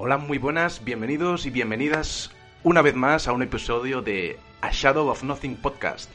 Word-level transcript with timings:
Hola, 0.00 0.16
muy 0.16 0.38
buenas, 0.38 0.84
bienvenidos 0.84 1.44
y 1.44 1.50
bienvenidas 1.50 2.30
una 2.62 2.82
vez 2.82 2.94
más 2.94 3.26
a 3.26 3.32
un 3.32 3.42
episodio 3.42 4.00
de 4.00 4.38
A 4.60 4.70
Shadow 4.70 5.08
of 5.08 5.24
Nothing 5.24 5.56
Podcast. 5.56 6.08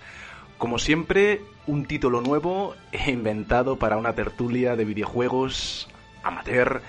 Como 0.57 0.79
siempre, 0.79 1.41
un 1.67 1.83
título 1.83 2.21
nuevo 2.21 2.75
inventado 3.05 3.75
para 3.75 3.97
una 3.97 4.15
tertulia 4.15 4.77
de 4.77 4.85
videojuegos 4.85 5.89
amateur 6.23 6.81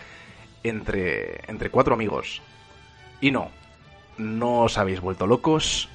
entre, 0.63 1.41
entre 1.49 1.69
cuatro 1.69 1.95
amigos. 1.95 2.43
Y 3.21 3.33
no, 3.33 3.51
no 4.17 4.61
os 4.61 4.79
habéis 4.79 5.01
vuelto 5.01 5.27
locos, 5.27 5.89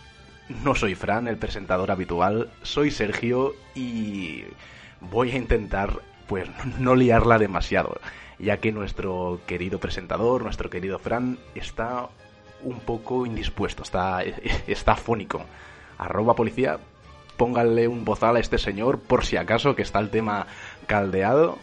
no 0.66 0.76
soy 0.76 0.96
Fran, 0.96 1.30
el 1.30 1.38
presentador 1.38 1.92
habitual, 1.92 2.50
soy 2.62 2.92
Sergio 2.92 3.56
y 3.74 4.44
voy 5.00 5.32
a 5.32 5.38
intentar 5.38 6.02
pues 6.28 6.50
no 6.78 6.94
liarla 6.94 7.40
demasiado, 7.40 8.02
ya 8.40 8.58
que 8.58 8.72
nuestro 8.72 9.42
querido 9.46 9.80
presentador, 9.80 10.44
nuestro 10.44 10.70
querido 10.70 10.98
Fran, 11.00 11.38
está 11.56 12.10
un 12.64 12.80
poco 12.80 13.26
indispuesto, 13.26 13.84
está, 13.84 14.24
está 14.68 14.96
fónico. 14.96 15.46
Arroba 15.98 16.36
policía, 16.36 16.80
pónganle 17.38 17.88
un 17.88 18.06
bozal 18.06 18.38
a 18.38 18.40
este 18.40 18.58
señor 18.58 19.00
por 19.00 19.26
si 19.26 19.38
acaso 19.38 19.76
que 19.76 19.82
está 19.82 20.00
el 20.00 20.10
tema 20.10 20.48
caldeado. 20.88 21.58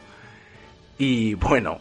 Y 0.99 1.35
bueno, 1.35 1.79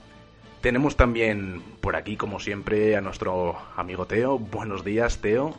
tenemos 0.62 0.96
también 0.96 1.62
por 1.82 1.96
aquí, 1.96 2.18
como 2.18 2.40
siempre, 2.40 2.96
a 2.96 3.02
nuestro 3.02 3.58
amigo 3.76 4.06
Teo. 4.08 4.40
Buenos 4.40 4.84
días, 4.84 5.20
Teo. 5.20 5.50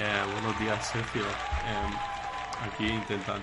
Eh, 0.00 0.32
buenos 0.32 0.60
días, 0.60 0.86
Sergio. 0.86 1.22
Eh, 1.22 2.66
aquí 2.66 2.86
intentando 2.86 3.42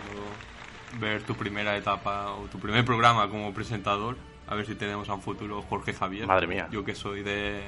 ver 1.00 1.24
tu 1.24 1.36
primera 1.36 1.76
etapa 1.78 2.32
o 2.32 2.46
tu 2.48 2.60
primer 2.60 2.84
programa 2.86 3.30
como 3.30 3.54
presentador. 3.54 4.18
A 4.48 4.56
ver 4.56 4.66
si 4.66 4.76
tenemos 4.76 5.10
a 5.10 5.16
un 5.16 5.22
futuro 5.22 5.62
Jorge 5.64 5.94
Javier. 5.94 6.28
Madre 6.28 6.48
mía. 6.48 6.68
Yo 6.72 6.84
que 6.86 6.94
soy 6.94 7.24
de, 7.24 7.62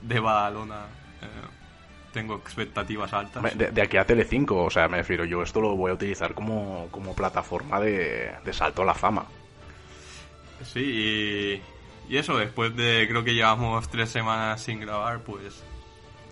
de 0.00 0.20
Badalona, 0.20 0.86
eh, 1.20 1.26
tengo 2.12 2.36
expectativas 2.36 3.12
altas. 3.12 3.56
De, 3.56 3.70
de, 3.70 3.82
aquí 3.82 3.96
a 3.96 4.04
Telecinco, 4.04 4.64
o 4.64 4.70
sea, 4.70 4.88
me 4.88 4.98
refiero, 4.98 5.24
yo 5.24 5.42
esto 5.42 5.60
lo 5.60 5.76
voy 5.76 5.90
a 5.90 5.94
utilizar 5.94 6.34
como, 6.34 6.88
como 6.90 7.14
plataforma 7.14 7.80
de, 7.80 8.32
de 8.44 8.52
salto 8.52 8.82
a 8.82 8.84
la 8.86 8.94
fama. 8.94 9.26
Sí, 10.64 11.60
y, 12.08 12.12
y, 12.12 12.16
eso, 12.16 12.38
después 12.38 12.74
de 12.76 13.06
creo 13.08 13.24
que 13.24 13.34
llevamos 13.34 13.88
tres 13.88 14.10
semanas 14.10 14.62
sin 14.62 14.80
grabar, 14.80 15.20
pues 15.20 15.62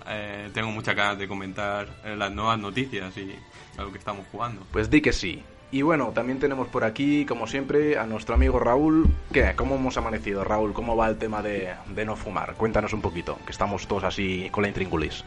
eh, 0.07 0.51
tengo 0.55 0.71
muchas 0.71 0.95
ganas 0.95 1.19
de 1.19 1.29
comentar 1.29 1.89
eh, 2.05 2.17
las 2.17 2.33
nuevas 2.33 2.59
noticias 2.59 3.17
y 3.17 3.35
a 3.77 3.83
lo 3.83 3.93
que 3.93 3.99
estamos 3.99 4.27
jugando. 4.31 4.63
Pues 4.73 4.89
di 4.89 5.01
que 5.01 5.13
sí. 5.13 5.43
Y 5.73 5.83
bueno, 5.83 6.11
también 6.13 6.41
tenemos 6.41 6.67
por 6.67 6.83
aquí, 6.83 7.25
como 7.25 7.47
siempre, 7.47 7.97
a 7.97 8.05
nuestro 8.05 8.35
amigo 8.35 8.59
Raúl. 8.59 9.07
¿Qué? 9.33 9.53
¿Cómo 9.55 9.77
hemos 9.77 9.97
amanecido, 9.97 10.43
Raúl? 10.43 10.73
¿Cómo 10.73 10.97
va 10.97 11.09
el 11.09 11.17
tema 11.17 11.43
de, 11.43 11.73
de 11.87 12.05
no 12.05 12.17
fumar? 12.17 12.55
Cuéntanos 12.55 12.93
un 12.93 13.01
poquito, 13.01 13.39
que 13.47 13.53
estamos 13.53 13.87
todos 13.87 14.03
así 14.03 14.49
con 14.51 14.63
la 14.63 14.69
intríngulis. 14.69 15.25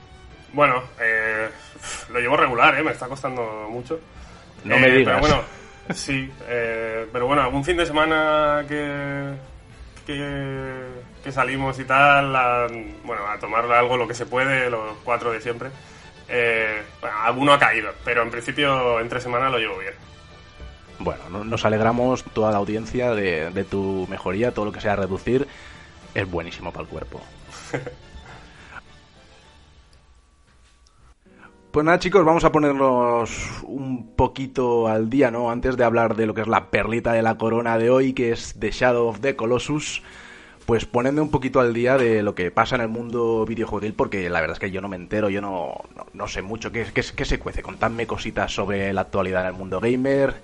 Bueno, 0.51 0.83
eh, 0.99 1.47
lo 2.11 2.19
llevo 2.19 2.35
regular, 2.35 2.77
¿eh? 2.77 2.83
Me 2.83 2.91
está 2.91 3.07
costando 3.07 3.67
mucho. 3.69 3.99
No 4.65 4.77
me 4.77 4.91
digas. 4.91 5.19
Pero 5.21 5.33
bueno, 5.33 5.43
sí. 5.93 6.29
Eh, 6.47 7.07
pero 7.11 7.25
bueno, 7.25 7.41
algún 7.41 7.63
fin 7.63 7.77
de 7.77 7.85
semana 7.85 8.65
que, 8.67 9.33
que, 10.05 10.87
que 11.23 11.31
salimos 11.31 11.79
y 11.79 11.85
tal, 11.85 12.35
a, 12.35 12.67
bueno, 13.05 13.25
a 13.27 13.39
tomar 13.39 13.71
algo 13.71 13.95
lo 13.95 14.07
que 14.07 14.13
se 14.13 14.25
puede, 14.25 14.69
los 14.69 14.97
cuatro 15.05 15.31
de 15.31 15.39
siempre. 15.39 15.69
Eh, 16.27 16.81
bueno, 16.99 17.17
alguno 17.21 17.53
ha 17.53 17.59
caído, 17.59 17.91
pero 18.03 18.23
en 18.23 18.29
principio 18.29 18.99
entre 18.99 19.21
semana 19.21 19.49
lo 19.49 19.57
llevo 19.57 19.77
bien. 19.79 19.93
Bueno, 20.99 21.43
nos 21.43 21.65
alegramos 21.65 22.23
toda 22.23 22.51
la 22.51 22.57
audiencia 22.57 23.13
de, 23.13 23.65
tu 23.69 24.07
mejoría, 24.09 24.53
todo 24.53 24.65
lo 24.65 24.71
que 24.71 24.81
sea 24.81 24.95
reducir 24.95 25.47
es 26.13 26.29
buenísimo 26.29 26.71
para 26.71 26.83
el 26.83 26.89
cuerpo. 26.89 27.21
Pues 31.71 31.83
nada, 31.83 31.97
chicos, 31.97 32.23
vamos 32.23 32.43
a 32.43 32.51
ponernos 32.51 33.31
un 33.63 34.15
poquito 34.15 34.87
al 34.87 35.09
día, 35.09 35.31
¿no? 35.31 35.49
Antes 35.49 35.75
de 35.75 35.83
hablar 35.83 36.15
de 36.15 36.27
lo 36.27 36.35
que 36.35 36.41
es 36.41 36.47
la 36.47 36.69
perlita 36.69 37.13
de 37.13 37.23
la 37.23 37.39
corona 37.39 37.79
de 37.79 37.89
hoy, 37.89 38.13
que 38.13 38.31
es 38.31 38.53
The 38.59 38.69
Shadow 38.69 39.07
of 39.07 39.21
the 39.21 39.35
Colossus, 39.35 40.03
pues 40.65 40.85
ponedme 40.85 41.21
un 41.21 41.29
poquito 41.29 41.59
al 41.59 41.73
día 41.73 41.97
de 41.97 42.23
lo 42.23 42.35
que 42.35 42.51
pasa 42.51 42.75
en 42.75 42.81
el 42.81 42.87
mundo 42.87 43.45
videojueguil, 43.45 43.93
porque 43.93 44.29
la 44.29 44.39
verdad 44.39 44.55
es 44.55 44.59
que 44.59 44.71
yo 44.71 44.81
no 44.81 44.87
me 44.87 44.95
entero, 44.95 45.29
yo 45.29 45.41
no, 45.41 45.81
no, 46.13 46.27
sé 46.27 46.41
mucho 46.41 46.71
qué, 46.71 46.85
qué, 46.93 47.25
se 47.25 47.39
cuece. 47.39 47.61
Contadme 47.61 48.07
cositas 48.07 48.53
sobre 48.53 48.93
la 48.93 49.01
actualidad 49.01 49.41
en 49.41 49.47
el 49.47 49.53
mundo 49.53 49.79
gamer, 49.79 50.35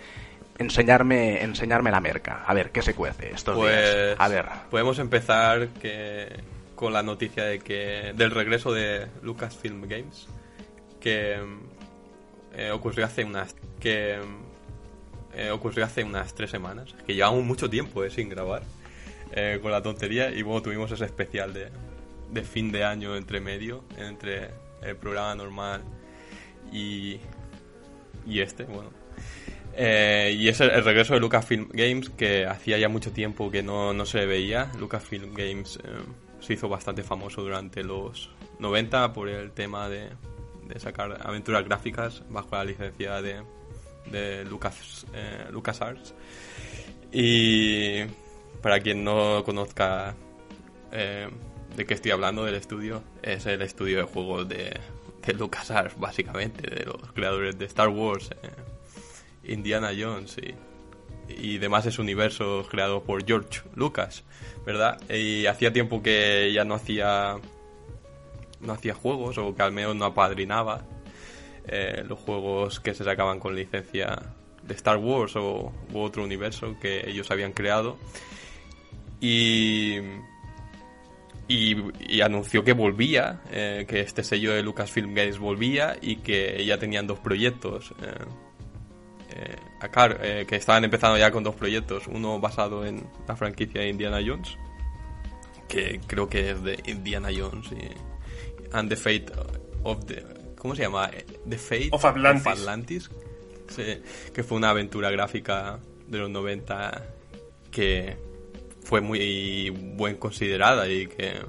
enseñarme, 0.59 1.41
enseñarme 1.43 1.89
la 1.89 1.99
merca. 1.99 2.43
A 2.45 2.53
ver, 2.53 2.71
¿qué 2.71 2.81
se 2.81 2.93
cuece 2.93 3.31
estos 3.33 3.55
pues, 3.55 3.95
días? 3.95 4.15
A 4.19 4.27
ver. 4.27 4.45
Podemos 4.69 4.99
empezar 4.99 5.69
que, 5.69 6.27
con 6.75 6.93
la 6.93 7.01
noticia 7.01 7.45
de 7.45 7.59
que 7.59 8.13
del 8.15 8.31
regreso 8.31 8.71
de 8.71 9.07
Lucasfilm 9.21 9.81
Games 9.81 10.27
que 11.01 11.37
eh, 12.55 12.71
ocurrió 12.71 13.05
hace 13.05 13.23
unas 13.23 13.55
que 13.79 14.19
eh, 15.33 15.51
ocurrió 15.51 15.85
hace 15.85 16.03
unas 16.03 16.33
tres 16.33 16.49
semanas 16.49 16.95
que 17.05 17.15
llevamos 17.15 17.43
mucho 17.43 17.69
tiempo 17.69 18.03
eh, 18.03 18.09
sin 18.09 18.29
grabar 18.29 18.63
eh, 19.31 19.59
con 19.61 19.71
la 19.71 19.81
tontería 19.81 20.31
y 20.31 20.41
bueno 20.41 20.61
tuvimos 20.61 20.89
ese 20.91 21.05
especial 21.05 21.53
de, 21.53 21.69
de, 22.31 22.43
fin 22.43 22.71
de 22.71 22.83
año 22.83 23.15
entre 23.15 23.39
medio 23.39 23.83
entre 23.97 24.49
el 24.81 24.95
programa 24.95 25.35
normal 25.35 25.81
y 26.71 27.19
y 28.25 28.39
este 28.39 28.63
bueno 28.63 28.89
y 29.77 30.47
es 30.47 30.59
el, 30.61 30.83
regreso 30.83 31.13
de 31.13 31.19
Lucasfilm 31.19 31.69
Games 31.71 32.09
que 32.09 32.45
hacía 32.45 32.77
ya 32.77 32.89
mucho 32.89 33.11
tiempo 33.11 33.49
que 33.49 33.63
no, 33.63 33.93
no 33.93 34.05
se 34.05 34.25
veía 34.25 34.71
Lucasfilm 34.77 35.33
Games 35.33 35.79
se 36.39 36.53
hizo 36.53 36.67
bastante 36.67 37.03
famoso 37.03 37.41
durante 37.41 37.83
los 37.83 38.29
90 38.59 39.13
por 39.13 39.29
el 39.29 39.51
tema 39.51 39.87
de 39.87 40.09
de 40.69 40.79
sacar 40.79 41.19
aventuras 41.27 41.65
gráficas 41.65 42.23
bajo 42.29 42.55
la 42.55 42.63
licencia 42.63 43.21
de, 43.21 43.41
de 44.05 44.45
Lucas, 44.45 45.05
eh, 45.13 45.47
LucasArts. 45.51 46.13
Y 47.11 48.03
para 48.61 48.79
quien 48.79 49.03
no 49.03 49.43
conozca 49.43 50.15
eh, 50.91 51.27
de 51.75 51.85
qué 51.85 51.95
estoy 51.95 52.11
hablando 52.11 52.45
del 52.45 52.55
estudio, 52.55 53.03
es 53.23 53.47
el 53.47 53.63
estudio 53.63 53.97
de 53.97 54.03
juegos 54.03 54.47
de, 54.47 54.79
de 55.25 55.33
LucasArts, 55.33 55.99
básicamente, 55.99 56.69
de 56.69 56.85
los 56.85 57.11
creadores 57.13 57.57
de 57.57 57.65
Star 57.65 57.89
Wars, 57.89 58.29
eh, 58.43 58.49
Indiana 59.51 59.91
Jones 59.97 60.37
y, 60.37 60.55
y 61.29 61.57
demás 61.57 61.85
es 61.85 61.99
universos 61.99 62.67
creados 62.69 63.03
por 63.03 63.25
George 63.25 63.61
Lucas, 63.75 64.23
¿verdad? 64.65 64.99
Y 65.09 65.45
hacía 65.45 65.73
tiempo 65.73 66.01
que 66.01 66.51
ya 66.53 66.63
no 66.65 66.75
hacía 66.75 67.37
no 68.61 68.73
hacía 68.73 68.93
juegos 68.93 69.37
o 69.37 69.55
que 69.55 69.61
al 69.61 69.71
menos 69.71 69.95
no 69.95 70.05
apadrinaba 70.05 70.81
eh, 71.67 72.03
los 72.05 72.19
juegos 72.19 72.79
que 72.79 72.93
se 72.93 73.03
sacaban 73.03 73.39
con 73.39 73.55
licencia 73.55 74.17
de 74.63 74.73
Star 74.73 74.97
Wars 74.97 75.35
o 75.35 75.71
u 75.93 75.99
otro 75.99 76.23
universo 76.23 76.75
que 76.81 77.09
ellos 77.09 77.31
habían 77.31 77.53
creado 77.53 77.97
y 79.21 79.97
y, 81.47 81.75
y 82.07 82.21
anunció 82.21 82.63
que 82.63 82.73
volvía 82.73 83.41
eh, 83.51 83.85
que 83.87 84.01
este 84.01 84.23
sello 84.23 84.53
de 84.53 84.61
Lucasfilm 84.61 85.15
Games 85.15 85.39
volvía 85.39 85.97
y 85.99 86.17
que 86.17 86.63
ya 86.63 86.77
tenían 86.77 87.07
dos 87.07 87.19
proyectos 87.19 87.91
eh, 88.03 88.25
acá, 89.79 90.17
que 90.45 90.55
estaban 90.55 90.83
empezando 90.83 91.17
ya 91.17 91.31
con 91.31 91.43
dos 91.43 91.55
proyectos 91.55 92.07
uno 92.07 92.39
basado 92.39 92.85
en 92.85 93.07
la 93.27 93.35
franquicia 93.35 93.81
de 93.81 93.89
Indiana 93.89 94.19
Jones 94.25 94.57
que 95.69 96.01
creo 96.05 96.27
que 96.27 96.51
es 96.51 96.63
de 96.63 96.79
Indiana 96.87 97.29
Jones 97.33 97.71
y 97.71 98.09
and 98.73 98.89
the 98.89 98.95
Fate 98.95 99.27
of 99.83 100.05
the... 100.05 100.25
¿Cómo 100.57 100.75
se 100.75 100.81
llama? 100.81 101.09
The 101.47 101.57
Fate 101.57 101.89
of 101.91 102.03
Atlantis. 102.03 102.45
Of 102.45 102.59
Atlantis 102.59 103.09
sí, 103.69 104.01
que 104.33 104.43
fue 104.43 104.57
una 104.57 104.71
aventura 104.71 105.09
gráfica 105.11 105.79
de 106.07 106.17
los 106.17 106.29
90 106.29 107.05
que 107.71 108.17
fue 108.83 108.99
muy 108.99 109.69
buen 109.69 110.17
considerada 110.17 110.89
y 110.89 111.07
que 111.07 111.39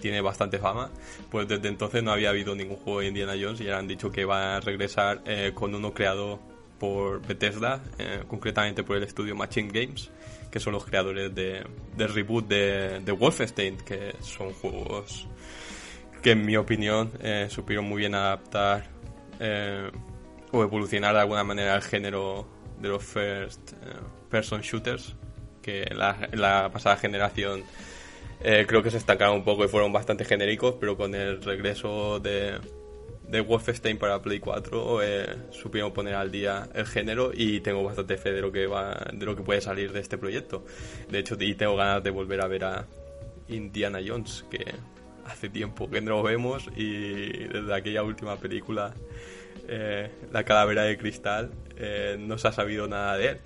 tiene 0.00 0.20
bastante 0.20 0.58
fama. 0.58 0.90
Pues 1.30 1.48
desde 1.48 1.68
entonces 1.68 2.02
no 2.02 2.12
había 2.12 2.30
habido 2.30 2.54
ningún 2.54 2.76
juego 2.76 3.00
de 3.00 3.08
Indiana 3.08 3.34
Jones 3.40 3.60
y 3.60 3.64
ya 3.64 3.78
han 3.78 3.88
dicho 3.88 4.10
que 4.10 4.24
va 4.24 4.56
a 4.56 4.60
regresar 4.60 5.22
eh, 5.26 5.52
con 5.54 5.74
uno 5.74 5.92
creado 5.92 6.40
por 6.80 7.24
Bethesda, 7.24 7.82
eh, 7.98 8.24
concretamente 8.26 8.82
por 8.82 8.96
el 8.96 9.04
estudio 9.04 9.36
Machine 9.36 9.68
Games, 9.70 10.10
que 10.50 10.58
son 10.58 10.72
los 10.72 10.84
creadores 10.84 11.32
de, 11.32 11.62
del 11.96 12.12
reboot 12.12 12.48
de, 12.48 13.00
de 13.00 13.12
Wolfenstein, 13.12 13.76
que 13.76 14.16
son 14.20 14.52
juegos 14.54 15.28
que 16.22 16.32
en 16.32 16.44
mi 16.44 16.56
opinión 16.56 17.12
eh, 17.22 17.46
supieron 17.50 17.84
muy 17.84 17.98
bien 17.98 18.14
adaptar 18.14 18.88
eh, 19.38 19.90
o 20.50 20.62
evolucionar 20.62 21.14
de 21.14 21.20
alguna 21.20 21.44
manera 21.44 21.76
el 21.76 21.82
género 21.82 22.46
de 22.78 22.88
los 22.88 23.04
first 23.04 23.72
person 24.30 24.62
shooters 24.62 25.14
que 25.62 25.84
la, 25.94 26.28
la 26.32 26.70
pasada 26.72 26.96
generación 26.96 27.62
creo 28.40 28.82
que 28.82 28.90
se 28.90 28.96
estancaron 28.96 29.36
un 29.36 29.44
poco 29.44 29.66
y 29.66 29.68
fueron 29.68 29.92
bastante 29.92 30.24
genéricos 30.24 30.76
pero 30.80 30.96
con 30.96 31.14
el 31.14 31.42
regreso 31.42 32.20
de 32.20 32.58
de 33.30 33.40
Wolfenstein 33.40 33.98
para 33.98 34.20
Play 34.20 34.40
4 34.40 35.02
eh, 35.02 35.36
supieron 35.50 35.92
poner 35.92 36.14
al 36.14 36.30
día 36.30 36.68
el 36.74 36.86
género 36.86 37.30
y 37.32 37.60
tengo 37.60 37.84
bastante 37.84 38.16
fe 38.16 38.32
de 38.32 38.40
lo 38.40 38.50
que 38.50 38.66
va 38.66 39.06
de 39.12 39.24
lo 39.24 39.36
que 39.36 39.42
puede 39.42 39.60
salir 39.60 39.92
de 39.92 40.00
este 40.00 40.18
proyecto 40.18 40.64
de 41.08 41.18
hecho 41.20 41.36
y 41.38 41.54
tengo 41.54 41.76
ganas 41.76 42.02
de 42.02 42.10
volver 42.10 42.40
a 42.40 42.48
ver 42.48 42.64
a 42.64 42.86
Indiana 43.50 44.00
Jones, 44.04 44.44
que 44.50 44.64
hace 45.26 45.48
tiempo 45.48 45.88
que 45.90 46.00
no 46.00 46.10
lo 46.16 46.22
vemos 46.22 46.68
y 46.76 47.44
desde 47.44 47.74
aquella 47.74 48.02
última 48.02 48.36
película, 48.36 48.94
eh, 49.68 50.10
La 50.32 50.44
Calavera 50.44 50.84
de 50.84 50.96
Cristal, 50.96 51.50
eh, 51.76 52.16
no 52.18 52.38
se 52.38 52.48
ha 52.48 52.52
sabido 52.52 52.88
nada 52.88 53.16
de 53.16 53.26
él. 53.28 53.40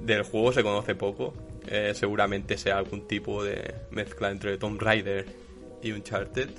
Del 0.00 0.22
juego 0.22 0.52
se 0.52 0.62
conoce 0.62 0.94
poco, 0.94 1.34
eh, 1.66 1.92
seguramente 1.94 2.58
sea 2.58 2.78
algún 2.78 3.06
tipo 3.06 3.42
de 3.42 3.74
mezcla 3.90 4.30
entre 4.30 4.58
Tomb 4.58 4.80
Raider 4.80 5.26
y 5.82 5.92
Uncharted. 5.92 6.50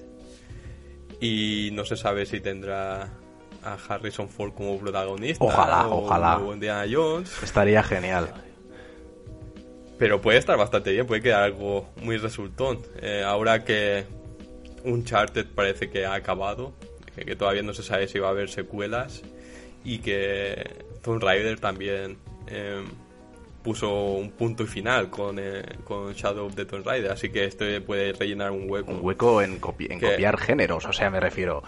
Y 1.19 1.69
no 1.73 1.85
se 1.85 1.97
sabe 1.97 2.25
si 2.25 2.39
tendrá 2.39 3.09
a 3.63 3.77
Harrison 3.87 4.29
Ford 4.29 4.53
como 4.53 4.77
protagonista. 4.79 5.43
Ojalá, 5.43 5.87
o 5.87 6.05
ojalá. 6.05 6.35
como 6.37 6.53
Indiana 6.53 6.85
Jones. 6.89 7.41
Estaría 7.43 7.81
genial. 7.83 8.33
Pero 9.97 10.21
puede 10.21 10.37
estar 10.37 10.57
bastante 10.57 10.91
bien, 10.91 11.07
puede 11.07 11.21
quedar 11.21 11.43
algo 11.43 11.87
muy 12.01 12.17
resultón. 12.17 12.79
Eh, 13.01 13.23
ahora 13.25 13.63
que 13.63 14.05
Uncharted 14.83 15.47
parece 15.55 15.89
que 15.89 16.05
ha 16.05 16.13
acabado, 16.13 16.73
que, 17.15 17.23
que 17.23 17.35
todavía 17.35 17.63
no 17.63 17.73
se 17.73 17.81
sabe 17.81 18.07
si 18.07 18.19
va 18.19 18.27
a 18.27 18.31
haber 18.31 18.49
secuelas 18.49 19.23
y 19.85 19.99
que 19.99 20.83
Tomb 21.01 21.23
Raider 21.23 21.59
también 21.59 22.17
eh, 22.47 22.83
puso 23.65 23.91
un 24.13 24.29
punto 24.31 24.63
y 24.63 24.67
final 24.67 25.09
con, 25.09 25.37
eh, 25.39 25.63
con 25.83 26.13
Shadow 26.13 26.45
of 26.45 26.55
the 26.55 26.63
Tomb 26.65 26.85
Raider, 26.85 27.11
así 27.11 27.29
que 27.29 27.43
esto 27.45 27.65
puede 27.85 28.13
rellenar 28.13 28.51
un 28.51 28.69
hueco. 28.69 28.91
Un 28.91 28.99
hueco 29.03 29.41
en, 29.41 29.59
copi- 29.59 29.91
en 29.91 29.99
copiar 29.99 30.37
géneros, 30.37 30.85
o 30.85 30.93
sea, 30.93 31.09
me 31.09 31.19
refiero. 31.19 31.63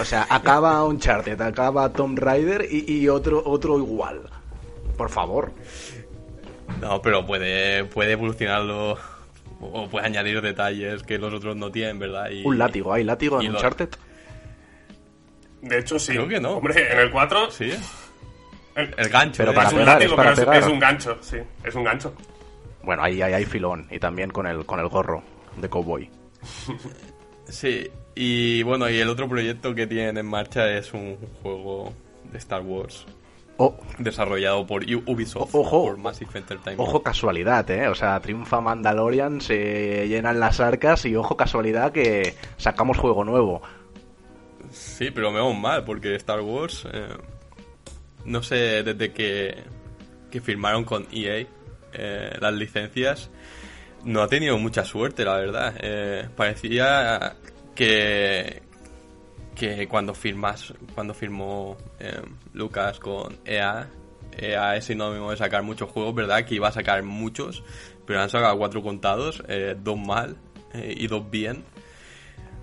O 0.00 0.04
sea, 0.04 0.26
acaba 0.30 0.82
Uncharted, 0.84 1.38
acaba 1.40 1.92
Tomb 1.92 2.18
Raider 2.18 2.66
y, 2.70 2.90
y 3.00 3.08
otro, 3.08 3.42
otro 3.44 3.76
igual. 3.78 4.22
Por 4.96 5.10
favor. 5.10 5.52
No, 6.80 7.02
pero 7.02 7.26
puede, 7.26 7.84
puede 7.84 8.12
evolucionarlo 8.12 8.96
o 9.60 9.88
puede 9.88 10.06
añadir 10.06 10.40
detalles 10.40 11.02
que 11.02 11.18
los 11.18 11.34
otros 11.34 11.56
no 11.56 11.70
tienen, 11.70 11.98
¿verdad? 11.98 12.30
Y- 12.30 12.46
Un 12.46 12.56
látigo, 12.58 12.92
¿hay 12.94 13.04
látigo 13.04 13.40
en 13.42 13.48
lo- 13.52 13.58
Uncharted? 13.58 13.88
De 15.62 15.78
hecho, 15.78 15.98
sí. 15.98 16.12
Creo 16.12 16.26
que 16.28 16.40
no. 16.40 16.52
Hombre, 16.52 16.90
en 16.92 16.98
el 17.00 17.10
4 17.10 17.50
Sí, 17.50 17.70
el- 18.74 18.94
el 18.96 19.08
gancho. 19.08 19.38
Pero 19.38 19.52
¿eh? 19.52 19.54
para 19.54 19.68
es 19.68 19.74
un 19.74 19.84
látigo, 19.84 20.10
es 20.12 20.16
para 20.16 20.30
pero 20.30 20.42
es- 20.42 20.48
pegar. 20.48 20.62
es 20.62 20.66
un 20.72 20.78
gancho, 20.78 21.18
sí. 21.20 21.36
Es 21.64 21.74
un 21.74 21.84
gancho. 21.84 22.14
Bueno, 22.82 23.02
ahí, 23.02 23.20
ahí 23.22 23.32
hay 23.34 23.44
filón. 23.44 23.86
Y 23.90 23.98
también 23.98 24.30
con 24.30 24.46
el, 24.46 24.64
con 24.66 24.80
el 24.80 24.88
gorro 24.88 25.22
de 25.56 25.68
cowboy. 25.68 26.08
Sí, 27.48 27.88
y 28.14 28.62
bueno, 28.62 28.88
y 28.88 28.98
el 28.98 29.08
otro 29.08 29.28
proyecto 29.28 29.74
que 29.74 29.86
tienen 29.88 30.16
en 30.18 30.26
marcha 30.26 30.70
es 30.72 30.92
un 30.94 31.16
juego 31.42 31.92
de 32.30 32.38
Star 32.38 32.62
Wars 32.62 33.06
Oh, 33.56 33.76
desarrollado 33.98 34.66
por 34.66 34.84
Ubisoft, 34.84 35.52
Ojo. 35.54 35.82
por 35.86 35.98
Massive 35.98 36.30
Entertainment. 36.38 36.78
ojo 36.88 37.02
casualidad, 37.02 37.68
¿eh? 37.70 37.88
O 37.88 37.94
sea, 37.94 38.18
triunfa 38.20 38.60
Mandalorian, 38.62 39.40
se 39.42 40.06
llenan 40.08 40.40
las 40.40 40.60
arcas 40.60 41.04
y 41.04 41.14
ojo 41.16 41.36
casualidad 41.36 41.92
que 41.92 42.36
sacamos 42.56 42.96
juego 42.96 43.22
nuevo. 43.24 43.60
Sí, 44.70 45.10
pero 45.10 45.30
me 45.32 45.40
vamos 45.40 45.58
mal, 45.58 45.84
porque 45.84 46.14
Star 46.14 46.40
Wars, 46.40 46.86
eh, 46.90 47.08
no 48.24 48.42
sé, 48.42 48.82
desde 48.82 49.12
que, 49.12 49.62
que 50.30 50.40
firmaron 50.40 50.84
con 50.84 51.06
EA 51.12 51.46
eh, 51.92 52.36
las 52.40 52.54
licencias, 52.54 53.30
no 54.04 54.22
ha 54.22 54.28
tenido 54.28 54.56
mucha 54.58 54.84
suerte, 54.84 55.24
la 55.24 55.36
verdad. 55.36 55.74
Eh, 55.80 56.28
parecía 56.36 57.36
que, 57.74 58.62
que 59.54 59.88
cuando 59.88 60.14
firmas, 60.14 60.72
cuando 60.94 61.14
firmó 61.14 61.76
eh, 61.98 62.22
Lucas 62.52 62.98
con 62.98 63.38
EA, 63.44 63.88
EA 64.38 64.76
es 64.76 64.84
sinónimo 64.84 65.30
de 65.30 65.36
sacar 65.36 65.62
muchos 65.62 65.90
juegos, 65.90 66.14
¿verdad? 66.14 66.44
Que 66.44 66.54
iba 66.54 66.68
a 66.68 66.72
sacar 66.72 67.02
muchos, 67.02 67.64
pero 68.06 68.20
han 68.20 68.30
sacado 68.30 68.56
cuatro 68.56 68.82
contados, 68.82 69.42
dos 69.82 69.98
mal 69.98 70.36
y 70.72 71.06
dos 71.08 71.28
bien. 71.30 71.64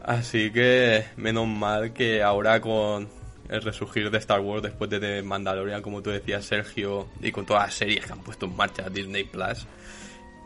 Así 0.02 0.52
que 0.52 1.06
menos 1.18 1.48
mal 1.48 1.92
que 1.92 2.24
ahora 2.24 2.62
con 2.62 3.10
el 3.50 3.62
resurgir 3.62 4.10
de 4.12 4.18
Star 4.18 4.40
Wars 4.42 4.62
después 4.64 4.90
de 4.90 5.00
The 5.00 5.24
Mandalorian, 5.24 5.82
como 5.82 6.02
tú 6.02 6.10
decías, 6.10 6.46
Sergio, 6.46 7.08
y 7.22 7.32
con 7.32 7.46
todas 7.46 7.64
las 7.64 7.74
series 7.76 8.06
que 8.06 8.14
han 8.14 8.20
puesto 8.20 8.46
en 8.46 8.56
marcha 8.56 8.90
Disney 8.90 9.24
Plus, 9.24 9.66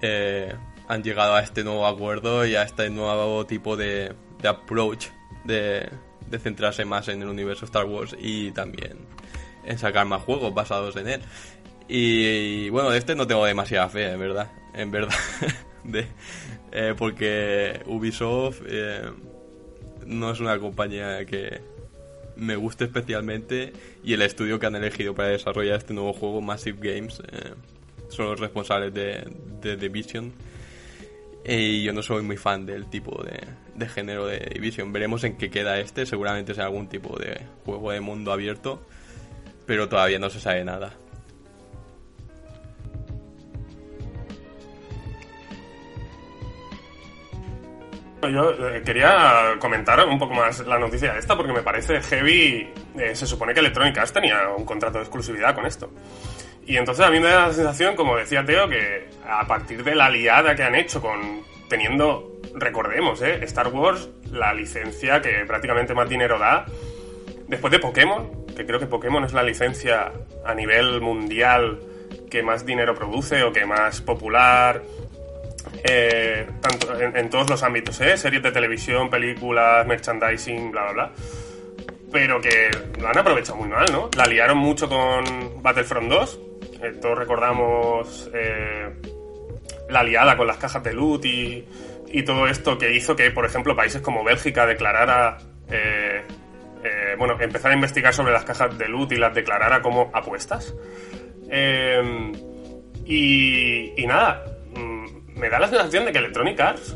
eh, 0.02 0.54
han 0.88 1.04
llegado 1.04 1.36
a 1.36 1.42
este 1.42 1.64
nuevo 1.64 1.88
acuerdo 1.88 2.46
y 2.46 2.56
a 2.56 2.64
este 2.64 2.90
nuevo 2.90 3.46
tipo 3.46 3.76
de, 3.78 4.14
approach 4.44 5.08
de, 5.46 5.90
de 6.28 6.40
centrarse 6.40 6.86
más 6.86 7.08
en 7.08 7.22
el 7.22 7.30
universo 7.30 7.66
Star 7.66 7.86
Wars 7.86 8.16
y 8.20 8.52
también 8.52 8.98
en 9.64 9.78
sacar 9.78 10.06
más 10.06 10.22
juegos 10.24 10.54
basados 10.54 10.96
en 10.96 11.08
él. 11.08 11.22
Y, 11.88 12.70
bueno, 12.70 12.90
de 12.90 12.98
este 12.98 13.16
no 13.16 13.28
tengo 13.28 13.46
demasiada 13.46 13.90
fe, 13.90 14.12
en 14.12 14.20
verdad. 14.20 14.52
En 14.74 14.92
verdad. 14.92 15.14
De- 15.84 16.08
eh, 16.72 16.94
porque 16.98 17.82
Ubisoft 17.86 18.62
eh, 18.66 19.02
no 20.06 20.32
es 20.32 20.40
una 20.40 20.58
compañía 20.58 21.26
que 21.26 21.60
me 22.42 22.56
guste 22.56 22.86
especialmente 22.86 23.72
y 24.04 24.14
el 24.14 24.24
estudio 24.24 24.60
que 24.60 24.66
han 24.66 24.76
elegido 24.76 25.14
para 25.14 25.30
desarrollar 25.30 25.78
este 25.78 25.94
nuevo 25.94 26.12
juego, 26.12 26.42
Massive 26.42 26.94
Games, 26.94 27.22
eh, 27.32 27.54
son 28.10 28.26
los 28.26 28.40
responsables 28.40 28.94
de, 28.94 29.28
de 29.62 29.78
Division. 29.78 30.34
Y 31.46 31.84
yo 31.84 31.94
no 31.94 32.02
soy 32.02 32.24
muy 32.24 32.38
fan 32.38 32.66
del 32.66 32.88
tipo 32.88 33.24
de, 33.24 33.40
de 33.76 33.90
género 33.90 34.26
de 34.26 34.40
Division. 34.54 34.92
Veremos 34.92 35.24
en 35.24 35.38
qué 35.38 35.50
queda 35.50 35.80
este. 35.80 36.06
Seguramente 36.06 36.54
sea 36.54 36.66
algún 36.66 36.88
tipo 36.88 37.18
de 37.18 37.42
juego 37.64 37.92
de 37.92 38.02
mundo 38.02 38.32
abierto. 38.32 38.82
Pero 39.66 39.88
todavía 39.88 40.20
no 40.20 40.30
se 40.30 40.40
sabe 40.40 40.64
nada. 40.64 40.94
Yo 48.30 48.52
eh, 48.52 48.84
quería 48.86 49.56
comentar 49.60 50.06
un 50.06 50.20
poco 50.20 50.34
más 50.34 50.60
la 50.68 50.78
noticia 50.78 51.18
esta 51.18 51.36
porque 51.36 51.54
me 51.54 51.62
parece 51.62 52.02
heavy. 52.02 52.72
Eh, 52.98 53.16
se 53.16 53.26
supone 53.26 53.54
que 53.54 53.62
Electronic 53.62 53.98
Arts 53.98 54.14
tenía 54.14 54.50
un 54.56 54.64
contrato 54.64 55.00
de 55.00 55.06
exclusividad 55.06 55.56
con 55.56 55.66
esto. 55.66 55.90
Y 56.66 56.78
entonces 56.78 57.04
a 57.04 57.10
mí 57.10 57.20
me 57.20 57.30
da 57.30 57.48
la 57.48 57.54
sensación, 57.54 57.96
como 57.96 58.16
decía 58.16 58.46
Teo, 58.46 58.70
que 58.70 59.10
a 59.28 59.46
partir 59.48 59.84
de 59.84 59.96
la 59.96 60.10
liada 60.10 60.56
que 60.56 60.64
han 60.64 60.76
hecho 60.76 61.02
con 61.02 61.42
teniendo, 61.68 62.40
recordemos, 62.54 63.22
eh, 63.22 63.40
Star 63.46 63.70
Wars, 63.70 64.10
la 64.32 64.54
licencia 64.54 65.22
que 65.22 65.44
prácticamente 65.48 65.94
más 65.94 66.08
dinero 66.08 66.38
da, 66.38 66.66
después 67.48 67.72
de 67.72 67.80
Pokémon, 67.80 68.46
que 68.56 68.66
creo 68.66 68.80
que 68.80 68.88
Pokémon 68.88 69.24
es 69.24 69.34
la 69.34 69.42
licencia 69.42 70.12
a 70.46 70.54
nivel 70.54 71.02
mundial 71.02 71.80
que 72.30 72.44
más 72.44 72.66
dinero 72.66 72.94
produce 72.94 73.44
o 73.44 73.54
que 73.54 73.66
más 73.66 74.02
popular, 74.02 74.82
eh, 75.84 76.48
tanto 76.62 77.00
en, 77.00 77.30
todos 77.30 77.50
los 77.50 77.64
ámbitos, 77.64 78.00
¿eh? 78.02 78.18
series 78.18 78.44
de 78.44 78.52
televisión, 78.52 79.10
películas, 79.10 79.86
merchandising, 79.88 80.72
bla, 80.72 80.84
bla, 80.84 80.94
bla. 80.94 81.12
Pero 82.12 82.42
que 82.42 82.70
lo 83.00 83.08
han 83.08 83.18
aprovechado 83.18 83.58
muy 83.58 83.70
mal, 83.70 83.86
¿no? 83.92 84.10
La 84.18 84.26
liaron 84.26 84.58
mucho 84.58 84.90
con 84.90 85.62
Battlefront 85.62 86.10
2. 86.10 86.40
eh, 86.82 86.94
todos 87.02 87.18
recordamos 87.18 88.30
eh, 88.34 88.90
la 89.90 90.04
liada 90.04 90.36
con 90.36 90.48
las 90.48 90.58
cajas 90.58 90.84
de 90.84 90.94
loot 90.94 91.26
y, 91.26 91.66
todo 92.26 92.48
esto 92.48 92.78
que 92.78 92.94
hizo 92.94 93.16
que, 93.16 93.32
por 93.32 93.46
ejemplo, 93.46 93.76
países 93.76 94.02
como 94.02 94.24
Bélgica 94.24 94.66
declarara... 94.66 95.38
eh, 95.70 97.16
bueno, 97.18 97.38
empezara 97.40 97.74
a 97.74 97.76
investigar 97.76 98.14
sobre 98.14 98.34
las 98.34 98.44
cajas 98.44 98.78
de 98.78 98.88
loot 98.88 99.14
y 99.14 99.18
las 99.18 99.34
declarara 99.34 99.82
como 99.82 100.12
apuestas. 100.14 100.74
Eh, 101.50 102.32
y, 103.06 104.06
nada, 104.08 104.44
me 105.42 105.50
da 105.50 105.60
la 105.60 105.68
sensación 105.68 106.06
de 106.06 106.12
que 106.12 106.20
Electronic 106.20 106.60
Arts, 106.60 106.96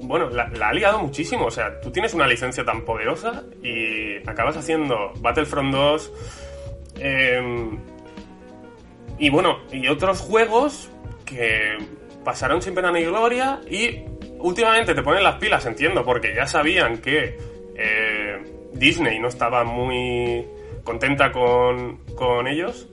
bueno, 0.00 0.28
la, 0.28 0.50
ha 0.60 0.72
liado 0.72 0.98
muchísimo. 0.98 1.46
O 1.46 1.50
sea, 1.50 1.80
tú 1.80 1.92
tienes 1.92 2.12
una 2.12 2.26
licencia 2.26 2.64
tan 2.64 2.84
poderosa 2.84 3.44
y 3.62 4.16
acabas 4.28 4.56
haciendo 4.56 5.12
Battlefront 5.20 5.72
2 5.72 6.12
eh, 6.98 7.70
y 9.18 9.30
bueno, 9.30 9.60
y 9.70 9.86
otros 9.86 10.20
juegos 10.20 10.90
que 11.24 11.78
pasaron 12.24 12.60
sin 12.60 12.74
pena 12.74 12.90
ni 12.90 13.04
gloria 13.04 13.60
y 13.70 14.02
últimamente 14.38 14.92
te 14.92 15.02
ponen 15.02 15.22
las 15.22 15.36
pilas, 15.36 15.64
entiendo, 15.64 16.04
porque 16.04 16.34
ya 16.34 16.48
sabían 16.48 16.98
que 16.98 17.38
eh, 17.76 18.42
Disney 18.72 19.20
no 19.20 19.28
estaba 19.28 19.62
muy 19.62 20.44
contenta 20.82 21.30
con, 21.30 21.98
con 22.16 22.48
ellos. 22.48 22.88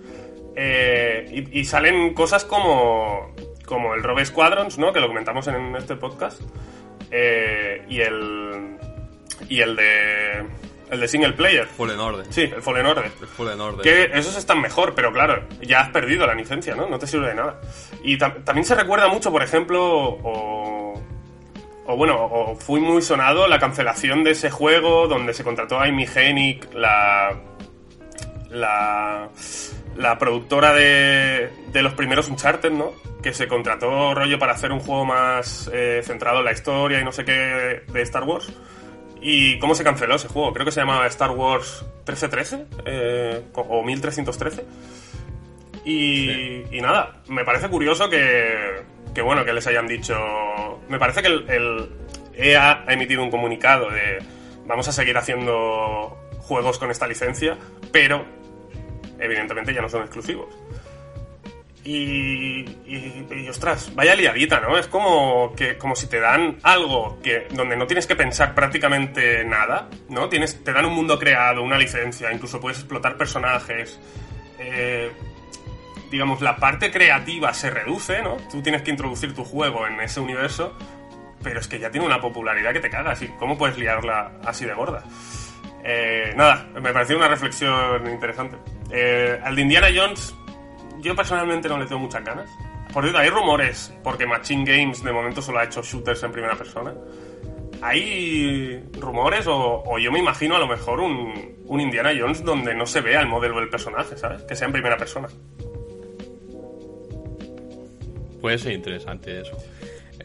Eh, 0.56 1.48
y 1.52 1.64
salen 1.66 2.14
cosas 2.14 2.46
como, 2.46 3.34
como 3.72 3.96
el 3.96 4.04
Rogue 4.04 4.26
Squadrons, 4.26 4.78
¿no? 4.78 4.92
Que 4.94 5.00
lo 5.00 5.08
comentamos 5.08 5.48
en 5.48 5.76
este 5.76 5.96
podcast. 5.96 6.42
Eh, 7.10 7.84
y 7.90 8.02
el. 8.02 8.78
Y 9.50 9.62
el 9.62 9.76
de. 9.76 10.46
El 10.90 11.00
de 11.00 11.08
single 11.08 11.32
player. 11.34 11.66
Fallen 11.68 12.00
Order. 12.00 12.26
Sí, 12.30 12.42
el 12.42 12.62
Fallen 12.62 12.86
Order. 12.86 13.06
El 13.06 13.28
Fallen 13.28 13.62
Order. 13.62 13.82
Que 13.82 14.18
esos 14.20 14.36
están 14.36 14.60
mejor, 14.60 14.94
pero 14.94 15.14
claro, 15.14 15.46
ya 15.62 15.80
has 15.82 15.90
perdido 15.90 16.28
la 16.28 16.36
licencia, 16.36 16.76
¿no? 16.76 16.88
No 16.90 17.00
te 17.00 17.08
sirve 17.08 17.30
de 17.30 17.36
nada. 17.36 17.62
Y 18.04 18.18
tam- 18.18 18.44
también 18.44 18.66
se 18.66 18.76
recuerda 18.76 19.08
mucho, 19.08 19.32
por 19.32 19.42
ejemplo, 19.42 19.82
o, 19.86 21.02
o 21.86 21.96
bueno, 21.96 22.18
o 22.22 22.56
fue 22.58 22.82
muy 22.82 23.02
sonado 23.02 23.48
la 23.48 23.58
cancelación 23.58 24.26
de 24.26 24.32
ese 24.32 24.52
juego 24.52 25.08
donde 25.08 25.34
se 25.34 25.46
contrató 25.46 25.80
a 25.80 25.86
Amy 25.86 26.06
Hennig, 26.14 26.74
la, 26.74 27.40
la, 28.52 29.30
la 29.96 30.18
productora 30.18 30.74
de, 30.74 31.50
de 31.72 31.82
los 31.82 31.94
primeros 31.94 32.28
Uncharted, 32.30 32.72
¿no? 32.72 32.92
Que 33.22 33.34
se 33.34 33.48
contrató 33.48 34.14
rollo 34.14 34.38
para 34.40 34.54
hacer 34.54 34.72
un 34.72 34.80
juego 34.80 35.06
más 35.06 35.70
eh, 35.74 36.02
centrado 36.04 36.40
en 36.40 36.46
la 36.46 36.52
historia 36.52 37.00
y 37.00 37.04
no 37.04 37.12
sé 37.12 37.26
qué 37.26 37.84
de 37.88 38.02
Star 38.02 38.24
Wars. 38.24 38.52
¿Y 39.22 39.60
cómo 39.60 39.76
se 39.76 39.84
canceló 39.84 40.16
ese 40.16 40.28
juego? 40.28 40.52
Creo 40.52 40.66
que 40.66 40.72
se 40.72 40.80
llamaba 40.80 41.06
Star 41.08 41.32
Wars 41.32 41.86
1313 42.08 42.66
eh, 42.86 43.44
o 43.54 43.84
1313. 43.84 44.66
Y, 45.86 46.76
y 46.76 46.82
nada, 46.82 47.22
me 47.28 47.44
parece 47.46 47.70
curioso 47.70 48.10
que, 48.10 48.82
que, 49.14 49.22
bueno, 49.22 49.46
que 49.46 49.54
les 49.54 49.66
hayan 49.68 49.88
dicho... 49.88 50.16
Me 50.90 50.98
parece 51.00 51.22
que 51.22 51.28
el, 51.28 51.50
el 51.50 51.90
EA 52.36 52.84
ha 52.88 52.94
emitido 52.94 53.24
un 53.24 53.32
comunicado 53.32 53.90
de 53.90 54.20
vamos 54.66 54.88
a 54.88 54.92
seguir 54.92 55.18
haciendo 55.18 56.18
juegos 56.52 56.78
con 56.78 56.92
esta 56.92 57.08
licencia, 57.08 57.58
pero 57.94 58.26
evidentemente 59.18 59.74
ya 59.74 59.82
no 59.82 59.88
son 59.88 60.02
exclusivos. 60.02 60.54
Y, 61.86 62.66
y, 62.86 63.26
y, 63.32 63.48
ostras, 63.48 63.96
vaya 63.96 64.16
liadita, 64.16 64.60
¿no? 64.60 64.78
Es 64.78 64.88
como 64.88 65.56
que 65.56 65.78
como 65.78 65.96
si 65.96 66.08
te 66.08 66.20
dan 66.20 66.58
algo 66.62 67.22
que 67.24 67.48
donde 67.52 67.78
no 67.78 67.88
tienes 67.88 68.06
que 68.06 68.18
pensar 68.18 68.54
prácticamente 68.54 69.46
nada, 69.46 69.88
¿no? 70.10 70.28
Tienes, 70.28 70.62
te 70.62 70.74
dan 70.74 70.84
un 70.84 70.94
mundo 70.94 71.18
creado, 71.18 71.64
una 71.64 71.78
licencia, 71.78 72.34
incluso 72.34 72.60
puedes 72.60 72.80
explotar 72.80 73.16
personajes. 73.16 73.98
Eh, 74.60 75.10
digamos, 76.12 76.42
la 76.42 76.58
parte 76.58 76.92
creativa 76.92 77.54
se 77.54 77.70
reduce, 77.70 78.22
¿no? 78.22 78.36
Tú 78.52 78.62
tienes 78.62 78.82
que 78.82 78.92
introducir 78.92 79.34
tu 79.34 79.46
juego 79.46 79.88
en 79.88 80.02
ese 80.02 80.20
universo, 80.20 80.78
pero 81.42 81.62
es 81.62 81.70
que 81.70 81.80
ya 81.80 81.90
tiene 81.92 82.06
una 82.06 82.20
popularidad 82.20 82.74
que 82.74 82.82
te 82.82 82.90
cagas. 82.90 83.22
¿Y 83.22 83.30
cómo 83.40 83.58
puedes 83.58 83.78
liarla 83.78 84.34
así 84.46 84.66
de 84.66 84.74
gorda? 84.74 85.06
Eh, 85.84 86.34
nada, 86.36 86.68
me 86.74 86.94
pareció 86.94 87.18
una 87.18 87.28
reflexión 87.28 88.08
interesante. 88.08 88.58
Eh, 88.92 89.40
al 89.44 89.56
de 89.56 89.62
Indiana 89.62 89.88
Jones, 89.94 90.34
yo 91.00 91.16
personalmente 91.16 91.68
no 91.70 91.78
le 91.78 91.86
tengo 91.86 92.02
muchas 92.02 92.24
ganas. 92.24 92.50
Por 92.94 93.04
cierto, 93.04 93.20
hay 93.20 93.30
rumores, 93.30 93.94
porque 94.04 94.26
Machine 94.26 94.66
Games 94.66 95.04
de 95.04 95.12
momento 95.12 95.42
solo 95.42 95.60
ha 95.60 95.64
hecho 95.64 95.82
shooters 95.82 96.24
en 96.24 96.32
primera 96.32 96.56
persona. 96.56 96.94
Hay 97.82 98.84
rumores, 99.00 99.46
o, 99.48 99.98
yo 99.98 100.12
me 100.12 100.20
imagino 100.20 100.56
a 100.56 100.60
lo 100.60 100.68
mejor 100.68 101.00
un, 101.00 101.56
un, 101.66 101.80
Indiana 101.80 102.12
Jones 102.18 102.44
donde 102.44 102.76
no 102.76 102.86
se 102.86 103.02
vea 103.02 103.22
el 103.22 103.28
modelo 103.28 103.60
del 103.60 103.70
personaje, 103.70 104.18
¿sabes? 104.18 104.44
Que 104.44 104.56
sea 104.56 104.68
en 104.68 104.74
primera 104.74 104.98
persona. 104.98 105.30
Puede 108.42 108.58
ser 108.58 108.74
interesante 108.74 109.42
eso. 109.42 109.58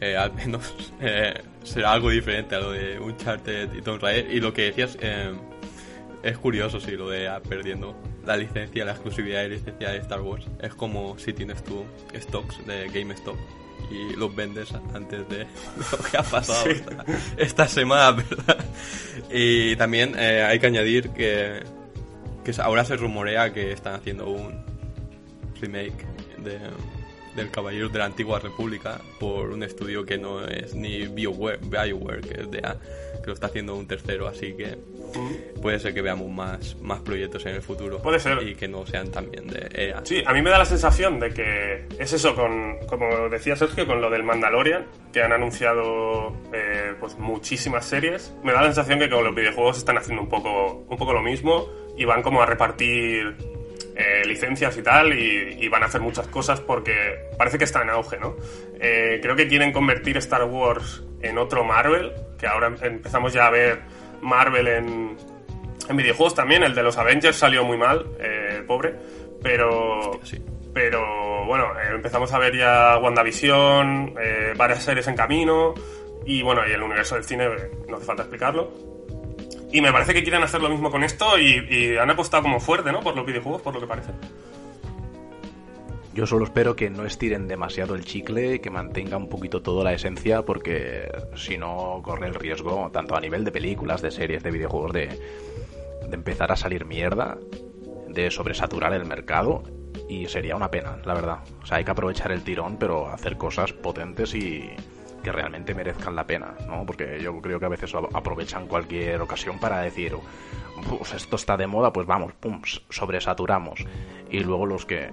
Eh, 0.01 0.15
al 0.15 0.33
menos 0.33 0.93
eh, 1.01 1.33
será 1.67 1.91
algo 1.91 2.09
diferente 2.09 2.55
a 2.55 2.59
lo 2.59 2.71
de 2.71 2.99
Uncharted 2.99 3.73
y 3.73 3.81
Tomb 3.81 4.01
Raider. 4.01 4.31
Y 4.31 4.39
lo 4.39 4.53
que 4.53 4.63
decías, 4.63 4.97
eh, 5.01 5.33
es 6.23 6.37
curioso, 6.37 6.79
sí, 6.79 6.91
lo 6.91 7.09
de 7.09 7.29
perdiendo 7.47 7.95
la 8.25 8.35
licencia, 8.37 8.85
la 8.85 8.91
exclusividad 8.93 9.41
de 9.43 9.49
licencia 9.49 9.91
de 9.91 9.97
Star 9.99 10.21
Wars. 10.21 10.45
Es 10.61 10.73
como 10.73 11.17
si 11.17 11.33
tienes 11.33 11.63
tú 11.63 11.85
stocks 12.15 12.65
de 12.65 12.87
GameStop 12.89 13.37
y 13.91 14.15
los 14.15 14.35
vendes 14.35 14.73
antes 14.93 15.27
de 15.29 15.45
lo 15.91 15.97
que 16.03 16.17
ha 16.17 16.23
pasado 16.23 16.63
sí. 16.63 16.71
esta, 16.71 17.05
esta, 17.37 17.67
semana, 17.67 18.11
¿verdad? 18.11 18.65
Y 19.31 19.75
también 19.75 20.13
eh, 20.17 20.43
hay 20.43 20.59
que 20.59 20.67
añadir 20.67 21.09
que, 21.11 21.63
que 22.43 22.51
ahora 22.61 22.83
se 22.83 22.97
rumorea 22.97 23.53
que 23.53 23.71
están 23.71 23.95
haciendo 23.95 24.27
un 24.27 24.65
remake 25.61 26.05
de 26.43 26.59
del 27.37 27.51
Caballero 27.51 27.87
de 27.87 27.99
la 27.99 28.05
Antigua 28.05 28.39
República 28.39 28.99
por 29.19 29.51
un 29.51 29.63
estudio 29.63 30.05
que 30.05 30.17
no 30.17 30.45
es 30.45 30.73
ni 30.73 31.07
BioWare, 31.07 31.59
BioWare 31.61 32.21
que 32.21 32.41
es 32.41 32.51
de 32.51 32.59
A, 32.59 32.75
que 33.21 33.27
lo 33.27 33.33
está 33.33 33.45
haciendo 33.45 33.75
un 33.75 33.87
tercero, 33.87 34.27
así 34.27 34.53
que 34.53 34.77
puede 35.61 35.79
ser 35.79 35.93
que 35.93 36.01
veamos 36.01 36.29
más, 36.29 36.75
más 36.81 36.99
proyectos 37.01 37.45
en 37.45 37.55
el 37.55 37.61
futuro. 37.61 37.99
Puede 37.99 38.19
ser. 38.19 38.41
Y 38.41 38.55
que 38.55 38.67
no 38.67 38.85
sean 38.85 39.11
también 39.11 39.47
de 39.47 39.69
EA. 39.71 40.01
Sí, 40.03 40.23
a 40.25 40.33
mí 40.33 40.41
me 40.41 40.49
da 40.49 40.57
la 40.57 40.65
sensación 40.65 41.19
de 41.19 41.31
que 41.31 41.85
es 41.99 42.11
eso, 42.11 42.35
con, 42.35 42.79
como 42.87 43.29
decía 43.29 43.55
Sergio, 43.55 43.85
con 43.85 44.01
lo 44.01 44.09
del 44.09 44.23
Mandalorian, 44.23 44.87
que 45.13 45.21
han 45.21 45.31
anunciado 45.31 46.35
eh, 46.51 46.95
pues 46.99 47.17
muchísimas 47.17 47.85
series. 47.85 48.33
Me 48.43 48.51
da 48.51 48.61
la 48.61 48.67
sensación 48.67 48.99
que 48.99 49.09
con 49.09 49.23
los 49.23 49.35
videojuegos 49.35 49.77
están 49.77 49.97
haciendo 49.97 50.23
un 50.23 50.29
poco, 50.29 50.85
un 50.89 50.97
poco 50.97 51.13
lo 51.13 51.21
mismo 51.21 51.67
y 51.95 52.05
van 52.05 52.23
como 52.23 52.41
a 52.41 52.47
repartir 52.47 53.56
eh, 53.97 54.25
licencias 54.25 54.77
y 54.77 54.83
tal, 54.83 55.17
y, 55.17 55.57
y, 55.59 55.67
van 55.69 55.83
a 55.83 55.87
hacer 55.87 56.01
muchas 56.01 56.27
cosas 56.27 56.61
porque 56.61 57.29
parece 57.37 57.57
que 57.57 57.63
está 57.63 57.81
en 57.81 57.89
auge, 57.89 58.17
¿no? 58.19 58.35
Eh, 58.79 59.19
creo 59.21 59.35
que 59.35 59.47
quieren 59.47 59.71
convertir 59.71 60.17
Star 60.17 60.43
Wars 60.43 61.03
en 61.21 61.37
otro 61.37 61.63
Marvel, 61.63 62.13
que 62.37 62.47
ahora 62.47 62.73
empezamos 62.81 63.33
ya 63.33 63.47
a 63.47 63.49
ver 63.49 63.79
Marvel 64.21 64.67
en, 64.67 65.17
en 65.89 65.97
videojuegos 65.97 66.35
también. 66.35 66.63
El 66.63 66.75
de 66.75 66.83
los 66.83 66.97
Avengers 66.97 67.35
salió 67.35 67.63
muy 67.63 67.77
mal, 67.77 68.05
eh, 68.19 68.63
pobre, 68.67 68.93
pero. 69.41 70.11
Hostia, 70.11 70.37
sí. 70.37 70.45
Pero 70.73 71.45
bueno, 71.47 71.71
eh, 71.79 71.95
empezamos 71.95 72.31
a 72.33 72.37
ver 72.37 72.55
ya 72.55 72.99
WandaVision, 72.99 74.13
eh, 74.21 74.53
varias 74.55 74.83
series 74.83 75.07
en 75.07 75.15
camino, 75.15 75.73
y 76.23 76.43
bueno, 76.43 76.61
y 76.67 76.71
el 76.71 76.83
universo 76.83 77.15
del 77.15 77.23
cine, 77.23 77.49
no 77.87 77.97
hace 77.97 78.05
falta 78.05 78.21
explicarlo. 78.21 78.96
Y 79.71 79.81
me 79.81 79.91
parece 79.91 80.13
que 80.13 80.23
quieren 80.23 80.43
hacer 80.43 80.61
lo 80.61 80.69
mismo 80.69 80.89
con 80.89 81.03
esto 81.03 81.37
y, 81.37 81.97
han 81.97 82.09
apostado 82.09 82.43
como 82.43 82.59
fuerte, 82.59 82.91
¿no? 82.91 83.01
Por 83.01 83.15
los 83.15 83.25
videojuegos, 83.25 83.61
por 83.61 83.73
lo 83.73 83.81
que 83.81 83.87
parece. 83.87 84.11
Yo 86.13 86.25
solo 86.25 86.45
espero 86.45 86.75
que 86.75 86.89
no 86.89 87.05
estiren 87.05 87.47
demasiado 87.47 87.93
el 87.93 88.03
chicle, 88.03 88.59
que 88.59 88.71
mantenga 88.71 89.17
un 89.17 89.29
poquito 89.29 89.61
toda 89.61 89.83
la 89.83 89.93
esencia, 89.93 90.43
porque 90.43 91.11
si 91.35 91.57
no 91.57 92.01
corre 92.03 92.27
el 92.27 92.33
riesgo, 92.33 92.89
tanto 92.91 93.15
a 93.15 93.19
nivel 93.19 93.43
de 93.43 93.51
películas, 93.51 94.01
de 94.01 94.09
series, 94.09 94.41
de 94.41 94.49
videojuegos, 94.49 94.93
de, 94.93 95.07
de 96.07 96.15
empezar 96.15 96.51
a 96.51 96.55
salir 96.55 96.85
mierda, 96.85 97.37
de 98.07 98.31
sobresaturar 98.31 98.93
el 98.93 99.05
mercado, 99.05 99.61
y 100.09 100.25
sería 100.27 100.55
una 100.55 100.71
pena, 100.71 100.97
la 101.05 101.13
verdad. 101.13 101.39
O 101.61 101.65
sea, 101.65 101.77
hay 101.77 101.83
que 101.83 101.91
aprovechar 101.91 102.31
el 102.31 102.41
tirón, 102.41 102.77
pero 102.77 103.09
hacer 103.09 103.37
cosas 103.37 103.73
potentes 103.73 104.33
y, 104.33 104.71
que 105.27 105.31
realmente 105.33 105.75
merezcan 105.75 106.15
la 106.15 106.25
pena, 106.25 106.55
¿no? 106.67 106.85
Porque 106.85 107.19
yo 107.21 107.41
creo 107.41 107.59
que 107.59 107.65
a 107.65 107.69
veces 107.69 107.93
aprovechan 108.13 108.65
cualquier 108.65 109.19
ocasión 109.19 109.59
para 109.59 109.81
decir, 109.81 110.15
pues 110.87 111.13
esto 111.13 111.35
está 111.35 111.57
de 111.57 111.67
moda, 111.67 111.91
pues 111.91 112.07
vamos, 112.07 112.31
pum, 112.31 112.61
sobresaturamos. 112.89 113.83
Y 114.31 114.39
luego 114.39 114.65
los 114.65 114.85
que 114.85 115.11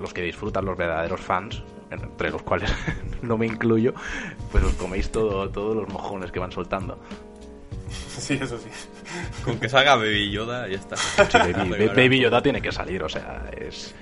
los 0.00 0.14
que 0.14 0.22
disfrutan, 0.22 0.64
los 0.64 0.76
verdaderos 0.78 1.20
fans, 1.20 1.62
entre 1.90 2.30
los 2.30 2.42
cuales 2.42 2.72
no 3.22 3.36
me 3.36 3.44
incluyo, 3.44 3.92
pues 4.50 4.64
os 4.64 4.72
coméis 4.72 5.12
todo, 5.12 5.50
todos 5.50 5.76
los 5.76 5.88
mojones 5.90 6.32
que 6.32 6.38
van 6.38 6.50
soltando. 6.50 6.98
Sí, 7.90 8.38
eso 8.40 8.56
sí. 8.56 8.70
Con 9.44 9.58
que 9.58 9.68
salga 9.68 9.96
Baby 9.96 10.30
Yoda 10.30 10.66
y 10.66 10.72
ya 10.72 10.78
está. 10.78 10.96
Sí, 10.96 11.52
Baby, 11.52 11.88
Baby 11.94 12.20
Yoda 12.20 12.42
tiene 12.42 12.62
que 12.62 12.72
salir, 12.72 13.02
o 13.02 13.08
sea, 13.08 13.50
es 13.54 13.94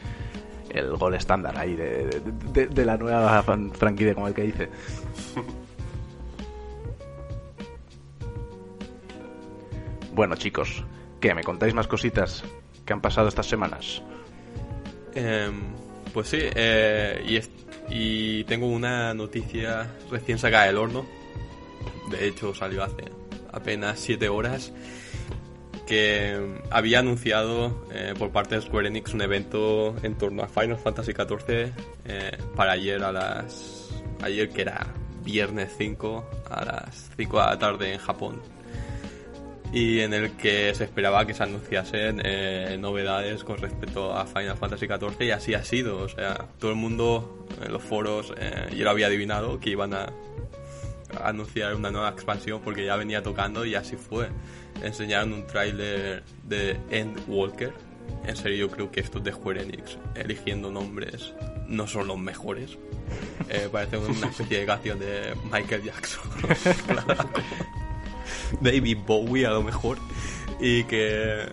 el 0.70 0.96
gol 0.96 1.14
estándar 1.14 1.58
ahí 1.58 1.74
de, 1.74 2.22
de, 2.52 2.66
de, 2.66 2.84
la 2.84 2.96
nueva 2.96 3.42
franquicia, 3.42 4.14
como 4.14 4.28
el 4.28 4.34
que 4.34 4.42
dice. 4.42 4.68
Bueno, 10.12 10.34
chicos, 10.34 10.84
¿qué? 11.20 11.34
¿Me 11.34 11.44
contáis 11.44 11.72
más 11.72 11.86
cositas 11.86 12.42
que 12.84 12.92
han 12.92 13.00
pasado 13.00 13.28
estas 13.28 13.46
semanas? 13.46 14.02
Eh, 15.14 15.50
pues 16.12 16.28
sí, 16.28 16.38
eh, 16.40 17.42
y, 17.88 18.44
tengo 18.44 18.66
una 18.66 19.14
noticia 19.14 19.90
recién 20.10 20.38
sacada 20.38 20.66
del 20.66 20.78
horno. 20.78 21.06
De 22.10 22.26
hecho, 22.26 22.54
salió 22.54 22.82
hace 22.82 23.04
apenas 23.52 23.98
7 24.00 24.28
horas. 24.28 24.72
Que 25.86 26.60
había 26.70 27.00
anunciado 27.00 27.86
eh, 27.92 28.14
por 28.16 28.30
parte 28.30 28.54
de 28.54 28.62
Square 28.62 28.88
Enix 28.88 29.12
un 29.12 29.22
evento 29.22 29.96
en 30.04 30.16
torno 30.16 30.42
a 30.42 30.48
Final 30.48 30.78
Fantasy 30.78 31.12
XIV 31.12 31.72
eh, 32.04 32.38
para 32.54 32.72
ayer 32.72 33.02
a 33.02 33.10
las. 33.10 33.90
Ayer 34.22 34.50
que 34.50 34.62
era 34.62 34.86
viernes 35.24 35.72
5 35.76 36.30
a 36.50 36.64
las 36.64 37.10
5 37.16 37.40
de 37.40 37.46
la 37.46 37.58
tarde 37.58 37.92
en 37.92 37.98
Japón 37.98 38.40
y 39.72 40.00
en 40.00 40.12
el 40.12 40.32
que 40.32 40.74
se 40.74 40.84
esperaba 40.84 41.24
que 41.26 41.34
se 41.34 41.42
anunciasen 41.44 42.20
eh, 42.24 42.76
novedades 42.78 43.44
con 43.44 43.58
respecto 43.58 44.12
a 44.12 44.26
Final 44.26 44.56
Fantasy 44.56 44.86
XIV 44.86 45.22
y 45.22 45.30
así 45.30 45.54
ha 45.54 45.64
sido. 45.64 45.98
O 45.98 46.08
sea, 46.08 46.46
todo 46.58 46.72
el 46.72 46.76
mundo 46.76 47.46
en 47.64 47.72
los 47.72 47.82
foros, 47.82 48.32
eh, 48.36 48.68
yo 48.76 48.84
lo 48.84 48.90
había 48.90 49.06
adivinado 49.06 49.60
que 49.60 49.70
iban 49.70 49.94
a, 49.94 50.12
anunciar 51.24 51.74
una 51.74 51.90
nueva 51.90 52.08
expansión 52.10 52.60
porque 52.62 52.84
ya 52.84 52.96
venía 52.96 53.22
tocando 53.22 53.64
y 53.64 53.74
así 53.74 53.96
fue. 53.96 54.28
Enseñaron 54.82 55.32
un 55.32 55.46
tráiler 55.46 56.22
de 56.44 56.76
Endwalker. 56.90 57.72
En 58.24 58.36
serio, 58.36 58.66
yo 58.66 58.70
creo 58.70 58.90
que 58.90 59.00
estos 59.00 59.22
de 59.22 59.32
Square 59.32 59.62
Enix, 59.62 59.98
eligiendo 60.14 60.70
nombres, 60.70 61.32
no 61.70 61.86
son 61.86 62.06
los 62.06 62.18
mejores. 62.18 62.76
Eh, 63.52 63.68
parece 63.72 63.98
una 63.98 64.28
especie 64.28 64.60
de 64.60 64.66
canción 64.66 65.00
de 65.00 65.34
Michael 65.50 65.82
Jackson. 65.82 66.22
David 68.60 68.98
Bowie 69.04 69.44
a 69.44 69.50
lo 69.50 69.64
mejor 69.64 69.98
y 70.60 70.84
que 70.84 71.48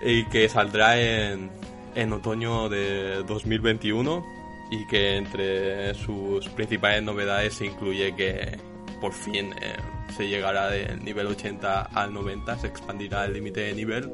y 0.00 0.24
que 0.26 0.48
saldrá 0.48 1.00
en, 1.00 1.50
en 1.96 2.12
otoño 2.12 2.68
de 2.68 3.24
2021 3.24 4.24
y 4.70 4.86
que 4.86 5.16
entre 5.16 5.94
sus 5.94 6.48
principales 6.50 7.02
novedades 7.02 7.54
se 7.54 7.66
incluye 7.66 8.14
que 8.14 8.58
por 9.00 9.12
fin 9.12 9.52
eh, 9.60 9.76
se 10.16 10.28
llegará 10.28 10.70
del 10.70 11.04
nivel 11.04 11.26
80 11.26 11.82
al 11.82 12.14
90, 12.14 12.58
se 12.58 12.68
expandirá 12.68 13.24
el 13.24 13.34
límite 13.34 13.60
de 13.60 13.74
nivel. 13.74 14.12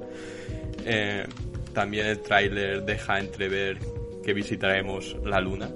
Eh, 0.85 1.27
también 1.75 2.07
el 2.07 2.21
tráiler 2.21 2.83
deja 2.83 3.19
entrever 3.19 3.79
que 4.29 4.35
visitaremos 4.35 5.17
la 5.25 5.41
luna, 5.41 5.71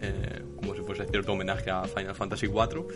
eh, 0.00 0.42
como 0.56 0.74
si 0.74 0.80
fuese 0.80 1.04
cierto 1.08 1.34
homenaje 1.34 1.70
a 1.70 1.84
Final 1.84 2.14
Fantasy 2.14 2.46
IV. 2.46 2.86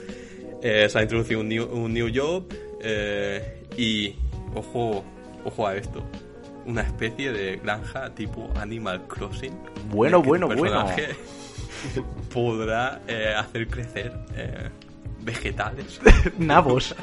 Eh, 0.63 0.89
se 0.89 0.99
ha 0.99 1.03
introducido 1.03 1.41
un 1.41 1.51
new, 1.51 1.67
un 1.71 1.93
new 1.93 2.09
job 2.15 2.47
eh, 2.81 3.63
y, 3.77 4.17
ojo, 4.55 5.05
ojo 5.45 5.67
a 5.67 5.77
esto, 5.77 6.03
una 6.65 6.81
especie 6.81 7.31
de 7.31 7.57
granja 7.59 8.09
tipo 8.15 8.51
Animal 8.57 9.07
Crossing. 9.07 9.53
Bueno, 9.91 10.23
bueno, 10.23 10.49
bueno. 10.49 10.87
Podrá 12.33 13.03
hacer 13.37 13.69
crecer 13.69 14.15
vegetales, 15.21 16.01
Nabos. 16.39 16.97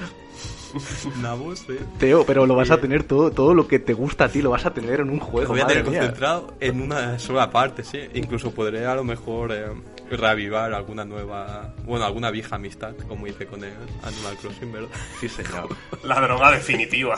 nabos, 1.22 1.66
eh. 1.70 1.80
Teo, 1.98 2.26
pero 2.26 2.46
lo 2.46 2.56
vas 2.56 2.72
a 2.72 2.80
tener 2.80 3.04
todo, 3.04 3.32
todo 3.32 3.54
lo 3.54 3.68
que 3.68 3.80
te 3.80 3.94
gusta 3.94 4.26
a 4.26 4.30
ti, 4.30 4.42
lo 4.42 4.50
vas 4.52 4.66
a 4.66 4.74
tener 4.74 5.00
en 5.00 5.10
un 5.10 5.20
Lo 5.20 5.26
juego. 5.26 5.50
voy 5.54 5.62
a 5.62 5.68
tener 5.68 5.84
concentrado 5.84 6.54
en 6.60 6.82
una 6.82 7.18
sola 7.20 7.50
parte, 7.50 7.84
sí. 7.84 8.00
Incluso 8.14 8.52
podré 8.52 8.86
a 8.86 8.96
lo 8.96 9.04
mejor 9.04 9.52
eh, 9.52 9.66
reavivar 10.10 10.74
alguna 10.74 11.06
nueva, 11.06 11.74
bueno, 11.86 12.06
alguna 12.06 12.32
vieja 12.32 12.56
amistad, 12.56 12.94
como 13.08 13.28
hice 13.28 13.46
con 13.46 13.64
el 13.64 13.74
Animal 14.04 14.36
Crossing, 14.42 14.72
¿verdad? 14.72 14.90
Sí, 15.20 15.30
señor. 15.30 15.70
La 16.04 16.20
droga 16.22 16.52
definitiva. 16.52 17.18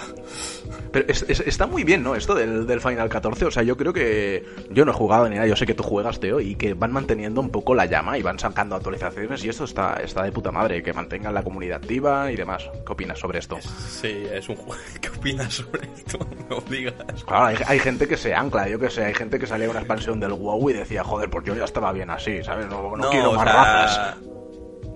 Pero 0.91 1.05
es- 1.07 1.25
es- 1.27 1.39
está 1.41 1.67
muy 1.67 1.83
bien, 1.83 2.03
¿no? 2.03 2.15
Esto 2.15 2.35
del, 2.35 2.65
del 2.67 2.81
Final 2.81 3.09
14. 3.09 3.45
O 3.45 3.51
sea, 3.51 3.63
yo 3.63 3.77
creo 3.77 3.93
que. 3.93 4.45
Yo 4.69 4.85
no 4.85 4.91
he 4.91 4.95
jugado 4.95 5.27
ni 5.29 5.35
nada, 5.35 5.47
yo 5.47 5.55
sé 5.55 5.65
que 5.65 5.73
tú 5.73 5.83
juegas, 5.83 6.19
Teo, 6.19 6.39
y 6.39 6.55
que 6.55 6.73
van 6.73 6.91
manteniendo 6.91 7.41
un 7.41 7.49
poco 7.49 7.73
la 7.75 7.85
llama 7.85 8.17
y 8.17 8.21
van 8.21 8.39
sacando 8.39 8.75
actualizaciones. 8.75 9.43
Y 9.43 9.49
esto 9.49 9.63
está, 9.65 9.95
está 10.03 10.23
de 10.23 10.31
puta 10.31 10.51
madre, 10.51 10.81
que 10.83 10.93
mantengan 10.93 11.33
la 11.33 11.43
comunidad 11.43 11.77
activa 11.77 12.31
y 12.31 12.35
demás. 12.35 12.69
¿Qué 12.85 12.93
opinas 12.93 13.19
sobre 13.19 13.39
esto? 13.39 13.57
Sí, 13.61 14.23
es 14.31 14.47
un 14.49 14.55
juego. 14.55 14.81
¿Qué 15.01 15.09
opinas 15.09 15.53
sobre 15.53 15.87
esto? 15.95 16.19
No 16.51 16.59
digas. 16.69 16.93
Claro, 17.25 17.45
hay, 17.45 17.55
hay 17.65 17.79
gente 17.79 18.07
que 18.09 18.17
se 18.17 18.35
ancla, 18.35 18.67
yo 18.67 18.77
que 18.77 18.89
sé, 18.89 19.05
hay 19.05 19.13
gente 19.13 19.39
que 19.39 19.47
salía 19.47 19.69
una 19.69 19.79
expansión 19.79 20.19
del 20.19 20.33
WoW 20.33 20.69
y 20.69 20.73
decía, 20.73 21.01
joder, 21.01 21.29
pues 21.29 21.45
yo 21.45 21.55
ya 21.55 21.63
estaba 21.63 21.93
bien 21.93 22.09
así, 22.09 22.43
¿sabes? 22.43 22.67
No, 22.67 22.80
no 22.97 23.09
quiero 23.09 23.31
o 23.31 23.35
más 23.35 23.45
razas. 23.45 24.17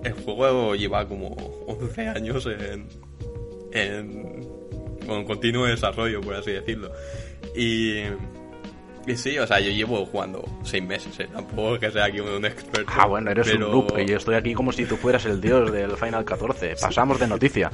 El 0.04 0.12
juego 0.12 0.74
lleva 0.74 1.06
como 1.06 1.28
11 1.66 2.08
años 2.08 2.46
en. 2.46 2.86
en. 3.72 4.46
con 5.06 5.24
continuo 5.24 5.66
desarrollo, 5.66 6.20
por 6.20 6.34
así 6.34 6.52
decirlo. 6.52 6.90
Y. 7.56 8.02
Y 9.08 9.16
sí, 9.16 9.38
o 9.38 9.46
sea, 9.46 9.60
yo 9.60 9.70
llevo 9.70 10.04
jugando 10.04 10.44
6 10.64 10.82
meses, 10.84 11.20
¿eh? 11.20 11.28
Tampoco 11.32 11.74
es 11.74 11.80
que 11.80 11.90
sea 11.92 12.06
aquí 12.06 12.18
un 12.18 12.44
experto. 12.44 12.90
Ah, 12.92 13.06
bueno, 13.06 13.30
eres 13.30 13.48
pero- 13.48 13.66
un 13.66 13.86
noob 13.86 13.98
y 14.00 14.04
yo 14.06 14.16
estoy 14.16 14.34
aquí 14.34 14.52
como 14.52 14.72
si 14.72 14.84
tú 14.84 14.96
fueras 14.96 15.24
el 15.26 15.40
dios 15.40 15.70
del 15.70 15.96
Final 15.96 16.24
14. 16.24 16.74
Pasamos 16.80 17.20
de 17.20 17.28
noticia. 17.28 17.70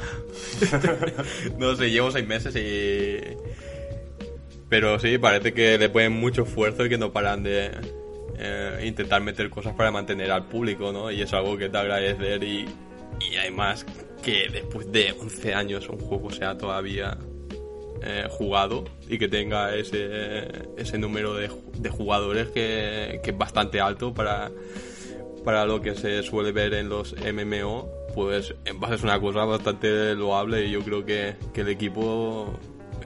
No 1.59 1.75
sé, 1.75 1.91
llevo 1.91 2.11
seis 2.11 2.27
meses 2.27 2.55
y... 2.55 3.19
Pero 4.69 4.99
sí, 4.99 5.17
parece 5.19 5.55
que 5.55 5.79
le 5.79 5.89
ponen 5.89 6.13
mucho 6.13 6.43
esfuerzo 6.43 6.85
y 6.85 6.89
que 6.91 6.99
no 6.99 7.13
paran 7.13 7.43
de 7.43 7.71
eh, 8.43 8.85
intentar 8.87 9.23
meter 9.23 9.49
cosas 9.51 9.75
para 9.75 9.91
mantener 9.91 10.31
al 10.31 10.47
público, 10.47 10.93
¿no? 10.93 11.11
Y 11.11 11.23
es 11.23 11.33
algo 11.33 11.57
que 11.57 11.69
te 11.69 11.79
agradecer 11.79 12.43
y, 12.43 12.67
y 13.31 13.37
además 13.37 13.87
que 14.23 14.49
después 14.53 14.91
de 14.93 15.13
11 15.21 15.55
años 15.55 15.89
un 15.89 15.99
juego 15.99 16.31
sea 16.31 16.57
todavía 16.59 17.17
eh, 18.03 18.27
jugado 18.31 18.85
y 19.09 19.19
que 19.19 19.29
tenga 19.29 19.75
ese, 19.77 20.49
ese 20.77 20.99
número 20.99 21.35
de, 21.35 21.49
ju- 21.51 21.71
de 21.79 21.89
jugadores 21.91 22.49
que, 22.49 23.21
que 23.23 23.31
es 23.31 23.39
bastante 23.39 23.81
alto 23.81 24.13
para, 24.13 24.51
para 25.45 25.65
lo 25.67 25.81
que 25.81 25.95
se 25.95 26.23
suele 26.23 26.51
ver 26.53 26.75
en 26.75 26.89
los 26.89 27.15
MMO, 27.17 27.89
pues 28.15 28.55
en 28.65 28.79
base 28.81 28.95
es 28.97 29.03
una 29.03 29.21
cosa 29.21 29.45
bastante 29.45 30.15
loable 30.15 30.67
y 30.67 30.71
yo 30.73 30.81
creo 30.83 31.05
que, 31.05 31.35
que 31.55 31.61
el 31.63 31.69
equipo, 31.69 32.59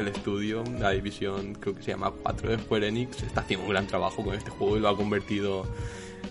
el 0.03 0.09
estudio, 0.09 0.65
la 0.79 0.91
división 0.91 1.55
creo 1.55 1.75
que 1.75 1.83
se 1.83 1.91
llama 1.93 2.11
4 2.11 2.51
de 2.51 2.59
Square 2.59 2.89
Enix, 2.89 3.23
está 3.23 3.41
haciendo 3.41 3.67
un 3.67 3.73
gran 3.73 3.87
trabajo 3.87 4.25
con 4.25 4.35
este 4.35 4.51
juego 4.51 4.77
y 4.77 4.81
lo 4.81 4.89
ha 4.89 4.97
convertido 4.97 5.67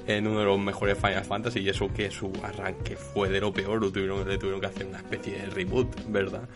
en 0.07 0.27
uno 0.27 0.39
de 0.39 0.45
los 0.45 0.59
mejores 0.59 0.97
Final 0.97 1.23
Fantasy 1.23 1.59
y 1.59 1.69
eso 1.69 1.91
que 1.93 2.11
su 2.11 2.31
arranque 2.43 2.95
fue 2.95 3.29
de 3.29 3.39
lo 3.39 3.53
peor, 3.53 3.81
lo 3.81 3.91
tuvieron, 3.91 4.27
le 4.27 4.37
tuvieron 4.37 4.61
que 4.61 4.67
hacer 4.67 4.85
una 4.85 4.97
especie 4.97 5.39
de 5.39 5.45
reboot, 5.47 5.95
¿verdad? 6.09 6.47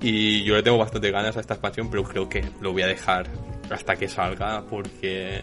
Y 0.00 0.44
yo 0.44 0.54
le 0.54 0.62
tengo 0.62 0.78
bastante 0.78 1.10
ganas 1.10 1.36
a 1.36 1.40
esta 1.40 1.54
expansión, 1.54 1.90
pero 1.90 2.04
creo 2.04 2.28
que 2.28 2.44
lo 2.60 2.72
voy 2.72 2.82
a 2.82 2.86
dejar 2.86 3.28
hasta 3.70 3.96
que 3.96 4.08
salga 4.08 4.64
porque 4.64 5.36
eh, 5.36 5.42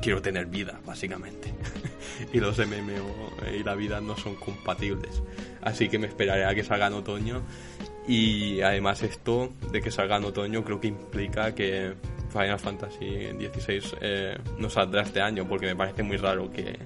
quiero 0.00 0.22
tener 0.22 0.46
vida, 0.46 0.80
básicamente. 0.84 1.52
y 2.32 2.38
los 2.38 2.58
MMO 2.58 3.52
y 3.52 3.62
la 3.64 3.74
vida 3.74 4.00
no 4.00 4.16
son 4.16 4.36
compatibles. 4.36 5.22
Así 5.60 5.88
que 5.88 5.98
me 5.98 6.06
esperaré 6.06 6.44
a 6.44 6.54
que 6.54 6.62
salga 6.62 6.86
en 6.86 6.92
otoño. 6.94 7.42
Y 8.08 8.60
además 8.60 9.02
esto 9.02 9.52
de 9.72 9.80
que 9.80 9.90
salga 9.90 10.16
en 10.16 10.24
otoño 10.24 10.62
creo 10.64 10.80
que 10.80 10.88
implica 10.88 11.54
que 11.54 11.94
Final 12.30 12.58
Fantasy 12.58 13.30
XVI 13.32 13.82
eh, 14.00 14.38
no 14.58 14.70
saldrá 14.70 15.02
este 15.02 15.20
año, 15.20 15.46
porque 15.48 15.66
me 15.66 15.76
parece 15.76 16.02
muy 16.02 16.16
raro 16.16 16.50
que, 16.50 16.78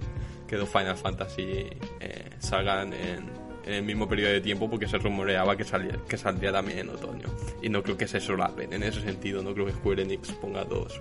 que 0.46 0.56
dos 0.56 0.68
Final 0.68 0.96
Fantasy 0.96 1.66
eh, 2.00 2.30
salgan 2.38 2.92
en, 2.92 3.40
el 3.66 3.82
mismo 3.82 4.08
periodo 4.08 4.32
de 4.32 4.40
tiempo 4.40 4.68
porque 4.68 4.88
se 4.88 4.98
rumoreaba 4.98 5.56
que, 5.56 5.64
salía, 5.64 5.98
que 6.08 6.16
saldría 6.16 6.52
también 6.52 6.78
en 6.80 6.88
otoño. 6.88 7.28
Y 7.62 7.68
no 7.68 7.82
creo 7.82 7.96
que 7.96 8.08
se 8.08 8.20
solapen 8.20 8.72
en 8.72 8.82
ese 8.82 9.00
sentido, 9.02 9.42
no 9.42 9.52
creo 9.52 9.66
que 9.66 9.72
Square 9.72 10.02
Enix 10.02 10.32
ponga 10.32 10.64
dos 10.64 11.00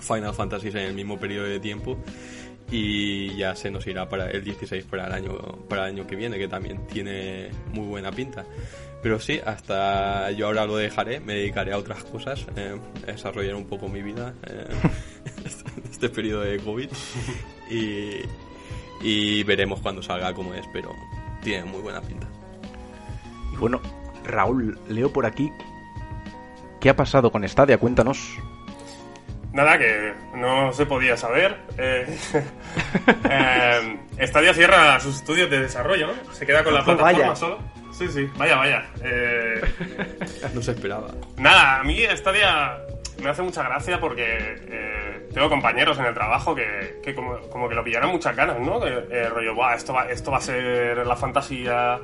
Final 0.00 0.34
Fantasy 0.34 0.68
en 0.68 0.78
el 0.78 0.94
mismo 0.94 1.18
periodo 1.18 1.46
de 1.46 1.60
tiempo 1.60 1.98
y 2.70 3.36
ya 3.36 3.54
se 3.54 3.70
nos 3.70 3.86
irá 3.86 4.08
para 4.08 4.30
el 4.30 4.42
16 4.42 4.84
para 4.84 5.06
el 5.06 5.12
año 5.12 5.38
para 5.68 5.86
el 5.86 5.94
año 5.94 6.06
que 6.06 6.16
viene 6.16 6.38
que 6.38 6.48
también 6.48 6.86
tiene 6.86 7.50
muy 7.72 7.86
buena 7.86 8.10
pinta 8.10 8.44
pero 9.02 9.20
sí 9.20 9.40
hasta 9.44 10.30
yo 10.32 10.46
ahora 10.46 10.66
lo 10.66 10.76
dejaré 10.76 11.20
me 11.20 11.34
dedicaré 11.34 11.72
a 11.72 11.78
otras 11.78 12.02
cosas 12.04 12.44
eh, 12.56 12.76
desarrollar 13.06 13.54
un 13.54 13.66
poco 13.66 13.88
mi 13.88 14.02
vida 14.02 14.34
eh, 14.48 14.66
este 15.90 16.08
periodo 16.08 16.40
de 16.40 16.58
covid 16.58 16.88
y, 17.70 18.22
y 19.00 19.42
veremos 19.44 19.80
cuando 19.80 20.02
salga 20.02 20.34
como 20.34 20.54
es 20.54 20.66
pero 20.72 20.92
tiene 21.46 21.64
muy 21.64 21.80
buena 21.80 22.00
pinta 22.00 22.26
Y 23.52 23.56
bueno, 23.56 23.80
Raúl, 24.24 24.78
leo 24.88 25.12
por 25.12 25.26
aquí. 25.26 25.52
¿Qué 26.80 26.90
ha 26.90 26.96
pasado 26.96 27.30
con 27.30 27.48
Stadia? 27.48 27.78
Cuéntanos. 27.78 28.36
Nada, 29.52 29.78
que 29.78 30.12
no 30.34 30.72
se 30.72 30.84
podía 30.86 31.16
saber. 31.16 31.56
Eh, 31.78 32.06
eh, 33.30 33.98
Stadia 34.26 34.52
cierra 34.54 35.00
sus 35.00 35.16
estudios 35.16 35.50
de 35.50 35.60
desarrollo, 35.60 36.08
¿no? 36.08 36.34
Se 36.34 36.44
queda 36.46 36.62
con 36.62 36.74
la 36.74 36.82
Vaya. 36.82 36.96
plataforma 36.96 37.36
solo. 37.36 37.58
Sí, 37.92 38.08
sí, 38.08 38.30
vaya, 38.36 38.56
vaya. 38.56 38.84
Eh, 39.02 39.60
no 40.54 40.60
se 40.60 40.72
esperaba 40.72 41.08
nada, 41.38 41.80
a 41.80 41.82
mí 41.84 42.02
Stadia 42.14 42.78
me 43.22 43.30
hace 43.30 43.40
mucha 43.40 43.62
gracia 43.62 43.98
porque 43.98 44.24
eh, 44.68 45.28
tengo 45.32 45.48
compañeros 45.48 45.98
en 45.98 46.04
el 46.04 46.12
trabajo 46.12 46.54
que, 46.54 47.00
que 47.02 47.14
como, 47.14 47.38
como 47.48 47.68
que 47.68 47.74
lo 47.74 47.82
pillaron 47.82 48.10
muchas 48.10 48.36
ganas, 48.36 48.60
¿no? 48.60 48.80
Que, 48.80 49.06
eh, 49.10 49.28
rollo, 49.30 49.54
Buah, 49.54 49.74
esto 49.76 49.94
va, 49.94 50.08
esto 50.10 50.30
va 50.30 50.38
a 50.38 50.42
ser 50.42 51.06
la 51.06 51.16
fantasía 51.16 51.98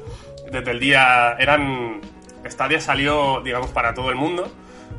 desde 0.51 0.71
el 0.71 0.81
día... 0.81 1.37
Eran... 1.39 2.01
Stadia 2.45 2.81
salió, 2.81 3.41
digamos, 3.41 3.71
para 3.71 3.95
todo 3.95 4.11
el 4.11 4.17
mundo, 4.17 4.51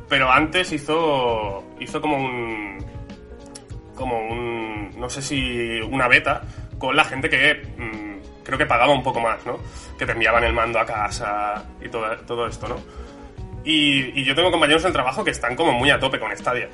pero 0.08 0.30
antes 0.30 0.72
hizo, 0.72 1.64
hizo 1.80 2.00
como 2.00 2.16
un... 2.16 2.84
Como 3.94 4.18
un... 4.18 4.90
No 4.98 5.08
sé 5.08 5.22
si 5.22 5.80
una 5.80 6.08
beta 6.08 6.42
con 6.78 6.96
la 6.96 7.04
gente 7.04 7.28
que 7.28 7.62
mm, 7.76 8.42
creo 8.44 8.58
que 8.58 8.66
pagaba 8.66 8.92
un 8.92 9.02
poco 9.02 9.20
más, 9.20 9.44
¿no? 9.46 9.58
Que 9.98 10.06
te 10.06 10.12
enviaban 10.12 10.44
el 10.44 10.52
mando 10.52 10.78
a 10.78 10.86
casa 10.86 11.64
y 11.80 11.88
todo, 11.88 12.16
todo 12.26 12.46
esto, 12.46 12.68
¿no? 12.68 12.76
Y, 13.64 14.22
yo 14.24 14.34
tengo 14.34 14.50
compañeros 14.50 14.82
en 14.82 14.88
el 14.88 14.92
trabajo 14.92 15.24
que 15.24 15.30
están 15.30 15.56
como 15.56 15.72
muy 15.72 15.90
a 15.90 15.98
tope 15.98 16.20
con 16.20 16.36
Stadia. 16.36 16.68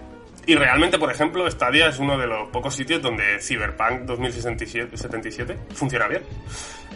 Y 0.46 0.56
realmente, 0.56 0.98
por 0.98 1.10
ejemplo, 1.10 1.48
Stadia 1.48 1.88
es 1.88 1.98
uno 1.98 2.18
de 2.18 2.26
los 2.26 2.48
pocos 2.48 2.74
sitios 2.74 3.00
donde 3.00 3.38
Cyberpunk 3.40 4.00
2077 4.00 5.56
funciona 5.72 6.08
bien. 6.08 6.22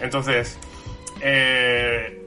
Entonces, 0.01 0.59
eh, 1.21 2.21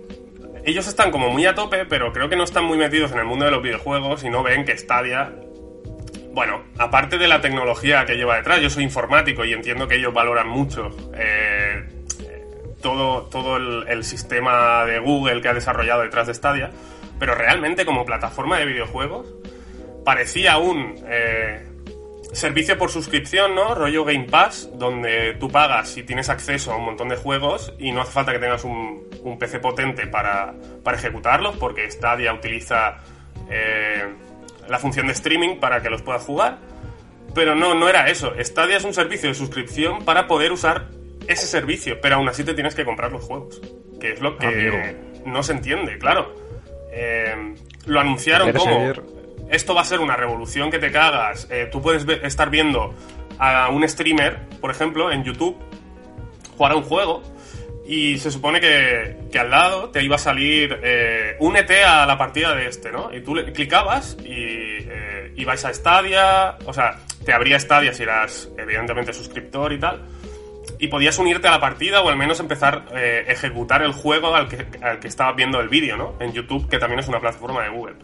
ellos 0.72 0.88
están 0.88 1.12
como 1.12 1.30
muy 1.30 1.46
a 1.46 1.56
tope, 1.56 1.86
pero 1.86 2.14
creo 2.14 2.30
que 2.30 2.36
no 2.36 2.44
están 2.44 2.66
muy 2.66 2.78
metidos 2.78 3.12
en 3.12 3.20
el 3.20 3.26
mundo 3.26 3.46
de 3.46 3.52
los 3.52 3.64
videojuegos 3.64 4.24
y 4.24 4.30
no 4.30 4.44
ven 4.44 4.66
que 4.66 4.78
Stadia 4.78 5.34
bueno, 6.38 6.66
aparte 6.78 7.18
de 7.18 7.28
la 7.28 7.42
tecnología 7.42 8.06
que 8.06 8.16
lleva 8.16 8.36
detrás, 8.36 8.62
yo 8.62 8.70
soy 8.70 8.84
informático 8.84 9.44
y 9.44 9.54
entiendo 9.54 9.88
que 9.88 9.96
ellos 9.96 10.14
valoran 10.14 10.48
mucho 10.48 10.96
eh, 11.16 11.84
todo, 12.80 13.24
todo 13.24 13.58
el, 13.58 14.04
sistema 14.04 14.86
de 14.86 15.00
Google 15.00 15.42
que 15.42 15.48
ha 15.48 15.56
desarrollado 15.56 16.04
detrás 16.04 16.28
de 16.28 16.36
Stadia, 16.36 16.70
pero 17.18 17.34
realmente 17.34 17.86
como 17.86 18.06
plataforma 18.06 18.60
de 18.60 18.68
videojuegos 18.68 19.34
parecía 20.06 20.60
un 20.60 20.94
eh, 21.08 21.66
servicio 22.34 22.78
por 22.78 22.92
suscripción, 22.92 23.56
¿no? 23.56 23.74
Rollo 23.74 24.04
Game 24.04 24.26
Pass, 24.26 24.70
donde 24.74 25.36
tú 25.40 25.50
pagas 25.50 25.98
y 25.98 26.04
tienes 26.04 26.30
acceso 26.30 26.72
a 26.72 26.78
un 26.78 26.86
montón 26.86 27.10
de 27.10 27.16
juegos 27.16 27.74
y 27.80 27.92
no 27.92 28.02
hace 28.02 28.12
falta 28.12 28.34
que 28.34 28.40
tengas 28.40 28.64
un, 28.64 29.08
un 29.24 29.40
PC 29.40 29.60
potente 29.60 30.08
para, 30.08 30.54
para 30.84 30.98
ejecutarlos, 30.98 31.58
porque 31.58 31.90
Stadia 31.90 32.34
utiliza 32.34 32.98
eh, 33.50 34.06
la 34.68 34.80
función 34.80 35.08
de 35.08 35.14
streaming 35.14 35.58
para 35.60 35.82
que 35.82 35.90
los 35.90 36.02
puedas 36.02 36.24
jugar. 36.24 36.58
Pero 37.34 37.56
no, 37.56 37.76
no 37.76 37.88
era 37.88 38.10
eso. 38.10 38.34
Stadia 38.40 38.78
es 38.78 38.84
un 38.84 38.94
servicio 38.94 39.30
de 39.30 39.36
suscripción 39.36 40.04
para 40.06 40.28
poder 40.28 40.52
usar 40.52 40.88
ese 41.28 41.46
servicio, 41.46 42.00
pero 42.02 42.16
aún 42.16 42.30
así 42.30 42.44
te 42.44 42.54
tienes 42.54 42.74
que 42.74 42.86
comprar 42.86 43.12
los 43.12 43.24
juegos. 43.24 43.62
Que 44.00 44.14
es 44.14 44.22
lo 44.22 44.38
que 44.38 44.48
Amigo. 44.48 44.78
no 45.26 45.44
se 45.44 45.54
entiende, 45.54 45.98
claro. 45.98 46.34
Eh, 46.92 47.56
lo 47.86 48.00
anunciaron 48.00 48.52
como... 48.54 49.17
esto 49.50 49.74
va 49.74 49.82
a 49.82 49.86
ser 49.86 50.00
una 50.00 50.16
revolución 50.16 50.72
que 50.72 50.80
te 50.80 50.92
cagas. 50.92 51.48
Eh, 51.50 51.70
tú 51.72 51.82
puedes 51.82 52.06
estar 52.24 52.50
viendo 52.50 52.94
a 53.40 53.70
un 53.70 53.88
streamer, 53.88 54.48
por 54.62 54.72
ejemplo, 54.72 55.12
en 55.12 55.24
YouTube, 55.24 55.58
jugar 56.58 56.72
a 56.74 56.76
un 56.76 56.84
juego 56.84 57.24
y 57.88 58.18
se 58.18 58.30
supone 58.32 58.60
que, 58.60 59.16
que 59.32 59.40
al 59.40 59.50
lado 59.50 59.90
te 59.90 60.04
iba 60.04 60.18
a 60.18 60.20
salir 60.20 60.78
eh, 60.84 61.38
únete 61.40 61.84
a 61.86 62.06
la 62.06 62.18
partida 62.18 62.54
de 62.54 62.68
este, 62.68 62.92
¿no? 62.92 63.14
Y 63.16 63.22
tú 63.22 63.34
le 63.34 63.52
clicabas 63.54 64.18
y 64.26 64.34
eh, 64.34 65.32
ibas 65.38 65.64
a 65.64 65.74
Stadia, 65.74 66.58
o 66.66 66.74
sea, 66.74 67.00
te 67.24 67.32
abría 67.32 67.58
Stadia 67.58 67.94
si 67.94 68.04
eras 68.04 68.50
evidentemente 68.58 69.14
suscriptor 69.14 69.72
y 69.72 69.80
tal, 69.80 70.06
y 70.80 70.90
podías 70.90 71.18
unirte 71.18 71.48
a 71.48 71.52
la 71.52 71.62
partida 71.62 72.02
o 72.02 72.10
al 72.10 72.18
menos 72.18 72.42
empezar 72.42 72.88
a 72.94 73.02
eh, 73.02 73.24
ejecutar 73.32 73.82
el 73.82 73.94
juego 73.94 74.36
al 74.36 74.50
que 74.50 75.08
estabas 75.08 75.38
viendo 75.38 75.62
el 75.62 75.70
vídeo, 75.70 75.96
¿no? 75.96 76.16
En 76.20 76.34
YouTube, 76.34 76.68
que 76.70 76.80
también 76.80 77.00
es 77.00 77.08
una 77.08 77.22
plataforma 77.22 77.64
de 77.64 77.70
Google. 77.70 77.96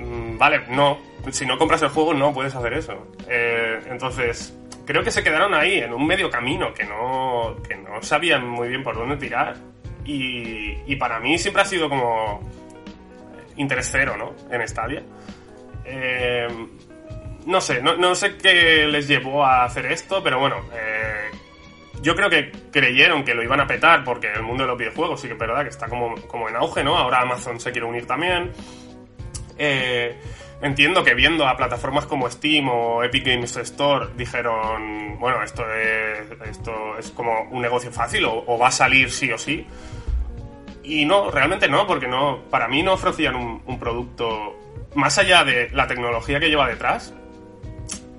Mm, 0.00 0.38
vale, 0.38 0.62
no, 0.70 0.98
si 1.30 1.44
no 1.44 1.58
compras 1.58 1.82
el 1.82 1.90
juego 1.90 2.14
no 2.14 2.32
puedes 2.32 2.54
hacer 2.54 2.72
eso. 2.72 3.06
Eh, 3.28 3.80
entonces, 3.90 4.56
creo 4.86 5.02
que 5.02 5.10
se 5.10 5.22
quedaron 5.22 5.54
ahí, 5.54 5.78
en 5.78 5.92
un 5.92 6.06
medio 6.06 6.30
camino, 6.30 6.72
que 6.72 6.84
no, 6.84 7.56
que 7.66 7.76
no 7.76 8.02
sabían 8.02 8.48
muy 8.48 8.68
bien 8.68 8.82
por 8.82 8.96
dónde 8.96 9.16
tirar. 9.16 9.56
Y, 10.04 10.96
para 10.96 11.20
mí 11.20 11.38
siempre 11.38 11.62
ha 11.62 11.64
sido 11.64 11.88
como 11.88 12.40
interés 13.56 13.88
cero, 13.92 14.16
¿no? 14.18 14.34
En 14.50 14.66
Stadia. 14.66 15.02
Eh, 15.84 16.48
no 17.46 17.60
sé, 17.60 17.80
no, 17.80 17.96
no, 17.96 18.14
sé 18.14 18.36
qué 18.36 18.86
les 18.86 19.06
llevó 19.06 19.44
a 19.44 19.64
hacer 19.64 19.86
esto, 19.86 20.22
pero 20.22 20.40
bueno, 20.40 20.56
eh, 20.74 21.30
yo 22.02 22.14
creo 22.14 22.28
que 22.28 22.50
creyeron 22.70 23.24
que 23.24 23.34
lo 23.34 23.42
iban 23.42 23.60
a 23.60 23.66
petar 23.66 24.04
porque 24.04 24.32
el 24.32 24.42
mundo 24.42 24.64
de 24.64 24.68
los 24.68 24.78
videojuegos 24.78 25.20
sí 25.20 25.26
que 25.28 25.34
es 25.34 25.38
verdad 25.38 25.62
que 25.62 25.68
está 25.68 25.88
como, 25.88 26.14
como 26.26 26.48
en 26.48 26.56
auge, 26.56 26.82
¿no? 26.82 26.96
Ahora 26.96 27.20
Amazon 27.20 27.60
se 27.60 27.70
quiere 27.72 27.86
unir 27.86 28.06
también. 28.06 28.52
Eh, 29.62 30.16
entiendo 30.62 31.04
que 31.04 31.12
viendo 31.12 31.46
a 31.46 31.54
plataformas 31.54 32.06
como 32.06 32.30
Steam 32.30 32.66
o 32.70 33.04
Epic 33.04 33.26
Games 33.26 33.54
Store 33.58 34.06
dijeron, 34.16 35.18
bueno, 35.18 35.42
esto 35.42 35.70
es, 35.70 36.26
esto 36.48 36.96
es 36.98 37.10
como 37.10 37.42
un 37.50 37.60
negocio 37.60 37.92
fácil 37.92 38.24
o, 38.24 38.58
va 38.58 38.68
a 38.68 38.70
salir 38.70 39.10
sí 39.10 39.30
o 39.30 39.36
sí. 39.36 39.66
Y 40.82 41.04
no, 41.04 41.30
realmente 41.30 41.68
no, 41.68 41.86
porque 41.86 42.08
no, 42.08 42.44
para 42.48 42.68
mí 42.68 42.82
no 42.82 42.94
ofrecían 42.94 43.36
un, 43.36 43.78
producto 43.78 44.58
más 44.94 45.18
allá 45.18 45.44
de 45.44 45.68
la 45.72 45.86
tecnología 45.86 46.40
que 46.40 46.48
lleva 46.48 46.66
detrás 46.66 47.12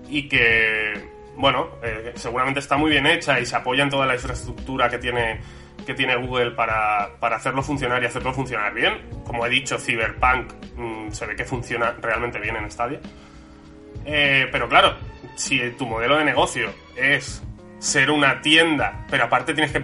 y 0.10 0.30
que, 0.30 0.94
bueno, 1.38 1.70
eh, 1.82 2.12
seguramente 2.14 2.60
está 2.60 2.78
muy 2.78 2.92
bien 2.92 3.08
hecha 3.08 3.40
y 3.40 3.48
se 3.48 3.56
apoya 3.56 3.82
en 3.82 3.90
toda 3.90 4.06
la 4.06 4.14
infraestructura 4.14 4.92
que 4.92 5.00
tiene 5.00 5.40
que 5.86 5.94
tiene 5.94 6.16
Google 6.16 6.52
para, 6.52 7.12
para, 7.20 7.38
hacerlo 7.38 7.64
funcionar 7.64 8.02
y 8.04 8.06
hacerlo 8.06 8.34
funcionar 8.34 8.74
bien. 8.74 9.02
Como 9.26 9.46
he 9.46 9.50
dicho, 9.50 9.78
Cyberpunk 9.78 10.54
mmm, 10.76 11.12
se 11.12 11.26
ve 11.26 11.36
que 11.36 11.46
funciona 11.46 11.96
realmente 12.02 12.40
bien 12.40 12.56
en 12.56 12.70
Stadia. 12.70 13.00
Eh, 14.06 14.48
pero 14.52 14.68
claro, 14.68 14.96
si 15.36 15.60
tu 15.72 15.86
modelo 15.86 16.18
de 16.18 16.26
negocio 16.26 16.74
es 16.96 17.42
ser 17.80 18.12
una 18.12 18.42
tienda, 18.42 19.06
pero 19.10 19.26
aparte 19.26 19.54
tienes 19.54 19.72
que... 19.72 19.84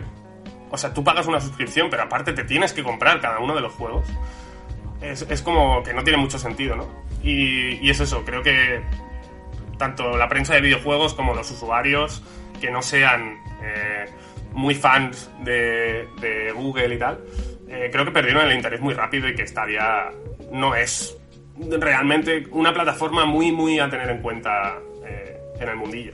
O 0.70 0.78
sea, 0.78 0.94
tú 0.94 1.04
pagas 1.04 1.28
una 1.28 1.40
suscripción, 1.40 1.90
pero 1.90 2.04
aparte 2.04 2.34
te 2.34 2.44
tienes 2.44 2.74
que 2.74 2.84
comprar 2.84 3.22
cada 3.22 3.40
uno 3.40 3.56
de 3.56 3.62
los 3.62 3.74
juegos. 3.74 4.08
Es, 5.02 5.22
es 5.30 5.42
como 5.42 5.84
que 5.84 5.94
no 5.94 6.04
tiene 6.04 6.18
mucho 6.18 6.38
sentido, 6.38 6.76
¿no? 6.76 6.88
Y, 7.24 7.76
y 7.86 7.90
es 7.90 8.00
eso, 8.00 8.24
creo 8.26 8.44
que 8.44 8.82
tanto 9.78 10.18
la 10.18 10.28
prensa 10.28 10.56
de 10.56 10.62
videojuegos 10.62 11.14
como 11.14 11.34
los 11.34 11.50
usuarios 11.52 12.24
que 12.60 12.70
no 12.72 12.82
sean... 12.82 13.40
Eh, 13.62 14.06
muy 14.54 14.76
fans 14.76 15.30
de, 15.44 16.08
Google 16.56 16.96
y 16.96 16.98
tal, 16.98 17.20
eh, 17.68 17.90
creo 17.92 18.06
que 18.06 18.12
perdieron 18.12 18.46
el 18.46 18.56
interés 18.56 18.82
muy 18.82 18.94
rápido 18.94 19.28
y 19.28 19.36
que 19.36 19.46
Stadia 19.46 20.12
no 20.52 20.76
es 20.76 21.18
realmente 21.58 22.48
una 22.52 22.74
plataforma 22.74 23.26
muy, 23.26 23.52
muy 23.52 23.80
a 23.80 23.90
tener 23.90 24.10
en 24.10 24.22
cuenta 24.22 24.78
eh, 25.06 25.38
en 25.60 25.70
el 25.70 25.76
mundillo. 25.76 26.14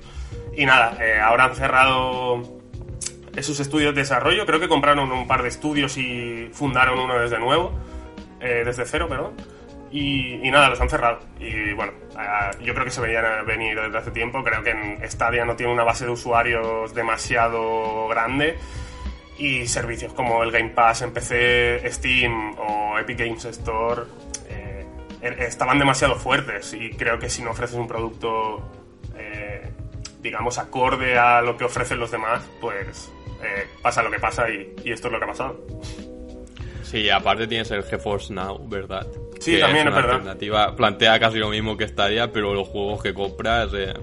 Y 0.55 0.65
nada, 0.65 0.97
eh, 1.03 1.19
ahora 1.19 1.45
han 1.45 1.55
cerrado 1.55 2.61
sus 3.41 3.59
estudios 3.59 3.95
de 3.95 4.01
desarrollo, 4.01 4.45
creo 4.45 4.59
que 4.59 4.67
compraron 4.67 5.11
un 5.11 5.27
par 5.27 5.41
de 5.41 5.49
estudios 5.49 5.97
y 5.97 6.49
fundaron 6.53 6.99
uno 6.99 7.19
desde 7.19 7.39
nuevo, 7.39 7.73
desde 8.39 8.85
cero, 8.85 9.07
perdón. 9.07 9.33
Y, 9.93 10.49
nada, 10.49 10.69
los 10.69 10.81
han 10.81 10.89
cerrado. 10.89 11.19
Y 11.39 11.71
bueno, 11.73 11.93
yo 12.59 12.73
creo 12.73 12.83
que 12.83 12.89
se 12.89 12.99
veían 12.99 13.45
venir 13.45 13.79
desde 13.79 13.95
hace 13.99 14.09
tiempo. 14.09 14.43
Creo 14.43 14.63
que 14.63 14.71
en 14.71 15.07
Stadia 15.07 15.45
no 15.45 15.55
tiene 15.55 15.71
una 15.71 15.83
base 15.83 16.05
de 16.05 16.11
usuarios 16.11 16.95
demasiado 16.95 18.07
grande. 18.07 18.57
Y 19.37 19.67
servicios 19.67 20.11
como 20.13 20.41
el 20.41 20.51
Game 20.51 20.69
Pass 20.69 21.03
en 21.03 21.13
PC, 21.13 21.83
Steam 21.91 22.55
o 22.57 22.97
Epic 22.97 23.19
Games 23.19 23.45
Store 23.45 24.01
eh, 24.49 24.85
er, 25.21 25.39
estaban 25.43 25.77
demasiado 25.77 26.15
fuertes. 26.15 26.73
Y 26.73 26.89
creo 26.93 27.19
que 27.19 27.29
si 27.29 27.43
no 27.43 27.51
ofreces 27.51 27.75
un 27.75 27.87
producto, 27.87 28.67
eh, 29.15 29.71
digamos, 30.21 30.57
acorde 30.57 31.19
a 31.19 31.39
lo 31.41 31.55
que 31.55 31.65
ofrecen 31.65 31.99
los 31.99 32.09
demás, 32.09 32.41
pues 32.59 33.11
eh, 33.43 33.67
pasa 33.79 34.01
lo 34.01 34.09
que 34.09 34.19
pasa 34.19 34.49
y 34.49 34.73
esto 34.85 35.07
es 35.07 35.11
lo 35.11 35.19
que 35.19 35.25
ha 35.25 35.27
pasado. 35.27 35.59
Sí, 36.93 37.09
aparte 37.09 37.47
tienes 37.47 37.71
el 37.71 37.81
GeForce 37.81 38.31
Now, 38.31 38.69
¿verdad? 38.69 39.07
Sí, 39.39 39.59
también 39.59 39.87
es, 39.87 39.95
verdad. 39.95 40.11
Alternativa. 40.11 40.75
Plantea 40.75 41.19
casi 41.19 41.39
lo 41.39 41.49
mismo 41.49 41.75
que 41.75 41.87
Stadia, 41.87 42.31
pero 42.31 42.53
los 42.53 42.67
juegos 42.67 43.01
que 43.01 43.15
compras. 43.15 43.71
Eh, 43.73 43.95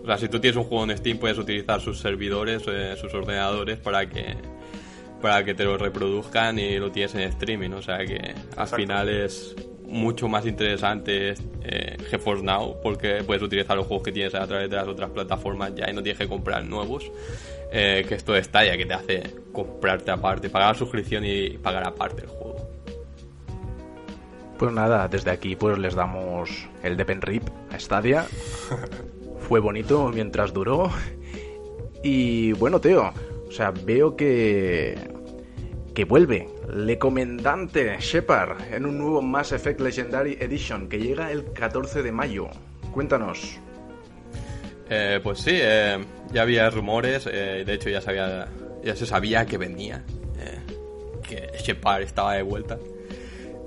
o 0.00 0.06
sea, 0.06 0.18
si 0.18 0.28
tú 0.28 0.38
tienes 0.38 0.56
un 0.56 0.62
juego 0.62 0.84
en 0.84 0.96
Steam, 0.96 1.18
puedes 1.18 1.36
utilizar 1.36 1.80
sus 1.80 1.98
servidores, 1.98 2.62
eh, 2.68 2.94
sus 2.96 3.12
ordenadores 3.12 3.78
para 3.78 4.08
que 4.08 4.36
para 5.20 5.44
que 5.44 5.54
te 5.54 5.64
lo 5.64 5.76
reproduzcan 5.78 6.60
y 6.60 6.78
lo 6.78 6.92
tienes 6.92 7.12
en 7.16 7.22
streaming. 7.22 7.70
O 7.70 7.82
sea 7.82 8.06
que 8.06 8.36
al 8.56 8.68
final 8.68 9.08
es 9.08 9.56
mucho 9.82 10.28
más 10.28 10.46
interesante 10.46 11.34
eh, 11.64 11.96
GeForce 12.08 12.44
Now 12.44 12.76
porque 12.80 13.24
puedes 13.26 13.42
utilizar 13.42 13.76
los 13.76 13.88
juegos 13.88 14.04
que 14.04 14.12
tienes 14.12 14.36
a 14.36 14.46
través 14.46 14.70
de 14.70 14.76
las 14.76 14.86
otras 14.86 15.10
plataformas 15.10 15.74
ya 15.74 15.90
y 15.90 15.92
no 15.92 16.04
tienes 16.04 16.20
que 16.20 16.28
comprar 16.28 16.64
nuevos. 16.64 17.10
Eh, 17.70 18.04
que 18.08 18.14
esto 18.14 18.32
de 18.32 18.42
Stadia 18.42 18.76
que 18.76 18.86
te 18.86 18.94
hace 18.94 19.34
comprarte 19.52 20.10
aparte, 20.10 20.48
pagar 20.48 20.72
la 20.72 20.78
suscripción 20.78 21.24
y 21.24 21.50
pagar 21.58 21.86
aparte 21.86 22.22
el 22.22 22.28
juego. 22.28 22.56
Pues 24.58 24.72
nada, 24.72 25.06
desde 25.08 25.30
aquí 25.30 25.54
pues 25.54 25.78
les 25.78 25.94
damos 25.94 26.50
el 26.82 26.96
Depen 26.96 27.22
Rip 27.22 27.44
a 27.70 27.78
Stadia. 27.78 28.26
Fue 29.48 29.60
bonito 29.60 30.10
mientras 30.12 30.52
duró. 30.52 30.90
Y 32.02 32.52
bueno, 32.52 32.80
Teo, 32.80 33.12
o 33.48 33.52
sea, 33.52 33.70
veo 33.70 34.16
que 34.16 34.96
que 35.94 36.04
vuelve 36.04 36.48
Le 36.72 36.96
Comandante 36.96 37.96
Shepard 37.98 38.72
en 38.72 38.86
un 38.86 38.98
nuevo 38.98 39.20
Mass 39.20 39.50
Effect 39.50 39.80
Legendary 39.80 40.36
Edition 40.38 40.88
que 40.88 41.00
llega 41.00 41.32
el 41.32 41.52
14 41.52 42.04
de 42.04 42.12
mayo. 42.12 42.48
Cuéntanos. 42.92 43.58
Eh, 44.90 45.20
pues 45.22 45.40
sí, 45.40 45.52
eh, 45.54 45.98
ya 46.32 46.42
había 46.42 46.70
rumores, 46.70 47.28
eh, 47.30 47.62
de 47.66 47.74
hecho 47.74 47.90
ya, 47.90 48.00
sabía, 48.00 48.48
ya 48.82 48.96
se 48.96 49.06
sabía 49.06 49.44
que 49.44 49.58
venía, 49.58 50.04
eh, 50.38 50.58
que 51.22 51.50
Shepard 51.62 52.02
estaba 52.02 52.34
de 52.34 52.42
vuelta. 52.42 52.78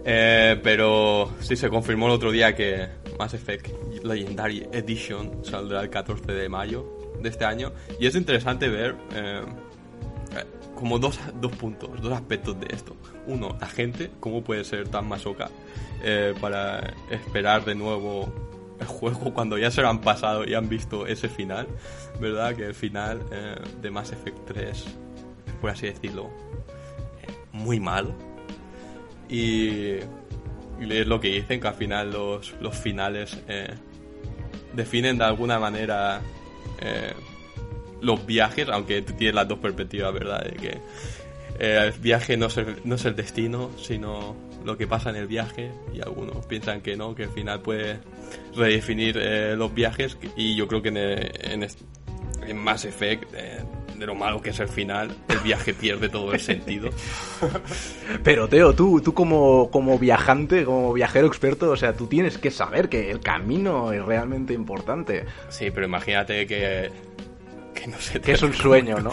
Eh, 0.04 0.60
pero 0.64 1.32
sí 1.42 1.56
se 1.56 1.70
confirmó 1.70 2.08
el 2.08 2.14
otro 2.14 2.32
día 2.32 2.56
que 2.56 2.88
Mass 3.20 3.36
Effect 3.36 3.68
Legendary 4.04 4.68
Edition 4.72 5.46
saldrá 5.46 5.82
el 5.82 5.92
14 5.92 6.32
de 6.32 6.50
mayo 6.50 7.14
de 7.22 7.30
este 7.30 7.46
año. 7.46 7.72
Y 8.00 8.08
es 8.08 8.16
interesante 8.16 8.68
ver 8.68 8.96
eh, 9.14 9.42
como 10.74 10.98
dos, 10.98 11.20
dos 11.40 11.52
puntos, 11.52 12.02
dos 12.02 12.14
aspectos 12.14 12.60
de 12.60 12.68
esto. 12.74 12.96
Uno, 13.28 13.56
la 13.62 13.68
gente, 13.68 14.10
cómo 14.20 14.44
puede 14.44 14.64
ser 14.64 14.88
tan 14.88 15.08
masoca 15.08 15.50
para 16.42 16.96
esperar 17.12 17.64
de 17.64 17.76
nuevo 17.76 18.51
el 18.82 18.88
juego 18.88 19.34
cuando 19.34 19.58
ya 19.58 19.72
se 19.72 19.82
lo 19.82 19.90
han 19.90 20.02
pasado 20.02 20.44
y 20.46 20.54
han 20.54 20.68
visto 20.68 21.08
ese 21.08 21.30
final. 21.30 21.68
¿Verdad? 22.20 22.56
Que 22.56 22.66
el 22.66 22.76
final 22.76 23.22
eh, 23.32 23.56
de 23.82 23.92
Mass 23.92 24.12
Effect 24.12 24.38
3, 24.48 24.86
por 25.62 25.70
así 25.70 25.88
decirlo, 25.88 26.30
eh, 27.22 27.32
muy 27.52 27.80
malo 27.80 28.14
y, 29.30 29.98
y, 30.80 30.90
es 30.90 31.08
lo 31.08 31.20
que 31.20 31.30
dicen, 31.30 31.60
que 31.60 31.68
al 31.68 31.76
final 31.76 32.12
los, 32.12 32.54
los 32.60 32.76
finales 32.76 33.40
eh, 33.48 33.74
definen 34.74 35.18
de 35.18 35.24
alguna 35.24 35.60
manera 35.60 36.22
los 38.02 38.26
viajes, 38.26 38.68
aunque 38.70 39.04
tú 39.04 39.14
tienes 39.14 39.36
las 39.36 39.48
dos 39.48 39.60
perspectivas, 39.60 40.12
¿verdad? 40.12 40.44
De 40.44 40.54
que 40.54 40.78
el 41.60 41.92
viaje 41.92 42.36
no 42.38 42.48
es 42.48 42.58
el, 42.58 42.78
no 42.84 42.96
es 42.96 43.06
el 43.06 43.16
destino, 43.16 43.70
sino 43.78 44.36
lo 44.66 44.78
que 44.78 44.88
pasa 44.88 45.10
en 45.10 45.16
el 45.16 45.28
viaje 45.28 45.72
y 45.94 46.02
algunos 46.02 46.46
piensan 46.46 46.82
que 46.82 46.96
no, 46.96 47.16
que 47.16 47.24
al 47.24 47.30
final 47.30 47.62
puede 47.62 48.00
redefinir 48.56 49.18
eh, 49.20 49.56
los 49.56 49.74
viajes 49.74 50.18
y 50.36 50.56
yo 50.56 50.68
creo 50.68 50.82
que 50.82 50.90
en, 50.90 50.98
en, 50.98 51.68
en 52.48 52.58
Mass 52.58 52.86
Effect 52.86 53.34
eh, 53.34 53.60
de 54.02 54.08
lo 54.08 54.16
malo 54.16 54.42
que 54.42 54.50
es 54.50 54.60
el 54.60 54.68
final, 54.68 55.16
el 55.30 55.40
viaje 55.40 55.74
pierde 55.76 56.10
todo 56.10 56.34
el 56.34 56.40
sentido. 56.40 56.90
Pero 58.24 58.50
Teo, 58.50 58.74
tú, 58.74 59.00
tú 59.00 59.14
como, 59.14 59.70
como 59.70 60.00
viajante, 60.00 60.66
como 60.66 60.92
viajero 60.92 61.28
experto, 61.28 61.70
o 61.70 61.78
sea, 61.78 61.94
tú 61.94 62.08
tienes 62.08 62.40
que 62.40 62.50
saber 62.50 62.90
que 62.90 63.12
el 63.12 63.20
camino 63.20 63.94
es 63.94 64.04
realmente 64.04 64.54
importante. 64.54 65.26
Sí, 65.50 65.70
pero 65.70 65.86
imagínate 65.86 66.48
que 66.48 66.90
que 67.74 67.88
no 67.88 68.00
sé 68.00 68.20
que 68.22 68.34
es 68.34 68.42
un 68.42 68.54
sueño, 68.54 68.98
¿no? 69.00 69.12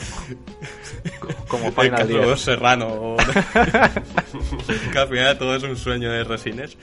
Como 1.48 1.70
Final 1.72 2.08
Year. 2.08 2.38
Serrano. 2.38 3.16
que 4.92 4.98
al 4.98 5.08
final 5.08 5.38
todo 5.38 5.54
es 5.56 5.62
un 5.62 5.76
sueño 5.76 6.10
de 6.12 6.24
Resines. 6.24 6.76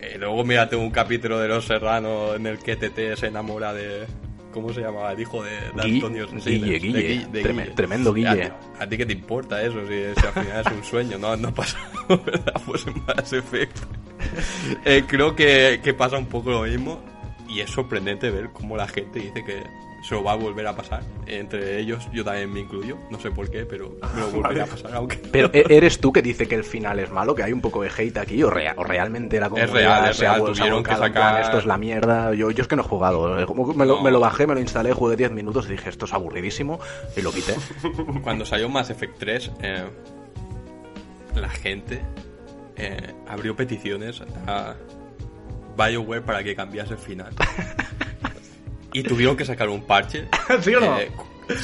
Eh, 0.00 0.16
luego 0.18 0.44
mírate 0.44 0.76
un 0.76 0.90
capítulo 0.90 1.38
de 1.38 1.48
Los 1.48 1.66
Serranos 1.66 2.36
en 2.36 2.46
el 2.46 2.58
que 2.58 2.76
Tete 2.76 3.16
se 3.16 3.26
enamora 3.26 3.72
de... 3.74 4.06
¿Cómo 4.52 4.72
se 4.72 4.80
llamaba? 4.80 5.12
El 5.12 5.20
hijo 5.20 5.44
de, 5.44 5.50
de 5.52 5.60
Gui- 5.74 5.94
Antonio 5.94 6.26
sí, 6.40 6.50
Guille, 6.58 6.72
de- 6.72 6.78
Guille. 6.80 6.98
de 7.02 7.14
Gui- 7.14 7.30
de 7.30 7.42
Treme- 7.44 7.62
Guille. 7.62 7.74
tremendo 7.76 8.16
¿Y 8.16 8.24
a 8.26 8.34
Guille. 8.34 8.52
¿A, 8.80 8.86
ti 8.88 8.96
qué 8.96 9.06
te 9.06 9.12
importa 9.12 9.62
eso? 9.62 9.80
Si, 9.86 10.20
si 10.20 10.26
al 10.26 10.32
final 10.44 10.60
es 10.66 10.72
un 10.72 10.84
sueño, 10.84 11.18
no, 11.18 11.36
no 11.36 11.54
pasa 11.54 11.78
¿verdad? 12.08 12.60
Pues 12.66 12.84
en 12.86 12.94
Mass 13.06 13.32
Effect. 13.32 13.76
Eh, 14.84 15.04
creo 15.06 15.36
que, 15.36 15.80
que 15.84 15.94
pasa 15.94 16.16
un 16.18 16.26
poco 16.26 16.50
lo 16.50 16.62
mismo 16.62 17.00
y 17.48 17.60
es 17.60 17.70
sorprendente 17.70 18.28
ver 18.30 18.50
cómo 18.52 18.76
la 18.76 18.88
gente 18.88 19.20
dice 19.20 19.44
que 19.44 19.62
se 20.02 20.14
lo 20.14 20.24
va 20.24 20.32
a 20.32 20.36
volver 20.36 20.66
a 20.66 20.74
pasar. 20.74 21.02
Entre 21.26 21.78
ellos, 21.78 22.08
yo 22.12 22.24
también 22.24 22.52
me 22.52 22.60
incluyo, 22.60 22.96
no 23.10 23.20
sé 23.20 23.30
por 23.30 23.50
qué, 23.50 23.66
pero 23.66 23.96
me 24.14 24.20
lo 24.20 24.30
volveré 24.32 24.62
a 24.62 24.66
pasar, 24.66 24.94
aunque... 24.94 25.16
Pero 25.16 25.50
¿e- 25.52 25.64
¿eres 25.68 26.00
tú 26.00 26.12
que 26.12 26.22
dice 26.22 26.48
que 26.48 26.54
el 26.54 26.64
final 26.64 26.98
es 27.00 27.10
malo? 27.10 27.34
¿Que 27.34 27.42
hay 27.42 27.52
un 27.52 27.60
poco 27.60 27.82
de 27.82 27.90
hate 27.96 28.16
aquí? 28.18 28.42
¿O, 28.42 28.50
rea- 28.50 28.74
o 28.76 28.84
realmente 28.84 29.38
la 29.38 29.48
comunidad 29.50 29.72
real, 29.74 30.10
es 30.10 30.16
se 30.16 30.22
real, 30.22 30.40
vuel- 30.40 30.44
se 30.46 30.50
ha 30.52 30.54
tuvieron 30.64 30.82
que 30.82 30.88
plan, 30.88 31.00
sacar- 31.00 31.40
Esto 31.42 31.58
es 31.58 31.66
la 31.66 31.76
mierda. 31.78 32.32
Yo, 32.34 32.50
yo 32.50 32.62
es 32.62 32.68
que 32.68 32.76
no 32.76 32.82
he 32.82 32.86
jugado. 32.86 33.38
eh, 33.40 33.46
como 33.46 33.70
que 33.70 33.76
Me 33.76 33.84
lo, 33.86 33.96
No. 33.96 34.02
me 34.02 34.10
lo 34.10 34.20
bajé, 34.20 34.46
me 34.46 34.54
lo 34.54 34.60
instalé, 34.60 34.92
jugué 34.92 35.16
10 35.16 35.32
minutos 35.32 35.66
y 35.66 35.72
dije, 35.72 35.90
esto 35.90 36.06
es 36.06 36.12
aburridísimo. 36.14 36.80
Y 37.16 37.20
lo 37.22 37.30
quité. 37.32 37.54
Cuando 38.22 38.44
salió 38.46 38.68
Mass 38.68 38.90
Effect 38.90 39.18
3, 39.18 39.50
eh, 39.62 39.84
la 41.34 41.48
gente 41.50 42.00
eh, 42.76 43.14
abrió 43.28 43.54
peticiones 43.54 44.22
a 44.46 44.74
BioWare 45.76 46.22
para 46.22 46.42
que 46.42 46.54
cambiase 46.56 46.94
el 46.94 46.98
final. 46.98 47.32
y 48.92 49.02
tuvieron 49.02 49.36
que 49.36 49.44
sacar 49.44 49.68
un 49.68 49.82
parche. 49.82 50.28
¿Sí 50.62 50.74
o 50.74 50.80
no? 50.80 50.98
eh, 50.98 51.10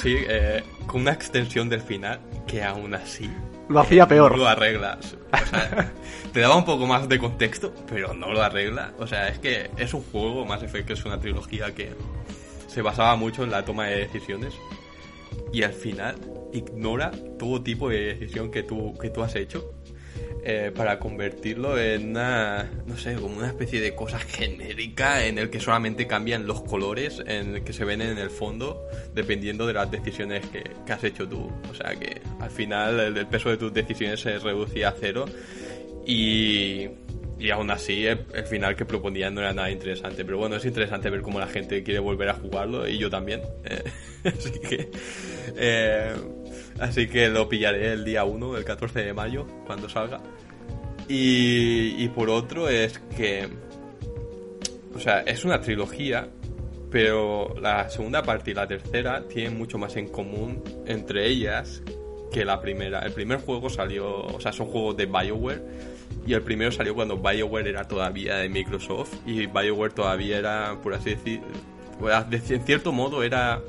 sí, 0.00 0.16
eh, 0.28 0.62
con 0.86 1.02
una 1.02 1.12
extensión 1.12 1.68
del 1.68 1.80
final 1.80 2.20
que 2.46 2.62
aún 2.62 2.94
así 2.94 3.30
Lo 3.68 3.80
hacía 3.80 4.06
peor. 4.06 4.32
no 4.32 4.38
lo 4.38 4.48
arreglas. 4.48 5.16
O 5.32 5.46
sea, 5.50 5.92
te 6.32 6.40
daba 6.40 6.56
un 6.56 6.64
poco 6.64 6.86
más 6.86 7.08
de 7.08 7.18
contexto, 7.18 7.74
pero 7.88 8.14
no 8.14 8.32
lo 8.32 8.42
arregla. 8.42 8.92
O 8.98 9.06
sea, 9.06 9.28
es 9.28 9.38
que 9.38 9.70
es 9.76 9.92
un 9.94 10.02
juego, 10.04 10.44
Mass 10.44 10.62
Effect 10.62 10.90
es 10.90 11.04
una 11.04 11.18
trilogía 11.20 11.74
que 11.74 11.92
se 12.68 12.82
basaba 12.82 13.16
mucho 13.16 13.42
en 13.44 13.50
la 13.50 13.64
toma 13.64 13.86
de 13.86 14.00
decisiones 14.00 14.54
y 15.52 15.62
al 15.62 15.72
final 15.72 16.16
ignora 16.52 17.10
todo 17.38 17.62
tipo 17.62 17.88
de 17.88 18.14
decisión 18.14 18.50
que 18.50 18.62
tú, 18.62 18.96
que 19.00 19.10
tú 19.10 19.22
has 19.22 19.34
hecho 19.34 19.72
eh, 20.48 20.70
para 20.70 21.00
convertirlo 21.00 21.76
en 21.76 22.10
una, 22.10 22.70
no 22.86 22.96
sé, 22.96 23.16
como 23.16 23.36
una 23.36 23.48
especie 23.48 23.80
de 23.80 23.96
cosa 23.96 24.20
genérica 24.20 25.26
en 25.26 25.38
el 25.38 25.50
que 25.50 25.58
solamente 25.58 26.06
cambian 26.06 26.46
los 26.46 26.62
colores 26.62 27.20
en 27.26 27.56
el 27.56 27.64
que 27.64 27.72
se 27.72 27.84
ven 27.84 28.00
en 28.00 28.16
el 28.16 28.30
fondo 28.30 28.80
dependiendo 29.12 29.66
de 29.66 29.72
las 29.72 29.90
decisiones 29.90 30.46
que, 30.46 30.62
has 30.92 31.02
hecho 31.02 31.28
tú. 31.28 31.50
O 31.68 31.74
sea 31.74 31.96
que 31.96 32.20
al 32.38 32.50
final 32.50 33.00
el, 33.00 33.26
peso 33.26 33.50
de 33.50 33.56
tus 33.56 33.74
decisiones 33.74 34.20
se 34.20 34.38
reducía 34.38 34.90
a 34.90 34.94
cero 34.96 35.24
y, 36.06 36.90
y 37.40 37.50
aún 37.50 37.68
así 37.72 38.06
el, 38.06 38.24
el 38.32 38.44
final 38.44 38.76
que 38.76 38.84
proponían 38.84 39.34
no 39.34 39.40
era 39.40 39.52
nada 39.52 39.68
interesante. 39.72 40.24
Pero 40.24 40.38
bueno, 40.38 40.54
es 40.54 40.64
interesante 40.64 41.10
ver 41.10 41.22
cómo 41.22 41.40
la 41.40 41.48
gente 41.48 41.82
quiere 41.82 41.98
volver 41.98 42.28
a 42.28 42.34
jugarlo 42.34 42.86
y 42.86 42.98
yo 42.98 43.10
también. 43.10 43.42
Eh, 43.64 43.82
así 44.38 44.52
que... 44.60 44.90
eh, 45.56 46.14
así 46.80 47.06
que 47.08 47.28
lo 47.28 47.48
pillaré 47.48 47.92
el 47.92 48.04
día 48.04 48.24
1, 48.24 48.56
el 48.56 48.64
14 48.64 49.00
de 49.04 49.12
mayo, 49.14 49.46
cuando 49.66 49.88
salga. 49.88 50.20
Y, 51.08 52.02
y 52.02 52.08
por 52.08 52.30
otro 52.30 52.68
es 52.68 52.98
que... 53.16 53.48
O 54.94 54.98
sea, 54.98 55.20
es 55.20 55.44
una 55.44 55.60
trilogía, 55.60 56.28
pero 56.90 57.54
la 57.60 57.88
segunda 57.90 58.22
parte 58.22 58.52
y 58.52 58.54
la 58.54 58.66
tercera 58.66 59.22
tienen 59.28 59.58
mucho 59.58 59.76
más 59.78 59.94
en 59.96 60.08
común 60.08 60.62
entre 60.86 61.26
ellas 61.26 61.82
que 62.32 62.44
la 62.44 62.60
primera. 62.60 63.00
El 63.00 63.12
primer 63.12 63.40
juego 63.40 63.68
salió, 63.68 64.24
o 64.24 64.40
sea, 64.40 64.52
son 64.52 64.66
juegos 64.68 64.96
de 64.96 65.06
BioWare 65.06 65.62
y 66.26 66.32
el 66.32 66.42
primero 66.42 66.72
salió 66.72 66.94
cuando 66.94 67.18
BioWare 67.18 67.68
era 67.68 67.84
todavía 67.86 68.36
de 68.36 68.48
Microsoft 68.48 69.12
y 69.26 69.46
BioWare 69.46 69.92
todavía 69.92 70.38
era, 70.38 70.76
por 70.82 70.94
así 70.94 71.10
decir, 71.10 71.40
de- 72.30 72.54
en 72.54 72.64
cierto 72.64 72.90
modo 72.90 73.22
era 73.22 73.60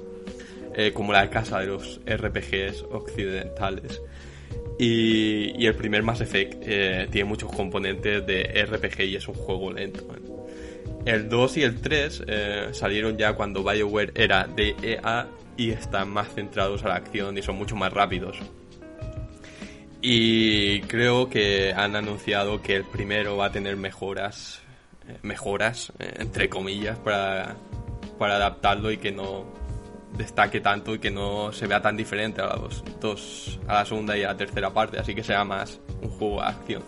eh, 0.77 0.93
como 0.93 1.11
la 1.11 1.29
casa 1.29 1.59
de 1.59 1.67
los 1.67 1.99
RPGs 2.05 2.85
occidentales. 2.91 3.99
Y, 4.79 5.65
el 5.65 5.75
primer 5.75 6.03
Mass 6.03 6.21
Effect 6.21 6.61
eh, 6.61 7.07
tiene 7.11 7.27
muchos 7.27 7.51
componentes 7.51 8.25
de 8.27 8.65
RPG 8.65 9.01
y 9.01 9.15
es 9.15 9.27
un 9.27 9.33
juego 9.33 9.73
lento. 9.73 10.01
¿eh? 10.13 10.21
El 11.05 11.29
2 11.29 11.57
y 11.57 11.63
el 11.63 11.81
3 11.81 12.23
eh, 12.27 12.67
salieron 12.73 13.17
ya 13.17 13.33
cuando 13.33 13.63
BioWare 13.63 14.11
era 14.13 14.45
de 14.45 14.75
EA 14.83 15.27
y 15.55 15.71
están 15.71 16.09
más 16.09 16.33
centrados 16.35 16.83
a 16.83 16.89
la 16.89 16.95
acción 16.95 17.35
y 17.37 17.41
son 17.41 17.55
mucho 17.55 17.75
más 17.75 17.91
rápidos. 17.91 18.37
Y 19.99 20.81
creo 20.81 21.27
que 21.27 21.73
han 21.73 21.95
anunciado 21.95 22.61
que 22.61 22.75
el 22.75 22.83
primero 22.83 23.35
va 23.35 23.47
a 23.47 23.51
tener 23.51 23.77
mejoras, 23.77 24.61
mejoras, 25.23 25.91
entre 25.97 26.49
comillas, 26.49 26.99
para, 26.99 27.55
para 28.19 28.35
adaptarlo 28.35 28.91
y 28.91 28.97
que 28.97 29.11
no 29.11 29.45
destaque 30.17 30.59
tanto 30.61 30.95
y 30.95 30.99
que 30.99 31.11
no 31.11 31.51
se 31.51 31.67
vea 31.67 31.81
tan 31.81 31.95
diferente 31.95 32.41
a 32.41 32.55
los 32.55 32.83
dos, 32.99 33.59
a 33.67 33.75
la 33.75 33.85
segunda 33.85 34.17
y 34.17 34.23
a 34.23 34.27
la 34.27 34.37
tercera 34.37 34.73
parte, 34.73 34.99
así 34.99 35.13
que 35.13 35.23
sea 35.23 35.43
más 35.43 35.79
un 36.01 36.09
juego 36.09 36.41
de 36.41 36.47
acción. 36.47 36.83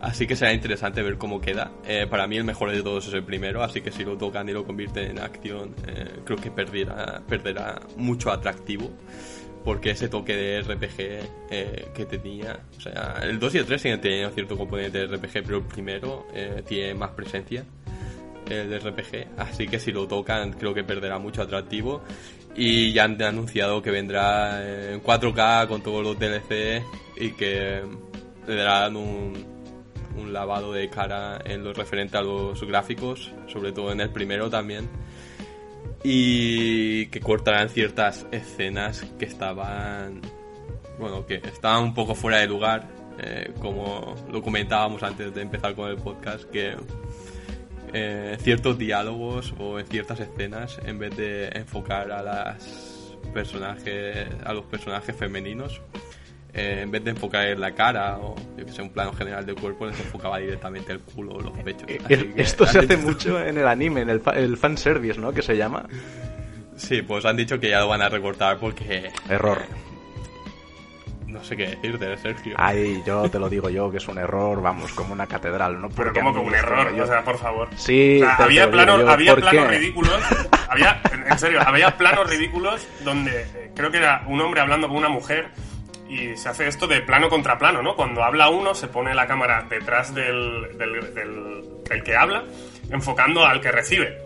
Así 0.00 0.26
que 0.26 0.34
será 0.34 0.52
interesante 0.52 1.02
ver 1.02 1.18
cómo 1.18 1.40
queda. 1.40 1.72
Eh, 1.86 2.06
para 2.08 2.26
mí 2.26 2.36
el 2.38 2.44
mejor 2.44 2.70
de 2.70 2.82
todos 2.82 3.06
es 3.08 3.14
el 3.14 3.22
primero, 3.22 3.62
así 3.62 3.82
que 3.82 3.92
si 3.92 4.04
lo 4.04 4.16
tocan 4.16 4.48
y 4.48 4.52
lo 4.52 4.64
convierten 4.64 5.10
en 5.10 5.18
acción, 5.18 5.74
eh, 5.86 6.20
creo 6.24 6.38
que 6.38 6.50
perderá, 6.50 7.22
perderá 7.28 7.80
mucho 7.96 8.30
atractivo. 8.30 8.90
Porque 9.64 9.90
ese 9.90 10.08
toque 10.08 10.34
de 10.34 10.62
RPG 10.62 11.50
eh, 11.50 11.88
que 11.94 12.06
tenía, 12.06 12.60
o 12.78 12.80
sea, 12.80 13.20
el 13.22 13.38
2 13.38 13.56
y 13.56 13.58
el 13.58 13.66
3 13.66 13.82
siguen 13.82 14.00
teniendo 14.00 14.30
cierto 14.30 14.56
componente 14.56 15.06
de 15.06 15.16
RPG, 15.16 15.44
pero 15.44 15.58
el 15.58 15.64
primero 15.64 16.26
eh, 16.32 16.62
tiene 16.66 16.94
más 16.94 17.10
presencia 17.10 17.66
el 18.48 18.68
de 18.70 18.78
RPG, 18.78 19.38
así 19.38 19.68
que 19.68 19.78
si 19.78 19.92
lo 19.92 20.08
tocan 20.08 20.52
creo 20.52 20.74
que 20.74 20.82
perderá 20.82 21.18
mucho 21.18 21.42
atractivo 21.42 22.02
y 22.56 22.92
ya 22.92 23.04
han 23.04 23.20
anunciado 23.22 23.82
que 23.82 23.90
vendrá 23.90 24.62
en 24.92 25.02
4K 25.02 25.68
con 25.68 25.82
todos 25.82 26.02
los 26.02 26.18
DLC 26.18 26.82
y 27.16 27.30
que 27.32 27.82
le 28.46 28.54
darán 28.54 28.96
un, 28.96 29.44
un 30.16 30.32
lavado 30.32 30.72
de 30.72 30.88
cara 30.88 31.40
en 31.44 31.64
lo 31.64 31.72
referente 31.72 32.16
a 32.16 32.22
los 32.22 32.62
gráficos, 32.64 33.32
sobre 33.46 33.72
todo 33.72 33.92
en 33.92 34.00
el 34.00 34.10
primero 34.10 34.50
también 34.50 34.88
y 36.02 37.06
que 37.06 37.20
cortarán 37.20 37.68
ciertas 37.68 38.26
escenas 38.30 39.04
que 39.18 39.26
estaban 39.26 40.22
bueno 40.98 41.26
que 41.26 41.36
estaban 41.36 41.82
un 41.82 41.94
poco 41.94 42.14
fuera 42.14 42.38
de 42.38 42.46
lugar 42.46 42.88
eh, 43.18 43.52
como 43.60 44.14
lo 44.30 44.42
comentábamos 44.42 45.02
antes 45.02 45.34
de 45.34 45.42
empezar 45.42 45.74
con 45.74 45.90
el 45.90 45.96
podcast 45.96 46.44
que 46.44 46.74
eh, 47.92 48.36
ciertos 48.40 48.78
diálogos 48.78 49.54
o 49.58 49.78
en 49.78 49.86
ciertas 49.86 50.20
escenas 50.20 50.78
en 50.84 50.98
vez 50.98 51.16
de 51.16 51.48
enfocar 51.54 52.10
a 52.12 52.22
las 52.22 53.14
personajes 53.34 54.26
a 54.44 54.52
los 54.52 54.64
personajes 54.64 55.14
femeninos 55.14 55.80
eh, 56.52 56.80
en 56.82 56.90
vez 56.90 57.04
de 57.04 57.10
enfocar 57.10 57.46
en 57.46 57.60
la 57.60 57.72
cara 57.74 58.18
o 58.18 58.34
yo 58.56 58.66
que 58.66 58.72
sé 58.72 58.82
un 58.82 58.90
plano 58.90 59.12
general 59.12 59.46
del 59.46 59.54
cuerpo 59.54 59.86
les 59.86 59.98
enfocaba 60.00 60.38
directamente 60.38 60.92
el 60.92 61.00
culo 61.00 61.34
o 61.34 61.40
los 61.40 61.52
pechos 61.58 61.84
Eh, 61.88 61.98
Así 62.04 62.16
que 62.16 62.42
Esto 62.42 62.66
se 62.66 62.78
hace 62.80 62.96
dicho- 62.96 63.08
mucho 63.08 63.40
en 63.44 63.56
el 63.58 63.66
anime, 63.68 64.00
en 64.00 64.10
el, 64.10 64.20
fa- 64.20 64.32
el 64.36 64.56
fanservice, 64.56 65.20
¿no? 65.20 65.32
Que 65.32 65.42
se 65.42 65.56
llama. 65.56 65.86
sí 66.76 67.02
pues 67.02 67.24
han 67.24 67.36
dicho 67.36 67.60
que 67.60 67.70
ya 67.70 67.80
lo 67.80 67.88
van 67.88 68.02
a 68.02 68.08
recortar 68.08 68.58
porque 68.58 69.10
Error. 69.28 69.58
No 71.30 71.42
sé 71.44 71.56
qué 71.56 71.66
decirte 71.68 72.16
Sergio 72.18 72.54
Ay, 72.58 73.02
yo 73.06 73.28
te 73.30 73.38
lo 73.38 73.48
digo 73.48 73.68
yo, 73.70 73.90
que 73.90 73.98
es 73.98 74.08
un 74.08 74.18
error, 74.18 74.60
vamos, 74.60 74.92
como 74.92 75.12
una 75.12 75.26
catedral, 75.26 75.80
¿no? 75.80 75.88
Pero 75.90 76.12
como 76.12 76.32
que 76.32 76.40
un 76.40 76.54
error, 76.54 76.94
yo- 76.94 77.04
o 77.04 77.06
sea, 77.06 77.22
por 77.22 77.38
favor. 77.38 77.68
Sí, 77.76 78.20
O 78.22 78.26
sea, 78.26 78.36
había 78.44 78.70
planos, 78.70 79.00
yo, 79.00 79.10
había 79.10 79.32
¿por 79.32 79.40
planos 79.40 79.64
qué? 79.66 79.70
ridículos. 79.78 80.20
Había, 80.68 81.00
en 81.12 81.26
en 81.32 81.38
serio, 81.38 81.60
había 81.64 81.96
planos 81.96 82.28
ridículos 82.28 82.86
donde 83.04 83.42
eh, 83.42 83.70
creo 83.74 83.90
que 83.90 83.98
era 83.98 84.22
un 84.26 84.40
hombre 84.40 84.60
hablando 84.60 84.88
con 84.88 84.96
una 84.96 85.08
mujer 85.08 85.48
y 86.08 86.36
se 86.36 86.48
hace 86.48 86.66
esto 86.66 86.86
de 86.88 87.00
plano 87.02 87.28
contra 87.28 87.56
plano, 87.58 87.82
¿no? 87.82 87.94
Cuando 87.94 88.22
habla 88.24 88.48
uno, 88.50 88.74
se 88.74 88.88
pone 88.88 89.14
la 89.14 89.26
cámara 89.26 89.64
detrás 89.70 90.12
del, 90.14 90.76
del, 90.76 91.14
del- 91.14 91.64
del 91.88 92.02
que 92.02 92.16
habla, 92.16 92.44
enfocando 92.90 93.44
al 93.44 93.60
que 93.60 93.70
recibe. 93.70 94.18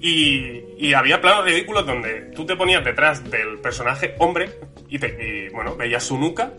Y, 0.00 0.62
y 0.78 0.94
había 0.94 1.20
planos 1.20 1.44
ridículos 1.44 1.84
donde 1.86 2.30
tú 2.34 2.46
te 2.46 2.54
ponías 2.56 2.84
detrás 2.84 3.28
del 3.30 3.58
personaje 3.58 4.14
hombre 4.18 4.50
y, 4.88 4.98
te, 4.98 5.08
y, 5.08 5.48
bueno, 5.52 5.74
veías 5.76 6.04
su 6.04 6.16
nuca 6.18 6.52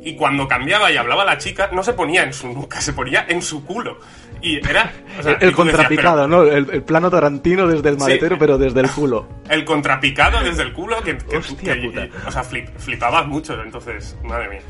y 0.00 0.16
cuando 0.16 0.48
cambiaba 0.48 0.90
y 0.90 0.96
hablaba 0.96 1.24
la 1.24 1.36
chica 1.36 1.68
no 1.72 1.82
se 1.82 1.92
ponía 1.92 2.22
en 2.22 2.32
su 2.32 2.48
nuca, 2.52 2.80
se 2.80 2.92
ponía 2.94 3.26
en 3.28 3.42
su 3.42 3.64
culo. 3.66 3.98
Y 4.40 4.56
era... 4.66 4.90
o 5.18 5.22
sea, 5.22 5.32
El, 5.32 5.36
y 5.36 5.40
decías, 5.40 5.54
contrapicado, 5.54 6.16
pero- 6.16 6.28
¿no? 6.28 6.42
El, 6.44 6.70
el 6.70 6.82
plano 6.82 7.10
tarantino 7.10 7.66
desde 7.66 7.88
el 7.90 7.96
Sí. 7.96 8.00
maletero, 8.00 8.38
pero 8.38 8.56
desde 8.56 8.80
el 8.80 8.88
culo. 8.90 9.28
El 9.50 9.64
contrapicado 9.64 10.40
desde 10.42 10.62
el 10.62 10.72
culo 10.72 11.02
que... 11.02 11.18
que- 11.18 11.36
Hostia 11.36 11.74
que- 11.74 11.88
puta. 11.88 12.06
y- 12.06 12.10
o 12.26 12.30
sea, 12.30 12.42
flip- 12.44 12.70
flipabas 12.78 13.26
mucho, 13.26 13.60
entonces, 13.60 14.16
madre 14.22 14.48
mía. 14.48 14.60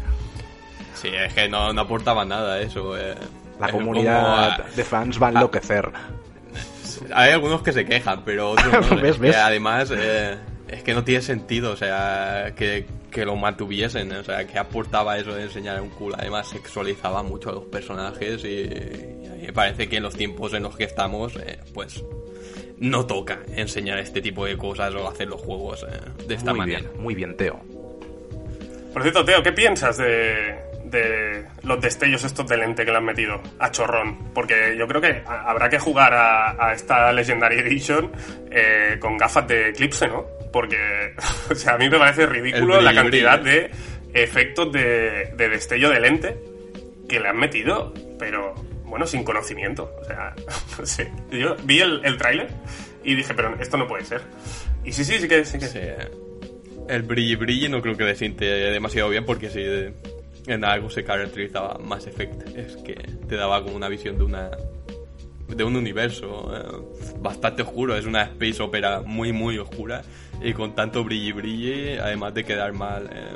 sí 0.95 1.09
es 1.09 1.33
que 1.35 1.49
no, 1.49 1.73
no 1.73 1.83
aportaba 1.83 2.25
nada 2.25 2.61
eso 2.61 2.97
eh. 2.99 3.15
La 3.61 3.67
Es 3.67 3.73
comunidad 3.73 4.57
como, 4.59 4.71
de 4.77 4.85
fans 4.85 5.21
va 5.23 5.27
a 5.27 5.31
enloquecer. 5.31 5.91
Hay 7.15 7.33
algunos 7.33 7.63
que 7.63 7.73
se 7.73 7.85
quejan, 7.85 8.25
pero 8.25 8.51
otros 8.51 8.73
no. 8.91 8.97
¿Ves, 8.97 9.15
Es 9.15 9.19
ves? 9.19 9.31
que 9.35 9.41
además, 9.41 9.93
eh, 9.97 10.37
es 10.69 10.83
que 10.83 10.95
no 10.95 11.05
tiene 11.05 11.23
sentido, 11.23 11.73
o 11.73 11.77
sea, 11.77 12.53
que, 12.57 12.87
que 13.11 13.25
lo 13.25 13.37
mantuviesen, 13.37 14.13
o 14.13 14.25
sea, 14.25 14.47
que 14.47 14.59
aportaba 14.59 15.19
eso 15.19 15.35
de 15.35 15.45
enseñar 15.45 15.81
un 15.81 15.91
culo. 15.91 16.17
Además, 16.19 16.49
sexualizaba 16.49 17.23
mucho 17.23 17.51
a 17.51 17.53
los 17.55 17.65
personajes 17.65 18.45
y, 18.45 18.49
y 19.39 19.43
me 19.47 19.53
parece 19.53 19.89
que 19.89 19.97
en 19.97 20.03
los 20.03 20.15
tiempos 20.15 20.53
en 20.55 20.63
los 20.65 20.77
que 20.77 20.85
estamos, 20.85 21.37
eh, 21.37 21.59
pues 21.75 22.03
no 22.79 23.07
toca 23.07 23.41
enseñar 23.57 23.99
este 23.99 24.21
tipo 24.21 24.45
de 24.47 24.57
cosas 24.57 24.95
o 24.95 25.09
hacer 25.09 25.27
los 25.29 25.41
juegos 25.41 25.85
eh, 25.91 26.01
de 26.29 26.35
esta 26.35 26.53
muy 26.53 26.61
manera. 26.61 26.81
bien, 26.81 26.93
muy 27.03 27.15
bien, 27.15 27.37
Teo. 27.37 27.59
Por 28.93 29.03
cierto, 29.03 29.25
Teo, 29.25 29.43
¿qué 29.43 29.53
piensas 29.53 29.97
de, 29.99 30.55
de 30.91 31.45
los 31.63 31.81
destellos 31.81 32.25
estos 32.25 32.47
de 32.49 32.57
lente 32.57 32.85
que 32.85 32.91
le 32.91 32.97
han 32.99 33.05
metido 33.05 33.41
a 33.59 33.71
chorrón? 33.71 34.33
Porque 34.35 34.75
yo 34.79 34.87
creo 34.89 35.01
que 35.01 35.23
ha- 35.27 35.51
habrá 35.51 35.69
que 35.69 35.79
jugar 35.79 36.15
a, 36.15 36.69
a 36.69 36.73
esta 36.73 37.13
Legendary 37.13 37.59
Edition 37.61 38.11
eh, 38.51 38.97
con 39.01 39.17
gafas 39.17 39.47
de 39.49 39.71
eclipse, 39.71 40.07
¿no? 40.09 40.25
Porque, 40.53 41.15
o 41.51 41.55
sea, 41.55 41.75
a 41.75 41.79
mí 41.79 41.89
me 41.89 41.99
parece 41.99 42.27
ridículo 42.27 42.81
la 42.81 42.95
cantidad 42.95 43.39
de 43.41 43.71
efectos 44.15 44.73
de, 44.73 45.33
de 45.37 45.49
destello 45.49 45.91
de 45.91 46.01
lente 46.01 46.37
que 47.09 47.21
le 47.21 47.29
han 47.29 47.37
metido, 47.39 47.93
pero 48.19 48.55
bueno, 48.85 49.07
sin 49.07 49.23
conocimiento. 49.25 49.91
O 50.01 50.05
sea, 50.05 50.35
no 50.79 50.87
sé. 50.87 51.11
Yo 51.31 51.57
vi 51.65 51.81
el, 51.81 52.01
el 52.05 52.17
tráiler 52.17 52.49
y 53.05 53.15
dije, 53.15 53.35
pero 53.35 53.55
esto 53.61 53.77
no 53.77 53.87
puede 53.87 54.05
ser. 54.05 54.23
Y 54.85 54.93
sí, 54.93 55.05
sí, 55.05 55.19
sí 55.19 55.29
que 55.29 55.45
sí. 55.45 55.59
Que, 55.59 55.67
Sí, 55.67 55.79
el 56.89 57.03
brilli 57.03 57.37
brilli 57.37 57.69
no 57.69 57.83
creo 57.83 57.97
que 57.97 58.05
le 58.05 58.17
siente 58.17 58.47
demasiado 58.47 59.11
bien 59.11 59.27
porque 59.27 59.51
si 59.51 59.63
en 60.49 60.65
algo 60.65 60.91
se 60.91 61.05
caracterizaba 61.05 61.79
Mass 61.79 62.07
Effect 62.07 62.57
es 62.57 62.77
que 62.77 62.95
te 62.95 63.37
daba 63.37 63.63
como 63.63 63.77
una 63.77 63.89
visión 63.89 64.19
de 64.19 64.25
una 64.25 64.51
de 65.49 65.65
un 65.65 65.77
universo 65.77 66.53
eh, 66.55 67.13
bastante 67.21 67.63
oscuro, 67.63 67.97
es 67.97 68.05
una 68.05 68.23
space 68.23 68.63
opera 68.63 69.01
muy 69.01 69.33
muy 69.33 69.59
oscura 69.59 70.03
y 70.43 70.53
con 70.53 70.75
tanto 70.75 71.05
brilli 71.05 71.33
brilli, 71.33 71.99
además 71.99 72.35
de 72.35 72.45
quedar 72.45 72.73
mal 72.73 73.09
eh, 73.13 73.33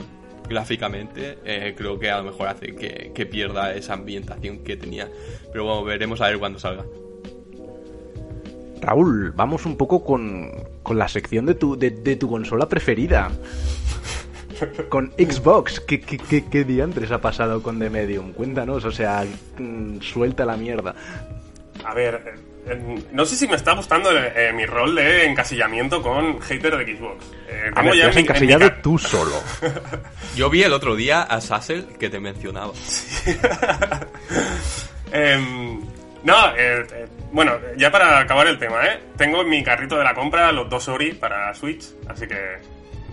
gráficamente, 0.48 1.38
eh, 1.44 1.74
creo 1.76 1.98
que 1.98 2.10
a 2.10 2.18
lo 2.18 2.24
mejor 2.24 2.48
hace 2.48 2.74
que, 2.74 3.12
que 3.14 3.26
pierda 3.26 3.74
esa 3.74 3.94
ambientación 3.94 4.58
que 4.58 4.76
tenía. 4.76 5.08
Pero 5.50 5.64
bueno, 5.64 5.84
veremos 5.84 6.20
a 6.20 6.28
ver 6.28 6.38
cuando 6.38 6.58
salga. 6.58 6.84
Raúl, 8.80 9.32
vamos 9.32 9.64
un 9.64 9.76
poco 9.76 10.04
con, 10.04 10.50
con 10.82 10.98
la 10.98 11.08
sección 11.08 11.46
de 11.46 11.54
tu, 11.54 11.76
de 11.78 12.16
tu 12.16 12.28
consola 12.28 12.68
preferida. 12.68 13.30
Con 14.88 15.12
Xbox, 15.18 15.80
¿Qué, 15.80 16.00
qué, 16.00 16.18
qué, 16.18 16.44
qué 16.46 16.64
diantres 16.64 17.10
ha 17.10 17.20
pasado 17.20 17.62
con 17.62 17.78
The 17.78 17.90
Medium? 17.90 18.32
Cuéntanos, 18.32 18.84
o 18.84 18.90
sea, 18.92 19.24
mm, 19.58 20.00
suelta 20.00 20.44
la 20.44 20.56
mierda. 20.56 20.94
A 21.84 21.94
ver, 21.94 22.14
eh, 22.26 22.34
eh, 22.72 23.02
no 23.12 23.24
sé 23.26 23.34
si 23.36 23.48
me 23.48 23.56
está 23.56 23.74
gustando 23.74 24.10
eh, 24.16 24.52
mi 24.54 24.64
rol 24.66 24.94
de 24.94 25.24
encasillamiento 25.24 26.00
con 26.02 26.38
hater 26.40 26.76
de 26.76 26.96
Xbox. 26.96 27.24
Eh, 27.48 27.70
A 27.72 27.74
tengo 27.74 27.90
ver, 27.90 27.98
ya 27.98 28.04
te 28.04 28.10
has 28.10 28.16
en 28.16 28.16
mi- 28.16 28.16
en 28.16 28.16
mi 28.16 28.20
encasillado 28.20 28.68
ca- 28.70 28.82
tú 28.82 28.98
solo. 28.98 29.42
Yo 30.36 30.48
vi 30.50 30.62
el 30.62 30.72
otro 30.72 30.94
día 30.94 31.22
a 31.22 31.40
Sassel 31.40 31.86
que 31.98 32.08
te 32.08 32.20
mencionaba. 32.20 32.72
Em, 35.12 35.80
no, 36.24 36.56
eh, 36.56 36.86
eh, 36.90 37.06
bueno, 37.32 37.52
ya 37.76 37.90
para 37.90 38.18
acabar 38.20 38.46
el 38.46 38.58
tema, 38.58 38.82
¿eh? 38.86 39.00
Tengo 39.16 39.42
en 39.42 39.48
mi 39.50 39.62
carrito 39.62 39.98
de 39.98 40.04
la 40.04 40.14
compra 40.14 40.50
los 40.52 40.68
dos 40.70 40.88
Ori 40.88 41.12
para 41.12 41.52
Switch, 41.54 41.84
así 42.08 42.26
que 42.26 42.36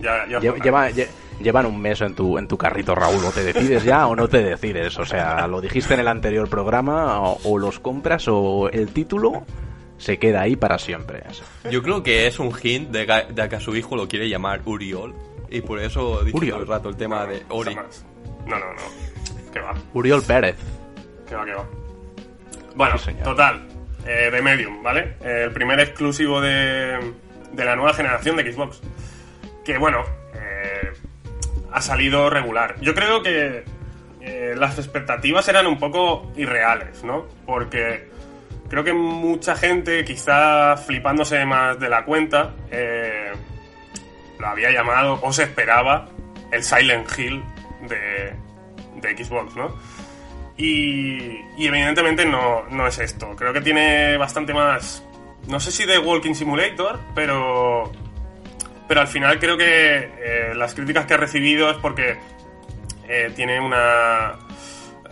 ya... 0.00 0.24
Lleva, 0.26 0.90
lle- 0.90 1.08
llevan 1.42 1.66
un 1.66 1.80
mes 1.80 2.00
en 2.00 2.14
tu, 2.14 2.38
en 2.38 2.46
tu 2.48 2.56
carrito, 2.56 2.94
Raúl. 2.94 3.24
O 3.24 3.30
te 3.30 3.42
decides 3.44 3.84
ya 3.84 4.06
o 4.06 4.14
no 4.16 4.28
te 4.28 4.42
decides. 4.42 4.98
O 4.98 5.04
sea, 5.04 5.46
lo 5.46 5.60
dijiste 5.60 5.94
en 5.94 6.00
el 6.00 6.08
anterior 6.08 6.48
programa, 6.48 7.20
o, 7.20 7.38
o 7.44 7.58
los 7.58 7.78
compras 7.80 8.26
o 8.28 8.68
el 8.70 8.88
título 8.92 9.44
se 9.98 10.18
queda 10.18 10.42
ahí 10.42 10.56
para 10.56 10.78
siempre. 10.78 11.22
Yo 11.70 11.82
creo 11.82 12.02
que 12.02 12.26
es 12.26 12.38
un 12.38 12.52
hint 12.62 12.90
de 12.90 13.06
que, 13.06 13.32
de 13.34 13.48
que 13.48 13.56
a 13.56 13.60
su 13.60 13.76
hijo 13.76 13.96
lo 13.96 14.08
quiere 14.08 14.28
llamar 14.28 14.60
Uriol. 14.64 15.14
Y 15.50 15.60
por 15.62 15.80
eso 15.80 16.20
Uriol. 16.32 16.50
todo 16.50 16.60
el 16.62 16.66
rato 16.68 16.88
el 16.88 16.96
tema 16.96 17.26
de 17.26 17.42
Ori. 17.48 17.74
No, 17.74 17.82
no, 18.58 18.72
no. 18.72 19.50
Que 19.52 19.58
va, 19.60 19.74
Uriol 19.94 20.22
Pérez. 20.22 20.56
que 21.28 21.34
va, 21.34 21.44
que 21.44 21.52
va. 21.54 21.66
Bueno, 22.76 22.96
Sí, 22.98 23.06
señor. 23.06 23.24
total. 23.24 23.66
Eh, 24.06 24.30
de 24.30 24.40
Medium, 24.40 24.82
¿vale? 24.82 25.16
Eh, 25.20 25.42
el 25.46 25.52
primer 25.52 25.78
exclusivo 25.80 26.40
de, 26.40 27.12
de 27.52 27.64
la 27.64 27.76
nueva 27.76 27.92
generación 27.92 28.36
de 28.36 28.50
Xbox. 28.52 28.80
Que 29.64 29.76
bueno, 29.76 29.98
eh, 30.34 30.92
ha 31.72 31.80
salido 31.80 32.30
regular. 32.30 32.76
Yo 32.80 32.94
creo 32.94 33.22
que 33.22 33.64
eh, 34.20 34.54
las 34.56 34.78
expectativas 34.78 35.48
eran 35.48 35.66
un 35.66 35.78
poco 35.78 36.30
irreales, 36.36 37.02
¿no? 37.04 37.26
Porque 37.46 38.08
creo 38.68 38.84
que 38.84 38.92
mucha 38.92 39.56
gente, 39.56 40.04
quizá 40.04 40.76
flipándose 40.76 41.44
más 41.44 41.78
de 41.78 41.88
la 41.88 42.04
cuenta, 42.04 42.54
eh, 42.70 43.32
lo 44.38 44.46
había 44.46 44.70
llamado 44.70 45.18
o 45.22 45.32
se 45.32 45.44
esperaba 45.44 46.08
el 46.52 46.62
Silent 46.62 47.06
Hill 47.18 47.42
de, 47.88 48.34
de 49.00 49.24
Xbox, 49.24 49.56
¿no? 49.56 49.76
Y, 50.56 51.40
y 51.56 51.66
evidentemente 51.66 52.26
no, 52.26 52.64
no 52.70 52.86
es 52.86 52.98
esto. 52.98 53.34
Creo 53.36 53.52
que 53.52 53.62
tiene 53.62 54.16
bastante 54.18 54.52
más. 54.52 55.02
No 55.48 55.58
sé 55.58 55.72
si 55.72 55.86
de 55.86 55.98
Walking 55.98 56.34
Simulator, 56.34 57.00
pero. 57.14 57.90
Pero 58.90 59.02
al 59.02 59.06
final 59.06 59.38
creo 59.38 59.56
que 59.56 59.98
eh, 60.18 60.52
las 60.56 60.74
críticas 60.74 61.06
que 61.06 61.14
ha 61.14 61.16
recibido 61.16 61.70
es 61.70 61.76
porque 61.76 62.16
eh, 63.08 63.30
tiene 63.36 63.60
una. 63.60 64.32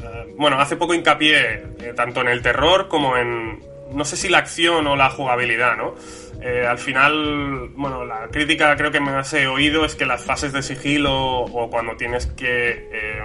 eh, 0.00 0.34
bueno, 0.36 0.60
hace 0.60 0.74
poco 0.74 0.94
hincapié 0.94 1.62
eh, 1.78 1.92
tanto 1.94 2.20
en 2.22 2.26
el 2.26 2.42
terror 2.42 2.88
como 2.88 3.16
en. 3.16 3.60
No 3.92 4.04
sé 4.04 4.16
si 4.16 4.28
la 4.28 4.38
acción 4.38 4.84
o 4.88 4.96
la 4.96 5.10
jugabilidad, 5.10 5.76
¿no? 5.76 5.94
Eh, 6.42 6.66
al 6.68 6.78
final, 6.78 7.68
bueno, 7.76 8.04
la 8.04 8.26
crítica 8.32 8.74
creo 8.74 8.90
que 8.90 8.98
más 8.98 9.32
he 9.34 9.46
oído 9.46 9.84
es 9.84 9.94
que 9.94 10.06
las 10.06 10.24
fases 10.24 10.52
de 10.52 10.62
sigilo 10.64 11.14
o 11.14 11.70
cuando 11.70 11.94
tienes 11.94 12.26
que 12.26 12.88
eh, 12.92 13.22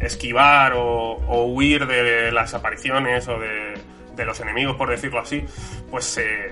esquivar 0.00 0.72
o, 0.72 1.12
o 1.28 1.44
huir 1.44 1.86
de 1.86 2.32
las 2.32 2.54
apariciones 2.54 3.28
o 3.28 3.38
de, 3.38 3.74
de 4.16 4.24
los 4.24 4.40
enemigos, 4.40 4.74
por 4.74 4.90
decirlo 4.90 5.20
así, 5.20 5.44
pues 5.92 6.04
se, 6.06 6.50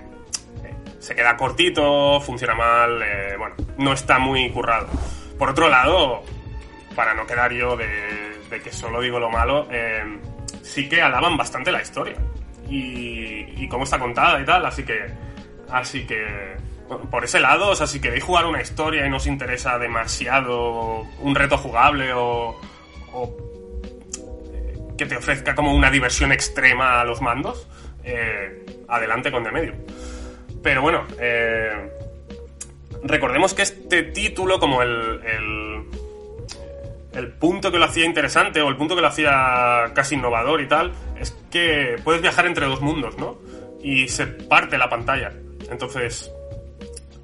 se 1.00 1.14
queda 1.14 1.36
cortito, 1.36 2.20
funciona 2.20 2.54
mal, 2.54 3.02
eh, 3.02 3.34
bueno, 3.36 3.56
no 3.78 3.92
está 3.92 4.18
muy 4.18 4.50
currado. 4.50 4.86
Por 5.38 5.48
otro 5.48 5.68
lado, 5.68 6.22
para 6.94 7.14
no 7.14 7.26
quedar 7.26 7.52
yo 7.52 7.74
de, 7.74 8.38
de 8.50 8.60
que 8.60 8.70
solo 8.70 9.00
digo 9.00 9.18
lo 9.18 9.30
malo, 9.30 9.66
eh, 9.70 10.20
sí 10.62 10.88
que 10.88 11.00
alaban 11.00 11.38
bastante 11.38 11.72
la 11.72 11.80
historia 11.80 12.16
y, 12.68 13.62
y 13.62 13.68
cómo 13.68 13.84
está 13.84 13.98
contada 13.98 14.40
y 14.40 14.44
tal, 14.44 14.64
así 14.66 14.84
que, 14.84 15.06
así 15.70 16.06
que 16.06 16.58
por 17.10 17.24
ese 17.24 17.40
lado, 17.40 17.70
o 17.70 17.74
sea, 17.74 17.86
si 17.86 17.98
queréis 17.98 18.22
jugar 18.22 18.44
una 18.44 18.60
historia 18.60 19.06
y 19.06 19.08
no 19.08 19.16
os 19.16 19.26
interesa 19.26 19.78
demasiado 19.78 21.06
un 21.20 21.34
reto 21.34 21.56
jugable 21.56 22.12
o, 22.12 22.60
o, 23.12 23.36
eh, 24.52 24.76
que 24.98 25.06
te 25.06 25.16
ofrezca 25.16 25.54
como 25.54 25.74
una 25.74 25.90
diversión 25.90 26.30
extrema 26.30 27.00
a 27.00 27.04
los 27.04 27.22
mandos, 27.22 27.66
adelante 28.88 29.30
con 29.30 29.44
The 29.44 29.50
Medium. 29.52 29.76
Pero 30.62 30.82
bueno, 30.82 31.06
eh, 31.18 31.90
recordemos 33.02 33.54
que 33.54 33.62
este 33.62 34.02
título, 34.02 34.58
como 34.58 34.82
el, 34.82 35.20
el, 37.14 37.32
punto 37.38 37.72
que 37.72 37.78
lo 37.78 37.86
hacía 37.86 38.04
interesante 38.04 38.60
o 38.60 38.68
el 38.68 38.76
punto 38.76 38.94
que 38.94 39.00
lo 39.00 39.08
hacía 39.08 39.92
casi 39.94 40.16
innovador 40.16 40.60
y 40.60 40.68
tal, 40.68 40.92
es 41.18 41.30
que 41.50 41.96
puedes 42.04 42.20
viajar 42.20 42.46
entre 42.46 42.66
dos 42.66 42.82
mundos, 42.82 43.16
¿no? 43.16 43.38
Y 43.82 44.08
se 44.08 44.26
parte 44.26 44.76
la 44.76 44.90
pantalla. 44.90 45.32
Entonces, 45.70 46.30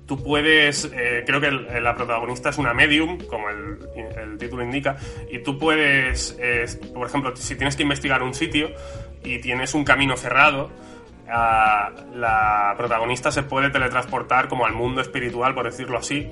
tú 0.06 0.22
puedes, 0.22 0.90
eh, 0.94 1.22
creo 1.26 1.40
que 1.40 1.48
el- 1.48 1.82
la 1.82 1.94
protagonista 1.94 2.48
es 2.48 2.58
una 2.58 2.72
medium, 2.72 3.18
como 3.26 3.50
el, 3.50 4.38
título 4.38 4.62
indica, 4.62 4.96
y 5.30 5.40
tú 5.40 5.58
puedes, 5.58 6.36
eh, 6.40 6.64
por 6.94 7.06
ejemplo, 7.06 7.34
si 7.36 7.56
tienes 7.56 7.74
que 7.76 7.82
investigar 7.82 8.22
un 8.22 8.34
sitio 8.34 8.70
y 9.24 9.40
tienes 9.40 9.74
un 9.74 9.84
camino 9.84 10.16
cerrado, 10.16 10.70
la 11.28 12.74
protagonista 12.76 13.30
se 13.30 13.42
puede 13.42 13.70
teletransportar 13.70 14.48
como 14.48 14.66
al 14.66 14.72
mundo 14.72 15.00
espiritual, 15.00 15.54
por 15.54 15.64
decirlo 15.64 15.98
así, 15.98 16.30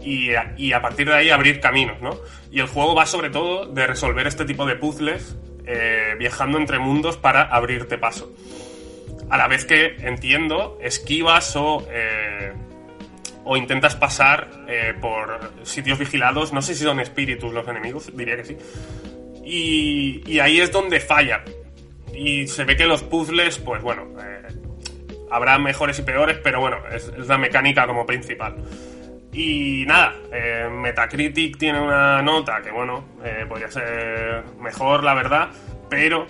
y 0.00 0.34
a, 0.34 0.54
y 0.56 0.72
a 0.72 0.80
partir 0.80 1.08
de 1.08 1.14
ahí 1.14 1.30
abrir 1.30 1.60
caminos, 1.60 2.00
¿no? 2.00 2.16
Y 2.50 2.60
el 2.60 2.68
juego 2.68 2.94
va 2.94 3.06
sobre 3.06 3.30
todo 3.30 3.66
de 3.66 3.86
resolver 3.86 4.26
este 4.26 4.44
tipo 4.44 4.64
de 4.64 4.76
puzzles 4.76 5.36
eh, 5.66 6.14
viajando 6.18 6.58
entre 6.58 6.78
mundos 6.78 7.16
para 7.16 7.42
abrirte 7.42 7.98
paso. 7.98 8.32
A 9.28 9.36
la 9.36 9.48
vez 9.48 9.64
que, 9.64 9.96
entiendo, 9.98 10.78
esquivas 10.80 11.56
o, 11.56 11.84
eh, 11.90 12.52
o 13.44 13.56
intentas 13.56 13.96
pasar 13.96 14.48
eh, 14.68 14.94
por 15.00 15.50
sitios 15.64 15.98
vigilados, 15.98 16.52
no 16.52 16.62
sé 16.62 16.76
si 16.76 16.84
son 16.84 17.00
espíritus 17.00 17.52
los 17.52 17.66
enemigos, 17.66 18.16
diría 18.16 18.36
que 18.36 18.44
sí. 18.44 18.56
Y, 19.44 20.22
y 20.24 20.38
ahí 20.38 20.60
es 20.60 20.70
donde 20.70 21.00
falla. 21.00 21.42
Y 22.16 22.46
se 22.46 22.64
ve 22.64 22.76
que 22.76 22.86
los 22.86 23.02
puzzles, 23.02 23.58
pues 23.58 23.82
bueno, 23.82 24.06
eh, 24.20 24.42
habrá 25.30 25.58
mejores 25.58 25.98
y 25.98 26.02
peores, 26.02 26.38
pero 26.42 26.60
bueno, 26.60 26.78
es, 26.90 27.08
es 27.08 27.28
la 27.28 27.38
mecánica 27.38 27.86
como 27.86 28.06
principal. 28.06 28.56
Y 29.32 29.84
nada, 29.86 30.14
eh, 30.32 30.68
Metacritic 30.70 31.58
tiene 31.58 31.80
una 31.80 32.22
nota 32.22 32.62
que, 32.62 32.70
bueno, 32.70 33.04
eh, 33.22 33.44
podría 33.46 33.70
ser 33.70 34.44
mejor, 34.58 35.04
la 35.04 35.12
verdad, 35.12 35.50
pero, 35.90 36.26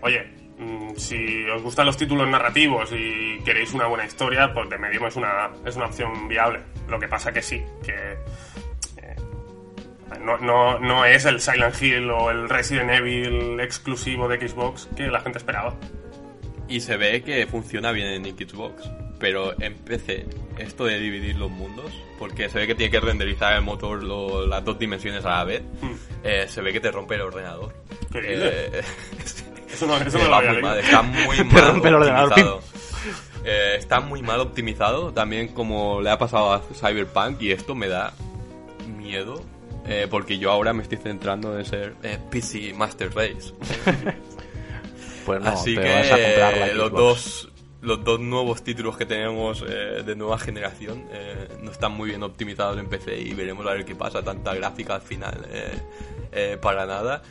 oye, 0.00 0.26
mm, 0.58 0.96
si 0.96 1.44
os 1.50 1.62
gustan 1.62 1.84
los 1.84 1.98
títulos 1.98 2.26
narrativos 2.26 2.90
y 2.92 3.38
queréis 3.44 3.74
una 3.74 3.86
buena 3.86 4.06
historia, 4.06 4.52
pues 4.54 4.70
de 4.70 4.78
Medium 4.78 5.06
es 5.06 5.16
una, 5.16 5.50
es 5.66 5.76
una 5.76 5.86
opción 5.86 6.28
viable. 6.28 6.60
Lo 6.88 6.98
que 6.98 7.08
pasa 7.08 7.30
que 7.30 7.42
sí, 7.42 7.62
que 7.84 8.16
no, 10.20 10.38
no, 10.38 10.78
no 10.78 11.04
es 11.04 11.24
el 11.24 11.40
Silent 11.40 11.80
Hill 11.80 12.10
o 12.10 12.30
el 12.30 12.48
Resident 12.48 12.90
Evil 12.90 13.58
exclusivo 13.60 14.28
de 14.28 14.48
Xbox 14.48 14.88
que 14.96 15.06
la 15.08 15.20
gente 15.20 15.38
esperaba. 15.38 15.74
y 16.68 16.80
se 16.80 16.96
ve 16.96 17.22
que 17.22 17.46
funciona 17.46 17.92
bien 17.92 18.24
en 18.24 18.24
Xbox. 18.36 18.88
Pero 19.20 19.58
en 19.62 19.74
PC, 19.74 20.26
esto 20.58 20.84
de 20.84 20.98
dividir 20.98 21.36
los 21.36 21.50
mundos, 21.50 21.92
porque 22.18 22.48
se 22.48 22.58
ve 22.58 22.66
que 22.66 22.74
tiene 22.74 22.90
que 22.90 23.00
renderizar 23.00 23.54
el 23.54 23.62
motor 23.62 24.02
lo- 24.02 24.44
las 24.46 24.64
dos 24.64 24.78
dimensiones 24.78 25.24
a 25.24 25.30
la 25.38 25.44
vez, 25.44 25.62
eh, 26.24 26.46
se 26.48 26.60
ve 26.60 26.72
que 26.72 26.80
te 26.80 26.90
rompe 26.90 27.14
el 27.14 27.20
ordenador. 27.22 27.72
¿Qué 28.12 28.20
dices? 28.20 28.52
Eh, 28.52 28.82
Eso 29.72 29.86
no, 29.86 29.96
eso 29.96 30.18
eh, 30.18 30.22
no 30.22 30.28
lo 30.28 30.34
había 30.36 30.52
muy 30.52 30.62
mal, 30.62 30.78
está 30.78 31.02
muy 31.02 31.36
Te 31.36 31.44
mal 31.44 31.66
rompe 31.68 31.88
el 31.88 31.94
ordenador, 31.94 32.28
optimizado. 32.30 32.62
Eh, 33.44 33.74
está 33.78 34.00
muy 34.00 34.22
mal 34.22 34.40
optimizado, 34.40 35.12
también 35.12 35.48
como 35.48 36.00
le 36.00 36.10
ha 36.10 36.18
pasado 36.18 36.52
a 36.52 36.62
Cyberpunk, 36.74 37.40
y 37.42 37.52
esto 37.52 37.74
me 37.74 37.88
da 37.88 38.12
miedo, 38.98 39.42
eh, 39.86 40.06
porque 40.10 40.38
yo 40.38 40.50
ahora 40.50 40.72
me 40.72 40.82
estoy 40.82 40.98
centrando 40.98 41.58
en 41.58 41.64
ser 41.64 41.94
eh, 42.02 42.18
PC 42.30 42.72
Master 42.74 43.14
Race. 43.14 43.52
Pues 45.24 45.40
no, 45.40 45.48
Así 45.48 45.74
te 45.74 45.80
que 45.80 45.88
vas 45.88 46.10
a 46.10 46.22
comprar 46.22 46.56
la 46.58 46.74
los 46.74 46.92
dos 46.92 47.48
los 47.80 48.04
dos 48.04 48.20
nuevos 48.20 48.62
títulos 48.62 48.96
que 48.96 49.06
tenemos 49.06 49.64
eh, 49.66 50.02
de 50.04 50.16
nueva 50.16 50.38
generación 50.38 51.06
eh, 51.10 51.48
no 51.62 51.70
están 51.70 51.92
muy 51.92 52.10
bien 52.10 52.22
optimizados 52.22 52.78
en 52.78 52.86
PC 52.88 53.20
y 53.20 53.32
veremos 53.32 53.66
a 53.66 53.72
ver 53.72 53.86
qué 53.86 53.94
pasa. 53.94 54.22
Tanta 54.22 54.54
gráfica 54.54 54.96
al 54.96 55.00
final 55.00 55.46
eh, 56.34 56.58
para 56.60 56.86
nada. 56.86 57.22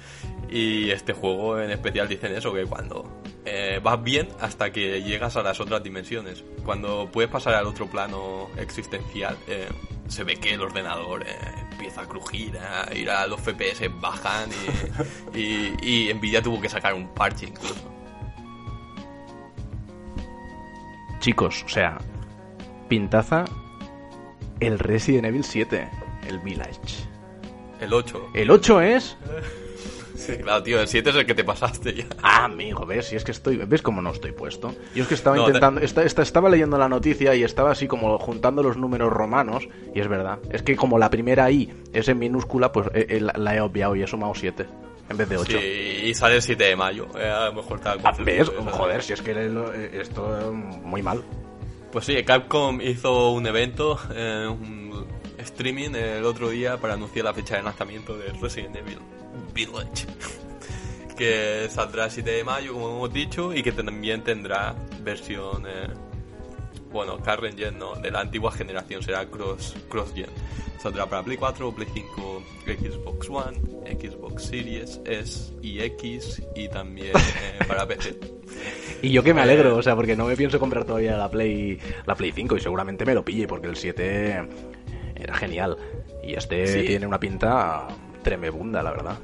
Y 0.49 0.91
este 0.91 1.13
juego 1.13 1.59
en 1.59 1.71
especial 1.71 2.07
dicen 2.07 2.35
eso, 2.35 2.53
que 2.53 2.65
cuando 2.65 3.23
eh, 3.45 3.81
vas 3.83 4.01
bien 4.01 4.29
hasta 4.39 4.71
que 4.71 5.01
llegas 5.03 5.35
a 5.35 5.43
las 5.43 5.59
otras 5.59 5.83
dimensiones. 5.83 6.43
Cuando 6.63 7.09
puedes 7.11 7.29
pasar 7.29 7.55
al 7.55 7.65
otro 7.65 7.87
plano 7.87 8.49
existencial, 8.57 9.37
eh, 9.47 9.67
se 10.07 10.23
ve 10.23 10.37
que 10.37 10.53
el 10.53 10.61
ordenador 10.61 11.23
eh, 11.23 11.35
empieza 11.71 12.01
a 12.01 12.07
crujir, 12.07 12.57
a 12.57 12.93
ir 12.95 13.09
a 13.09 13.27
los 13.27 13.41
FPS 13.41 13.89
bajan 13.99 14.49
y, 15.33 15.37
y, 15.81 16.07
y 16.09 16.13
Nvidia 16.13 16.41
tuvo 16.41 16.61
que 16.61 16.69
sacar 16.69 16.93
un 16.93 17.09
parche 17.09 17.47
incluso. 17.47 17.91
Chicos, 21.19 21.63
o 21.65 21.69
sea, 21.69 21.97
pintaza 22.87 23.45
el 24.59 24.79
Resident 24.79 25.25
Evil 25.25 25.43
7, 25.43 25.89
el 26.27 26.39
Village. 26.39 27.12
El 27.83 27.93
8. 27.93 28.29
¿El 28.33 28.49
8 28.51 28.81
es? 28.81 29.17
Sí, 30.15 30.37
claro, 30.37 30.63
tío, 30.63 30.79
el 30.79 30.87
7 30.87 31.09
es 31.09 31.15
el 31.17 31.25
que 31.25 31.33
te 31.35 31.43
pasaste 31.43 31.93
ya. 31.93 32.05
Ah, 32.21 32.45
amigo, 32.45 32.85
ves, 32.85 33.07
si 33.07 33.15
es 33.17 33.23
que 33.25 33.31
estoy, 33.31 33.57
ves 33.57 33.81
cómo 33.81 34.01
no 34.01 34.11
estoy 34.11 34.31
puesto. 34.31 34.73
Yo 34.95 35.03
es 35.03 35.09
que 35.09 35.15
estaba 35.15 35.35
No, 35.35 35.45
intentando, 35.47 35.81
esta- 35.81 36.03
esta- 36.03 36.21
estaba 36.21 36.49
leyendo 36.49 36.77
la 36.77 36.87
noticia 36.87 37.35
y 37.35 37.43
estaba 37.43 37.71
así 37.71 37.87
como 37.87 38.17
juntando 38.19 38.63
los 38.63 38.77
números 38.77 39.11
romanos 39.11 39.67
y 39.93 39.99
es 39.99 40.07
verdad. 40.07 40.39
Es 40.49 40.61
que 40.63 40.75
como 40.77 40.97
la 40.97 41.09
primera 41.09 41.51
I 41.51 41.73
es 41.91 42.07
en 42.07 42.19
minúscula, 42.19 42.71
pues 42.71 42.87
eh, 42.93 43.05
eh, 43.09 43.19
la, 43.35 43.55
he 43.55 43.59
obviado 43.59 43.95
y 43.97 44.03
he 44.03 44.07
sumado 44.07 44.33
7 44.35 44.65
en 45.09 45.17
vez 45.17 45.27
de 45.27 45.37
8. 45.37 45.57
Sí, 45.59 46.01
y 46.05 46.13
sale 46.13 46.35
el 46.35 46.41
7 46.41 46.63
de 46.63 46.75
mayo. 46.77 47.07
Eh, 47.17 47.27
a 47.29 47.47
lo 47.47 47.53
mejor 47.55 47.77
estaba 47.79 47.99
Ah, 48.03 48.13
¿Ves? 48.23 48.47
¿sabes? 48.47 48.71
Joder, 48.73 49.03
si 49.03 49.13
es 49.13 49.21
que 49.21 49.31
eh, 49.35 49.89
esto 49.99 50.39
eh, 50.39 50.51
muy 50.51 51.01
mal. 51.01 51.21
Pues 51.91 52.05
sí, 52.05 52.23
Capcom 52.23 52.79
hizo 52.81 53.31
un 53.31 53.45
evento, 53.45 53.99
eh, 54.15 54.47
un 54.49 54.82
streaming 55.43 55.91
el 55.95 56.25
otro 56.25 56.49
día 56.49 56.77
para 56.77 56.93
anunciar 56.95 57.25
la 57.25 57.33
fecha 57.33 57.57
de 57.57 57.63
lanzamiento 57.63 58.17
de 58.17 58.31
Resident 58.33 58.75
Evil 58.75 58.99
Village. 59.53 60.07
Que 61.17 61.67
saldrá 61.69 62.05
el 62.05 62.11
7 62.11 62.27
de 62.31 62.43
mayo, 62.43 62.73
como 62.73 62.89
hemos 62.89 63.13
dicho, 63.13 63.53
y 63.53 63.61
que 63.61 63.71
también 63.71 64.23
tendrá 64.23 64.73
versión, 65.03 65.63
eh, 65.67 65.87
bueno, 66.91 67.19
current 67.19 67.55
gen, 67.55 67.77
no, 67.77 67.93
de 67.93 68.09
la 68.09 68.21
antigua 68.21 68.51
generación, 68.51 69.03
será 69.03 69.23
cross, 69.27 69.75
cross 69.89 70.11
gen. 70.15 70.25
Saldrá 70.81 71.05
para 71.05 71.21
Play 71.21 71.37
4, 71.37 71.71
Play 71.71 71.87
5, 71.93 72.43
Xbox 72.65 73.29
One, 73.29 73.57
Xbox 74.01 74.43
Series 74.43 74.99
S 75.05 75.53
y 75.61 75.81
X, 75.81 76.41
y 76.55 76.67
también 76.67 77.11
eh, 77.15 77.59
para 77.67 77.87
PC. 77.87 78.19
Y 79.03 79.11
yo 79.11 79.21
que 79.21 79.33
me 79.33 79.41
Eh, 79.41 79.43
alegro, 79.43 79.75
o 79.77 79.83
sea, 79.83 79.95
porque 79.95 80.15
no 80.15 80.25
me 80.25 80.35
pienso 80.35 80.59
comprar 80.59 80.85
todavía 80.85 81.15
la 81.17 81.29
Play, 81.29 81.77
la 82.05 82.15
Play 82.15 82.31
5 82.31 82.55
y 82.55 82.59
seguramente 82.59 83.05
me 83.05 83.13
lo 83.13 83.23
pille 83.23 83.47
porque 83.47 83.67
el 83.67 83.75
7 83.75 84.47
era 85.15 85.33
genial. 85.35 85.77
Y 86.23 86.33
este 86.35 86.65
Sí. 86.67 86.85
tiene 86.87 87.05
una 87.07 87.19
pinta 87.19 87.87
tremebunda, 88.23 88.81
la 88.83 88.91
verdad. 88.91 89.17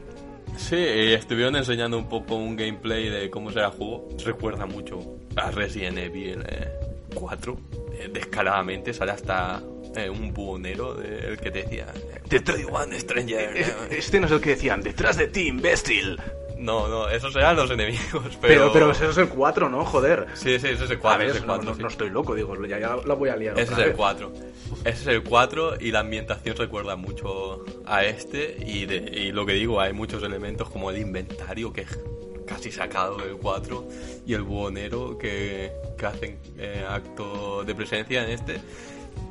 Sí, 0.57 0.75
estuvieron 0.77 1.55
enseñando 1.55 1.97
un 1.97 2.09
poco 2.09 2.35
un 2.35 2.55
gameplay 2.57 3.07
de 3.09 3.29
cómo 3.29 3.51
será 3.51 3.67
el 3.67 3.71
juego. 3.71 4.09
Recuerda 4.25 4.65
mucho 4.65 4.99
a 5.37 5.51
Resident 5.51 5.97
Evil 5.97 6.43
eh, 6.47 6.67
4. 7.13 7.57
eh, 7.93 8.09
descaradamente 8.11 8.93
sale 8.93 9.11
hasta 9.13 9.61
eh, 9.95 10.09
un 10.09 10.33
buhonero 10.33 10.95
del 10.95 11.37
que 11.39 11.49
te 11.51 11.63
decía: 11.63 11.87
Te 12.27 12.41
traigo 12.41 12.71
one 12.71 12.99
stranger. 12.99 13.55
Eh, 13.57 13.65
Este 13.91 14.19
no 14.19 14.25
es 14.25 14.31
el 14.33 14.41
que 14.41 14.49
decían, 14.51 14.81
detrás 14.81 15.15
de 15.17 15.27
ti, 15.27 15.47
imbécil. 15.47 16.19
No, 16.59 16.87
no, 16.89 17.09
esos 17.09 17.35
eran 17.35 17.55
los 17.55 17.71
enemigos. 17.71 18.01
Pero, 18.11 18.37
Pero, 18.41 18.73
pero, 18.73 18.91
ese 18.91 19.07
es 19.09 19.17
el 19.17 19.29
4, 19.29 19.69
¿no? 19.69 19.85
Joder. 19.85 20.27
Sí, 20.33 20.59
sí, 20.59 20.67
ese 20.67 20.83
es 20.83 20.89
el 20.91 20.97
A 20.97 20.99
4. 20.99 21.17
ver, 21.19 21.27
ese 21.29 21.37
es 21.37 21.41
el 21.43 21.47
no, 21.47 21.53
4 21.53 21.69
no- 21.71 21.75
sí. 21.75 21.81
no 21.81 21.87
estoy 21.87 22.09
loco, 22.09 22.35
digo, 22.35 22.65
ya, 22.65 22.79
ya 22.79 22.97
la 23.05 23.13
voy 23.13 23.29
a 23.29 23.35
liar. 23.37 23.57
Ese 23.59 23.71
es 23.73 23.79
el 23.79 23.85
vez. 23.85 23.95
4. 23.95 24.31
Ese 24.83 25.01
es 25.01 25.07
el 25.07 25.23
4 25.23 25.75
y 25.79 25.91
la 25.91 25.99
ambientación 26.01 26.55
recuerda 26.57 26.95
mucho 26.95 27.63
a 27.85 28.03
este 28.03 28.57
y, 28.65 28.85
de- 28.85 28.97
y 28.97 29.31
lo 29.31 29.45
que 29.45 29.53
digo, 29.53 29.79
hay 29.79 29.93
muchos 29.93 30.21
elementos 30.21 30.69
como 30.69 30.89
el 30.91 30.97
inventario 30.97 31.71
que 31.71 31.81
es 31.81 31.99
casi 32.45 32.71
sacado 32.71 33.17
del 33.17 33.37
4 33.37 33.87
y 34.25 34.33
el 34.33 34.41
buhonero 34.41 35.17
que, 35.17 35.71
que 35.97 36.05
hacen 36.05 36.39
eh, 36.57 36.83
acto 36.87 37.63
de 37.63 37.73
presencia 37.75 38.23
en 38.25 38.31
este. 38.31 38.59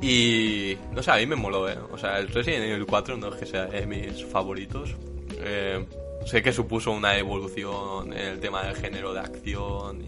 Y 0.01 0.77
no 0.93 1.03
sé, 1.03 1.11
a 1.11 1.15
mí 1.17 1.25
me 1.25 1.35
moló, 1.35 1.69
¿eh? 1.69 1.77
O 1.91 1.97
sea, 1.97 2.19
el 2.19 2.29
Resident 2.29 2.63
Evil 2.65 2.85
4 2.85 3.17
no 3.17 3.27
es 3.33 3.35
que 3.35 3.45
sea 3.45 3.65
de 3.65 3.85
mis 3.85 4.25
favoritos. 4.25 4.95
Eh, 5.41 5.85
sé 6.25 6.41
que 6.41 6.51
supuso 6.51 6.91
una 6.91 7.17
evolución 7.17 8.13
en 8.13 8.25
el 8.25 8.39
tema 8.39 8.63
del 8.63 8.75
género 8.75 9.13
de 9.13 9.19
acción 9.19 10.05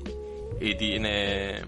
y, 0.59 0.76
tiene 0.76 1.62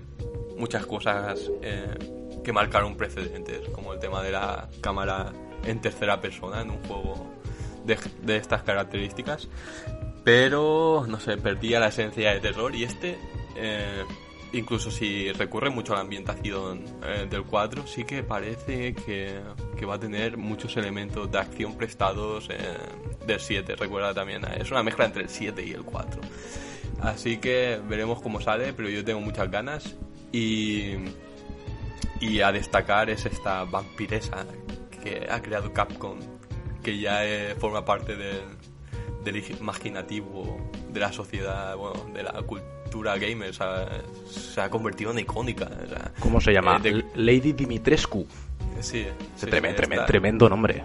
muchas 0.58 0.86
cosas 0.86 1.50
eh, 1.62 1.96
que 2.44 2.54
marcaron 2.54 2.96
precedentes, 2.96 3.68
como 3.70 3.94
el 3.94 4.00
tema 4.00 4.22
de 4.22 4.32
la 4.32 4.70
cámara 4.82 5.34
en 5.66 5.82
tercera 5.82 6.22
persona 6.22 6.62
en 6.62 6.70
un 6.70 6.84
juego 6.84 7.34
de, 7.86 7.98
de 8.22 8.38
estas 8.38 8.64
características. 8.64 9.48
Pero, 10.24 11.06
no 11.08 11.20
sé, 11.20 11.38
perdía 11.38 11.80
la 11.80 11.88
esencia 11.88 12.34
de 12.34 12.40
terror 12.40 12.76
y 12.76 12.84
este, 12.84 13.18
eh, 13.56 14.04
incluso 14.54 14.92
si 14.92 15.32
recurre 15.32 15.70
mucho 15.70 15.94
a 15.94 15.98
la 15.98 16.02
ambientación 16.02 16.84
eh, 17.04 17.28
del 17.30 17.44
4, 17.44 17.86
sí 17.88 18.06
que 18.06 18.24
parece 18.24 18.94
que, 18.94 19.42
que 19.78 19.86
va 19.86 19.96
a 19.96 20.00
tener 20.00 20.38
muchos 20.38 20.78
elementos 20.78 21.32
de 21.32 21.40
acción 21.40 21.76
prestados 21.76 22.48
eh, 22.50 22.58
del 23.26 23.40
7. 23.40 23.76
Recuerda 23.76 24.14
también, 24.14 24.44
eh, 24.46 24.60
es 24.62 24.72
una 24.72 24.84
mezcla 24.84 25.06
entre 25.06 25.24
el 25.24 25.30
7 25.30 25.66
y 25.66 25.72
el 25.72 25.84
4. 25.84 26.22
Así 27.02 27.38
que 27.38 27.80
veremos 27.88 28.22
cómo 28.22 28.40
sale, 28.40 28.74
pero 28.74 28.90
yo 28.90 29.04
tengo 29.04 29.20
muchas 29.20 29.50
ganas. 29.50 29.96
Y, 30.32 30.94
y 32.20 32.42
a 32.42 32.52
destacar 32.52 33.10
es 33.10 33.26
esta 33.26 33.66
vampiresa 33.66 34.46
que 35.04 35.28
ha 35.30 35.42
creado 35.42 35.74
Capcom, 35.74 36.18
que 36.82 36.98
ya 36.98 37.22
forma 37.60 37.86
parte 37.86 38.16
del, 38.16 38.42
del 39.24 39.44
imaginativo 39.60 40.58
de 40.92 41.00
la 41.00 41.12
sociedad, 41.12 41.76
bueno, 41.76 42.06
de 42.14 42.24
la 42.24 42.34
cultura 42.42 42.83
gamer. 43.02 43.50
o 43.50 43.54
sea, 43.54 43.88
se 44.30 44.62
ha 44.62 44.70
convertido 44.70 45.12
en 45.12 45.20
icónica. 45.20 45.66
o 45.84 45.88
sea, 45.90 46.12
¿Cómo 46.20 46.40
se 46.40 46.52
llama? 46.54 46.80
eh, 46.84 46.92
de- 46.94 47.06
Lady 47.16 47.54
Dimitrescu. 47.54 48.28
sí, 48.80 49.06
sí, 49.36 49.46
Tremen- 49.48 49.76
tremen- 49.76 49.94
esta- 49.94 50.06
tremendo 50.06 50.50
nombre. 50.50 50.84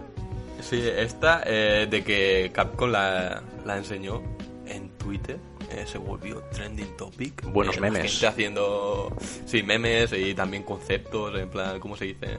Sí, 0.61 0.83
esta 0.97 1.43
eh, 1.47 1.87
de 1.89 2.03
que 2.03 2.51
Capcom 2.53 2.91
la, 2.91 3.43
la 3.65 3.77
enseñó 3.77 4.23
en 4.67 4.91
Twitter. 4.99 5.39
eh, 5.71 5.85
se 5.87 5.99
volvió 5.99 6.43
trending 6.51 6.97
topic. 6.97 7.43
Buenos 7.53 7.77
Eh, 7.77 7.81
la 7.81 7.91
memes. 7.91 8.11
gente 8.13 8.27
haciendo 8.27 9.15
sí, 9.45 9.63
memes 9.63 10.13
y 10.15 10.33
también 10.35 10.63
conceptos, 10.63 11.39
en 11.39 11.49
plan, 11.51 11.79
¿cómo 11.79 11.95
se 11.95 12.07
dice? 12.07 12.39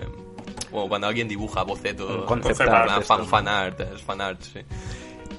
Bueno, 0.71 0.89
cuando 0.89 1.07
alguien 1.07 1.27
dibuja 1.27 1.61
bocetos, 1.63 2.25
concept 2.25 2.57
fan, 2.57 3.25
fan 3.27 3.47
art, 3.47 3.79
es 3.81 4.01
fan 4.01 4.19
art, 4.21 4.41
sí. 4.41 4.59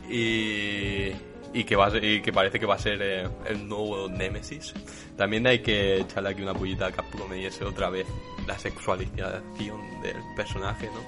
Y, 0.09 1.13
y 1.53 1.65
que 1.65 1.77
va 1.77 1.87
a 1.87 1.91
ser- 1.91 2.05
y 2.05 2.21
que 2.23 2.33
parece 2.33 2.59
que 2.61 2.67
va 2.67 2.75
a 2.75 2.79
ser 2.79 2.99
eh, 3.03 3.29
el 3.47 3.69
nuevo 3.69 4.09
Nemesis. 4.09 4.73
También 5.17 5.47
hay 5.47 5.61
que 5.61 5.99
echarle 5.99 6.31
aquí 6.31 6.43
una 6.43 6.55
pullita 6.55 6.87
a 6.87 6.93
Capcom 6.93 7.33
y 7.35 7.45
ese 7.47 7.65
otra 7.65 7.91
vez 7.91 8.07
la 8.47 8.59
sexualización 8.59 10.01
del 10.03 10.17
personaje, 10.37 10.87
¿no? 10.87 11.01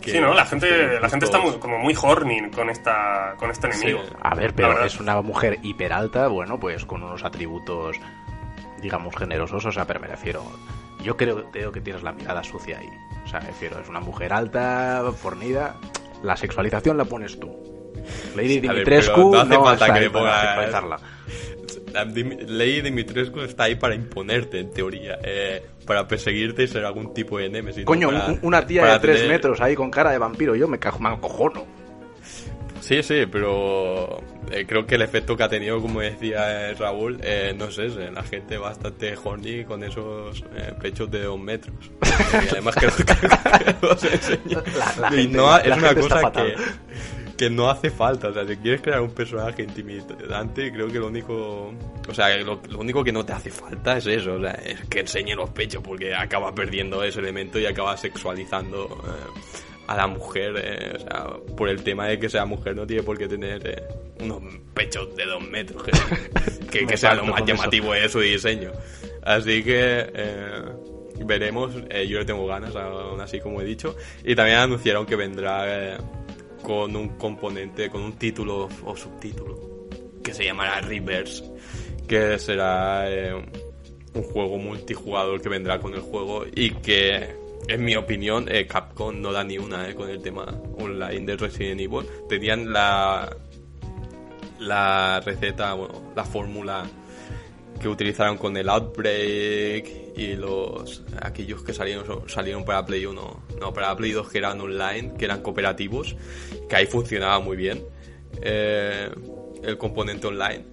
Que 0.00 0.12
Sí, 0.12 0.20
¿no? 0.20 0.32
La 0.32 0.46
gente, 0.46 0.98
la 0.98 1.10
gente 1.10 1.26
está 1.26 1.38
muy- 1.38 1.58
como 1.58 1.78
muy 1.78 1.94
horny 2.00 2.50
con, 2.50 2.70
esta, 2.70 3.34
con 3.36 3.50
este 3.50 3.66
enemigo. 3.66 4.00
Sí. 4.08 4.14
A 4.22 4.34
ver, 4.34 4.54
pero 4.54 4.82
es 4.84 4.98
una 4.98 5.20
mujer 5.20 5.58
hiper 5.62 5.92
alta, 5.92 6.28
bueno, 6.28 6.58
pues 6.58 6.86
con 6.86 7.02
unos 7.02 7.22
atributos, 7.22 7.96
digamos, 8.80 9.14
generosos, 9.14 9.64
o 9.66 9.72
sea, 9.72 9.84
pero 9.86 10.00
me 10.00 10.06
refiero. 10.06 10.42
Yo 11.04 11.16
creo, 11.18 11.50
creo 11.50 11.70
que 11.70 11.80
tienes 11.82 12.02
la 12.02 12.12
mirada 12.12 12.42
sucia 12.42 12.78
ahí. 12.78 12.88
O 13.24 13.28
sea, 13.28 13.40
me 13.40 13.48
refiero, 13.48 13.78
es 13.78 13.88
una 13.88 14.00
mujer 14.00 14.32
alta, 14.32 15.02
fornida. 15.16 15.76
La 16.22 16.36
sexualización 16.36 16.96
la 16.96 17.04
pones 17.04 17.38
tú. 17.38 17.50
Lady 18.36 18.60
ver, 18.60 18.70
Dimitrescu 18.72 19.14
pero 19.14 19.30
no 19.30 19.40
hace 19.40 19.54
no 19.54 19.64
falta 19.64 19.84
está 19.86 19.94
que 19.94 20.00
ahí 20.04 20.08
para. 20.08 20.98
La 21.92 22.04
ley 22.04 22.80
Dimitrescu 22.82 23.40
está 23.40 23.64
ahí 23.64 23.74
para 23.74 23.94
imponerte, 23.96 24.60
en 24.60 24.70
teoría. 24.70 25.18
eh, 25.24 25.62
para 25.86 26.06
perseguirte 26.06 26.62
y 26.62 26.68
ser 26.68 26.84
algún 26.84 27.12
tipo 27.12 27.38
de 27.38 27.48
Nemesis. 27.48 27.80
¿no? 27.80 27.86
Coño, 27.86 28.10
Para- 28.12 28.26
un- 28.26 28.38
una 28.42 28.64
tía 28.64 28.84
de 28.86 28.98
tres 29.00 29.16
tener- 29.16 29.28
metros 29.32 29.60
ahí 29.60 29.74
con 29.74 29.90
cara 29.90 30.12
de 30.12 30.18
vampiro, 30.18 30.54
yo 30.54 30.68
me, 30.68 30.78
cajo, 30.78 31.00
me 31.00 31.08
acojono. 31.08 31.66
Sí, 32.80 33.02
Sí, 33.02 33.26
pero 33.30 34.20
eh, 34.52 34.64
creo 34.68 34.86
que 34.86 34.94
el 34.94 35.02
efecto 35.02 35.36
que 35.36 35.42
ha 35.42 35.48
tenido, 35.48 35.80
como 35.80 36.00
decía 36.00 36.70
eh, 36.70 36.74
Raúl, 36.74 37.18
eh, 37.22 37.54
no 37.56 37.70
sé, 37.72 37.88
la 37.88 38.22
gente 38.22 38.56
bastante 38.56 39.14
horny 39.22 39.64
con 39.64 39.82
esos 39.84 40.42
pechos 40.80 41.10
de 41.10 41.22
dos 41.24 41.38
metros. 41.40 41.74
y 42.44 42.48
además 42.52 42.74
creo 42.76 42.90
que, 42.94 43.04
los 43.86 44.04
enseño. 44.04 44.62
y 45.16 45.26
no, 45.26 45.58
es 45.58 45.76
una 45.76 45.94
cosa 45.94 46.32
que, 46.32 46.54
que 47.40 47.48
no 47.48 47.70
hace 47.70 47.88
falta. 47.88 48.28
O 48.28 48.34
sea, 48.34 48.46
si 48.46 48.54
quieres 48.58 48.82
crear 48.82 49.00
un 49.00 49.12
personaje 49.12 49.62
intimidante, 49.62 50.70
creo 50.70 50.88
que 50.88 50.98
lo 50.98 51.06
único. 51.06 51.72
O 52.06 52.12
sea, 52.12 52.36
lo, 52.36 52.60
único 52.76 53.02
que 53.02 53.12
no 53.12 53.24
te 53.24 53.32
hace 53.32 53.48
falta 53.48 53.96
es 53.96 54.04
eso. 54.04 54.34
O 54.34 54.40
sea, 54.42 54.50
es 54.62 54.84
que 54.90 55.00
enseñe 55.00 55.34
los 55.34 55.48
pechos, 55.48 55.82
porque 55.82 56.14
acaba 56.14 56.54
perdiendo 56.54 57.02
ese 57.02 57.18
elemento 57.18 57.58
y 57.58 57.64
acaba 57.64 57.96
sexualizando 57.96 59.02
a 59.86 59.96
la 59.96 60.06
mujer, 60.06 60.52
eh, 60.62 60.92
o 60.96 60.98
sea, 60.98 61.26
por 61.56 61.70
el 61.70 61.82
tema 61.82 62.08
de 62.08 62.18
que 62.18 62.28
sea 62.28 62.44
mujer 62.44 62.76
no 62.76 62.86
tiene 62.86 63.02
por 63.02 63.16
qué 63.16 63.26
tener 63.26 63.66
eh, 63.66 63.82
unos 64.20 64.42
pechos 64.74 65.16
de 65.16 65.24
dos 65.24 65.42
metros, 65.48 65.82
que, 66.70 66.86
que, 66.86 66.96
sea 66.98 67.14
lo 67.14 67.24
más 67.24 67.42
llamativo 67.46 67.94
de 67.94 68.06
su 68.10 68.20
diseño. 68.20 68.70
Así 69.22 69.64
que 69.64 70.10
eh, 70.14 70.62
veremos, 71.24 71.72
yo 72.06 72.18
le 72.18 72.24
tengo 72.26 72.46
ganas, 72.46 72.76
aún 72.76 73.20
así 73.22 73.40
como 73.40 73.62
he 73.62 73.64
dicho, 73.64 73.96
y 74.24 74.34
también 74.34 74.58
anunciaron 74.58 75.06
que 75.06 75.16
vendrá 75.16 75.96
con 76.62 76.96
un 76.96 77.10
componente, 77.10 77.90
con 77.90 78.02
un 78.02 78.12
título 78.14 78.68
o 78.84 78.96
subtítulo, 78.96 79.88
que 80.22 80.32
se 80.34 80.44
llamará 80.44 80.80
Reverse, 80.80 81.44
que 82.06 82.38
será 82.38 83.06
un 84.14 84.22
juego 84.22 84.58
multijugador 84.58 85.40
que 85.40 85.48
vendrá 85.48 85.78
con 85.80 85.94
el 85.94 86.00
juego 86.00 86.44
y 86.54 86.70
que 86.70 87.40
en 87.68 87.84
mi 87.84 87.94
opinión, 87.94 88.46
eh, 88.48 88.66
Capcom 88.66 89.20
no 89.20 89.32
da 89.32 89.44
ni 89.44 89.58
una 89.58 89.88
eh, 89.88 89.94
con 89.94 90.10
el 90.10 90.20
tema 90.20 90.44
online 90.78 91.26
de 91.26 91.36
Resident 91.36 91.80
Evil. 91.80 92.06
Tenían 92.28 92.72
la, 92.72 93.36
la 94.58 95.20
receta, 95.24 95.74
bueno, 95.74 96.12
la 96.16 96.24
fórmula 96.24 96.84
que 97.80 97.88
utilizaron 97.88 98.36
con 98.36 98.56
el 98.56 98.68
Outbreak 98.68 100.16
y 100.16 100.36
los 100.36 101.02
aquellos 101.20 101.62
que 101.62 101.72
salieron 101.72 102.28
salieron 102.28 102.64
para 102.64 102.84
Play 102.84 103.06
1, 103.06 103.42
no, 103.58 103.72
para 103.72 103.96
Play 103.96 104.12
2 104.12 104.28
que 104.28 104.38
eran 104.38 104.60
online, 104.60 105.14
que 105.18 105.24
eran 105.24 105.42
cooperativos, 105.42 106.16
que 106.68 106.76
ahí 106.76 106.86
funcionaba 106.86 107.40
muy 107.40 107.56
bien 107.56 107.82
eh, 108.42 109.10
el 109.62 109.78
componente 109.78 110.26
online, 110.26 110.64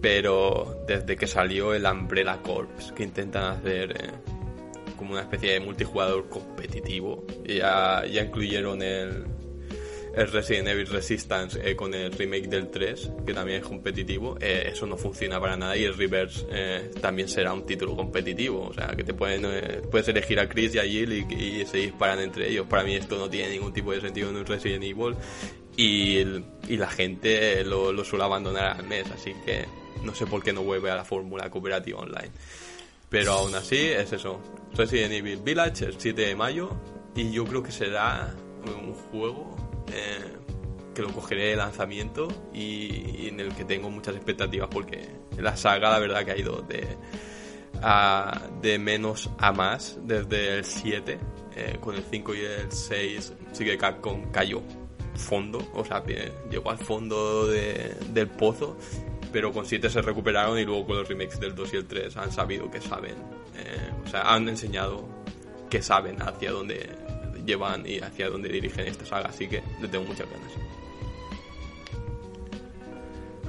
pero 0.00 0.84
desde 0.86 1.16
que 1.16 1.26
salió 1.26 1.74
el 1.74 1.84
Umbrella 1.84 2.38
Corps, 2.42 2.92
que 2.92 3.02
intentan 3.04 3.58
hacer 3.58 4.12
como 4.96 5.12
una 5.12 5.22
especie 5.22 5.52
de 5.52 5.60
multijugador 5.60 6.28
competitivo. 6.28 7.24
Ya, 7.44 8.04
ya 8.04 8.22
incluyeron 8.24 8.82
el, 8.82 9.24
el 10.18 10.32
Resident 10.32 10.66
Evil 10.66 10.88
Resistance 10.88 11.60
eh, 11.62 11.76
con 11.76 11.94
el 11.94 12.10
remake 12.10 12.48
del 12.48 12.70
3, 12.70 13.12
que 13.24 13.32
también 13.32 13.60
es 13.60 13.64
competitivo. 13.64 14.36
Eh, 14.40 14.70
eso 14.72 14.84
no 14.84 14.96
funciona 14.96 15.40
para 15.40 15.56
nada 15.56 15.76
y 15.76 15.84
el 15.84 15.96
Reverse 15.96 16.44
eh, 16.50 16.90
también 17.00 17.28
será 17.28 17.52
un 17.52 17.64
título 17.64 17.94
competitivo. 17.94 18.66
O 18.66 18.74
sea, 18.74 18.88
que 18.88 19.04
te 19.04 19.14
pueden, 19.14 19.46
puedes 19.90 20.08
elegir 20.08 20.40
a 20.40 20.48
Chris 20.48 20.74
y 20.74 20.78
a 20.80 20.82
Jill 20.82 21.12
y, 21.12 21.64
se 21.64 21.78
disparan 21.78 22.18
entre 22.18 22.50
ellos. 22.50 22.66
Para 22.66 22.82
mí 22.82 22.96
esto 22.96 23.16
no 23.16 23.30
tiene 23.30 23.50
ningún 23.50 23.72
tipo 23.72 23.92
de 23.92 24.00
sentido 24.00 24.30
en 24.30 24.36
un 24.36 24.44
Resident 24.44 24.82
Evil 24.82 25.14
y, 25.76 26.18
y 26.68 26.76
la 26.76 26.88
gente 26.88 27.62
lo, 27.62 27.92
lo 27.92 28.04
suele 28.04 28.24
abandonar 28.24 28.76
al 28.76 28.88
mes, 28.88 29.08
así 29.12 29.32
que 29.46 29.66
no 30.02 30.14
sé 30.16 30.26
por 30.26 30.42
qué 30.42 30.52
no 30.52 30.62
vuelve 30.62 30.90
a 30.90 30.96
la 30.96 31.04
fórmula 31.04 31.48
cooperativa 31.48 32.00
online. 32.00 32.32
Pero 33.08 33.32
aún 33.34 33.54
así 33.54 33.78
es 33.78 34.12
eso. 34.12 34.40
Resident 34.74 35.12
Evil 35.12 35.38
Village 35.38 35.84
el 35.84 35.94
7 35.96 36.22
de 36.22 36.34
mayo 36.34 36.70
y 37.14 37.30
yo 37.30 37.44
creo 37.44 37.62
que 37.62 37.70
será 37.70 38.34
un 38.66 38.94
juego 38.94 39.67
eh, 39.92 40.36
que 40.94 41.02
lo 41.02 41.12
cogeré 41.12 41.50
de 41.50 41.56
lanzamiento 41.56 42.28
y, 42.52 43.28
en 43.28 43.40
el 43.40 43.54
que 43.54 43.64
tengo 43.64 43.90
muchas 43.90 44.16
expectativas 44.16 44.68
porque 44.70 45.08
la 45.36 45.56
saga 45.56 45.90
la 45.90 45.98
verdad 45.98 46.24
que 46.24 46.32
ha 46.32 46.36
ido 46.36 46.62
de, 46.62 46.96
de 48.60 48.78
menos 48.78 49.30
a 49.38 49.52
más 49.52 49.98
desde 50.02 50.58
el 50.58 50.64
7 50.64 51.18
eh, 51.56 51.76
con 51.80 51.94
el 51.94 52.02
5 52.02 52.34
y 52.34 52.40
el 52.40 52.72
6 52.72 53.32
sí 53.52 53.64
que 53.64 53.78
Capcom 53.78 54.30
cayó 54.32 54.62
fondo, 55.14 55.58
o 55.74 55.84
sea, 55.84 56.04
llegó 56.48 56.70
al 56.70 56.78
fondo 56.78 57.46
del 57.46 58.28
pozo 58.28 58.76
pero 59.32 59.52
con 59.52 59.66
7 59.66 59.90
se 59.90 60.02
recuperaron 60.02 60.58
y 60.58 60.64
luego 60.64 60.86
con 60.86 60.96
los 60.96 61.08
remakes 61.08 61.38
del 61.40 61.54
2 61.54 61.74
y 61.74 61.76
el 61.76 61.86
3 61.86 62.16
han 62.16 62.32
sabido 62.32 62.70
que 62.70 62.80
saben, 62.80 63.14
eh, 63.56 63.90
o 64.04 64.08
sea, 64.08 64.22
han 64.32 64.48
enseñado 64.48 65.06
que 65.68 65.82
saben 65.82 66.20
hacia 66.22 66.50
dónde 66.50 66.88
llevan 67.48 67.86
y 67.86 67.98
hacia 67.98 68.28
dónde 68.28 68.48
dirigen 68.48 68.86
esta 68.86 69.04
saga, 69.04 69.28
así 69.30 69.48
que 69.48 69.62
le 69.80 69.88
tengo 69.88 70.04
muchas 70.04 70.28
ganas. 70.30 70.52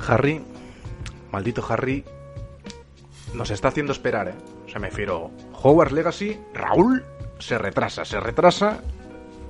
Harry, 0.07 0.41
maldito 1.31 1.63
Harry, 1.69 2.03
nos 3.33 3.51
está 3.51 3.67
haciendo 3.67 3.91
esperar, 3.91 4.29
¿eh? 4.29 4.33
O 4.65 4.69
sea, 4.69 4.79
me 4.79 4.89
refiero, 4.89 5.31
Hogwarts 5.61 5.93
Legacy, 5.93 6.39
Raúl, 6.53 7.03
se 7.39 7.57
retrasa, 7.57 8.05
se 8.05 8.19
retrasa 8.19 8.81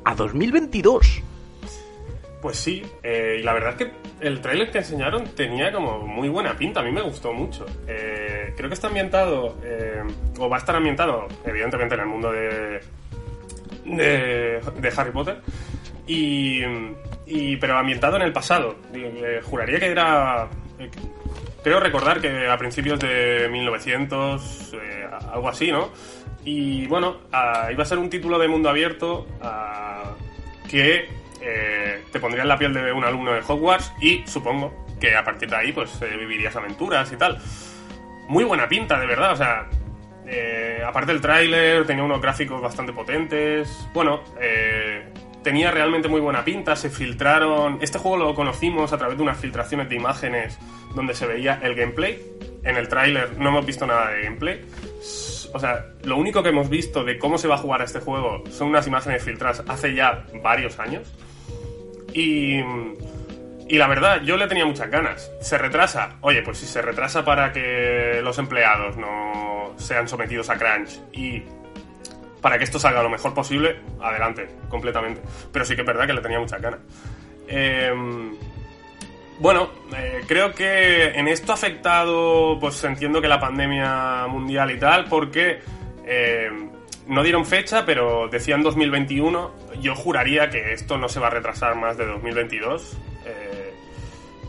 a 0.03 0.15
2022. 0.15 1.21
Pues 2.41 2.57
sí, 2.57 2.83
eh, 3.03 3.37
y 3.39 3.43
la 3.43 3.53
verdad 3.53 3.71
es 3.71 3.75
que 3.75 3.91
el 4.21 4.39
tráiler 4.41 4.71
que 4.71 4.79
enseñaron 4.79 5.25
tenía 5.35 5.71
como 5.71 5.99
muy 5.99 6.29
buena 6.29 6.55
pinta, 6.57 6.79
a 6.79 6.83
mí 6.83 6.91
me 6.91 7.01
gustó 7.01 7.33
mucho. 7.33 7.65
Eh, 7.85 8.53
creo 8.55 8.69
que 8.69 8.75
está 8.75 8.87
ambientado, 8.87 9.57
eh, 9.63 10.03
o 10.39 10.49
va 10.49 10.55
a 10.55 10.59
estar 10.59 10.75
ambientado, 10.75 11.27
evidentemente, 11.45 11.95
en 11.95 12.01
el 12.01 12.07
mundo 12.07 12.31
de, 12.31 12.79
de, 13.97 14.61
Harry 14.95 15.11
Potter, 15.11 15.41
y, 16.07 17.55
pero 17.57 17.77
ambientado 17.77 18.15
en 18.15 18.23
el 18.23 18.33
pasado. 18.33 18.75
juraría 19.43 19.79
que 19.79 19.87
era... 19.87 20.47
creo 21.63 21.79
recordar 21.79 22.19
que 22.21 22.47
a 22.47 22.57
principios 22.57 22.99
de 22.99 23.47
1900, 23.51 24.75
algo 25.31 25.49
así, 25.49 25.71
¿no? 25.71 25.89
Y 26.45 26.87
bueno, 26.87 27.17
iba 27.71 27.83
a 27.83 27.85
ser 27.85 27.97
un 27.97 28.09
título 28.09 28.39
de 28.39 28.47
mundo 28.47 28.69
abierto 28.69 29.27
que 30.69 31.09
eh, 31.41 32.03
te 32.11 32.19
pondrías 32.19 32.45
la 32.45 32.57
piel 32.57 32.73
de 32.73 32.91
un 32.91 33.03
alumno 33.03 33.31
de 33.33 33.41
Hogwarts 33.45 33.93
y 34.01 34.23
supongo 34.27 34.85
que 34.99 35.15
a 35.15 35.23
partir 35.23 35.49
de 35.49 35.55
ahí 35.55 35.71
pues 35.71 36.01
eh, 36.01 36.17
vivirías 36.17 36.55
aventuras 36.55 37.11
y 37.11 37.17
tal. 37.17 37.39
Muy 38.27 38.43
buena 38.43 38.67
pinta, 38.67 38.99
de 38.99 39.07
verdad, 39.07 39.33
o 39.33 39.35
sea, 39.35 39.67
eh, 40.29 40.81
aparte 40.85 41.11
del 41.11 41.21
tráiler 41.21 41.85
tenía 41.85 42.03
unos 42.03 42.21
gráficos 42.21 42.61
bastante 42.61 42.93
potentes, 42.93 43.87
bueno, 43.93 44.21
tenía 45.43 45.71
realmente 45.71 46.07
muy 46.07 46.21
buena 46.21 46.43
pinta, 46.43 46.75
se 46.75 46.89
filtraron, 46.89 47.79
este 47.81 47.97
juego 47.97 48.17
lo 48.17 48.35
conocimos 48.35 48.93
a 48.93 48.97
través 48.97 49.17
de 49.17 49.23
unas 49.23 49.37
filtraciones 49.37 49.89
de 49.89 49.95
imágenes 49.95 50.59
donde 50.95 51.13
se 51.13 51.25
veía 51.25 51.59
el 51.63 51.75
gameplay, 51.75 52.21
en 52.63 52.77
el 52.77 52.87
tráiler 52.87 53.37
no 53.37 53.49
hemos 53.49 53.65
visto 53.65 53.87
nada 53.87 54.11
de 54.11 54.23
gameplay, 54.23 54.61
o 55.53 55.59
sea, 55.59 55.85
lo 56.03 56.17
único 56.17 56.43
que 56.43 56.49
hemos 56.49 56.69
visto 56.69 57.03
de 57.03 57.17
cómo 57.17 57.37
se 57.37 57.47
va 57.47 57.55
a 57.55 57.57
jugar 57.57 57.81
a 57.81 57.85
este 57.85 57.99
juego 57.99 58.43
son 58.51 58.69
unas 58.69 58.85
imágenes 58.87 59.23
filtradas 59.23 59.63
hace 59.67 59.95
ya 59.95 60.25
varios 60.43 60.79
años. 60.79 61.11
Y, 62.13 62.59
y 63.69 63.77
la 63.77 63.85
verdad, 63.85 64.21
yo 64.23 64.35
le 64.35 64.47
tenía 64.47 64.65
muchas 64.65 64.89
ganas. 64.89 65.31
¿Se 65.41 65.55
retrasa? 65.57 66.17
Oye, 66.21 66.41
pues 66.41 66.57
si 66.57 66.65
se 66.65 66.81
retrasa 66.81 67.23
para 67.23 67.53
que 67.53 68.19
los 68.23 68.39
empleados 68.39 68.97
no 68.97 69.75
sean 69.77 70.07
sometidos 70.07 70.49
a 70.49 70.57
crunch 70.57 70.99
y 71.13 71.43
para 72.41 72.57
que 72.57 72.63
esto 72.63 72.79
salga 72.79 73.03
lo 73.03 73.09
mejor 73.09 73.35
posible, 73.35 73.79
adelante, 74.01 74.49
completamente. 74.69 75.21
Pero 75.51 75.65
sí 75.65 75.75
que 75.75 75.81
es 75.81 75.87
verdad 75.87 76.07
que 76.07 76.13
le 76.13 76.21
tenía 76.21 76.39
muchas 76.39 76.59
ganas. 76.59 76.79
Em, 77.47 78.35
bueno, 79.37 79.69
eh, 79.95 80.23
creo 80.27 80.51
que 80.53 81.09
en 81.09 81.27
esto 81.27 81.51
ha 81.51 81.55
afectado, 81.55 82.57
pues 82.59 82.83
entiendo 82.83 83.21
que 83.21 83.27
la 83.27 83.39
pandemia 83.39 84.25
mundial 84.27 84.71
y 84.71 84.79
tal, 84.79 85.05
porque 85.05 85.59
eh, 86.05 86.49
no 87.05 87.21
dieron 87.21 87.45
fecha, 87.45 87.85
pero 87.85 88.29
decían 88.29 88.63
2021. 88.63 89.51
Yo 89.79 89.95
juraría 89.95 90.49
que 90.49 90.73
esto 90.73 90.97
no 90.97 91.07
se 91.07 91.19
va 91.19 91.27
a 91.27 91.31
retrasar 91.31 91.75
más 91.75 91.97
de 91.97 92.07
2022. 92.07 92.97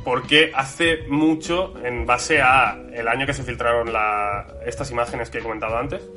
Porque 0.05 0.51
hace 0.55 1.05
mucho, 1.09 1.75
en 1.85 2.07
base 2.07 2.41
a 2.41 2.79
el 2.93 3.07
año 3.07 3.27
que 3.27 3.35
se 3.35 3.43
filtraron 3.43 3.93
estas 4.65 4.91
imágenes 4.91 5.31
que 5.31 5.39
he 5.39 5.43
comentado 5.43 5.77
antes, 5.77 6.09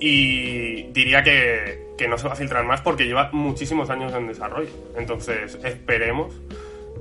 y 0.00 0.84
diría 0.92 1.22
que, 1.22 1.86
que 1.96 2.08
no 2.08 2.18
se 2.18 2.26
va 2.26 2.34
a 2.34 2.36
filtrar 2.36 2.64
más 2.64 2.80
porque 2.80 3.04
lleva 3.04 3.30
muchísimos 3.32 3.90
años 3.90 4.14
en 4.14 4.26
desarrollo. 4.26 4.70
Entonces, 4.96 5.58
esperemos 5.62 6.34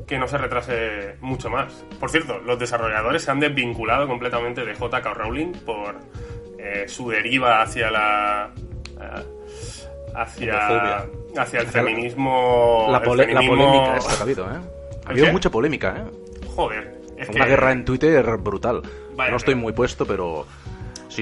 que 0.07 0.17
no 0.17 0.27
se 0.27 0.37
retrase 0.37 1.15
mucho 1.21 1.49
más. 1.49 1.71
Por 1.99 2.09
cierto, 2.09 2.39
los 2.39 2.59
desarrolladores 2.59 3.23
se 3.23 3.31
han 3.31 3.39
desvinculado 3.39 4.07
completamente 4.07 4.63
de 4.63 4.73
JK 4.73 5.05
Rowling 5.13 5.53
por 5.65 5.95
eh, 6.59 6.87
su 6.87 7.09
deriva 7.09 7.61
hacia 7.61 7.91
la. 7.91 8.51
Eh, 9.01 9.23
hacia, 10.15 11.05
hacia 11.37 11.59
el 11.59 11.67
feminismo. 11.67 12.87
La, 12.91 13.01
polémica 13.01 13.97
esta 13.97 14.13
que 14.13 14.19
ha 14.19 14.23
habido, 14.23 14.45
¿eh? 14.45 14.74
Ha 15.05 15.09
habido 15.11 15.31
mucha 15.31 15.49
polémica, 15.49 15.95
¿eh? 15.97 16.47
Joder. 16.55 16.95
Es 17.17 17.29
una 17.29 17.45
guerra 17.45 17.71
en 17.71 17.85
Twitter 17.85 18.25
brutal. 18.37 18.81
no 19.17 19.37
estoy 19.37 19.55
muy 19.55 19.73
puesto, 19.73 20.05
pero. 20.05 20.45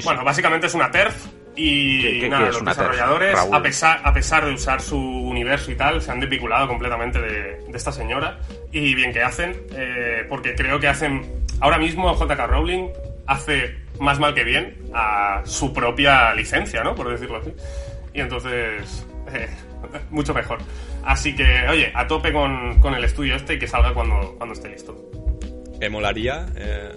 bueno, 0.04 0.24
básicamente 0.24 0.68
es 0.68 0.74
una 0.74 0.90
TERF 0.90 1.16
Y 1.56 2.02
¿Qué- 2.02 2.20
qué- 2.22 2.30
nada, 2.30 2.48
qué 2.48 2.52
los 2.54 2.66
desarrolladores, 2.66 3.38
a 3.52 3.62
pesar, 3.62 4.02
a 4.04 4.12
pesar 4.12 4.44
de 4.46 4.54
usar 4.54 4.82
su 4.82 4.98
universo 4.98 5.72
y 5.72 5.76
tal, 5.76 6.02
se 6.02 6.10
han 6.12 6.20
desvinculado 6.20 6.68
completamente 6.68 7.20
de, 7.22 7.58
de 7.68 7.78
esta 7.78 7.92
señora. 7.92 8.40
Y 8.72 8.96
bien 8.96 9.14
que 9.14 9.22
hacen, 9.22 9.56
eh, 9.72 10.26
porque 10.30 10.56
creo 10.56 10.80
que 10.80 10.88
hacen. 10.88 11.44
Ahora 11.60 11.78
mismo 11.78 12.12
JK 12.16 12.48
Rowling 12.48 12.88
hace 13.28 13.76
más 14.00 14.20
mal 14.20 14.34
que 14.34 14.44
bien 14.44 14.76
a 14.96 15.42
su 15.46 15.72
propia 15.72 16.34
licencia, 16.34 16.84
¿no? 16.84 16.96
Por 16.96 17.10
decirlo 17.10 17.38
así. 17.38 17.54
Y 18.16 18.22
entonces. 18.22 19.06
eh, 19.32 19.48
mucho 20.10 20.34
mejor. 20.34 20.58
Así 21.04 21.36
que, 21.36 21.44
oye, 21.70 21.92
a 21.94 22.08
tope 22.08 22.32
con, 22.32 22.80
con 22.80 22.94
el 22.94 23.04
estudio 23.04 23.36
este 23.36 23.56
y 23.56 23.60
que 23.60 23.68
salga 23.68 23.94
cuando, 23.94 24.36
cuando 24.38 24.54
esté 24.54 24.70
listo. 24.70 24.96
Me 25.80 25.90
molaría 25.90 26.46
eh, 26.56 26.92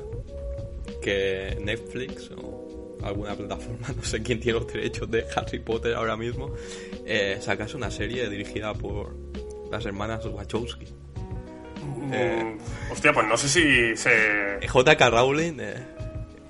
que 1.03 1.59
Netflix 1.61 2.31
o 2.37 2.97
alguna 3.03 3.35
plataforma, 3.35 3.89
no 3.97 4.03
sé 4.03 4.23
quién 4.23 4.41
tiene 4.41 4.59
los 4.61 4.73
derechos 4.73 5.11
de 5.11 5.25
Harry 5.35 5.59
Potter 5.59 5.95
ahora 5.95 6.17
mismo, 6.17 6.53
eh, 7.05 7.39
sacase 7.41 7.77
una 7.77 7.91
serie 7.91 8.29
dirigida 8.31 8.75
por 8.75 9.15
las 9.71 9.85
hermanas 9.87 10.25
Wachowski. 10.27 10.87
Eh. 12.13 12.45
Mm, 12.57 12.93
hostia, 12.93 13.13
pues 13.13 13.27
no 13.27 13.37
sé 13.37 13.49
si 13.49 13.97
se. 13.97 14.61
JK 14.63 15.01
Rowling, 15.11 15.59
eh, 15.61 15.75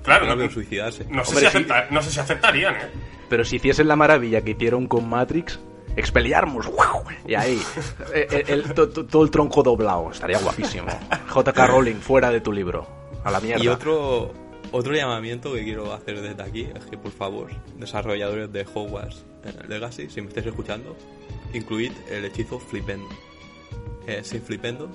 Claro, 0.02 0.36
no 0.36 0.48
suicidarse. 0.50 1.04
no 1.10 1.24
sé, 1.24 1.30
Hombre, 1.30 1.40
si 1.50 1.56
acepta- 1.56 1.86
no 1.90 2.00
sé 2.02 2.10
si 2.10 2.20
aceptarían, 2.20 2.76
¿eh? 2.76 2.90
Pero 3.28 3.44
si 3.44 3.56
hiciesen 3.56 3.88
la 3.88 3.96
maravilla 3.96 4.42
que 4.42 4.52
hicieron 4.52 4.86
con 4.86 5.08
Matrix, 5.08 5.58
Expelliarmus, 5.94 6.68
y 7.26 7.34
ahí, 7.34 7.60
eh, 8.12 8.26
el- 8.48 8.50
el- 8.60 8.74
to- 8.74 8.88
to- 8.88 9.06
todo 9.06 9.22
el 9.22 9.30
tronco 9.30 9.62
doblado, 9.62 10.10
estaría 10.10 10.38
guapísimo. 10.38 10.86
JK 11.34 11.66
Rowling, 11.66 11.96
fuera 11.96 12.30
de 12.30 12.40
tu 12.40 12.52
libro, 12.52 12.86
a 13.24 13.30
la 13.30 13.40
mierda. 13.40 13.62
Y 13.64 13.68
otro, 13.68 14.32
otro 14.72 14.92
llamamiento 14.94 15.52
que 15.54 15.62
quiero 15.64 15.92
hacer 15.94 16.20
desde 16.20 16.42
aquí 16.42 16.68
es 16.74 16.84
que, 16.86 16.98
por 16.98 17.12
favor, 17.12 17.48
desarrolladores 17.76 18.52
de 18.52 18.66
Hogwarts 18.74 19.24
eh, 19.44 19.52
Legacy, 19.68 20.10
si 20.10 20.20
me 20.20 20.28
estáis 20.28 20.46
escuchando, 20.46 20.96
incluid 21.54 21.92
el 22.10 22.24
hechizo 22.24 22.58
Flipendo. 22.58 23.08
Eh, 24.06 24.20
sin 24.22 24.42
Flipendo, 24.42 24.88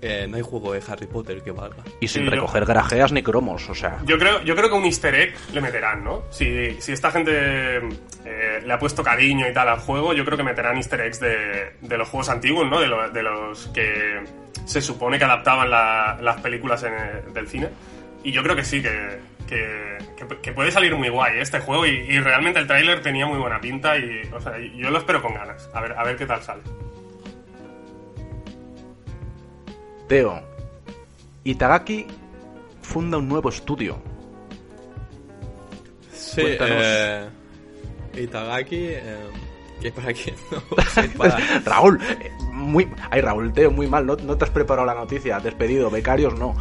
eh, 0.00 0.26
no 0.28 0.36
hay 0.36 0.42
juego 0.42 0.72
de 0.72 0.82
Harry 0.88 1.06
Potter 1.06 1.42
que 1.42 1.50
valga. 1.50 1.82
Y 2.00 2.08
sin 2.08 2.22
Sí, 2.22 2.24
yo- 2.26 2.30
recoger 2.30 2.64
garajeas 2.64 3.12
ni 3.12 3.22
cromos, 3.22 3.68
o 3.68 3.74
sea. 3.74 3.98
Yo 4.04 4.18
creo, 4.18 4.42
yo 4.42 4.54
creo 4.54 4.68
que 4.68 4.74
un 4.76 4.84
easter 4.84 5.14
egg 5.14 5.34
le 5.52 5.60
meterán, 5.60 6.04
¿no? 6.04 6.22
Si, 6.30 6.80
si 6.80 6.92
esta 6.92 7.10
gente 7.10 7.78
eh, 8.24 8.62
le 8.64 8.72
ha 8.72 8.78
puesto 8.78 9.02
cariño 9.02 9.48
y 9.48 9.52
tal 9.52 9.68
al 9.68 9.78
juego, 9.78 10.12
yo 10.14 10.24
creo 10.24 10.36
que 10.36 10.44
meterán 10.44 10.76
easter 10.76 11.00
eggs 11.00 11.20
de, 11.20 11.72
de 11.80 11.98
los 11.98 12.08
juegos 12.08 12.28
antiguos, 12.28 12.68
¿no? 12.70 12.80
De, 12.80 12.86
lo- 12.86 13.10
de 13.10 13.22
los 13.22 13.66
que 13.68 14.20
se 14.66 14.80
supone 14.80 15.18
que 15.18 15.24
adaptaban 15.24 15.70
la- 15.70 16.18
las 16.20 16.40
películas 16.40 16.82
en 16.84 16.92
el- 16.94 17.32
del 17.32 17.48
cine. 17.48 17.68
Y 18.24 18.32
yo 18.32 18.42
creo 18.42 18.54
que 18.56 18.64
sí, 18.64 18.82
que, 18.82 19.18
que, 19.48 19.98
que- 20.16 20.38
que 20.42 20.52
puede 20.52 20.70
salir 20.70 20.94
muy 20.94 21.08
guay 21.08 21.38
este 21.40 21.60
juego 21.60 21.86
y, 21.86 21.90
y 21.90 22.18
realmente 22.20 22.58
el 22.60 22.66
tráiler 22.66 23.00
tenía 23.00 23.26
muy 23.26 23.38
buena 23.38 23.60
pinta 23.60 23.96
y 23.96 24.22
o 24.32 24.40
sea, 24.40 24.58
yo 24.58 24.90
lo 24.90 24.98
espero 24.98 25.22
con 25.22 25.34
ganas. 25.34 25.68
A 25.72 25.80
ver, 25.80 25.92
a 25.96 26.04
ver 26.04 26.16
qué 26.16 26.26
tal 26.26 26.42
sale. 26.42 26.62
Teo, 30.08 30.40
Itagaki 31.44 32.06
funda 32.82 33.18
un 33.18 33.28
nuevo 33.28 33.48
estudio. 33.48 33.98
Sí, 36.12 36.42
eh, 36.44 37.28
Itagaki, 38.16 38.76
eh, 38.76 39.16
que 39.80 39.92
para 39.92 40.12
quien 40.12 40.34
no 40.50 40.62
Raúl, 41.64 42.00
eh, 42.02 42.30
muy. 42.52 42.88
Ay, 43.10 43.20
Raúl, 43.20 43.52
Teo, 43.52 43.70
muy 43.70 43.86
mal, 43.86 44.04
no, 44.06 44.16
no 44.16 44.36
te 44.36 44.44
has 44.44 44.50
preparado 44.50 44.86
la 44.86 44.94
noticia, 44.94 45.38
despedido, 45.40 45.90
becarios 45.90 46.38
no. 46.38 46.56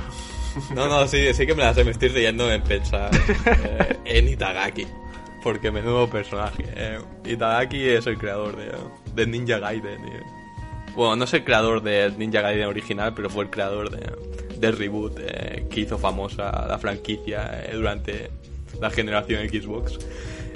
No, 0.74 0.88
no, 0.88 1.08
sí, 1.08 1.34
sí 1.34 1.46
que 1.46 1.54
me 1.54 1.64
la 1.64 1.74
sé, 1.74 1.84
me 1.84 1.92
estoy 1.92 2.10
riendo 2.10 2.52
en 2.52 2.64
pensar 2.64 3.12
eh, 3.46 3.98
en 4.06 4.28
Itagaki. 4.28 4.88
Porque 5.44 5.72
menudo 5.72 6.10
personaje. 6.10 6.66
eh. 6.76 7.00
Itagaki 7.26 7.88
es 7.90 8.08
el 8.08 8.18
creador 8.18 8.56
de, 8.56 8.72
de 9.14 9.28
Ninja 9.28 9.60
Gaiden. 9.60 10.02
y- 10.08 10.47
bueno, 10.98 11.16
no 11.16 11.26
es 11.26 11.34
el 11.36 11.44
creador 11.44 11.84
de 11.84 12.12
Ninja 12.18 12.42
Gaiden 12.42 12.66
original, 12.66 13.14
pero 13.14 13.30
fue 13.30 13.44
el 13.44 13.52
creador 13.52 13.92
de, 13.92 14.58
del 14.60 14.76
reboot 14.76 15.20
eh, 15.20 15.68
que 15.70 15.82
hizo 15.82 16.00
famosa 16.00 16.66
la 16.68 16.80
franquicia 16.80 17.64
eh, 17.64 17.76
durante 17.76 18.32
la 18.82 18.90
generación 18.90 19.48
Xbox. 19.48 20.00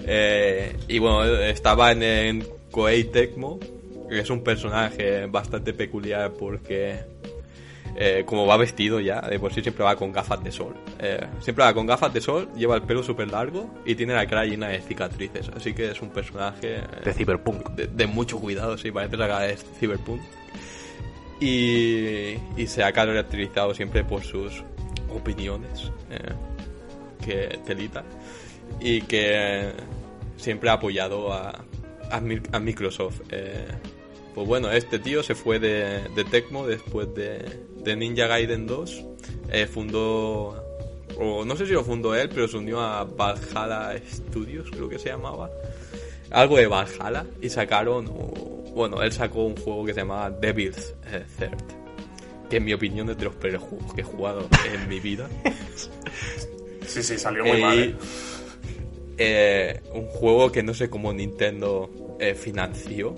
Eh, 0.07 0.75
y 0.87 0.97
bueno, 0.97 1.23
estaba 1.43 1.91
en, 1.91 2.01
en 2.01 2.47
Koei 2.71 3.03
Tecmo, 3.03 3.59
que 4.09 4.17
es 4.17 4.31
un 4.31 4.43
personaje 4.43 5.27
bastante 5.27 5.73
peculiar 5.73 6.31
porque 6.31 7.01
eh, 7.95 8.23
como 8.25 8.45
va 8.45 8.57
vestido 8.57 8.99
ya, 8.99 9.21
de 9.21 9.39
por 9.39 9.53
sí 9.53 9.61
siempre 9.61 9.83
va 9.83 9.95
con 9.95 10.11
gafas 10.11 10.43
de 10.43 10.51
sol. 10.51 10.75
Eh, 10.99 11.25
siempre 11.39 11.65
va 11.65 11.73
con 11.73 11.85
gafas 11.85 12.13
de 12.13 12.21
sol, 12.21 12.49
lleva 12.55 12.75
el 12.75 12.81
pelo 12.83 13.03
súper 13.03 13.29
largo 13.31 13.69
y 13.85 13.95
tiene 13.95 14.13
la 14.13 14.25
cara 14.27 14.45
llena 14.45 14.67
de 14.69 14.81
cicatrices. 14.81 15.49
Así 15.55 15.73
que 15.73 15.91
es 15.91 16.01
un 16.01 16.09
personaje 16.09 16.77
eh, 16.77 16.81
De 17.03 17.13
Cyberpunk. 17.13 17.69
de, 17.71 17.87
de 17.87 18.07
mucho 18.07 18.39
cuidado, 18.39 18.77
sí, 18.77 18.91
parece 18.91 19.17
la 19.17 19.27
cara 19.27 19.41
de 19.41 19.57
Cyberpunk. 19.57 20.21
Y, 21.39 22.35
y 22.55 22.67
se 22.67 22.83
ha 22.83 22.91
caracterizado 22.91 23.73
siempre 23.73 24.03
por 24.03 24.23
sus 24.23 24.63
opiniones, 25.09 25.91
eh, 26.11 26.33
que 27.25 27.59
telita, 27.65 28.03
y 28.79 29.01
que 29.01 29.71
siempre 30.37 30.69
ha 30.69 30.73
apoyado 30.73 31.33
a, 31.33 31.63
a, 32.11 32.21
Mi- 32.21 32.41
a 32.51 32.59
Microsoft. 32.59 33.21
Pues 34.35 34.47
bueno, 34.47 34.71
este 34.71 34.97
tío 34.99 35.23
se 35.23 35.35
fue 35.35 35.59
de, 35.59 36.07
de 36.15 36.23
Tecmo 36.23 36.65
después 36.65 37.13
de, 37.15 37.43
de 37.83 37.95
Ninja 37.95 38.27
Gaiden 38.27 38.67
2. 38.67 39.03
Eh, 39.51 39.67
fundó, 39.67 40.55
o 41.19 41.43
no 41.45 41.55
sé 41.57 41.65
si 41.65 41.73
lo 41.73 41.83
fundó 41.83 42.15
él, 42.15 42.29
pero 42.29 42.47
se 42.47 42.57
unió 42.57 42.79
a 42.79 43.03
Valhalla 43.03 43.99
Studios, 44.09 44.69
creo 44.71 44.87
que 44.87 44.97
se 44.99 45.09
llamaba. 45.09 45.49
Algo 46.29 46.57
de 46.57 46.67
Valhalla. 46.67 47.25
Y 47.41 47.49
sacaron, 47.49 48.07
o- 48.07 48.71
bueno, 48.73 49.01
él 49.03 49.11
sacó 49.11 49.43
un 49.43 49.57
juego 49.57 49.85
que 49.85 49.93
se 49.93 49.99
llamaba 50.01 50.29
Devil's 50.31 50.93
eh, 51.11 51.23
Third. 51.37 51.57
Que 52.49 52.57
en 52.57 52.65
mi 52.65 52.73
opinión 52.73 53.09
es 53.09 53.17
de 53.17 53.25
los 53.25 53.35
peores 53.35 53.61
juegos 53.61 53.93
que 53.93 54.01
he 54.01 54.03
jugado 54.03 54.47
en 54.73 54.87
mi 54.87 54.99
vida. 54.99 55.27
Sí, 56.87 57.01
sí, 57.03 57.17
salió 57.17 57.45
muy 57.45 57.57
Eh, 57.57 57.61
mal. 57.61 57.79
¿eh? 57.79 57.95
eh, 59.17 59.81
un 59.93 60.07
juego 60.07 60.51
que 60.51 60.61
no 60.63 60.73
sé 60.73 60.89
cómo 60.89 61.13
Nintendo 61.13 61.89
financió. 62.35 63.15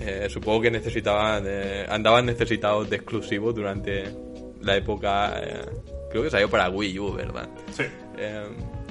Eh, 0.00 0.26
supongo 0.28 0.62
que 0.62 0.70
necesitaban, 0.70 1.44
eh, 1.46 1.86
andaban 1.88 2.26
necesitados 2.26 2.88
de 2.90 2.96
exclusivos 2.96 3.54
durante 3.54 4.04
la 4.60 4.76
época. 4.76 5.40
eh, 5.42 5.60
creo 6.10 6.22
que 6.22 6.30
salió 6.30 6.48
para 6.48 6.68
Wii 6.68 6.98
U, 6.98 7.12
¿verdad? 7.12 7.48
Sí. 7.72 7.84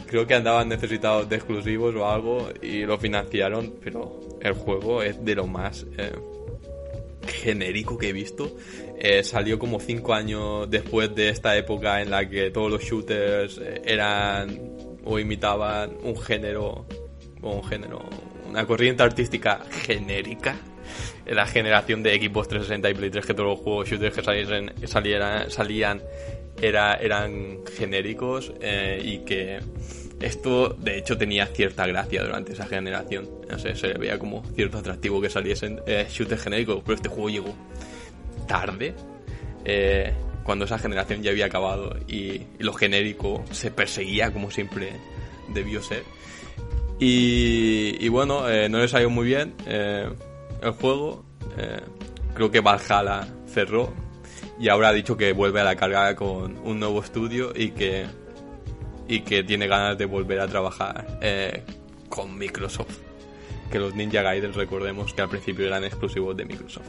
Creo 0.08 0.28
que 0.28 0.36
andaban 0.36 0.70
necesitados 0.70 1.28
de 1.28 1.38
exclusivos 1.38 1.96
o 1.96 2.08
algo 2.08 2.50
y 2.62 2.86
lo 2.86 2.98
financiaron, 2.98 3.74
pero 3.84 4.20
el 4.40 4.54
juego 4.54 5.02
es 5.02 5.24
de 5.26 5.34
lo 5.36 5.48
más 5.48 5.86
genérico 7.26 7.98
que 7.98 8.10
he 8.10 8.14
visto. 8.14 8.56
Eh, 8.98 9.24
salió 9.24 9.60
como 9.60 9.80
cinco 9.80 10.14
años 10.14 10.70
después 10.70 11.14
de 11.14 11.30
esta 11.30 11.56
época 11.58 12.02
en 12.02 12.12
la 12.12 12.28
que 12.28 12.52
todos 12.52 12.72
los 12.72 12.82
shooters 12.82 13.60
eran 13.84 14.60
o 15.04 15.20
imitaban 15.20 15.98
un 16.04 16.18
género, 16.18 16.86
o 17.42 17.52
un 17.52 17.64
género, 17.64 18.08
una 18.50 18.66
corriente 18.66 19.04
artística 19.04 19.64
genérica. 19.70 20.58
La 21.26 21.48
generación 21.48 22.04
de 22.04 22.14
equipos 22.14 22.48
360 22.48 22.90
y 22.90 22.94
Play 22.94 23.10
3 23.10 23.26
que 23.26 23.34
todos 23.34 23.50
los 23.50 23.60
juegos 23.60 23.90
shooters 23.90 24.16
que 24.16 24.24
salían 25.50 26.02
era, 26.62 26.96
eran 26.96 27.60
genéricos 27.76 28.54
eh, 28.62 29.02
y 29.04 29.20
que 29.20 29.60
esto 30.22 30.70
de 30.70 30.98
hecho 30.98 31.18
tenía 31.18 31.46
cierta 31.48 31.86
gracia 31.86 32.24
durante 32.24 32.54
esa 32.54 32.66
generación. 32.66 33.30
No 33.50 33.60
sé, 33.60 33.76
se 33.76 33.94
veía 33.94 34.18
como 34.18 34.44
cierto 34.56 34.78
atractivo 34.78 35.22
que 35.22 35.30
saliesen 35.30 35.82
eh, 35.86 36.08
shooters 36.10 36.42
genéricos, 36.42 36.82
pero 36.84 36.96
este 36.96 37.10
juego 37.10 37.30
llegó 37.30 37.56
tarde, 38.48 38.94
eh, 39.66 40.14
cuando 40.44 40.66
esa 40.66 40.78
generación 40.78 41.24
ya 41.24 41.32
había 41.32 41.48
acabado 41.48 41.98
y, 42.08 42.42
lo 42.60 42.74
genérico 42.74 43.44
se 43.52 43.72
perseguía 43.72 44.32
como 44.32 44.52
siempre 44.52 44.94
debió 45.50 45.82
ser. 45.82 46.04
Y, 46.98 48.08
bueno, 48.08 48.44
no 48.70 48.80
le 48.80 48.88
salió 48.88 49.10
muy 49.10 49.26
bien 49.26 49.54
el 50.66 50.74
juego. 50.74 51.26
eh, 51.58 51.80
creo 52.34 52.52
que 52.52 52.60
Valhalla 52.60 53.28
cerró 53.48 53.94
y 54.60 54.70
ahora 54.70 54.90
ha 54.90 54.94
dicho 54.94 55.18
que 55.18 55.34
vuelve 55.34 55.62
a 55.62 55.64
la 55.64 55.76
carga 55.76 56.16
con 56.16 56.58
un 56.58 56.80
nuevo 56.80 57.02
estudio 57.02 57.52
y 57.56 57.72
que, 57.72 58.06
y 59.08 59.22
que 59.22 59.44
tiene 59.44 59.68
ganas 59.68 59.98
de 59.98 60.06
volver 60.06 60.40
a 60.40 60.48
trabajar 60.48 61.18
eh, 61.22 61.64
con 62.10 62.38
Microsoft. 62.38 62.98
Que 63.72 63.80
los 63.80 63.96
Ninja 63.96 64.22
Gaiden, 64.22 64.54
recordemos 64.54 65.14
que 65.14 65.22
al 65.22 65.30
principio 65.30 65.66
eran 65.66 65.84
exclusivos 65.84 66.38
de 66.38 66.46
Microsoft. 66.46 66.88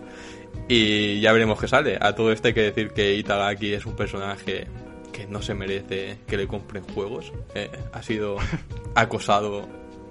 Y 0.69 1.21
ya 1.21 1.33
veremos 1.33 1.59
qué 1.59 1.69
sale. 1.69 1.99
A 2.01 2.15
todo 2.15 2.33
esto 2.33 2.49
hay 2.49 2.55
que 2.55 2.63
decir 2.63 2.91
que 2.91 3.15
Itagaki 3.15 3.73
es 3.73 3.87
un 3.87 3.97
personaje 3.97 4.67
que 5.13 5.27
no 5.27 5.41
se 5.41 5.55
merece 5.55 6.19
que 6.27 6.37
le 6.37 6.47
compren 6.47 6.85
juegos. 6.85 7.33
Eh, 7.55 7.71
ha 7.93 8.03
sido 8.03 8.37
acosado, 8.95 9.67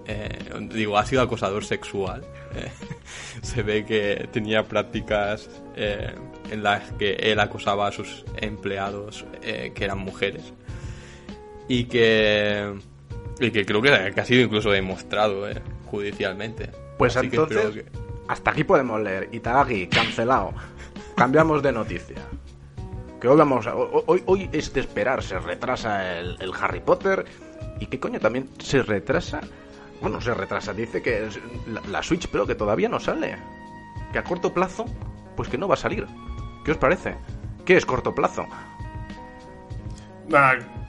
eh, 0.07 0.29
digo, 0.71 0.97
ha 0.97 1.05
sido 1.05 1.21
acosador 1.21 1.63
sexual. 1.63 2.23
Eh, 2.55 2.71
se 3.41 3.63
ve 3.63 3.83
que 3.83 4.29
tenía 4.31 4.63
prácticas 4.63 5.49
eh, 5.75 6.15
en 6.49 6.63
las 6.63 6.89
que 6.93 7.15
él 7.15 7.41
acosaba 7.41 7.87
a 7.87 7.91
sus 7.91 8.23
empleados 8.37 9.25
que 9.41 9.83
eran 9.83 9.97
mujeres. 9.97 10.53
Y 11.67 11.83
que 11.83 12.73
Y 13.41 13.51
que 13.51 13.65
creo 13.65 13.81
que, 13.81 13.89
ha 13.89 14.25
sido 14.25 14.41
incluso 14.41 14.71
demostrado 14.71 15.47
judicialmente. 15.87 16.69
Pues 16.97 17.17
entonces, 17.17 17.83
hasta 18.29 18.51
aquí 18.51 18.63
podemos 18.63 19.01
leer. 19.01 19.27
Itagaki, 19.33 19.87
cancelado. 19.87 20.53
Cambiamos 21.17 21.61
de 21.61 21.73
noticia. 21.73 22.21
Que 23.19 23.27
hoy 23.27 23.37
vamos 23.37 23.67
hoy, 23.67 24.23
hoy 24.27 24.49
es 24.53 24.71
de 24.71 24.79
esperar, 24.79 25.23
se 25.23 25.39
retrasa 25.39 26.19
el, 26.19 26.51
Harry 26.57 26.79
Potter. 26.79 27.25
¿Y 27.81 27.87
qué 27.87 27.99
coño 27.99 28.19
también 28.19 28.49
se 28.59 28.81
retrasa? 28.81 29.41
Bueno, 30.01 30.21
se 30.21 30.33
retrasa, 30.33 30.73
dice 30.73 31.01
que 31.01 31.29
la, 31.67 31.81
la 31.89 32.03
Switch, 32.03 32.27
pero 32.27 32.45
que 32.45 32.55
todavía 32.55 32.89
no 32.89 32.99
sale. 32.99 33.37
Que 34.11 34.19
a 34.19 34.23
corto 34.23 34.53
plazo, 34.53 34.85
pues 35.35 35.49
que 35.49 35.57
no 35.57 35.67
va 35.67 35.75
a 35.75 35.77
salir. 35.77 36.05
¿Qué 36.63 36.71
os 36.71 36.77
parece? 36.77 37.15
¿Qué 37.65 37.77
es 37.77 37.85
corto 37.85 38.13
plazo? 38.13 38.45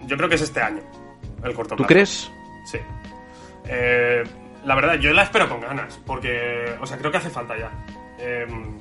yo 0.06 0.16
creo 0.16 0.28
que 0.28 0.36
es 0.36 0.42
este 0.42 0.60
año, 0.60 0.80
el 1.44 1.54
corto 1.54 1.76
plazo. 1.76 1.82
¿Tú 1.82 1.86
crees? 1.86 2.30
Sí. 2.64 2.78
Eh, 3.66 4.22
la 4.64 4.74
verdad, 4.74 4.94
yo 4.94 5.12
la 5.12 5.22
espero 5.22 5.48
con 5.48 5.60
ganas, 5.60 6.00
porque, 6.06 6.74
o 6.80 6.86
sea, 6.86 6.96
creo 6.98 7.10
que 7.10 7.18
hace 7.18 7.30
falta 7.30 7.56
ya. 7.56 7.70
Em, 8.18 8.78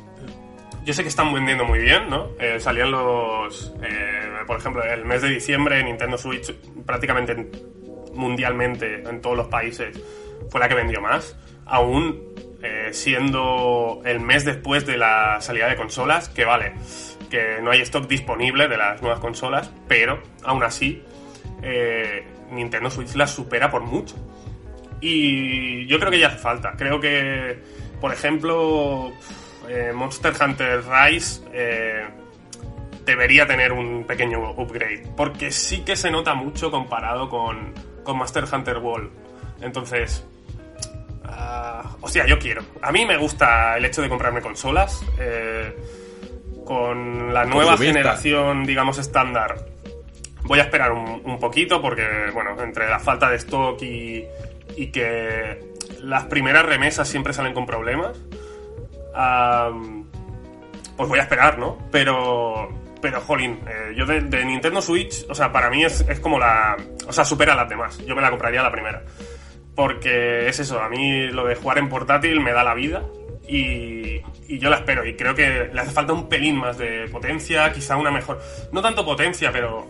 yo 0.83 0.93
sé 0.93 1.01
que 1.01 1.09
están 1.09 1.33
vendiendo 1.33 1.65
muy 1.65 1.79
bien, 1.79 2.09
¿no? 2.09 2.29
Eh, 2.39 2.59
salían 2.59 2.91
los, 2.91 3.73
eh, 3.83 4.31
por 4.45 4.57
ejemplo, 4.57 4.83
el 4.83 5.03
mes 5.03 5.21
de 5.21 5.29
diciembre 5.29 5.83
Nintendo 5.83 6.17
Switch 6.17 6.53
prácticamente 6.85 7.49
mundialmente 8.15 9.03
en 9.07 9.21
todos 9.21 9.37
los 9.37 9.47
países 9.47 9.99
fue 10.49 10.59
la 10.59 10.67
que 10.67 10.75
vendió 10.75 11.01
más. 11.01 11.37
Aún 11.65 12.35
siendo 12.91 14.01
el 14.05 14.19
mes 14.21 14.43
después 14.43 14.87
de 14.87 14.97
la 14.97 15.39
salida 15.39 15.67
de 15.67 15.75
consolas, 15.75 16.29
que 16.29 16.45
vale, 16.45 16.73
que 17.29 17.59
no 17.61 17.71
hay 17.71 17.81
stock 17.81 18.07
disponible 18.07 18.67
de 18.67 18.77
las 18.77 19.01
nuevas 19.01 19.19
consolas, 19.19 19.71
pero 19.87 20.21
aún 20.43 20.63
así 20.63 21.03
eh, 21.61 22.25
Nintendo 22.51 22.89
Switch 22.89 23.15
las 23.15 23.31
supera 23.31 23.69
por 23.69 23.81
mucho. 23.83 24.15
Y 25.01 25.85
yo 25.87 25.99
creo 25.99 26.11
que 26.11 26.19
ya 26.19 26.27
hace 26.27 26.37
falta. 26.37 26.73
Creo 26.77 26.99
que, 26.99 27.59
por 27.99 28.13
ejemplo, 28.13 29.11
eh, 29.67 29.91
Monster 29.93 30.33
Hunter 30.39 30.83
Rise 30.87 31.41
eh, 31.53 32.05
debería 33.05 33.45
tener 33.45 33.71
un 33.71 34.05
pequeño 34.05 34.51
upgrade, 34.51 35.03
porque 35.15 35.51
sí 35.51 35.81
que 35.81 35.95
se 35.95 36.09
nota 36.11 36.33
mucho 36.33 36.71
comparado 36.71 37.29
con, 37.29 37.73
con 38.05 38.17
Master 38.17 38.45
Hunter 38.49 38.77
World. 38.77 39.11
Entonces, 39.59 40.25
uh, 41.25 41.87
o 41.99 42.07
sea, 42.07 42.25
yo 42.25 42.39
quiero. 42.39 42.63
A 42.81 42.93
mí 42.93 43.05
me 43.05 43.17
gusta 43.17 43.75
el 43.75 43.83
hecho 43.83 44.01
de 44.01 44.07
comprarme 44.07 44.41
consolas. 44.41 45.03
Eh, 45.19 45.75
con 46.65 47.33
la 47.33 47.45
nueva 47.45 47.77
generación, 47.77 48.65
digamos, 48.65 48.97
estándar, 48.97 49.67
voy 50.43 50.59
a 50.59 50.63
esperar 50.63 50.91
un, 50.93 51.37
poquito 51.39 51.79
porque, 51.81 52.31
bueno, 52.33 52.59
entre 52.63 52.89
la 52.89 52.99
falta 52.99 53.29
de 53.29 53.35
stock 53.35 53.79
y, 53.83 54.25
y 54.75 54.87
que 54.87 55.59
las 56.01 56.25
primeras 56.25 56.65
remesas 56.65 57.07
siempre 57.07 57.33
salen 57.33 57.53
con 57.53 57.65
problemas, 57.65 58.17
pues 60.97 61.09
voy 61.09 61.19
a 61.19 61.23
esperar, 61.23 61.57
¿no? 61.57 61.77
Pero, 61.91 62.69
pero, 63.05 63.21
jolín, 63.21 63.59
eh, 63.67 63.93
yo 63.95 64.03
de, 64.07 64.19
Nintendo 64.43 64.81
Switch, 64.81 65.27
o 65.29 65.35
sea, 65.35 65.51
para 65.51 65.69
mí 65.69 65.83
es, 65.83 66.03
es 66.09 66.19
como 66.19 66.39
la... 66.39 66.75
O 67.07 67.13
sea, 67.13 67.23
supera 67.23 67.53
las 67.53 67.69
demás. 67.69 68.03
Yo 68.03 68.15
me 68.15 68.21
la 68.23 68.31
compraría 68.31 68.63
la 68.63 68.71
primera. 68.71 69.03
Porque 69.75 70.47
es 70.47 70.59
eso, 70.59 70.81
a 70.81 70.89
mí 70.89 71.27
lo 71.27 71.45
de 71.45 71.53
jugar 71.53 71.77
en 71.77 71.87
portátil 71.87 72.41
me 72.41 72.51
da 72.51 72.63
la 72.63 72.73
vida 72.73 73.03
y, 73.47 74.23
yo 74.47 74.71
la 74.71 74.77
espero. 74.77 75.05
Y 75.05 75.15
creo 75.15 75.35
que 75.35 75.69
le 75.71 75.79
hace 75.79 75.91
falta 75.91 76.13
un 76.13 76.27
pelín 76.27 76.57
más 76.57 76.79
de 76.79 77.07
potencia, 77.11 77.71
quizá 77.71 77.95
una 77.95 78.09
mejor. 78.09 78.41
No 78.71 78.81
tanto 78.81 79.05
potencia, 79.05 79.51
pero 79.51 79.85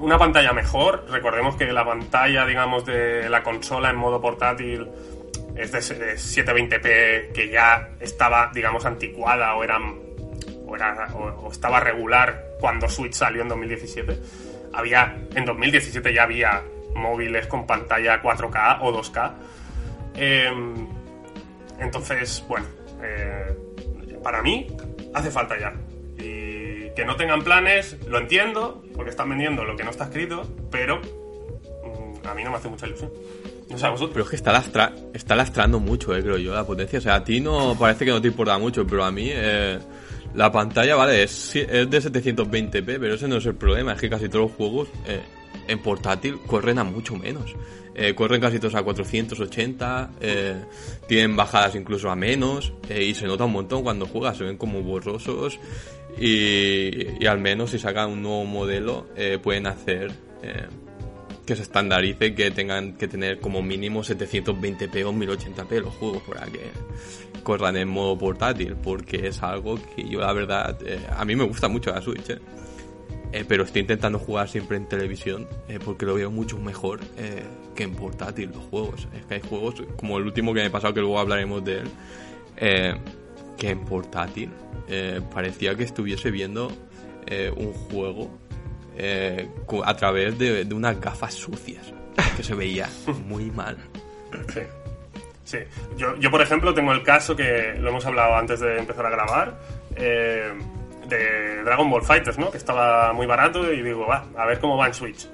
una 0.00 0.16
pantalla 0.16 0.54
mejor. 0.54 1.04
Recordemos 1.10 1.56
que 1.56 1.70
la 1.70 1.84
pantalla, 1.84 2.46
digamos, 2.46 2.86
de 2.86 3.28
la 3.28 3.42
consola 3.42 3.90
en 3.90 3.96
modo 3.96 4.18
portátil 4.18 4.88
es 5.54 5.72
de 5.72 5.80
720p, 6.16 7.32
que 7.34 7.50
ya 7.50 7.90
estaba, 8.00 8.50
digamos, 8.54 8.86
anticuada 8.86 9.54
o 9.56 9.62
era, 9.62 9.78
o, 10.66 10.74
era, 10.74 11.06
o, 11.14 11.52
estaba 11.52 11.80
regular 11.80 12.45
cuando 12.66 12.88
Switch 12.88 13.12
salió 13.12 13.42
en 13.42 13.48
2017. 13.48 14.18
Había, 14.72 15.16
en 15.36 15.44
2017 15.44 16.12
ya 16.12 16.24
había 16.24 16.64
móviles 16.96 17.46
con 17.46 17.64
pantalla 17.64 18.20
4K 18.20 18.78
o 18.80 18.92
2K. 18.92 19.34
Em, 20.16 20.88
entonces, 21.78 22.44
bueno, 22.48 22.66
eh, 23.00 23.56
para 24.20 24.42
mí 24.42 24.66
hace 25.14 25.30
falta 25.30 25.56
ya. 25.60 25.74
Y 26.18 26.90
que 26.96 27.04
no 27.06 27.14
tengan 27.14 27.44
planes, 27.44 27.98
lo 28.08 28.18
entiendo, 28.18 28.82
porque 28.96 29.10
están 29.10 29.28
vendiendo 29.28 29.62
lo 29.62 29.76
que 29.76 29.84
no 29.84 29.90
está 29.90 30.06
escrito, 30.06 30.42
pero 30.68 31.00
mm, 31.00 32.26
a 32.26 32.34
mí 32.34 32.42
no 32.42 32.50
me 32.50 32.56
hace 32.56 32.68
mucha 32.68 32.88
ilusión. 32.88 33.12
Sé, 33.76 33.88
vosotros. 33.88 34.10
Pero 34.12 34.24
es 34.24 34.30
que 34.30 34.36
está, 34.36 34.50
lastra 34.50 34.92
está 35.14 35.36
lastrando 35.36 35.78
mucho, 35.78 36.16
eh, 36.16 36.20
creo 36.20 36.36
yo, 36.36 36.52
la 36.52 36.64
potencia. 36.64 36.98
O 36.98 37.02
sea, 37.02 37.14
a 37.14 37.22
ti 37.22 37.40
no 37.40 37.76
parece 37.78 38.04
que 38.04 38.10
no 38.10 38.20
te 38.20 38.26
importa 38.26 38.58
mucho, 38.58 38.84
pero 38.84 39.04
a 39.04 39.12
mí 39.12 39.30
eh, 39.32 39.78
la 40.36 40.52
pantalla, 40.52 40.94
vale, 40.94 41.22
es, 41.22 41.52
de 41.54 41.88
720p, 41.88 42.98
pero 43.00 43.14
ese 43.14 43.26
no 43.26 43.38
es 43.38 43.46
el 43.46 43.54
problema. 43.54 43.94
Es 43.94 44.00
que 44.00 44.10
casi 44.10 44.28
todos 44.28 44.50
los 44.50 44.52
juegos 44.52 44.88
eh, 45.06 45.20
en 45.66 45.78
portátil 45.80 46.38
corren 46.46 46.78
a 46.78 46.84
mucho 46.84 47.16
menos. 47.16 47.54
Eh, 47.94 48.14
corren 48.14 48.42
casi 48.42 48.58
todos 48.58 48.74
a 48.74 48.82
480, 48.82 50.10
eh, 50.20 50.54
tienen 51.08 51.34
bajadas 51.34 51.74
incluso 51.76 52.10
a 52.10 52.16
menos 52.16 52.74
eh, 52.90 53.02
y 53.02 53.14
se 53.14 53.26
nota 53.26 53.46
un 53.46 53.52
montón 53.52 53.82
cuando 53.82 54.04
juegas, 54.04 54.36
se 54.36 54.44
ven 54.44 54.58
como 54.58 54.82
borrosos 54.82 55.58
y, 56.18 57.22
y 57.24 57.26
al 57.26 57.38
menos 57.38 57.70
si 57.70 57.78
sacan 57.78 58.10
un 58.10 58.22
nuevo 58.22 58.44
modelo 58.44 59.06
pueden 59.42 59.66
hacer 59.66 60.12
que 61.46 61.56
se 61.56 61.62
estandarice 61.62 62.34
que 62.34 62.50
tengan 62.50 62.94
que 62.94 63.06
tener 63.08 63.40
como 63.40 63.62
mínimo 63.62 64.02
720p 64.02 65.04
o 65.04 65.12
1080p 65.12 65.80
los 65.80 65.94
juegos 65.94 66.22
para 66.22 66.46
que 66.46 66.60
corran 67.46 67.76
en 67.76 67.88
modo 67.88 68.18
portátil 68.18 68.74
porque 68.74 69.28
es 69.28 69.40
algo 69.40 69.78
que 69.94 70.08
yo 70.08 70.18
la 70.18 70.32
verdad 70.32 70.76
a 71.16 71.24
mí 71.24 71.36
me 71.36 71.44
gusta 71.44 71.68
mucho 71.68 71.92
la 71.92 72.02
Switch 72.02 72.36
eh, 73.32 73.44
pero 73.46 73.64
estoy 73.64 73.82
intentando 73.82 74.18
jugar 74.18 74.48
siempre 74.48 74.76
en 74.76 74.86
televisión 74.86 75.48
eh, 75.68 75.78
porque 75.84 76.06
lo 76.06 76.14
veo 76.14 76.30
mucho 76.30 76.58
mejor 76.58 77.00
eh, 77.18 77.42
que 77.74 77.82
en 77.82 77.94
portátil 77.94 78.50
los 78.54 78.64
juegos. 78.64 79.08
Es 79.14 79.26
que 79.26 79.34
hay 79.34 79.40
juegos 79.40 79.82
como 79.96 80.18
el 80.18 80.24
último 80.24 80.54
que 80.54 80.60
me 80.60 80.66
he 80.66 80.70
pasado, 80.70 80.94
que 80.94 81.00
luego 81.00 81.18
hablaremos 81.18 81.62
de 81.64 81.80
él, 81.80 82.98
que 83.58 83.70
en 83.70 83.84
portátil 83.84 84.50
parecía 85.30 85.74
que 85.74 85.84
estuviese 85.84 86.30
viendo 86.30 86.72
un 87.56 87.72
juego 87.72 88.30
a 89.84 89.96
través 89.96 90.38
de, 90.38 90.66
unas 90.72 90.98
gafas 90.98 91.34
sucias, 91.34 91.92
que 92.36 92.42
se 92.42 92.54
veía 92.54 92.88
muy 93.26 93.50
mal. 93.50 93.76
Sí. 95.46 95.58
Yo, 95.96 96.14
yo 96.16 96.30
por 96.30 96.42
ejemplo 96.42 96.74
tengo 96.74 96.92
el 96.92 97.02
caso 97.02 97.34
que 97.34 97.74
lo 97.80 97.88
hemos 97.88 98.04
hablado 98.04 98.36
antes 98.36 98.60
de 98.60 98.78
empezar 98.78 99.06
a 99.06 99.10
grabar 99.10 99.58
de 101.08 101.62
Dragon 101.62 101.88
Ball 101.88 102.02
Fighters, 102.02 102.38
¿no? 102.38 102.50
Que 102.50 102.58
estaba 102.58 103.12
muy 103.12 103.26
barato 103.26 103.72
y 103.72 103.82
digo, 103.82 104.06
va, 104.06 104.26
a 104.36 104.46
ver 104.46 104.58
cómo 104.60 104.76
va 104.76 104.86
en 104.86 104.94
Switch. 104.94 105.28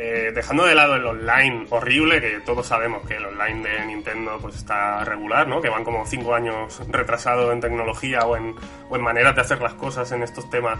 Eh, 0.00 0.30
dejando 0.32 0.64
de 0.64 0.76
lado 0.76 0.94
el 0.94 1.04
online 1.04 1.66
horrible, 1.70 2.20
que 2.20 2.38
todos 2.46 2.66
sabemos 2.66 3.04
que 3.04 3.16
el 3.16 3.26
online 3.26 3.68
de 3.68 3.86
Nintendo 3.86 4.38
pues 4.40 4.54
está 4.54 5.04
regular, 5.04 5.48
¿no? 5.48 5.60
Que 5.60 5.68
van 5.68 5.82
como 5.82 6.06
5 6.06 6.34
años 6.34 6.80
retrasado 6.88 7.50
en 7.50 7.60
tecnología 7.60 8.20
o 8.20 8.36
en, 8.36 8.54
o 8.88 8.94
en 8.94 9.02
maneras 9.02 9.34
de 9.34 9.40
hacer 9.40 9.60
las 9.60 9.74
cosas 9.74 10.12
en 10.12 10.22
estos 10.22 10.48
temas 10.50 10.78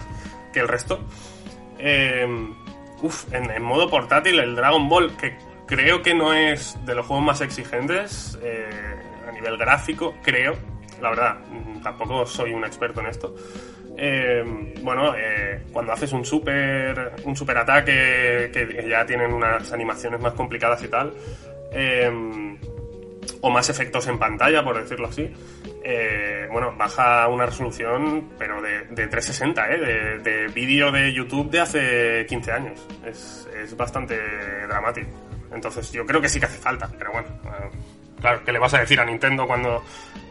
que 0.53 0.61
el 0.61 0.69
resto. 0.69 1.01
Eh, 1.79 2.25
uf, 3.01 3.25
en, 3.33 3.61
modo 3.61 3.89
portátil 3.89 4.39
el 4.39 4.55
Dragon 4.55 4.87
Ball, 4.87 5.15
que 5.17 5.37
creo 5.69 6.01
que 6.01 6.15
no 6.15 6.33
es 6.33 6.77
de 6.83 6.95
los 6.95 7.05
juegos 7.05 7.23
más 7.23 7.41
exigentes 7.41 8.37
eh, 8.41 8.67
a 9.27 9.31
nivel 9.31 9.55
gráfico, 9.55 10.15
creo, 10.23 10.55
la 10.99 11.11
verdad, 11.11 11.37
tampoco 11.83 12.25
soy 12.25 12.51
un 12.53 12.65
experto 12.65 13.01
en 13.01 13.07
esto. 13.07 13.35
Eh, 13.95 14.73
bueno, 14.81 15.13
eh, 15.15 15.61
cuando 15.71 15.91
haces 15.91 16.11
un 16.11 16.25
super, 16.25 17.13
un 17.23 17.35
super 17.35 17.57
ataque 17.57 18.49
que 18.51 18.87
ya 18.89 19.05
tienen 19.05 19.31
unas 19.31 19.71
animaciones 19.71 20.19
más 20.19 20.33
complicadas 20.33 20.81
y 20.83 20.87
tal, 20.87 21.13
eh, 21.71 22.57
o 23.41 23.49
más 23.51 23.69
efectos 23.69 24.07
en 24.07 24.17
pantalla, 24.17 24.63
por 24.63 24.81
decirlo 24.81 25.07
así, 25.07 25.31
bueno, 26.51 26.73
baja 26.77 27.27
una 27.27 27.45
resolución, 27.45 28.29
pero 28.39 28.61
de, 28.61 29.07
360, 29.07 29.67
de, 29.67 30.19
de 30.19 30.47
vídeo 30.47 30.91
de 30.91 31.13
YouTube 31.13 31.49
de 31.51 31.59
hace 31.59 32.25
15 32.27 32.51
años. 32.51 32.87
Es 33.05 33.77
bastante 33.77 34.17
dramático. 34.67 35.28
Entonces 35.51 35.91
yo 35.91 36.05
creo 36.05 36.21
que 36.21 36.29
sí 36.29 36.39
que 36.39 36.45
hace 36.45 36.57
falta, 36.57 36.89
pero 36.97 37.11
bueno. 37.11 37.29
Claro, 38.19 38.43
¿qué 38.43 38.51
le 38.51 38.59
vas 38.59 38.73
a 38.73 38.79
decir 38.79 38.99
a 38.99 39.05
Nintendo 39.05 39.47
cuando, 39.47 39.81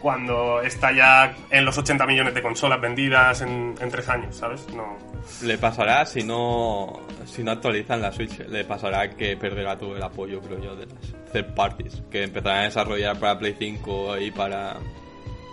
cuando 0.00 0.60
está 0.60 0.92
ya 0.92 1.34
en 1.50 1.64
los 1.64 1.76
80 1.78 2.06
millones 2.06 2.34
de 2.34 2.42
consolas 2.42 2.80
vendidas 2.80 3.40
en, 3.40 3.74
tres 3.90 4.08
años, 4.08 4.36
¿sabes? 4.36 4.66
No. 4.74 4.98
Le 5.42 5.56
pasará 5.56 6.04
si 6.04 6.22
no, 6.22 7.00
si 7.24 7.42
no 7.42 7.52
actualizan 7.52 8.02
la 8.02 8.12
Switch, 8.12 8.38
le 8.40 8.64
pasará 8.64 9.08
que 9.10 9.36
perderá 9.36 9.78
todo 9.78 9.96
el 9.96 10.02
apoyo, 10.02 10.40
creo 10.40 10.62
yo, 10.62 10.76
de 10.76 10.86
las 10.86 11.32
third 11.32 11.54
parties, 11.54 12.02
que 12.10 12.24
empezarán 12.24 12.60
a 12.60 12.64
desarrollar 12.64 13.18
para 13.18 13.38
Play 13.38 13.56
5 13.58 14.18
y 14.18 14.30
para 14.30 14.76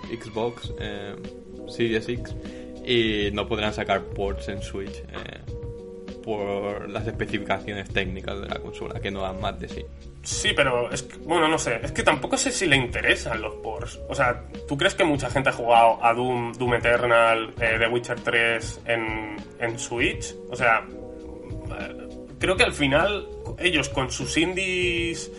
Xbox 0.09 0.73
eh, 0.79 1.15
Series 1.69 2.07
X 2.09 2.35
y 2.85 3.31
no 3.31 3.47
podrán 3.47 3.73
sacar 3.73 4.01
ports 4.03 4.49
en 4.49 4.61
Switch. 4.61 4.97
Eh, 4.97 5.41
por 6.25 6.89
las 6.89 7.05
especificaciones 7.05 7.87
técnicas 7.93 8.41
de 8.41 8.47
la 8.47 8.59
consola, 8.59 8.99
que 8.99 9.11
no 9.11 9.21
dan 9.21 9.39
más 9.39 9.59
de 9.59 9.69
sí. 9.69 9.85
Sí, 10.23 10.53
pero 10.55 10.91
es 10.91 11.03
que, 11.03 11.17
bueno, 11.17 11.47
no 11.47 11.59
sé, 11.59 11.79
es 11.83 11.91
que 11.91 12.01
tampoco 12.01 12.35
sé 12.35 12.51
si 12.51 12.65
le 12.65 12.75
interesan 12.75 13.39
los 13.41 13.53
ports. 13.55 13.99
O 14.09 14.15
sea, 14.15 14.43
¿tú 14.67 14.75
crees 14.75 14.95
que 14.95 15.03
mucha 15.03 15.29
gente 15.29 15.49
ha 15.49 15.53
jugado 15.53 16.03
a 16.03 16.13
Doom, 16.13 16.53
Doom 16.53 16.73
Eternal, 16.73 17.53
eh, 17.61 17.75
The 17.77 17.87
Witcher 17.87 18.19
3 18.19 18.81
en, 18.85 19.35
en 19.59 19.79
Switch? 19.79 20.33
O 20.49 20.55
sea, 20.55 20.83
eh, 21.79 22.07
creo 22.39 22.57
que 22.57 22.63
al 22.63 22.73
final 22.73 23.27
ellos 23.59 23.89
con 23.89 24.11
sus 24.11 24.35
indies 24.35 25.31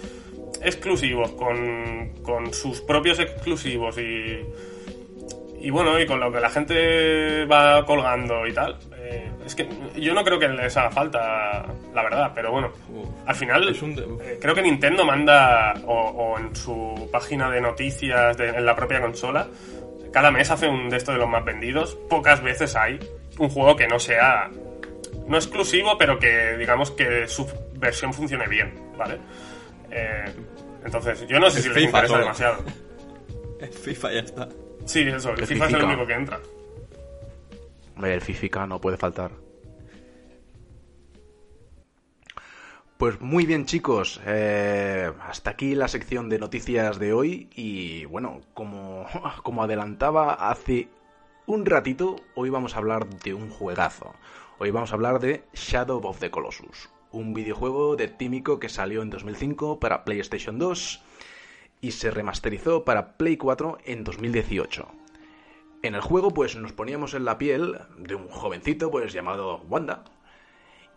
exclusivos, 0.62 1.32
con, 1.32 2.12
con 2.22 2.54
sus 2.54 2.80
propios 2.80 3.18
exclusivos 3.18 3.98
y, 3.98 4.38
y 5.60 5.70
bueno, 5.70 5.98
y 5.98 6.06
con 6.06 6.20
lo 6.20 6.30
que 6.30 6.40
la 6.40 6.50
gente 6.50 7.44
va 7.46 7.84
colgando 7.84 8.46
y 8.46 8.52
tal, 8.52 8.78
eh, 9.08 9.30
es 9.44 9.54
que 9.54 9.68
yo 9.96 10.12
no 10.14 10.24
creo 10.24 10.38
que 10.38 10.48
les 10.48 10.76
haga 10.76 10.90
falta, 10.90 11.64
la 11.94 12.02
verdad, 12.02 12.32
pero 12.34 12.50
bueno, 12.52 12.72
al 13.26 13.34
final 13.34 13.68
Es 13.68 13.80
un- 13.82 14.18
eh, 14.22 14.38
creo 14.40 14.54
que 14.54 14.62
Nintendo 14.62 15.04
manda, 15.04 15.74
o, 15.86 15.94
o 15.94 16.38
en 16.38 16.54
su 16.56 17.08
página 17.12 17.50
de 17.50 17.60
noticias 17.60 18.36
de- 18.36 18.48
en 18.48 18.66
la 18.66 18.74
propia 18.74 19.00
consola, 19.00 19.46
cada 20.12 20.30
mes 20.30 20.50
hace 20.50 20.66
un 20.68 20.88
de 20.88 20.96
estos 20.96 21.14
de 21.14 21.20
los 21.20 21.28
más 21.28 21.44
vendidos. 21.44 21.94
Pocas 22.08 22.42
veces 22.42 22.74
hay 22.74 22.98
un 23.38 23.48
juego 23.48 23.76
que 23.76 23.86
no 23.86 23.98
sea, 23.98 24.50
no 25.26 25.36
exclusivo, 25.36 25.96
pero 25.98 26.18
que 26.18 26.56
digamos 26.56 26.90
que 26.90 27.28
su 27.28 27.46
versión 27.74 28.12
funcione 28.14 28.46
bien, 28.48 28.72
¿vale? 28.96 29.18
Eh, 29.90 30.24
entonces, 30.84 31.26
yo 31.28 31.38
no 31.38 31.50
sé 31.50 31.58
Es 31.58 31.64
si 31.64 31.68
les 31.70 31.78
FIFA 31.78 31.88
interesa 31.88 32.06
todo. 32.14 32.18
demasiado. 32.22 32.64
FIFA 33.84 34.12
ya 34.12 34.20
está. 34.20 34.48
Sí, 34.86 35.00
eso, 35.02 35.30
el 35.32 35.46
FIFA 35.46 35.66
es 35.66 35.72
el 35.74 35.84
único 35.84 36.06
que 36.06 36.12
entra. 36.14 36.38
El 38.02 38.20
Fifica 38.20 38.66
no 38.66 38.80
puede 38.80 38.96
faltar. 38.96 39.32
Pues 42.98 43.20
muy 43.20 43.44
bien 43.44 43.66
chicos, 43.66 44.22
eh, 44.24 45.12
hasta 45.20 45.50
aquí 45.50 45.74
la 45.74 45.86
sección 45.86 46.30
de 46.30 46.38
noticias 46.38 46.98
de 46.98 47.12
hoy 47.12 47.50
y 47.54 48.06
bueno, 48.06 48.40
como, 48.54 49.06
como 49.42 49.62
adelantaba 49.62 50.32
hace 50.32 50.88
un 51.44 51.66
ratito, 51.66 52.16
hoy 52.34 52.48
vamos 52.48 52.74
a 52.74 52.78
hablar 52.78 53.06
de 53.20 53.34
un 53.34 53.50
juegazo. 53.50 54.14
Hoy 54.58 54.70
vamos 54.70 54.92
a 54.92 54.94
hablar 54.94 55.20
de 55.20 55.44
Shadow 55.52 56.00
of 56.06 56.20
the 56.20 56.30
Colossus, 56.30 56.88
un 57.12 57.34
videojuego 57.34 57.96
de 57.96 58.08
Tímico 58.08 58.58
que 58.58 58.70
salió 58.70 59.02
en 59.02 59.10
2005 59.10 59.78
para 59.78 60.04
PlayStation 60.04 60.58
2 60.58 61.02
y 61.82 61.90
se 61.90 62.10
remasterizó 62.10 62.84
para 62.84 63.18
Play 63.18 63.36
4 63.36 63.76
en 63.84 64.04
2018. 64.04 64.88
En 65.86 65.94
el 65.94 66.00
juego, 66.00 66.32
pues 66.32 66.56
nos 66.56 66.72
poníamos 66.72 67.14
en 67.14 67.24
la 67.24 67.38
piel 67.38 67.78
de 67.96 68.16
un 68.16 68.26
jovencito, 68.26 68.90
pues 68.90 69.12
llamado 69.12 69.58
Wanda, 69.68 70.02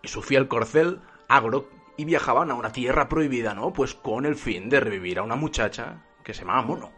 y 0.02 0.08
su 0.08 0.24
fiel 0.24 0.48
corcel, 0.48 1.00
Agro, 1.28 1.70
y 1.96 2.06
viajaban 2.06 2.50
a 2.50 2.56
una 2.56 2.72
tierra 2.72 3.08
prohibida, 3.08 3.54
¿no? 3.54 3.72
Pues 3.72 3.94
con 3.94 4.26
el 4.26 4.36
fin 4.36 4.68
de 4.68 4.80
revivir 4.80 5.20
a 5.20 5.24
una 5.24 5.36
muchacha 5.36 6.06
que 6.24 6.34
se 6.34 6.42
llamaba 6.42 6.64
Mono. 6.64 6.92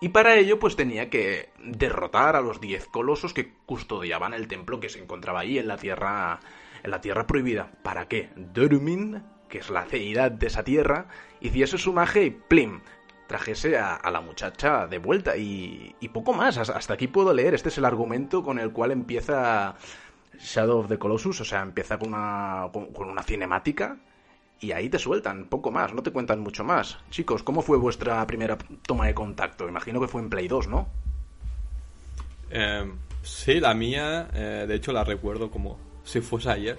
Y 0.00 0.10
para 0.10 0.36
ello, 0.36 0.60
pues 0.60 0.76
tenía 0.76 1.10
que 1.10 1.48
derrotar 1.58 2.36
a 2.36 2.40
los 2.40 2.60
diez 2.60 2.86
colosos 2.86 3.34
que 3.34 3.54
custodiaban 3.66 4.32
el 4.32 4.46
templo 4.46 4.78
que 4.78 4.88
se 4.88 5.02
encontraba 5.02 5.40
ahí 5.40 5.58
en 5.58 5.66
la 5.66 5.78
tierra, 5.78 6.38
en 6.84 6.92
la 6.92 7.00
tierra 7.00 7.26
prohibida. 7.26 7.72
¿Para 7.82 8.06
qué? 8.06 8.30
Dorumin, 8.36 9.24
que 9.48 9.58
es 9.58 9.68
la 9.68 9.84
deidad 9.84 10.30
de 10.30 10.46
esa 10.46 10.62
tierra, 10.62 11.08
hiciese 11.40 11.76
su 11.76 11.92
magia 11.92 12.22
y 12.22 12.30
plim, 12.30 12.82
trajese 13.26 13.78
a, 13.78 14.10
la 14.10 14.20
muchacha 14.20 14.86
de 14.86 14.98
vuelta 14.98 15.36
y, 15.36 15.94
poco 16.12 16.32
más. 16.32 16.58
Hasta 16.58 16.94
aquí 16.94 17.08
puedo 17.08 17.32
leer. 17.32 17.54
Este 17.54 17.68
es 17.68 17.78
el 17.78 17.84
argumento 17.84 18.42
con 18.42 18.58
el 18.58 18.72
cual 18.72 18.92
empieza 18.92 19.74
Shadow 20.38 20.80
of 20.80 20.88
the 20.88 20.98
Colossus. 20.98 21.40
O 21.40 21.44
sea, 21.44 21.62
empieza 21.62 21.98
con 21.98 22.08
una, 22.08 22.68
con, 22.72 23.08
una 23.08 23.22
cinemática 23.22 23.96
y 24.60 24.72
ahí 24.72 24.88
te 24.88 24.98
sueltan, 24.98 25.46
poco 25.46 25.70
más, 25.70 25.92
no 25.92 26.02
te 26.02 26.10
cuentan 26.10 26.40
mucho 26.40 26.64
más. 26.64 26.98
Chicos, 27.10 27.42
¿cómo 27.42 27.60
fue 27.60 27.76
vuestra 27.76 28.26
primera 28.26 28.56
toma 28.86 29.06
de 29.06 29.14
contacto? 29.14 29.68
Imagino 29.68 30.00
que 30.00 30.08
fue 30.08 30.22
en 30.22 30.30
Play 30.30 30.48
2, 30.48 30.68
¿no? 30.68 30.88
Eh, 32.50 32.90
sí, 33.22 33.60
la 33.60 33.74
mía, 33.74 34.28
eh, 34.32 34.64
de 34.66 34.74
hecho 34.74 34.92
la 34.92 35.04
recuerdo 35.04 35.50
como 35.50 35.78
si 36.04 36.20
fuese 36.20 36.50
ayer. 36.50 36.78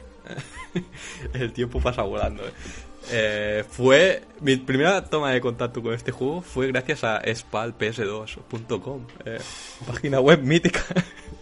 El 1.34 1.54
tiempo 1.54 1.80
pasa 1.80 2.02
volando. 2.02 2.44
eh. 2.48 2.52
Eh, 3.12 3.64
fue 3.70 4.24
mi 4.42 4.58
primera 4.58 5.04
toma 5.06 5.32
de 5.32 5.42
contacto 5.42 5.82
con 5.82 5.94
este 5.94 6.12
juego 6.12 6.42
fue 6.42 6.68
gracias 6.68 7.04
a 7.04 7.22
spalps2.com, 7.22 9.06
eh, 9.26 9.40
página 9.86 10.20
web 10.20 10.42
mítica 10.42 10.82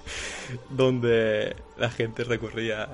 donde 0.69 1.55
la 1.77 1.89
gente 1.89 2.23
recorría 2.25 2.89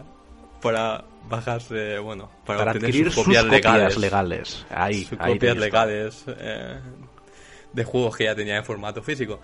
para 0.62 1.04
bajarse, 1.28 2.00
bueno, 2.00 2.30
para, 2.46 2.60
Para 2.60 2.72
obtener 2.72 2.90
adquirir 2.90 3.06
sus 3.08 3.16
sus 3.16 3.24
copias 3.26 3.44
copias 3.44 3.64
legales, 3.64 3.98
legales. 3.98 4.66
Ahí, 4.70 5.06
sus 5.06 5.20
ahí 5.20 5.34
copias 5.34 5.58
legales 5.58 6.24
eh, 6.28 6.80
de 7.74 7.84
juegos 7.84 8.18
que 8.18 8.26
ya 8.26 8.36
tenía 8.36 8.58
en 8.58 8.66
formato 8.66 9.02
físico. 9.02 9.40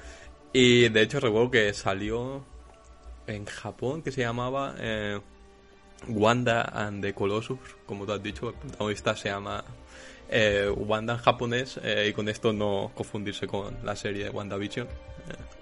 Y 0.53 0.89
de 0.89 1.01
hecho 1.01 1.19
recuerdo 1.19 1.51
que 1.51 1.73
salió 1.73 2.43
en 3.27 3.45
Japón 3.45 4.01
que 4.01 4.11
se 4.11 4.21
llamaba 4.21 4.75
eh, 4.77 5.19
Wanda 6.07 6.61
and 6.73 7.01
the 7.03 7.13
Colossus, 7.13 7.57
como 7.85 8.05
tú 8.05 8.13
has 8.13 8.23
dicho, 8.23 8.49
el 8.49 8.55
protagonista 8.55 9.15
se 9.15 9.29
llama 9.29 9.63
eh, 10.29 10.69
Wanda 10.75 11.13
en 11.13 11.19
japonés 11.19 11.79
eh, 11.83 12.07
y 12.09 12.13
con 12.13 12.27
esto 12.29 12.51
no 12.53 12.91
confundirse 12.95 13.47
con 13.47 13.75
la 13.83 13.95
serie 13.95 14.25
de 14.25 14.29
WandaVision. 14.29 14.87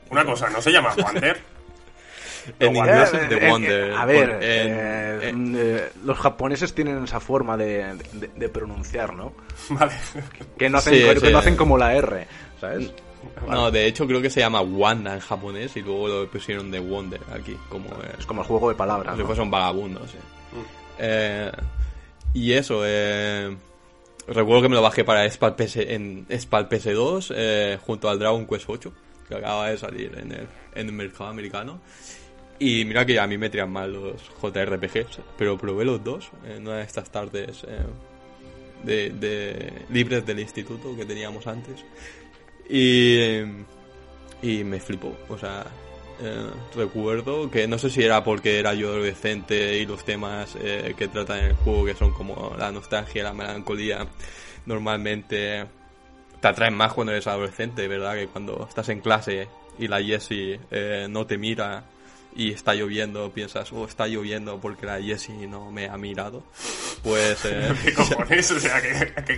Una 0.10 0.26
cosa, 0.26 0.50
¿no 0.50 0.62
se 0.62 0.72
llama 0.72 0.94
Wander? 1.04 1.38
En 2.60 2.76
inglés 2.76 3.14
Eh, 3.14 3.20
es 3.24 3.30
The 3.30 3.46
eh, 3.46 3.50
Wonder. 3.50 3.90
eh, 3.92 3.96
a 3.96 4.06
ver, 4.06 4.26
Por- 4.34 4.44
en- 4.44 4.44
eh, 4.44 5.30
en- 5.30 5.56
eh, 5.58 5.90
los 6.04 6.18
japoneses 6.20 6.74
tienen 6.76 7.02
esa 7.06 7.22
forma 7.22 7.56
de, 7.56 7.96
de- 8.12 8.28
de 8.36 8.50
pronunciar, 8.50 9.14
¿no? 9.14 9.32
Vale. 9.70 9.94
Que 10.58 10.70
no 10.70 10.80
hacen, 10.80 10.94
Sí, 10.94 11.04
que 11.04 11.20
sí. 11.28 11.32
no 11.32 11.38
hacen 11.38 11.56
como 11.56 11.78
la 11.78 11.96
R, 11.96 12.28
¿sabes? 12.60 12.92
No, 13.48 13.72
de 13.72 13.88
hecho 13.88 14.08
creo 14.08 14.22
que 14.22 14.30
se 14.30 14.40
llama 14.40 14.62
Wanda 14.62 15.14
en 15.14 15.20
japonés 15.20 15.76
y 15.76 15.82
luego 15.82 16.08
lo 16.08 16.28
pusieron 16.30 16.72
de 16.72 16.80
Wonder 16.80 17.22
aquí, 17.34 17.58
como 17.70 17.90
eh, 17.90 18.16
Es 18.18 18.26
como 18.26 18.42
el 18.42 18.48
juego 18.48 18.70
de 18.70 18.76
palabras. 18.76 19.06
Como 19.06 19.18
si 19.18 19.22
¿no? 19.22 19.28
fuese 19.28 19.42
un 19.42 19.52
vagabundo, 19.52 20.08
sí. 20.08 20.18
Eh, 21.00 21.52
y 22.34 22.54
eso, 22.54 22.82
eh, 22.86 23.56
recuerdo 24.28 24.64
que 24.64 24.70
me 24.70 24.76
lo 24.76 24.82
bajé 24.82 25.04
para 25.04 25.30
Spal, 25.30 25.56
PS, 25.56 25.78
en 25.78 26.26
Spal 26.40 26.70
PS2 26.70 27.34
eh, 27.36 27.78
junto 27.86 28.10
al 28.10 28.20
Dragon 28.20 28.46
Quest 28.48 28.66
8, 28.68 28.94
que 29.28 29.36
acaba 29.36 29.70
de 29.70 29.78
salir 29.78 30.18
en 30.18 30.32
el, 30.32 30.48
en 30.76 30.88
el 30.88 30.94
mercado 30.94 31.30
americano. 31.30 31.80
Y 32.60 32.86
mira 32.86 33.06
que 33.06 33.20
a 33.20 33.28
mí 33.28 33.38
me 33.38 33.50
tiran 33.50 33.72
mal 33.72 33.92
los 33.92 34.22
JRPGs, 34.42 35.20
pero 35.38 35.58
probé 35.58 35.86
los 35.86 36.04
dos 36.04 36.30
en 36.46 36.68
una 36.68 36.78
de 36.78 36.84
estas 36.84 37.10
tardes 37.10 37.66
de, 38.84 39.10
de 39.10 39.86
libres 39.90 40.26
del 40.26 40.40
instituto 40.40 40.96
que 40.96 41.04
teníamos 41.06 41.46
antes. 41.48 41.84
Y, 42.70 43.42
y 44.42 44.64
me 44.64 44.80
flipó. 44.80 45.16
O 45.30 45.38
sea, 45.38 45.66
eh, 46.22 46.50
recuerdo 46.76 47.50
que 47.50 47.68
no 47.68 47.78
sé 47.78 47.90
si 47.90 48.04
era 48.04 48.24
porque 48.24 48.60
era 48.60 48.74
yo 48.74 48.90
adolescente 48.90 49.78
y 49.80 49.86
los 49.86 50.06
temas 50.06 50.56
eh, 50.60 50.94
que 50.98 51.08
tratan 51.08 51.40
en 51.40 51.46
el 51.46 51.56
juego, 51.56 51.86
que 51.86 51.96
son 51.96 52.14
como 52.14 52.56
la 52.58 52.72
nostalgia, 52.72 53.24
la 53.24 53.34
melancolía, 53.34 54.08
normalmente 54.66 55.66
te 56.40 56.48
atraen 56.48 56.76
más 56.76 56.94
cuando 56.94 57.14
eres 57.14 57.28
adolescente, 57.28 57.88
¿verdad? 57.88 58.16
Que 58.16 58.28
cuando 58.28 58.66
estás 58.68 58.90
en 58.90 59.00
clase 59.02 59.48
y 59.80 59.88
la 59.88 60.02
Jessie 60.02 60.60
eh, 60.72 61.08
no 61.10 61.26
te 61.26 61.38
mira 61.38 61.84
y 62.36 62.52
está 62.52 62.74
lloviendo, 62.74 63.32
piensas, 63.32 63.72
oh, 63.74 63.86
está 63.86 64.08
lloviendo 64.08 64.60
porque 64.60 64.86
la 64.86 65.02
Jessie 65.02 65.48
no 65.48 65.72
me 65.72 65.88
ha 65.88 65.98
mirado. 65.98 66.44
Pues... 67.04 67.40
eh, 67.46 67.72
¿Qué 67.84 67.94
cojones? 67.94 68.52
O 68.52 68.60
sea, 68.60 68.82
que, 68.82 69.14
que- 69.24 69.38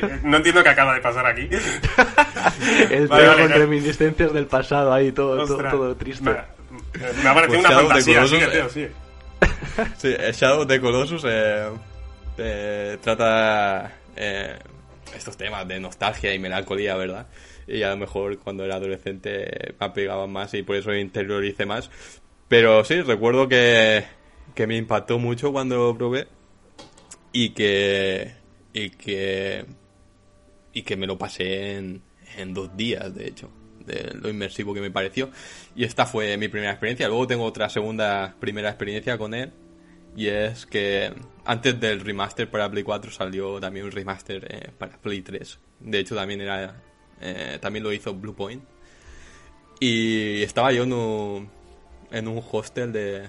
que- 0.00 0.18
no 0.22 0.36
entiendo 0.38 0.62
qué 0.62 0.68
acaba 0.68 0.94
de 0.94 1.00
pasar 1.00 1.26
aquí. 1.26 1.48
El 2.90 3.08
Vale, 3.08 3.22
tío 3.24 3.30
vale, 3.32 3.42
con 3.42 3.52
reminiscencias 3.52 4.32
del 4.32 4.46
pasado 4.46 4.92
ahí, 4.92 5.12
todo, 5.12 5.46
todo, 5.46 5.96
triste. 5.96 6.24
Me, 6.24 6.32
me 7.22 7.28
ha 7.28 7.34
parecido 7.34 7.46
Pues 7.46 7.60
una 7.60 7.68
Shadow 7.70 7.88
fantasía, 7.88 8.14
Colossus, 8.16 8.38
tío, 8.72 8.82
eh. 8.84 8.90
Sí, 9.98 10.08
el 10.18 10.32
Shadow 10.34 10.60
of 10.62 10.66
the 10.68 10.80
Colossus 10.80 11.24
eh, 11.26 11.68
eh, 12.38 12.98
trata 13.02 13.92
eh, 14.16 14.58
estos 15.16 15.36
temas 15.36 15.66
de 15.68 15.80
nostalgia 15.80 16.34
y 16.34 16.38
melancolía, 16.38 16.96
¿verdad? 16.96 17.26
Y 17.66 17.82
a 17.82 17.90
lo 17.90 17.96
mejor 17.96 18.38
cuando 18.38 18.64
era 18.64 18.76
adolescente 18.76 19.74
me 19.80 19.86
apegaban 19.86 20.30
más 20.30 20.52
y 20.54 20.62
por 20.62 20.76
eso 20.76 20.92
interioricé 20.94 21.64
más. 21.66 21.90
Pero 22.48 22.84
sí, 22.84 23.00
recuerdo 23.00 23.48
que, 23.48 24.04
que 24.54 24.66
me 24.66 24.76
impactó 24.76 25.18
mucho 25.18 25.52
cuando 25.52 25.76
lo 25.76 25.96
probé 25.96 26.28
y 27.32 27.50
que, 27.50 28.34
y 28.72 28.90
que, 28.90 29.64
y 30.72 30.82
que 30.82 30.96
me 30.96 31.06
lo 31.06 31.18
pasé 31.18 31.76
en, 31.76 32.02
en 32.36 32.54
dos 32.54 32.76
días, 32.76 33.14
de 33.14 33.28
hecho, 33.28 33.50
de 33.84 34.12
lo 34.14 34.28
inmersivo 34.28 34.74
que 34.74 34.80
me 34.80 34.90
pareció. 34.90 35.30
Y 35.74 35.84
esta 35.84 36.06
fue 36.06 36.36
mi 36.36 36.48
primera 36.48 36.72
experiencia. 36.72 37.08
Luego 37.08 37.26
tengo 37.26 37.44
otra 37.44 37.68
segunda 37.68 38.34
primera 38.38 38.68
experiencia 38.68 39.18
con 39.18 39.34
él. 39.34 39.52
Y 40.16 40.28
es 40.28 40.64
que 40.66 41.12
antes 41.44 41.80
del 41.80 42.00
remaster 42.00 42.48
para 42.48 42.70
Play 42.70 42.84
4 42.84 43.10
salió 43.10 43.58
también 43.58 43.86
un 43.86 43.92
remaster 43.92 44.46
eh, 44.48 44.70
para 44.78 44.96
Play 44.98 45.22
3. 45.22 45.58
De 45.80 45.98
hecho, 45.98 46.14
también 46.14 46.40
era 46.40 46.80
eh, 47.20 47.58
también 47.60 47.82
lo 47.82 47.92
hizo 47.92 48.14
Bluepoint. 48.14 48.62
Y 49.80 50.42
estaba 50.42 50.72
yo 50.72 50.84
un, 50.84 51.50
en 52.10 52.28
un 52.28 52.42
hostel 52.52 52.92
de, 52.92 53.28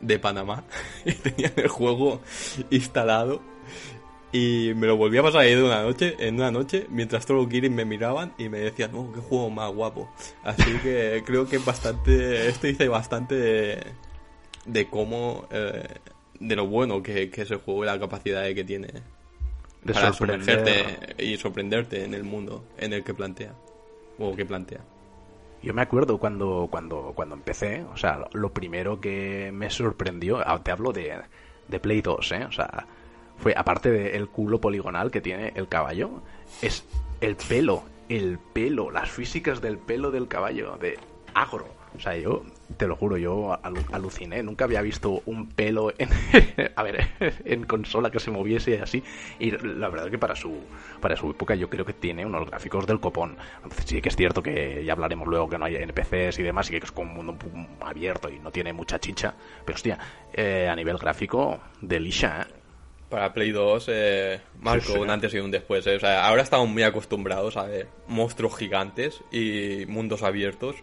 de 0.00 0.18
Panamá 0.18 0.64
y 1.04 1.12
tenía 1.12 1.52
el 1.56 1.68
juego 1.68 2.20
instalado 2.70 3.40
y 4.30 4.72
me 4.76 4.86
lo 4.86 4.96
volví 4.96 5.16
a 5.16 5.22
pasar 5.22 5.40
ahí 5.42 5.54
de 5.54 5.62
una 5.62 5.82
noche, 5.82 6.14
en 6.18 6.34
una 6.34 6.50
noche, 6.50 6.86
mientras 6.90 7.24
todos 7.24 7.40
los 7.40 7.48
guiris 7.48 7.70
me 7.70 7.86
miraban 7.86 8.34
y 8.36 8.50
me 8.50 8.58
decían, 8.58 8.90
oh, 8.94 9.10
qué 9.12 9.20
juego 9.20 9.48
más 9.48 9.72
guapo. 9.72 10.10
Así 10.42 10.70
que 10.82 11.22
creo 11.26 11.48
que 11.48 11.58
bastante, 11.58 12.48
esto 12.48 12.66
dice 12.66 12.88
bastante 12.88 13.34
de, 13.34 13.86
de 14.66 14.88
cómo, 14.88 15.46
eh, 15.50 15.82
de 16.40 16.56
lo 16.56 16.66
bueno 16.66 17.02
que, 17.02 17.30
que 17.30 17.42
es 17.42 17.50
el 17.50 17.58
juego 17.58 17.84
y 17.84 17.86
la 17.86 17.98
capacidad 17.98 18.44
que 18.54 18.64
tiene 18.64 18.88
De 19.82 19.94
para 19.94 20.12
sorprender. 20.12 20.60
sumergerte 20.60 21.24
y 21.24 21.36
sorprenderte 21.38 22.04
en 22.04 22.12
el 22.12 22.24
mundo 22.24 22.66
en 22.76 22.92
el 22.92 23.02
que 23.04 23.14
plantea, 23.14 23.54
o 24.18 24.36
que 24.36 24.44
plantea. 24.44 24.80
Yo 25.62 25.74
me 25.74 25.82
acuerdo 25.82 26.18
cuando, 26.18 26.68
cuando, 26.70 27.12
cuando 27.14 27.34
empecé, 27.34 27.82
o 27.92 27.96
sea, 27.96 28.26
lo- 28.32 28.52
primero 28.52 29.00
que 29.00 29.50
me 29.52 29.70
sorprendió, 29.70 30.38
ah, 30.46 30.62
te 30.62 30.70
hablo 30.70 30.92
de, 30.92 31.18
de 31.66 31.80
Play 31.80 32.00
2, 32.00 32.32
¿eh? 32.32 32.44
O 32.44 32.52
sea, 32.52 32.86
fue, 33.38 33.54
aparte 33.56 33.90
del 33.90 34.28
culo 34.28 34.60
poligonal 34.60 35.10
que 35.10 35.20
tiene 35.20 35.52
el 35.56 35.68
caballo, 35.68 36.22
es 36.62 36.84
el 37.20 37.36
pelo, 37.36 37.82
el 38.08 38.38
pelo, 38.38 38.90
las 38.90 39.10
físicas 39.10 39.60
del 39.60 39.78
pelo 39.78 40.10
del 40.12 40.28
caballo, 40.28 40.76
de 40.76 40.98
agro. 41.34 41.66
O 41.98 42.00
sea, 42.00 42.16
yo, 42.16 42.44
te 42.76 42.86
lo 42.86 42.94
juro, 42.94 43.16
yo 43.16 43.60
alu- 43.62 43.84
aluciné, 43.92 44.40
nunca 44.44 44.64
había 44.66 44.80
visto 44.82 45.20
un 45.26 45.48
pelo 45.48 45.92
en, 45.98 46.08
a 46.76 46.82
ver, 46.84 47.08
en 47.44 47.64
consola 47.64 48.10
que 48.10 48.20
se 48.20 48.30
moviese 48.30 48.80
así. 48.80 49.02
Y 49.40 49.50
la 49.50 49.88
verdad 49.88 50.08
que 50.08 50.16
para 50.16 50.36
su, 50.36 50.60
para 51.00 51.16
su 51.16 51.30
época 51.32 51.56
yo 51.56 51.68
creo 51.68 51.84
que 51.84 51.92
tiene 51.92 52.24
unos 52.24 52.46
gráficos 52.48 52.86
del 52.86 53.00
copón. 53.00 53.36
Entonces 53.64 53.84
sí 53.84 54.00
que 54.00 54.08
es 54.10 54.16
cierto 54.16 54.42
que 54.42 54.84
ya 54.84 54.92
hablaremos 54.92 55.26
luego 55.26 55.48
que 55.48 55.58
no 55.58 55.64
hay 55.64 55.74
NPCs 55.74 56.38
y 56.38 56.42
demás 56.44 56.68
y 56.70 56.78
que 56.78 56.84
es 56.86 56.92
como 56.92 57.10
un 57.10 57.16
mundo 57.26 57.36
abierto 57.80 58.28
y 58.30 58.38
no 58.38 58.52
tiene 58.52 58.72
mucha 58.72 59.00
chicha. 59.00 59.34
Pero 59.64 59.74
hostia, 59.74 59.98
eh, 60.32 60.68
a 60.70 60.76
nivel 60.76 60.98
gráfico, 60.98 61.58
delisha, 61.80 62.42
¿eh? 62.48 62.54
Para 63.08 63.32
Play 63.32 63.52
2 63.52 63.86
eh, 63.88 64.38
marcó 64.60 64.92
sí. 64.92 64.98
un 64.98 65.08
antes 65.08 65.32
y 65.32 65.38
un 65.38 65.50
después. 65.50 65.86
eh. 65.86 65.96
O 65.96 66.00
sea, 66.00 66.26
ahora 66.28 66.42
estamos 66.42 66.68
muy 66.68 66.82
acostumbrados 66.82 67.56
a 67.56 67.62
ver 67.62 67.88
monstruos 68.06 68.54
gigantes 68.58 69.22
y 69.32 69.86
mundos 69.88 70.22
abiertos. 70.22 70.76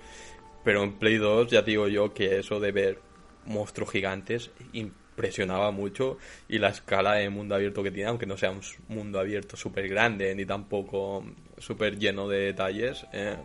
Pero 0.66 0.84
en 0.84 0.94
Play 0.94 1.18
2 1.18 1.52
ya 1.52 1.62
digo 1.62 1.88
yo 1.88 2.14
que 2.14 2.40
eso 2.40 2.60
de 2.60 2.72
ver 2.74 3.00
monstruos 3.46 3.92
gigantes 3.92 4.50
impresionaba 4.74 5.72
mucho. 5.72 6.18
Y 6.50 6.58
la 6.58 6.70
escala 6.70 7.14
de 7.14 7.30
mundo 7.30 7.56
abierto 7.56 7.84
que 7.84 7.92
tiene, 7.92 8.10
aunque 8.10 8.26
no 8.26 8.36
sea 8.36 8.52
un 8.52 8.62
mundo 8.90 9.20
abierto 9.20 9.56
súper 9.56 9.88
grande 9.88 10.34
ni 10.36 10.44
tampoco 10.44 11.24
súper 11.60 11.98
lleno 11.98 12.28
de 12.28 12.40
detalles, 12.40 13.06
eh, 13.14 13.38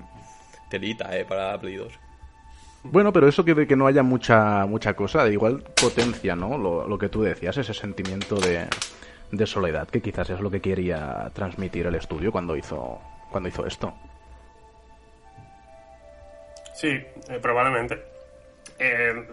telita 0.71 1.16
eh, 1.16 1.27
para 1.27 1.61
Play 1.61 1.77
2. 1.77 1.93
Bueno, 2.85 3.12
pero 3.12 3.29
eso 3.29 3.45
que 3.45 3.55
de 3.55 3.66
que 3.66 3.77
no 3.77 3.87
haya 3.87 4.03
mucha 4.03 4.64
mucha 4.64 4.95
cosa, 4.95 5.23
de 5.25 5.35
igual 5.35 5.62
potencia, 5.79 6.35
¿no? 6.35 6.57
Lo, 6.57 6.89
lo 6.89 6.99
que 6.99 7.11
tú 7.11 7.21
decías, 7.21 7.59
ese 7.59 7.75
sentimiento 7.75 8.37
de, 8.37 8.66
de 9.31 9.47
soledad, 9.47 9.87
que 9.89 10.01
quizás 10.01 10.31
es 10.31 10.41
lo 10.41 10.51
que 10.51 10.62
quería 10.62 11.31
transmitir 11.35 11.85
el 11.85 11.97
estudio 11.97 12.33
cuando 12.33 12.57
hizo 12.57 12.99
cuando 13.31 13.51
hizo 13.51 13.66
esto. 13.66 13.93
Sí, 16.81 16.89
eh, 16.89 17.39
probablemente. 17.43 18.03
Eh, 18.78 19.24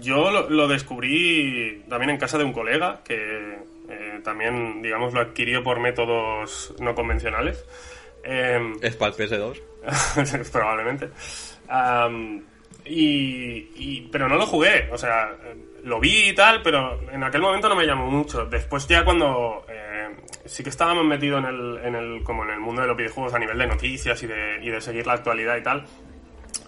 yo 0.00 0.30
lo, 0.30 0.48
lo 0.50 0.68
descubrí 0.68 1.84
también 1.88 2.10
en 2.10 2.18
casa 2.18 2.38
de 2.38 2.44
un 2.44 2.52
colega 2.52 3.00
que 3.04 3.58
eh, 3.88 4.20
también, 4.22 4.82
digamos, 4.82 5.12
lo 5.12 5.20
adquirió 5.20 5.62
por 5.62 5.80
métodos 5.80 6.74
no 6.80 6.94
convencionales. 6.94 7.64
Eh, 8.22 8.60
Es 8.82 8.96
para 8.96 9.12
el 9.14 9.16
PS2. 9.16 9.60
probablemente. 10.52 11.10
Am, 11.68 12.42
y, 12.84 13.70
y- 13.76 14.08
pero 14.12 14.28
no 14.28 14.36
lo 14.36 14.46
jugué, 14.46 14.88
o 14.92 14.98
sea, 14.98 15.32
lo 15.84 15.98
vi 16.00 16.28
y 16.28 16.34
tal, 16.34 16.62
pero 16.62 17.00
en 17.10 17.22
aquel 17.24 17.40
momento 17.40 17.68
no 17.68 17.74
me 17.76 17.86
llamó 17.86 18.06
mucho. 18.08 18.46
Después 18.46 18.86
ya 18.86 19.04
cuando 19.04 19.64
eh, 19.68 20.08
sí 20.44 20.62
que 20.62 20.70
estaba 20.70 20.94
más 20.94 21.04
metido 21.04 21.38
en 21.38 21.44
el, 21.46 21.78
en 21.84 21.94
el, 21.96 22.22
como 22.22 22.44
en 22.44 22.50
el 22.50 22.60
mundo 22.60 22.82
de 22.82 22.88
los 22.88 22.96
videojuegos 22.96 23.34
a 23.34 23.38
nivel 23.40 23.58
de 23.58 23.66
noticias 23.66 24.20
y 24.22 24.26
de, 24.28 24.58
y 24.62 24.70
de 24.70 24.80
seguir 24.80 25.06
la 25.06 25.14
actualidad 25.14 25.56
y 25.56 25.62
tal. 25.62 25.84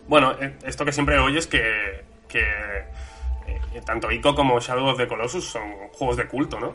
Bueno, 0.09 0.33
eh, 0.41 0.57
esto 0.65 0.85
que 0.85 0.93
siempre 0.93 1.19
oyes 1.19 1.47
que, 1.47 2.05
que 2.27 2.41
eh, 2.43 3.83
tanto 3.85 4.11
ICO 4.11 4.35
como 4.35 4.59
Shadow 4.59 4.89
of 4.89 4.99
the 4.99 5.07
Colossus 5.07 5.45
son 5.45 5.89
juegos 5.93 6.17
de 6.17 6.27
culto, 6.27 6.59
¿no? 6.59 6.75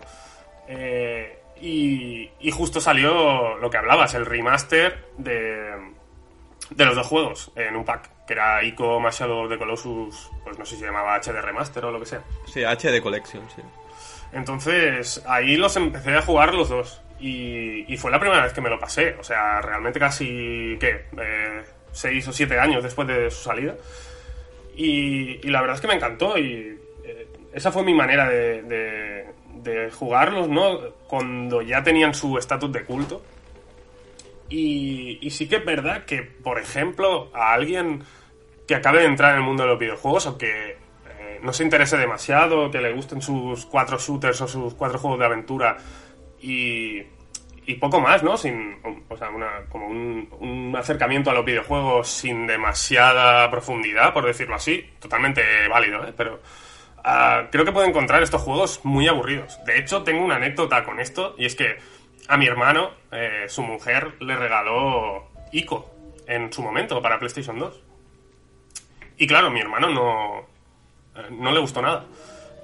Eh, 0.67 1.39
y, 1.59 2.29
y 2.39 2.51
justo 2.51 2.79
salió 2.79 3.57
lo 3.57 3.69
que 3.69 3.77
hablabas, 3.77 4.13
el 4.13 4.25
remaster 4.25 5.09
de, 5.17 5.71
de 6.69 6.85
los 6.85 6.95
dos 6.95 7.07
juegos 7.07 7.51
en 7.55 7.75
un 7.75 7.83
pack, 7.83 8.25
que 8.25 8.33
era 8.33 8.63
ICO 8.63 8.99
más 8.99 9.19
Shadow 9.19 9.43
of 9.43 9.49
the 9.49 9.57
Colossus, 9.57 10.29
pues 10.43 10.57
no 10.57 10.65
sé 10.65 10.75
si 10.75 10.81
se 10.81 10.85
llamaba 10.85 11.15
HD 11.15 11.41
Remaster 11.41 11.85
o 11.85 11.91
lo 11.91 11.99
que 11.99 12.05
sea. 12.05 12.21
Sí, 12.45 12.63
HD 12.63 13.01
Collection, 13.01 13.43
sí. 13.55 13.61
Entonces 14.31 15.23
ahí 15.27 15.55
los 15.57 15.75
empecé 15.75 16.15
a 16.15 16.21
jugar 16.21 16.53
los 16.53 16.69
dos. 16.69 17.01
Y, 17.19 17.85
y 17.91 17.95
fue 17.97 18.11
la 18.11 18.19
primera 18.19 18.43
vez 18.43 18.51
que 18.51 18.59
me 18.59 18.69
lo 18.69 18.79
pasé. 18.79 19.15
O 19.17 19.23
sea, 19.23 19.61
realmente 19.61 19.97
casi, 19.99 20.75
¿qué? 20.79 21.05
Eh, 21.17 21.63
seis 21.93 22.27
o 22.27 22.33
siete 22.33 22.59
años 22.59 22.83
después 22.83 23.07
de 23.07 23.31
su 23.31 23.43
salida. 23.43 23.75
Y, 24.75 25.39
y 25.47 25.49
la 25.49 25.61
verdad 25.61 25.75
es 25.77 25.81
que 25.81 25.87
me 25.87 25.93
encantó. 25.95 26.37
Y 26.37 26.77
eh, 27.05 27.27
esa 27.53 27.71
fue 27.71 27.83
mi 27.83 27.93
manera 27.93 28.29
de, 28.29 28.61
de- 28.63 29.25
de 29.63 29.89
jugarlos, 29.91 30.49
¿no? 30.49 30.79
Cuando 31.07 31.61
ya 31.61 31.81
tenían 31.83 32.13
su 32.13 32.37
estatus 32.37 32.71
de 32.73 32.83
culto. 32.83 33.23
Y, 34.49 35.19
y 35.21 35.29
sí 35.31 35.47
que 35.47 35.55
es 35.57 35.65
verdad 35.65 36.05
que, 36.05 36.21
por 36.21 36.59
ejemplo, 36.59 37.31
a 37.33 37.53
alguien 37.53 38.03
que 38.67 38.75
acabe 38.75 38.99
de 38.99 39.05
entrar 39.05 39.31
en 39.31 39.37
el 39.37 39.43
mundo 39.43 39.63
de 39.63 39.69
los 39.69 39.79
videojuegos, 39.79 40.27
aunque 40.27 40.71
eh, 40.71 41.39
no 41.41 41.53
se 41.53 41.63
interese 41.63 41.97
demasiado, 41.97 42.69
que 42.69 42.81
le 42.81 42.91
gusten 42.93 43.21
sus 43.21 43.65
cuatro 43.65 43.97
shooters 43.97 44.41
o 44.41 44.47
sus 44.47 44.73
cuatro 44.73 44.99
juegos 44.99 45.19
de 45.19 45.25
aventura 45.25 45.77
y, 46.41 47.01
y 47.65 47.75
poco 47.75 47.99
más, 47.99 48.23
¿no? 48.23 48.37
Sin, 48.37 48.77
o 49.09 49.17
sea, 49.17 49.29
una, 49.29 49.65
como 49.69 49.87
un, 49.87 50.27
un 50.39 50.75
acercamiento 50.75 51.29
a 51.29 51.33
los 51.33 51.45
videojuegos 51.45 52.07
sin 52.07 52.47
demasiada 52.47 53.49
profundidad, 53.49 54.13
por 54.13 54.25
decirlo 54.25 54.55
así, 54.55 54.89
totalmente 54.99 55.41
válido, 55.67 56.05
¿eh? 56.07 56.13
Pero 56.15 56.41
ah, 57.03 57.47
creo 57.51 57.65
que 57.65 57.71
puedo 57.71 57.87
encontrar 57.87 58.23
estos 58.23 58.41
juegos 58.41 58.81
muy 58.83 59.07
aburridos. 59.07 59.63
De 59.65 59.79
hecho, 59.79 60.03
tengo 60.03 60.23
una 60.23 60.35
anécdota 60.35 60.83
con 60.83 60.99
esto, 60.99 61.35
y 61.37 61.45
es 61.45 61.55
que 61.55 61.77
a 62.27 62.37
mi 62.37 62.47
hermano, 62.47 62.91
eh, 63.11 63.45
su 63.47 63.61
mujer 63.63 64.15
le 64.21 64.35
regaló 64.35 65.29
ICO 65.51 65.93
en 66.27 66.51
su 66.51 66.61
momento 66.61 67.01
para 67.01 67.19
PlayStation 67.19 67.59
2. 67.59 67.81
Y 69.17 69.27
claro, 69.27 69.51
mi 69.51 69.59
hermano 69.59 69.89
no, 69.89 70.39
eh, 71.15 71.27
no 71.31 71.51
le 71.51 71.59
gustó 71.59 71.81
nada. 71.81 72.05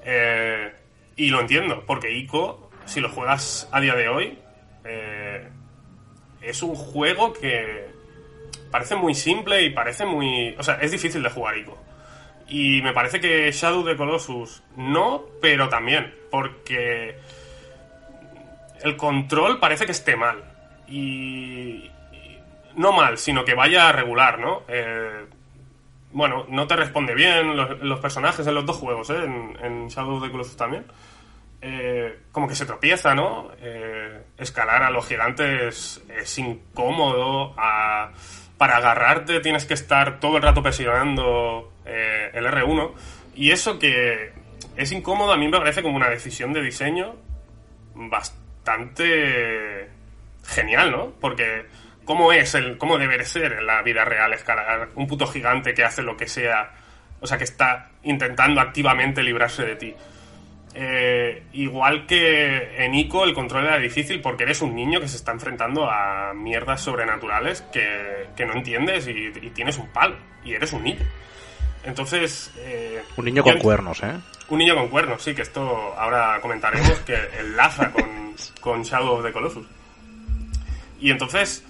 Eh, 0.03 0.73
y 1.17 1.29
lo 1.29 1.41
entiendo, 1.41 1.83
porque 1.85 2.11
ICO, 2.11 2.71
si 2.85 3.01
lo 3.01 3.09
juegas 3.09 3.67
a 3.71 3.81
día 3.81 3.95
de 3.95 4.07
hoy, 4.07 4.39
eh, 4.89 5.47
es 6.41 6.63
un 6.63 6.75
juego 6.75 7.33
que 7.33 7.87
parece 8.71 8.95
muy 8.95 9.13
simple 9.13 9.63
y 9.63 9.69
parece 9.69 10.05
muy... 10.05 10.55
O 10.57 10.63
sea, 10.63 10.75
es 10.75 10.91
difícil 10.91 11.21
de 11.21 11.29
jugar 11.29 11.57
ICO. 11.57 11.77
Y 12.47 12.81
me 12.81 12.93
parece 12.93 13.19
que 13.19 13.51
Shadow 13.51 13.83
de 13.83 13.95
Colossus 13.95 14.63
no, 14.75 15.25
pero 15.41 15.69
también, 15.69 16.13
porque 16.31 17.17
el 18.81 18.97
control 18.97 19.59
parece 19.59 19.85
que 19.85 19.91
esté 19.91 20.15
mal. 20.15 20.43
Y, 20.87 21.91
no 22.75 22.91
mal, 22.91 23.17
sino 23.17 23.45
que 23.45 23.53
vaya 23.53 23.91
regular, 23.91 24.39
¿no? 24.39 24.63
Eh, 24.67 25.25
bueno, 26.11 26.47
no 26.49 26.65
te 26.65 26.75
responde 26.75 27.13
bien 27.13 27.55
los, 27.55 27.99
personajes 27.99 28.47
en 28.47 28.55
los 28.55 28.65
dos 28.65 28.77
juegos, 28.77 29.11
¿eh? 29.11 29.23
En, 29.23 29.57
en 29.61 29.87
Shadow 29.89 30.19
the 30.19 30.31
Colossus 30.31 30.57
también. 30.57 30.85
Eh, 31.61 32.19
como 32.31 32.47
que 32.47 32.55
se 32.55 32.65
tropieza, 32.65 33.13
¿no? 33.15 33.51
Eh, 33.59 34.21
escalar 34.37 34.81
a 34.83 34.89
los 34.91 35.05
gigantes 35.07 36.01
es 36.09 36.37
incómodo. 36.39 37.53
a- 37.57 38.11
para 38.57 38.75
agarrarte 38.77 39.39
tienes 39.39 39.65
que 39.65 39.73
estar 39.73 40.19
todo 40.19 40.35
el 40.35 40.43
rato 40.43 40.61
presionando 40.61 41.71
eh, 41.85 42.29
el 42.33 42.45
R1. 42.45 42.93
Y 43.35 43.51
eso 43.51 43.79
que 43.79 44.33
es 44.75 44.91
incómodo 44.91 45.31
a 45.31 45.37
mí 45.37 45.47
me 45.47 45.57
parece 45.57 45.81
como 45.81 45.95
una 45.95 46.09
decisión 46.09 46.51
de 46.51 46.61
diseño 46.61 47.15
bastante 47.95 49.89
genial, 50.45 50.91
¿no? 50.91 51.11
Porque 51.19 51.65
cómo 52.05 52.31
es 52.33 52.55
el 52.55 52.77
cómo 52.77 52.97
debe 52.97 53.23
ser 53.25 53.53
en 53.53 53.65
la 53.67 53.81
vida 53.81 54.03
real 54.05 54.33
escalar 54.33 54.89
un 54.95 55.07
puto 55.07 55.27
gigante 55.27 55.73
que 55.73 55.83
hace 55.83 56.01
lo 56.01 56.17
que 56.17 56.27
sea, 56.27 56.71
o 57.21 57.27
sea, 57.27 57.37
que 57.37 57.43
está 57.43 57.91
intentando 58.03 58.61
activamente 58.61 59.23
librarse 59.23 59.63
de 59.65 59.75
ti. 59.75 59.95
Eh, 60.75 61.43
igual 61.53 62.05
que 62.05 62.83
en 62.85 62.93
Ico 62.93 63.23
el 63.23 63.33
control 63.33 63.65
era 63.65 63.79
difícil 63.79 64.21
porque 64.21 64.43
eres 64.43 64.61
un 64.61 64.75
niño 64.75 64.99
que 65.01 65.07
se 65.07 65.17
está 65.17 65.31
enfrentando 65.31 65.89
a 65.89 66.31
mierdas 66.35 66.81
sobrenaturales 66.81 67.61
que, 67.73 68.27
que 68.35 68.45
no 68.45 68.53
entiendes 68.53 69.07
y, 69.07 69.31
y 69.41 69.49
tienes 69.49 69.77
un 69.79 69.87
palo 69.89 70.15
y 70.43 70.53
eres 70.53 70.71
un 70.71 70.83
niño. 70.83 71.03
Entonces... 71.83 72.51
eh, 72.57 73.01
Un 73.17 73.25
niño 73.25 73.43
con 73.43 73.57
cuernos, 73.57 74.03
¿eh? 74.03 74.13
un 74.49 74.59
niño 74.59 74.75
con 74.75 74.89
cuernos, 74.89 75.21
sí, 75.23 75.33
que 75.33 75.41
esto 75.41 75.93
ahora 75.97 76.39
comentaremos 76.41 76.99
que 76.99 77.17
enlaza 77.39 77.91
con, 77.91 78.35
con 78.61 78.83
Shadow 78.83 79.15
of 79.17 79.23
the 79.25 79.31
Colossus. 79.31 79.65
Y 80.99 81.09
entonces, 81.11 81.63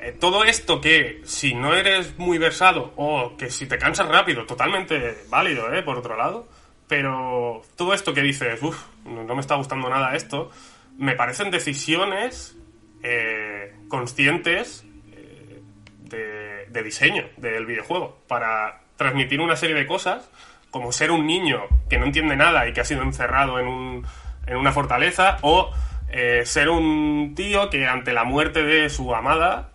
eh, 0.00 0.16
todo 0.18 0.42
esto 0.44 0.80
que 0.80 1.20
si 1.24 1.54
no 1.54 1.74
eres 1.74 2.18
muy 2.18 2.38
versado 2.38 2.92
o 2.96 3.36
que 3.36 3.50
si 3.50 3.66
te 3.66 3.78
cansas 3.78 4.08
rápido, 4.08 4.46
totalmente 4.46 5.24
válido, 5.28 5.72
¿eh? 5.72 5.82
Por 5.82 5.98
otro 5.98 6.16
lado, 6.16 6.48
Pero 6.92 7.62
todo 7.74 7.94
esto 7.94 8.12
que 8.12 8.20
dices, 8.20 8.62
uff, 8.62 8.84
no 9.06 9.34
me 9.34 9.40
está 9.40 9.54
gustando 9.54 9.88
nada 9.88 10.14
esto, 10.14 10.50
me 10.98 11.14
parecen 11.14 11.50
decisiones 11.50 12.54
eh, 13.02 13.74
conscientes 13.88 14.84
eh, 15.10 16.66
de, 16.68 16.82
diseño 16.82 17.24
del 17.38 17.64
videojuego. 17.64 18.18
Para 18.28 18.82
transmitir 18.96 19.40
una 19.40 19.56
serie 19.56 19.74
de 19.74 19.86
cosas, 19.86 20.30
como 20.70 20.92
ser 20.92 21.12
un 21.12 21.26
niño 21.26 21.62
que 21.88 21.96
no 21.96 22.04
entiende 22.04 22.36
nada 22.36 22.68
y 22.68 22.74
que 22.74 22.82
ha 22.82 22.84
sido 22.84 23.00
encerrado 23.04 23.58
en, 23.58 23.68
un, 23.68 24.06
en 24.46 24.58
una 24.58 24.72
fortaleza, 24.72 25.38
o 25.40 25.70
eh, 26.10 26.42
ser 26.44 26.68
un 26.68 27.32
tío 27.34 27.70
que 27.70 27.86
ante 27.86 28.12
la 28.12 28.24
muerte 28.24 28.64
de 28.64 28.90
su 28.90 29.14
amada 29.14 29.70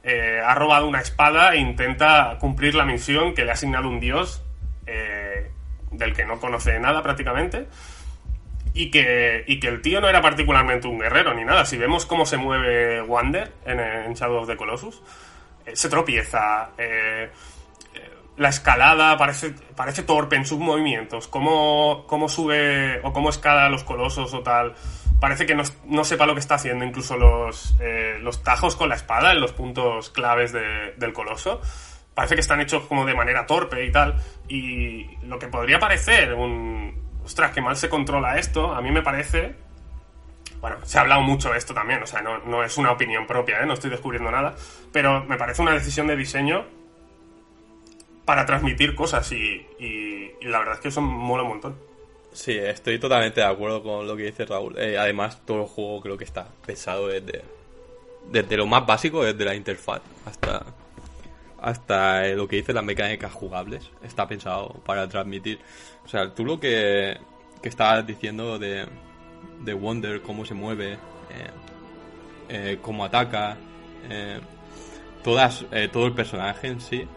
ha 0.45 0.53
robado 0.53 0.87
una 0.87 1.01
espada 1.01 1.55
e 1.55 1.57
intenta 1.57 2.37
cumplir 2.39 2.75
la 2.75 2.85
misión 2.85 3.33
que 3.33 3.43
le 3.43 3.49
ha 3.49 3.53
asignado 3.55 3.89
un 3.89 3.99
dios 3.99 4.43
del 5.91 6.13
que 6.13 6.25
no 6.25 6.39
conoce 6.39 6.79
nada 6.79 7.01
prácticamente. 7.03 7.67
Y 8.73 8.91
que, 8.91 9.43
y 9.47 9.59
que 9.59 9.69
el 9.69 9.81
tío 9.81 9.99
no 10.01 10.07
era 10.07 10.21
particularmente 10.21 10.87
un 10.87 10.99
guerrero 10.99 11.33
ni 11.33 11.43
nada. 11.43 11.65
Si 11.65 11.77
vemos 11.77 12.05
cómo 12.05 12.25
se 12.27 12.37
mueve 12.37 13.01
Wander 13.01 13.51
en, 13.65 14.13
Shadow 14.13 14.37
of 14.41 14.47
the 14.47 14.55
Colossus, 14.55 15.01
eh, 15.65 15.75
se 15.75 15.89
tropieza, 15.89 16.69
eh, 16.77 17.31
la 18.37 18.49
escalada 18.49 19.17
parece, 19.17 19.55
parece 19.75 20.03
torpe 20.03 20.35
en 20.35 20.45
sus 20.45 20.59
movimientos, 20.59 21.27
cómo, 21.27 22.05
cómo 22.05 22.29
sube 22.29 22.99
o 23.01 23.11
cómo 23.13 23.31
escala 23.31 23.67
los 23.69 23.83
colosos 23.83 24.31
o 24.35 24.41
tal. 24.41 24.75
Parece 25.19 25.47
que 25.47 25.55
no, 25.55 25.63
no 25.85 26.03
sepa 26.03 26.27
lo 26.27 26.35
que 26.35 26.41
está 26.41 26.53
haciendo, 26.55 26.85
incluso 26.85 27.17
los, 27.17 27.75
eh, 27.79 28.19
los 28.21 28.43
tajos 28.43 28.75
con 28.75 28.89
la 28.89 28.95
espada 28.95 29.31
en 29.31 29.41
los 29.41 29.53
puntos 29.53 30.11
claves 30.11 30.51
de- 30.51 30.93
del 30.97 31.13
coloso. 31.13 31.61
Parece 32.17 32.33
que 32.33 32.41
están 32.41 32.59
hechos 32.61 32.83
como 32.87 33.05
de 33.05 33.13
manera 33.13 33.45
torpe 33.45 33.85
y 33.85 33.91
tal. 33.91 34.15
Y 34.49 35.05
lo 35.27 35.37
que 35.37 35.47
podría 35.49 35.77
parecer 35.77 36.33
un... 36.33 36.91
Ostras, 37.23 37.51
que 37.51 37.61
mal 37.61 37.77
se 37.77 37.89
controla 37.89 38.39
esto, 38.39 38.73
a 38.73 38.81
mí 38.81 38.89
me 38.89 39.03
parece 39.03 39.53
bueno, 40.61 40.77
se 40.83 40.97
ha 40.97 41.01
hablado 41.01 41.21
mucho 41.21 41.51
de 41.51 41.59
esto 41.59 41.75
también, 41.75 42.01
o 42.01 42.07
sea, 42.07 42.23
no, 42.23 42.39
no 42.39 42.63
es 42.63 42.75
una 42.79 42.91
opinión 42.91 43.27
propia, 43.27 43.61
¿eh? 43.61 43.65
no 43.67 43.73
estoy 43.75 43.91
descubriendo 43.91 44.31
nada, 44.31 44.55
pero 44.91 45.23
me 45.25 45.37
parece 45.37 45.61
una 45.61 45.73
decisión 45.73 46.07
de 46.07 46.15
diseño 46.15 46.65
para 48.25 48.43
transmitir 48.47 48.95
cosas 48.95 49.31
y, 49.31 49.67
y- 49.77 50.31
la 50.41 50.57
verdad 50.59 50.75
es 50.75 50.79
que 50.79 50.87
eso 50.87 51.01
mola 51.01 51.43
un 51.43 51.49
montón. 51.49 51.75
Sí, 52.33 52.57
estoy 52.57 52.97
totalmente 52.97 53.41
de 53.41 53.45
acuerdo 53.45 53.83
con 53.83 54.07
lo 54.07 54.15
que 54.17 54.23
dice 54.23 54.45
Raúl. 54.45 54.75
Eh, 54.79 54.97
además, 54.97 55.39
todo 55.45 55.61
el 55.63 55.67
juego 55.67 56.01
creo 56.01 56.17
que 56.17 56.23
está 56.23 56.47
pensado 56.65 57.07
desde, 57.09 57.43
desde 58.31 58.57
lo 58.57 58.65
más 58.65 58.85
básico, 58.85 59.23
desde 59.23 59.45
la 59.45 59.53
interfaz 59.53 60.01
hasta, 60.25 60.65
hasta 61.61 62.27
eh, 62.27 62.35
lo 62.35 62.47
que 62.47 62.57
dice 62.57 62.73
las 62.73 62.83
mecánicas 62.83 63.31
jugables. 63.31 63.89
Está 64.03 64.27
pensado 64.27 64.75
para 64.85 65.07
transmitir. 65.07 65.59
O 66.05 66.07
sea, 66.07 66.33
tú 66.33 66.45
lo 66.45 66.59
que, 66.59 67.17
que 67.61 67.69
estabas 67.69 68.05
diciendo 68.05 68.59
de, 68.59 68.87
de 69.61 69.73
Wonder, 69.73 70.21
cómo 70.21 70.45
se 70.45 70.53
mueve, 70.53 70.93
eh, 70.93 70.97
eh, 72.49 72.77
cómo 72.81 73.05
ataca, 73.05 73.57
todas, 75.23 75.65
todo 75.91 76.05
el 76.07 76.13
personaje 76.13 76.67
en 76.67 76.79
sí. 76.79 77.07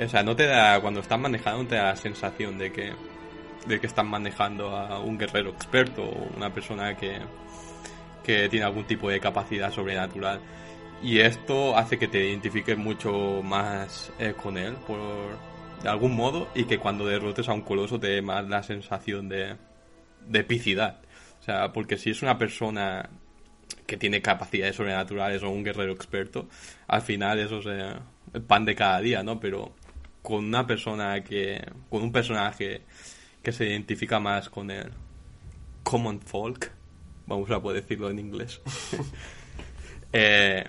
O 0.00 0.08
sea, 0.08 0.22
no 0.22 0.36
te 0.36 0.46
da, 0.46 0.80
cuando 0.80 1.00
estás 1.00 1.18
manejando, 1.18 1.64
no 1.64 1.68
te 1.68 1.74
da 1.74 1.84
la 1.84 1.96
sensación 1.96 2.56
de 2.56 2.70
que, 2.70 2.92
de 3.66 3.80
que 3.80 3.86
estás 3.86 4.04
manejando 4.04 4.76
a 4.76 5.00
un 5.00 5.18
guerrero 5.18 5.50
experto 5.50 6.04
o 6.04 6.36
una 6.36 6.52
persona 6.54 6.96
que, 6.96 7.18
que 8.22 8.48
tiene 8.48 8.64
algún 8.64 8.84
tipo 8.84 9.10
de 9.10 9.18
capacidad 9.18 9.72
sobrenatural. 9.72 10.40
Y 11.02 11.20
esto 11.20 11.76
hace 11.76 11.98
que 11.98 12.08
te 12.08 12.28
identifiques 12.28 12.76
mucho 12.76 13.42
más 13.42 14.12
eh, 14.18 14.34
con 14.40 14.58
él, 14.58 14.74
por 14.86 14.98
de 15.82 15.88
algún 15.88 16.14
modo, 16.14 16.48
y 16.54 16.64
que 16.64 16.78
cuando 16.78 17.06
derrotes 17.06 17.48
a 17.48 17.54
un 17.54 17.62
coloso 17.62 17.98
te 17.98 18.08
dé 18.08 18.22
más 18.22 18.46
la 18.48 18.62
sensación 18.62 19.28
de, 19.28 19.56
de 20.28 20.38
epicidad. 20.38 21.00
O 21.40 21.42
sea, 21.42 21.72
porque 21.72 21.96
si 21.96 22.10
es 22.10 22.22
una 22.22 22.36
persona 22.36 23.08
que 23.86 23.96
tiene 23.96 24.20
capacidades 24.20 24.76
sobrenaturales 24.76 25.42
o 25.42 25.50
un 25.50 25.64
guerrero 25.64 25.92
experto, 25.92 26.48
al 26.86 27.00
final 27.02 27.38
eso 27.38 27.60
es 27.60 27.66
eh, 27.66 27.94
el 28.34 28.42
pan 28.42 28.66
de 28.66 28.74
cada 28.74 29.00
día, 29.00 29.22
¿no? 29.22 29.40
Pero 29.40 29.74
con 30.22 30.44
una 30.44 30.66
persona 30.66 31.24
que, 31.24 31.64
con 31.88 32.02
un 32.02 32.12
personaje 32.12 32.82
que 33.42 33.52
se 33.52 33.66
identifica 33.66 34.20
más 34.20 34.50
con 34.50 34.70
el 34.70 34.90
common 35.82 36.20
folk, 36.20 36.70
vamos 37.26 37.50
a 37.50 37.60
poder 37.60 37.82
decirlo 37.82 38.10
en 38.10 38.18
inglés, 38.18 38.60
eh, 40.12 40.64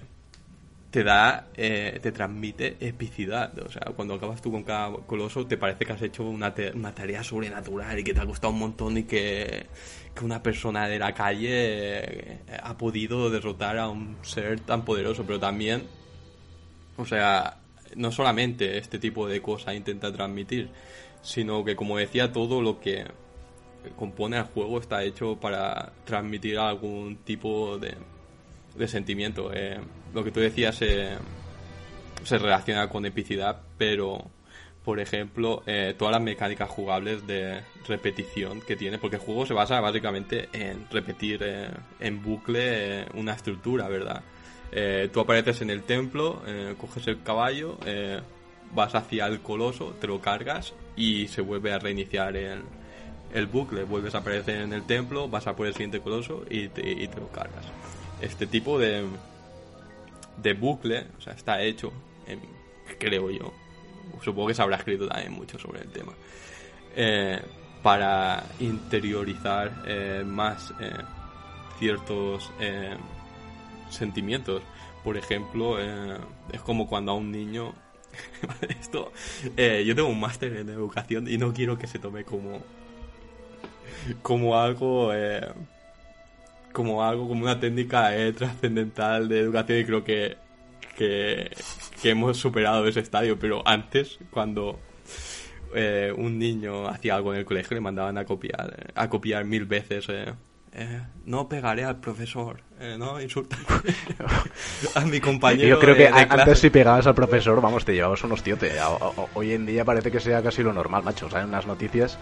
te 0.92 1.06
da, 1.06 1.48
eh, 1.56 2.00
te 2.02 2.12
transmite 2.12 2.76
epicidad. 2.82 3.58
O 3.60 3.72
sea, 3.72 3.82
cuando 3.96 4.16
acabas 4.16 4.42
tú 4.42 4.52
con 4.52 4.64
cada 4.64 4.92
coloso, 5.08 5.48
te 5.48 5.58
parece 5.58 5.86
que 5.86 5.94
has 5.94 6.02
hecho 6.02 6.24
una, 6.24 6.54
una 6.76 6.94
tarea 6.94 7.24
sobrenatural 7.24 7.98
y 7.98 8.04
que 8.04 8.14
te 8.14 8.20
ha 8.20 8.26
costado 8.26 8.52
un 8.52 8.60
montón 8.60 8.98
y 8.98 9.04
que, 9.06 9.68
que 10.14 10.26
una 10.26 10.44
persona 10.44 10.90
de 10.90 11.00
la 11.00 11.14
calle 11.14 11.50
eh, 11.52 12.40
ha 12.62 12.78
podido 12.78 13.30
derrotar 13.30 13.78
a 13.78 13.88
un 13.88 14.18
ser 14.22 14.60
tan 14.60 14.84
poderoso, 14.84 15.24
pero 15.26 15.40
también, 15.40 15.84
o 16.98 17.06
sea, 17.06 17.58
no 17.96 18.12
solamente 18.12 18.78
este 18.78 19.00
tipo 19.00 19.30
de 19.30 19.42
cosas 19.42 19.76
intenta 19.76 20.12
transmitir, 20.12 20.70
sino 21.22 21.64
que, 21.64 21.78
como 21.78 21.98
decía, 21.98 22.34
todo 22.34 22.62
lo 22.62 22.82
que 22.82 23.06
compone 23.96 24.38
el 24.38 24.44
juego 24.44 24.80
está 24.80 25.04
hecho 25.06 25.38
para 25.40 25.94
transmitir 26.04 26.58
algún 26.58 27.16
tipo 27.18 27.78
de, 27.78 27.96
de 28.76 28.88
sentimiento. 28.90 29.52
Eh, 29.54 29.80
lo 30.14 30.24
que 30.24 30.32
tú 30.32 30.40
decías 30.40 30.82
eh, 30.82 31.18
se 32.24 32.38
relaciona 32.38 32.90
con 32.90 33.06
epicidad, 33.06 33.62
pero 33.78 34.30
por 34.84 35.00
ejemplo, 35.00 35.62
eh, 35.68 35.94
todas 35.98 36.14
las 36.14 36.22
mecánicas 36.22 36.68
jugables 36.70 37.28
de 37.28 37.62
repetición 37.88 38.62
que 38.62 38.76
tiene, 38.76 38.98
porque 38.98 39.18
el 39.18 39.22
juego 39.22 39.46
se 39.46 39.54
basa 39.54 39.80
básicamente 39.80 40.50
en 40.54 40.88
repetir 40.90 41.42
eh, 41.44 41.70
en 42.00 42.24
bucle 42.24 43.02
eh, 43.02 43.06
una 43.14 43.34
estructura, 43.34 43.88
¿verdad? 43.88 44.24
Eh, 44.72 45.10
tú 45.14 45.20
apareces 45.20 45.62
en 45.62 45.70
el 45.70 45.84
templo, 45.84 46.42
eh, 46.48 46.76
coges 46.80 47.06
el 47.08 47.22
caballo, 47.22 47.78
eh, 47.86 48.22
vas 48.74 48.96
hacia 48.96 49.28
el 49.28 49.42
coloso, 49.42 49.94
te 50.00 50.08
lo 50.08 50.20
cargas 50.22 50.74
y 50.96 51.28
se 51.28 51.42
vuelve 51.42 51.74
a 51.74 51.80
reiniciar 51.80 52.36
el, 52.36 52.62
el 53.34 53.46
bucle. 53.48 53.84
Vuelves 53.84 54.16
a 54.16 54.20
aparecer 54.20 54.62
en 54.62 54.74
el 54.74 54.84
templo, 54.84 55.28
vas 55.28 55.46
a 55.48 55.56
por 55.56 55.68
el 55.68 55.74
siguiente 55.74 56.00
coloso 56.00 56.46
y 56.50 56.70
te, 56.70 56.90
y 56.90 57.08
te 57.08 57.20
lo 57.20 57.28
cargas. 57.28 57.66
Este 58.22 58.48
tipo 58.48 58.80
de, 58.80 59.04
de 60.38 60.54
bucle, 60.54 61.06
o 61.18 61.22
sea, 61.22 61.34
está 61.34 61.62
hecho, 61.62 61.92
en- 62.28 62.42
creo 63.00 63.30
yo. 63.30 63.54
Supongo 64.24 64.50
que 64.50 64.54
se 64.54 64.62
habrá 64.62 64.78
escrito 64.78 65.08
también 65.08 65.34
mucho 65.34 65.58
sobre 65.60 65.82
el 65.82 65.90
tema. 65.90 66.14
eh, 66.96 67.42
para 67.84 68.44
interiorizar 68.60 69.72
eh, 69.88 70.24
más 70.26 70.72
eh, 70.80 70.92
ciertos 71.80 72.52
eh, 72.60 72.96
sentimientos. 73.90 74.62
Por 75.04 75.18
ejemplo, 75.18 75.78
eh, 75.80 76.18
es 76.52 76.62
como 76.62 76.88
cuando 76.88 77.12
a 77.14 77.16
un 77.16 77.32
niño. 77.32 77.74
Esto. 78.70 79.12
eh, 79.58 79.84
yo 79.86 79.96
tengo 79.96 80.10
un 80.10 80.20
máster 80.20 80.56
en 80.58 80.70
educación 80.70 81.28
y 81.28 81.38
no 81.38 81.54
quiero 81.54 81.78
que 81.78 81.88
se 81.88 81.98
tome 82.00 82.24
como. 82.26 82.62
como 84.22 84.58
algo. 84.60 85.14
eh, 85.14 85.48
como 86.72 87.04
algo, 87.04 87.28
como 87.28 87.44
una 87.44 87.60
técnica 87.60 88.16
eh, 88.18 88.34
trascendental 88.34 89.28
de 89.30 89.40
educación 89.40 89.80
y 89.80 89.86
creo 89.86 90.04
que, 90.04 90.38
que, 90.98 91.52
que 92.02 92.10
hemos 92.10 92.38
superado 92.38 92.88
ese 92.88 93.00
estadio, 93.00 93.38
pero 93.40 93.62
antes, 93.68 94.20
cuando 94.32 94.80
eh, 95.76 96.14
un 96.16 96.38
niño 96.40 96.88
hacía 96.88 97.16
algo 97.16 97.34
en 97.34 97.40
el 97.40 97.46
colegio, 97.46 97.76
le 97.76 97.82
mandaban 97.82 98.18
a 98.18 98.26
copiar, 98.26 98.76
eh, 98.78 98.92
a 98.96 99.10
copiar 99.10 99.46
mil 99.46 99.66
veces, 99.66 100.06
eh, 100.10 100.34
eh, 100.74 101.02
no 101.26 101.50
pegaré 101.50 101.84
al 101.84 102.00
profesor, 102.00 102.62
eh, 102.80 102.96
no 102.98 103.22
insultar 103.22 103.60
a 104.96 105.02
mi 105.02 105.20
compañero. 105.20 105.68
Yo 105.68 105.80
creo 105.80 105.96
que 105.96 106.04
de 106.04 106.08
a- 106.08 106.28
clase". 106.28 106.42
antes 106.42 106.60
si 106.60 106.70
pegabas 106.70 107.08
al 107.08 107.16
profesor, 107.16 107.60
vamos, 107.62 107.84
te 107.86 107.94
llevabas 107.94 108.24
unos 108.24 108.42
o- 109.18 109.30
Hoy 109.34 109.52
en 109.54 109.66
día 109.66 109.84
parece 109.86 110.12
que 110.12 110.20
sea 110.20 110.42
casi 110.42 110.64
lo 110.64 110.72
normal, 110.74 111.04
macho. 111.04 111.26
O 111.28 111.30
sea, 111.30 111.42
en 111.42 111.52
las 111.52 111.66
noticias... 111.68 112.18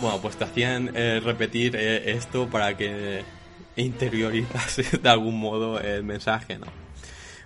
Bueno, 0.00 0.18
pues 0.20 0.36
te 0.36 0.44
hacían 0.44 0.90
eh, 0.94 1.20
repetir 1.22 1.76
eh, 1.76 2.12
esto 2.12 2.48
para 2.48 2.76
que 2.76 3.22
interiorizase 3.76 4.98
de 5.02 5.08
algún 5.08 5.38
modo 5.38 5.78
el 5.80 6.04
mensaje, 6.04 6.58
¿no? 6.58 6.66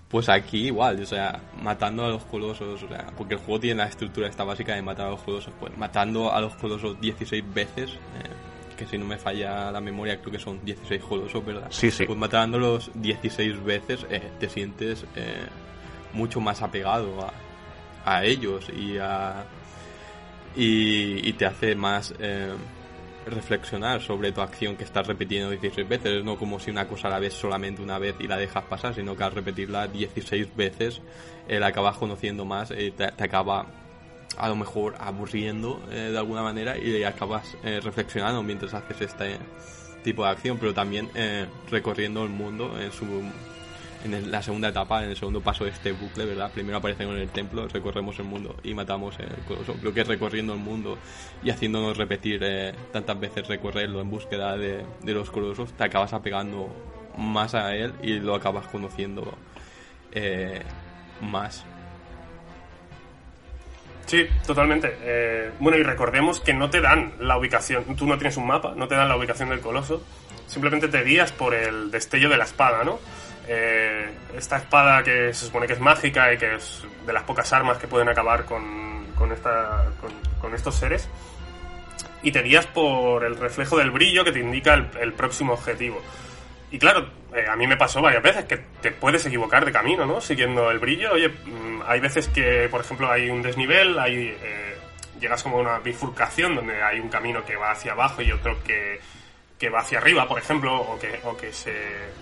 Pues 0.09 0.29
aquí 0.29 0.67
igual, 0.67 1.03
o 1.03 1.07
sea, 1.07 1.41
matando 1.61 2.05
a 2.05 2.09
los 2.09 2.23
colosos, 2.25 2.83
o 2.83 2.89
sea, 2.89 3.07
porque 3.17 3.35
el 3.35 3.41
juego 3.41 3.59
tiene 3.59 3.83
la 3.83 3.89
estructura 3.89 4.29
esta 4.29 4.45
básica 4.45 4.75
de 4.75 4.83
matar 4.83 5.09
a 5.09 5.11
los 5.11 5.21
colosos, 5.23 5.53
pues 5.59 5.77
matando 5.77 6.33
a 6.33 6.41
los 6.41 6.55
colosos 6.55 7.01
16 7.01 7.53
veces, 7.53 7.91
eh, 7.91 8.77
que 8.77 8.87
si 8.87 8.97
no 8.97 9.07
me 9.07 9.17
falla 9.17 9.73
la 9.73 9.81
memoria 9.81 10.21
creo 10.21 10.31
que 10.31 10.39
son 10.39 10.65
16 10.65 11.03
colosos, 11.03 11.45
¿verdad? 11.45 11.67
Sí, 11.71 11.91
sí. 11.91 12.07
Pues 12.07 12.19
matándolos 12.19 12.93
16 12.95 13.65
veces 13.65 14.07
eh, 14.09 14.31
te 14.39 14.49
sientes 14.49 15.05
eh, 15.17 15.47
mucho 16.13 16.41
más 16.41 16.63
apegado 16.63 17.21
a, 17.25 17.33
a 18.05 18.25
ellos 18.25 18.69
y 18.71 18.99
a 18.99 19.45
y, 20.57 21.29
y 21.29 21.33
te 21.35 21.47
hace 21.47 21.75
más 21.75 22.15
eh, 22.19 22.53
reflexionar 23.27 24.01
sobre 24.01 24.33
tu 24.33 24.41
acción 24.41 24.77
que 24.77 24.85
estás 24.85 25.07
repitiendo 25.07 25.51
16 25.51 25.89
veces, 25.89 26.25
no 26.25 26.37
como 26.37 26.59
si 26.61 26.71
una 26.71 26.87
cosa 26.87 27.09
la 27.09 27.19
ves 27.19 27.35
solamente 27.35 27.83
una 27.83 27.99
vez 27.99 28.17
y 28.21 28.27
la 28.27 28.37
dejas 28.37 28.65
pasar, 28.65 28.95
sino 28.95 29.17
que 29.17 29.25
al 29.25 29.33
repetirla 29.33 29.89
16 29.89 30.55
veces 30.57 31.01
eh, 31.49 31.59
la 31.59 31.69
acabas 31.69 31.97
conociendo 31.97 32.45
más 32.45 32.71
y 32.71 32.91
te, 32.91 33.11
te 33.13 33.25
acaba 33.25 33.67
a 34.37 34.49
lo 34.49 34.57
mejor 34.57 34.95
aburriendo 34.99 35.81
eh, 35.91 36.11
de 36.11 36.19
alguna 36.19 36.43
manera 36.43 36.77
y 36.79 37.03
acabas 37.05 37.57
eh, 37.63 37.81
reflexionando 37.83 38.43
mientras 38.43 38.75
haces 38.75 39.01
este 39.01 39.39
tipo 40.03 40.25
de 40.25 40.31
acción, 40.31 40.59
pero 40.59 40.75
también 40.75 41.11
eh, 41.15 41.47
recorriendo 41.71 42.25
el 42.25 42.31
mundo 42.31 42.79
en 42.81 42.93
su 42.93 43.07
en 44.05 44.31
la 44.31 44.43
segunda 44.43 44.69
etapa, 44.69 45.03
en 45.03 45.11
el 45.11 45.17
segundo 45.17 45.41
paso 45.41 45.65
de 45.65 45.71
este 45.71 45.93
bucle, 45.93 46.25
¿verdad? 46.27 46.51
Primero 46.53 46.79
aparecemos 46.79 47.17
en 47.17 47.23
el 47.23 47.31
templo, 47.31 47.67
recorremos 47.69 48.19
el 48.19 48.27
mundo 48.27 48.57
y 48.63 48.75
matamos 48.75 49.19
el 49.19 49.45
coloso. 49.47 49.75
Creo 49.81 49.93
que 49.93 50.05
recorriendo 50.05 50.53
el 50.53 50.61
mundo 50.61 50.99
y 51.43 51.51
haciéndonos 51.51 51.97
repetir 51.97 52.41
tantas 52.93 53.19
veces 53.19 53.49
recorrerlo 53.49 54.01
en 54.01 54.11
búsqueda 54.11 54.57
de, 54.57 54.85
de, 55.03 55.13
los 55.13 55.31
colosos, 55.31 55.73
te 55.73 55.85
acabas 55.85 56.13
apegando 56.13 56.69
más 57.17 57.55
a 57.55 57.75
él 57.75 57.95
y 58.03 58.19
lo 58.21 58.35
acabas 58.35 58.67
conociendo 58.67 59.37
más. 61.21 61.65
Sí, 64.07 64.27
totalmente. 64.47 64.97
Eh, 65.03 65.51
bueno, 65.59 65.79
y 65.79 65.83
recordemos 65.83 66.41
que 66.41 66.53
no 66.53 66.69
te 66.69 66.81
dan 66.81 67.15
la 67.21 67.39
ubicación, 67.39 67.97
tú 67.97 68.07
no 68.07 68.19
tienes 68.19 68.37
un 68.37 68.47
mapa, 68.47 68.75
no 68.77 68.87
te 68.87 68.95
dan 68.95 69.09
la 69.09 69.17
ubicación 69.17 69.49
del 69.49 69.61
coloso, 69.61 70.05
simplemente 70.47 70.89
te 70.89 71.03
guías 71.03 71.33
por 71.33 71.55
el 71.55 71.91
destello 71.91 72.29
de 72.29 72.37
la 72.37 72.45
espada, 72.45 72.85
¿no? 72.85 72.99
Eh, 73.47 74.11
esta 74.37 74.57
espada 74.57 75.03
que 75.03 75.33
se 75.35 75.47
supone 75.47 75.67
que 75.67 75.75
es 75.75 75.81
mágica 75.81 76.33
y 76.33 76.39
que 76.39 76.55
es 76.55 76.83
de 77.07 77.13
las 77.13 77.23
pocas 77.25 77.53
armas 77.53 77.79
que 77.79 77.87
pueden 77.87 78.09
acabar 78.09 78.45
con, 78.45 79.07
con, 79.17 79.33
esta, 79.33 79.85
con, 80.41 80.55
estos 80.55 80.75
seres, 80.75 81.09
y 82.23 82.33
te 82.33 82.43
guías 82.43 82.67
por 82.67 83.25
el 83.25 83.37
reflejo 83.37 83.77
del 83.77 83.91
brillo 83.91 84.25
que 84.25 84.33
te 84.33 84.41
indica 84.41 84.75
el 84.75 85.13
próximo 85.13 85.53
objetivo. 85.53 86.01
Y 86.75 86.79
claro, 86.81 87.09
eh, 87.33 87.47
a 87.49 87.55
mí 87.55 87.69
me 87.69 87.77
pasó 87.77 88.03
varias 88.03 88.21
veces 88.21 88.47
que 88.47 88.57
te 88.81 88.91
puedes 88.91 89.25
equivocar 89.25 89.65
de 89.65 89.71
camino, 89.71 90.07
¿no? 90.07 90.21
Siguiendo 90.21 90.73
el 90.73 90.81
brillo. 90.81 91.13
Oye, 91.13 91.29
mm, 91.29 91.83
hay 91.87 92.01
veces 92.01 92.27
que, 92.27 92.69
por 92.69 92.81
ejemplo, 92.81 93.09
hay 93.09 93.31
un 93.31 93.43
desnivel, 93.43 93.97
hay, 93.97 94.37
eh, 94.43 94.77
llegas 95.21 95.41
como 95.45 95.59
a 95.59 95.61
una 95.61 95.79
bifurcación 95.79 96.57
donde 96.57 96.83
hay 96.83 96.99
un 96.99 97.09
camino 97.09 97.45
que 97.45 97.55
va 97.55 97.71
hacia 97.71 97.93
abajo 97.93 98.23
y 98.23 98.33
otro 98.33 98.61
que, 98.65 99.01
que 99.59 99.71
va 99.71 99.81
hacia 99.81 99.99
arriba, 99.99 100.27
por 100.27 100.39
ejemplo, 100.39 100.75
o 100.81 100.99
que, 100.99 101.21
o 101.25 101.37
que 101.37 101.53
se... 101.53 101.73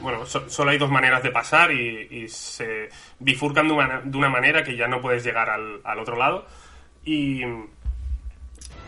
Bueno, 0.01 0.27
solo 0.27 0.71
hay 0.71 0.79
dos 0.79 0.91
maneras 0.91 1.23
de 1.23 1.31
pasar 1.31 1.73
y, 1.73 2.29
se 2.29 2.89
bifurcan 3.19 3.69
de 3.69 3.75
una, 3.75 4.01
de 4.05 4.19
una, 4.19 4.29
manera 4.29 4.63
que 4.63 4.77
ya 4.77 4.87
no 4.87 5.01
puedes 5.01 5.25
llegar 5.25 5.49
al, 5.51 5.81
al 5.85 5.99
otro 5.99 6.17
lado. 6.17 6.47
Y 7.05 7.43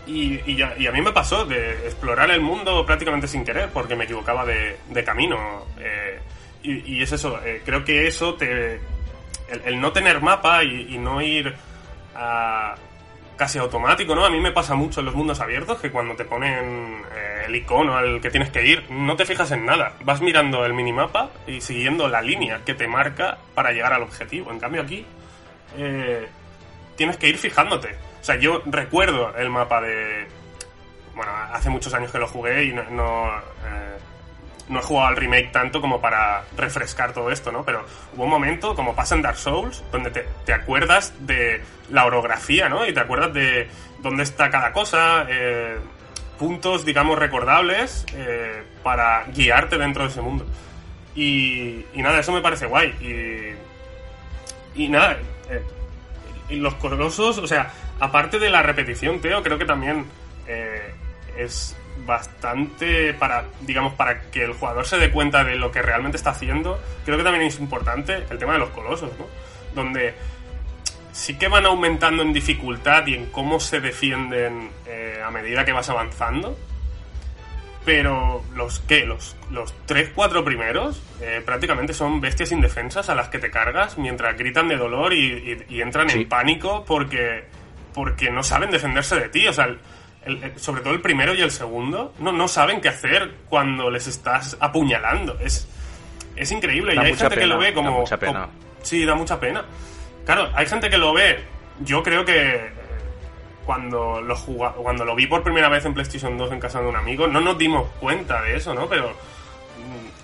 y, 0.07 0.63
a 0.63 0.93
mí 0.93 1.01
me 1.01 1.13
pasó 1.13 1.47
de 1.47 1.87
explorar 1.87 2.31
el 2.31 2.41
mundo 2.41 2.85
prácticamente 2.85 3.27
sin 3.27 3.45
querer, 3.45 3.71
porque 3.73 3.97
me 3.97 4.05
equivocaba 4.05 4.45
de, 4.45 5.05
camino. 5.05 5.65
Eh, 5.79 6.21
y, 6.63 7.03
es 7.03 7.13
eso, 7.13 7.41
eh, 7.45 7.63
creo 7.65 7.85
que 7.85 8.07
eso 8.07 8.35
te. 8.35 8.81
El, 9.65 9.81
no 9.81 9.93
tener 9.93 10.21
mapa 10.21 10.63
y, 10.63 10.99
no 10.99 11.23
ir 11.23 11.55
casi 13.37 13.59
automático, 13.59 14.15
¿no? 14.15 14.25
A 14.25 14.31
mí 14.31 14.41
me 14.41 14.53
pasa 14.53 14.75
mucho 14.75 15.01
en 15.01 15.07
los 15.07 15.15
mundos 15.15 15.41
abiertos 15.41 15.81
que 15.81 15.91
cuando 15.91 16.15
te 16.15 16.25
ponen 16.25 17.03
eh, 17.15 17.45
el 17.47 17.57
icono 17.57 17.97
al 17.97 18.21
que 18.21 18.31
tienes 18.31 18.51
que 18.51 18.67
ir, 18.67 18.91
no 18.91 19.17
te 19.17 19.27
fijas 19.27 19.51
en 19.51 19.67
nada. 19.67 19.95
Vas 20.05 20.21
mirando 20.21 20.65
el 20.65 20.75
minimapa 20.75 21.31
y 21.47 21.61
siguiendo 21.61 22.09
la 22.09 22.23
línea 22.23 22.61
que 22.65 22.75
te 22.75 22.87
marca 22.87 23.39
para 23.55 23.73
llegar 23.73 23.93
al 23.93 24.03
objetivo. 24.03 24.51
En 24.51 24.61
cambio 24.61 24.83
aquí 24.83 25.05
tienes 26.97 27.17
que 27.17 27.29
ir 27.29 27.39
fijándote. 27.39 27.97
O 28.21 28.25
sea, 28.25 28.37
yo 28.37 28.63
recuerdo 28.67 29.37
el 29.37 29.51
mapa 29.51 29.81
de... 29.81 30.27
Bueno, 31.15 31.33
hace 31.53 31.71
muchos 31.71 31.93
años 31.95 32.11
que 32.11 32.19
lo 32.19 32.27
jugué 32.27 32.65
y 32.65 32.73
no, 32.73 32.83
no, 32.91 33.29
eh, 33.29 33.99
he 34.69 34.83
jugado 34.83 35.09
al 35.09 35.17
remake 35.17 35.51
tanto 35.53 35.81
como 35.81 36.01
para 36.01 36.45
refrescar 36.57 37.13
todo 37.13 37.31
esto, 37.31 37.53
¿no? 37.53 37.65
Pero 37.65 37.85
hubo 38.15 38.25
un 38.25 38.31
momento, 38.31 38.75
como 38.75 38.95
pasa 38.95 39.15
en 39.15 39.23
Dark 39.23 39.37
Souls, 39.37 39.83
donde 39.93 40.11
te, 40.11 40.53
acuerdas 40.53 41.13
de 41.21 41.63
la 41.91 42.07
orografía, 42.07 42.69
¿no? 42.69 42.87
Y 42.87 42.93
te 42.93 43.01
acuerdas 43.01 43.33
de 43.35 43.69
dónde 44.01 44.23
está 44.23 44.51
cada 44.51 44.73
cosa, 44.73 45.27
eh, 45.29 45.77
puntos, 46.39 46.85
digamos, 46.85 47.19
recordables 47.19 48.07
eh, 48.15 48.63
para 48.83 49.25
guiarte 49.35 49.79
dentro 49.79 50.05
de 50.05 50.09
ese 50.09 50.21
mundo. 50.21 50.47
Y, 51.15 51.85
y, 51.95 52.03
nada, 52.03 52.19
eso 52.21 52.33
me 52.33 52.41
parece 52.41 52.67
guay. 52.67 52.89
Y, 54.75 54.83
y 54.83 54.89
nada, 54.89 55.19
y 56.49 56.57
los 56.57 56.75
colosos, 56.75 57.39
o 57.39 57.47
sea, 57.47 57.73
aparte 58.01 58.39
de 58.39 58.51
la 58.51 58.63
repetición, 58.63 59.21
Teo, 59.21 59.43
creo 59.43 59.59
que 59.59 59.65
también 59.65 60.07
eh, 60.47 60.95
es 61.37 61.77
bastante 62.05 63.15
para, 63.15 63.45
digamos, 63.61 63.95
para 63.95 64.23
que 64.31 64.45
el 64.45 64.53
jugador 64.53 64.87
se 64.87 64.99
dé 64.99 65.11
cuenta 65.11 65.45
de 65.45 65.57
lo 65.57 65.71
que 65.71 65.83
realmente 65.83 66.17
está 66.17 66.31
haciendo. 66.31 66.81
Creo 67.05 67.17
que 67.17 67.25
también 67.25 67.45
es 67.47 67.59
importante 67.59 68.25
el 68.31 68.39
tema 68.39 68.55
de 68.55 68.59
los 68.61 68.71
colosos, 68.71 69.11
¿no? 69.19 69.27
Donde 69.75 70.15
sí 71.13 71.39
que 71.39 71.49
van 71.49 71.65
aumentando 71.65 72.23
en 72.23 72.33
dificultad 72.33 73.07
y 73.07 73.15
en 73.15 73.27
cómo 73.27 73.61
se 73.61 73.81
defienden 73.81 74.71
eh, 74.87 75.23
a 75.25 75.31
medida 75.31 75.65
que 75.65 75.73
vas 75.73 75.89
avanzando. 75.89 76.59
Pero 77.85 78.43
los 78.55 78.81
que 78.81 79.05
los, 79.05 79.37
los 79.51 79.75
3-4 79.87 80.43
primeros 80.43 81.03
eh, 81.21 81.43
prácticamente 81.45 81.93
son 81.93 82.21
bestias 82.21 82.51
indefensas 82.51 83.11
a 83.11 83.15
las 83.15 83.29
que 83.29 83.39
te 83.39 83.51
cargas 83.51 83.99
mientras 83.99 84.37
gritan 84.39 84.69
de 84.69 84.77
dolor 84.77 85.13
y, 85.13 85.65
entran 85.69 86.09
en 86.11 86.27
pánico 86.29 86.85
porque 86.87 87.45
porque 87.93 88.31
no 88.31 88.43
saben 88.43 88.71
defenderse 88.71 89.17
de 89.17 89.29
ti. 89.29 89.47
O 89.47 89.53
sea, 89.53 89.69
sobre 90.57 90.83
todo 90.83 90.95
el 90.95 91.01
primero 91.01 91.35
y 91.35 91.43
el 91.43 91.51
segundo, 91.51 92.15
no, 92.19 92.33
no 92.33 92.49
saben 92.49 92.81
qué 92.81 92.89
hacer 92.89 93.33
cuando 93.49 93.91
les 93.91 94.07
estás 94.07 94.57
apuñalando. 94.61 95.39
Es, 95.41 95.69
es 96.37 96.51
increíble. 96.53 96.95
y 96.95 96.99
hay 96.99 97.15
gente 97.15 97.37
que 97.37 97.47
lo 97.47 97.59
ve 97.59 97.75
como, 97.75 97.91
da 97.91 97.97
mucha 97.99 98.19
pena. 98.19 98.49
Sí, 98.83 99.05
da 99.05 99.15
mucha 99.15 99.39
pena. 99.39 99.65
Claro, 100.25 100.51
hay 100.55 100.67
gente 100.67 100.89
que 100.91 100.99
lo 100.99 101.13
ve. 101.13 101.45
Yo 101.81 102.03
creo 102.03 102.25
que 102.25 102.55
eh, 102.55 102.73
cuando 103.65 104.21
lo, 104.21 104.37
cuando 104.37 105.05
lo 105.05 105.15
vi 105.15 105.27
por 105.27 105.43
primera 105.43 105.69
vez 105.69 105.85
en 105.85 105.95
PlayStation 105.95 106.37
2 106.39 106.53
en 106.53 106.61
casa 106.61 106.81
de 106.81 106.87
un 106.87 106.97
amigo, 106.97 107.27
no 107.27 107.41
nos 107.41 107.59
dimos 107.59 107.89
cuenta 108.01 108.43
de 108.43 108.57
eso, 108.57 108.75
¿no? 108.75 108.89
Pero 108.89 109.13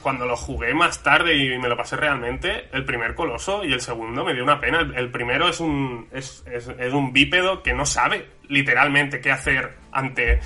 cuando 0.02 0.26
lo 0.26 0.36
jugué 0.36 0.74
más 0.74 1.02
tarde 1.02 1.36
y 1.36 1.58
me 1.58 1.68
lo 1.68 1.76
pasé 1.76 1.96
realmente, 1.96 2.68
el 2.72 2.84
primer 2.84 3.14
coloso 3.14 3.64
y 3.64 3.72
el 3.72 3.80
segundo 3.80 4.24
me 4.24 4.34
dio 4.34 4.42
una 4.42 4.60
pena. 4.60 4.80
El, 4.80 5.10
primero 5.10 5.48
es 5.48 5.60
un, 5.60 6.08
es, 6.12 6.44
un 6.92 7.12
bípedo 7.12 7.62
que 7.62 7.72
no 7.72 7.84
sabe 7.86 8.28
literalmente 8.48 9.20
qué 9.20 9.30
hacer 9.30 9.76
ante 9.92 10.40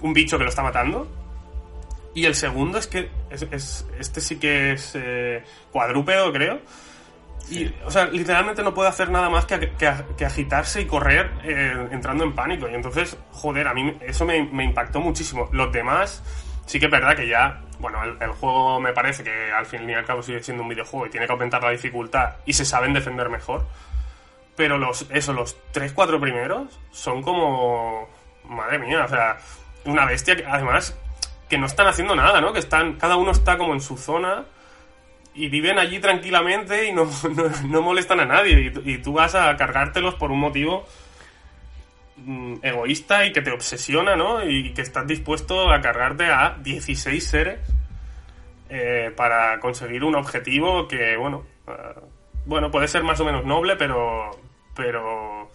un 0.00 0.12
bicho 0.12 0.38
que 0.38 0.44
lo 0.44 0.50
está 0.50 0.62
matando. 0.62 1.08
Y 2.14 2.26
el 2.26 2.34
segundo 2.34 2.78
es 2.78 2.86
que 2.86 3.10
es, 3.30 3.86
este 3.98 4.20
sí 4.20 4.38
que 4.38 4.72
es 4.72 4.92
eh, 4.94 5.42
cuadrúpedo, 5.72 6.32
creo. 6.32 6.60
Y, 7.50 7.66
o 7.84 7.90
sea, 7.90 8.06
literalmente 8.06 8.62
no 8.62 8.72
puede 8.72 8.88
hacer 8.88 9.10
nada 9.10 9.28
más 9.28 9.44
que, 9.44 9.72
que, 9.76 10.24
agitarse 10.24 10.80
y 10.80 10.86
correr 10.86 11.30
eh, 11.42 11.88
entrando 11.90 12.24
en 12.24 12.32
pánico. 12.32 12.68
Y 12.70 12.74
entonces, 12.74 13.18
joder, 13.32 13.66
a 13.66 13.74
mí 13.74 13.98
eso 14.00 14.24
me, 14.24 14.44
me 14.44 14.64
impactó 14.64 15.00
muchísimo. 15.00 15.48
Los 15.52 15.72
demás 15.72 16.22
Sí 16.66 16.78
que 16.78 16.86
es 16.86 16.90
verdad 16.90 17.14
que 17.16 17.28
ya, 17.28 17.60
bueno, 17.78 18.02
el, 18.02 18.30
juego 18.32 18.80
me 18.80 18.92
parece 18.92 19.22
que 19.22 19.52
al 19.52 19.66
fin 19.66 19.88
y 19.88 19.94
al 19.94 20.04
cabo 20.04 20.22
sigue 20.22 20.42
siendo 20.42 20.62
un 20.62 20.68
videojuego 20.68 21.06
y 21.06 21.10
tiene 21.10 21.26
que 21.26 21.32
aumentar 21.32 21.62
la 21.62 21.70
dificultad 21.70 22.34
y 22.46 22.52
se 22.52 22.64
saben 22.64 22.94
defender 22.94 23.28
mejor. 23.28 23.66
Pero 24.56 24.78
los, 24.78 25.06
eso, 25.10 25.32
los 25.32 25.56
3-4 25.72 26.20
primeros 26.20 26.78
son 26.90 27.22
como. 27.22 28.08
Madre 28.44 28.78
mía, 28.78 29.04
o 29.04 29.08
sea, 29.08 29.38
una 29.84 30.04
bestia 30.04 30.36
que 30.36 30.44
además 30.44 30.96
que 31.48 31.56
no 31.58 31.66
están 31.66 31.86
haciendo 31.86 32.14
nada, 32.14 32.40
¿no? 32.40 32.52
Que 32.52 32.58
están. 32.58 32.94
Cada 32.94 33.16
uno 33.16 33.32
está 33.32 33.58
como 33.58 33.74
en 33.74 33.80
su 33.80 33.96
zona 33.96 34.44
y 35.34 35.48
viven 35.48 35.78
allí 35.78 35.98
tranquilamente 35.98 36.86
y 36.86 36.92
no, 36.92 37.08
no, 37.68 37.82
molestan 37.82 38.20
a 38.20 38.24
nadie. 38.24 38.72
Y, 38.84 38.98
tú 38.98 39.14
vas 39.14 39.34
a 39.34 39.56
cargártelos 39.56 40.14
por 40.14 40.30
un 40.30 40.40
motivo 40.40 40.86
egoísta 42.62 43.26
y 43.26 43.32
que 43.32 43.42
te 43.42 43.50
obsesiona, 43.50 44.16
¿no? 44.16 44.44
Y 44.44 44.72
que 44.72 44.82
estás 44.82 45.06
dispuesto 45.06 45.70
a 45.70 45.80
cargarte 45.80 46.26
a 46.26 46.56
16 46.62 47.26
seres 47.26 47.60
eh, 48.68 49.12
para 49.16 49.60
conseguir 49.60 50.04
un 50.04 50.14
objetivo 50.14 50.88
que, 50.88 51.16
bueno, 51.16 51.44
eh, 51.68 51.72
bueno, 52.46 52.70
puede 52.70 52.88
ser 52.88 53.02
más 53.02 53.20
o 53.20 53.24
menos 53.24 53.44
noble, 53.44 53.76
pero, 53.76 54.30
pero 54.74 55.50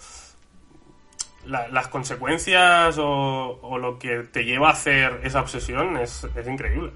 las 1.45 1.87
consecuencias 1.87 2.97
o, 2.99 3.77
lo 3.79 3.97
que 3.97 4.23
te 4.23 4.45
lleva 4.45 4.69
a 4.69 4.73
hacer 4.73 5.21
esa 5.23 5.41
obsesión 5.41 5.97
es, 5.97 6.27
es 6.35 6.47
increíble. 6.47 6.91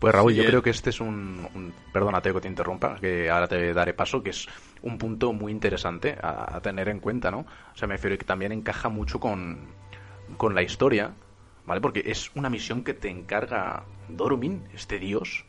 Pues 0.00 0.14
Raúl, 0.14 0.34
yo 0.34 0.46
creo 0.46 0.62
que 0.62 0.70
este 0.70 0.88
es 0.88 0.98
un, 0.98 1.46
un, 1.54 1.74
Perdónate 1.92 2.32
que 2.32 2.40
te 2.40 2.48
interrumpa, 2.48 2.96
que 2.98 3.28
ahora 3.28 3.46
te 3.46 3.74
daré 3.74 3.92
paso, 3.92 4.22
que 4.22 4.30
es 4.30 4.48
un 4.80 4.96
punto 4.96 5.34
muy 5.34 5.52
interesante 5.52 6.16
a, 6.22 6.58
tener 6.62 6.88
en 6.88 7.00
cuenta, 7.00 7.30
¿no? 7.30 7.40
O 7.40 7.76
sea, 7.76 7.86
me 7.86 7.96
refiero 7.96 8.16
que 8.16 8.24
también 8.24 8.50
encaja 8.50 8.88
mucho 8.88 9.20
con, 9.20 9.58
con 10.38 10.54
la 10.54 10.62
historia, 10.62 11.12
¿vale? 11.66 11.82
Porque 11.82 12.02
es 12.06 12.30
una 12.34 12.48
misión 12.48 12.82
que 12.82 12.94
te 12.94 13.10
encarga 13.10 13.84
Dorumin, 14.08 14.62
este 14.72 14.98
dios, 14.98 15.44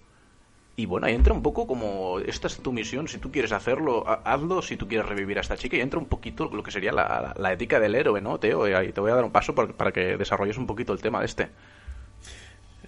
y 0.76 0.86
bueno, 0.86 1.08
ahí 1.08 1.16
entra 1.16 1.34
un 1.34 1.44
poco 1.44 1.66
como, 1.66 2.20
esta 2.20 2.48
es 2.48 2.58
tu 2.58 2.74
misión, 2.74 3.08
si 3.08 3.20
tú 3.20 3.32
quieres 3.32 3.54
hacerlo, 3.54 4.06
hazlo, 4.26 4.62
si 4.62 4.76
tú 4.76 4.86
quieres 4.86 5.08
revivir 5.08 5.38
a 5.38 5.42
esta 5.42 5.56
chica, 5.56 5.78
y 5.78 5.80
entra 5.80 5.98
un 5.98 6.08
poquito 6.08 6.50
lo 6.52 6.62
que 6.62 6.72
sería 6.72 6.92
la, 6.92 7.34
la 7.38 7.54
ética 7.54 7.80
del 7.80 7.96
héroe, 7.96 8.20
¿no, 8.20 8.38
Teo? 8.38 8.68
Y 8.68 8.74
ahí 8.74 8.92
te 8.92 9.00
voy 9.00 9.12
a 9.12 9.16
dar 9.16 9.24
un 9.24 9.32
paso 9.32 9.56
para, 9.56 9.72
para 9.72 9.94
que 9.94 10.18
desarrolles 10.18 10.58
un 10.58 10.68
poquito 10.68 10.92
el 10.92 11.00
tema 11.00 11.20
de 11.20 11.26
este. 11.26 11.50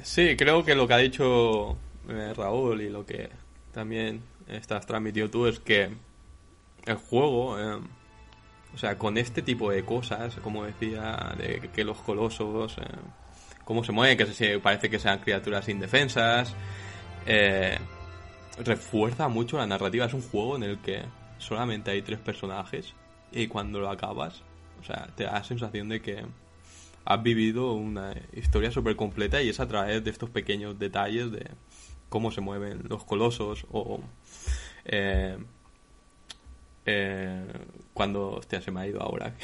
Sí, 0.03 0.35
creo 0.37 0.63
que 0.63 0.75
lo 0.75 0.87
que 0.87 0.93
ha 0.93 0.97
dicho 0.97 1.77
eh, 2.07 2.33
Raúl 2.35 2.81
y 2.81 2.89
lo 2.89 3.05
que 3.05 3.29
también 3.71 4.21
estás 4.47 4.85
transmitiendo 4.85 5.31
tú 5.31 5.47
es 5.47 5.59
que 5.59 5.89
el 6.85 6.95
juego 6.95 7.57
eh, 7.57 7.79
o 8.73 8.77
sea, 8.77 8.97
con 8.97 9.17
este 9.17 9.41
tipo 9.41 9.71
de 9.71 9.85
cosas, 9.85 10.35
como 10.37 10.65
decía, 10.65 11.35
de 11.37 11.69
que 11.73 11.83
los 11.83 11.97
colosos, 11.99 12.77
eh, 12.79 12.81
cómo 13.63 13.83
se 13.83 13.91
mueven, 13.91 14.17
que 14.17 14.25
se, 14.25 14.59
parece 14.59 14.89
que 14.89 14.99
sean 14.99 15.19
criaturas 15.19 15.69
indefensas, 15.69 16.55
eh, 17.25 17.77
refuerza 18.57 19.27
mucho 19.27 19.57
la 19.57 19.67
narrativa. 19.67 20.05
Es 20.05 20.13
un 20.13 20.23
juego 20.23 20.55
en 20.55 20.63
el 20.63 20.79
que 20.79 21.03
solamente 21.37 21.91
hay 21.91 22.01
tres 22.01 22.19
personajes 22.19 22.93
y 23.31 23.47
cuando 23.47 23.79
lo 23.79 23.89
acabas, 23.89 24.41
o 24.81 24.83
sea, 24.83 25.07
te 25.15 25.25
da 25.25 25.33
la 25.33 25.43
sensación 25.43 25.89
de 25.89 26.01
que 26.01 26.25
has 27.05 27.23
vivido 27.23 27.73
una 27.73 28.13
historia 28.33 28.71
súper 28.71 28.95
completa 28.95 29.41
y 29.41 29.49
es 29.49 29.59
a 29.59 29.67
través 29.67 30.03
de 30.03 30.09
estos 30.11 30.29
pequeños 30.29 30.79
detalles 30.79 31.31
de 31.31 31.49
cómo 32.09 32.31
se 32.31 32.41
mueven 32.41 32.83
los 32.87 33.03
colosos 33.03 33.65
o 33.71 33.99
eh, 34.85 35.37
eh, 36.85 37.45
cuando 37.93 38.31
hostia 38.31 38.61
se 38.61 38.71
me 38.71 38.81
ha 38.81 38.87
ido 38.87 39.01
ahora. 39.01 39.35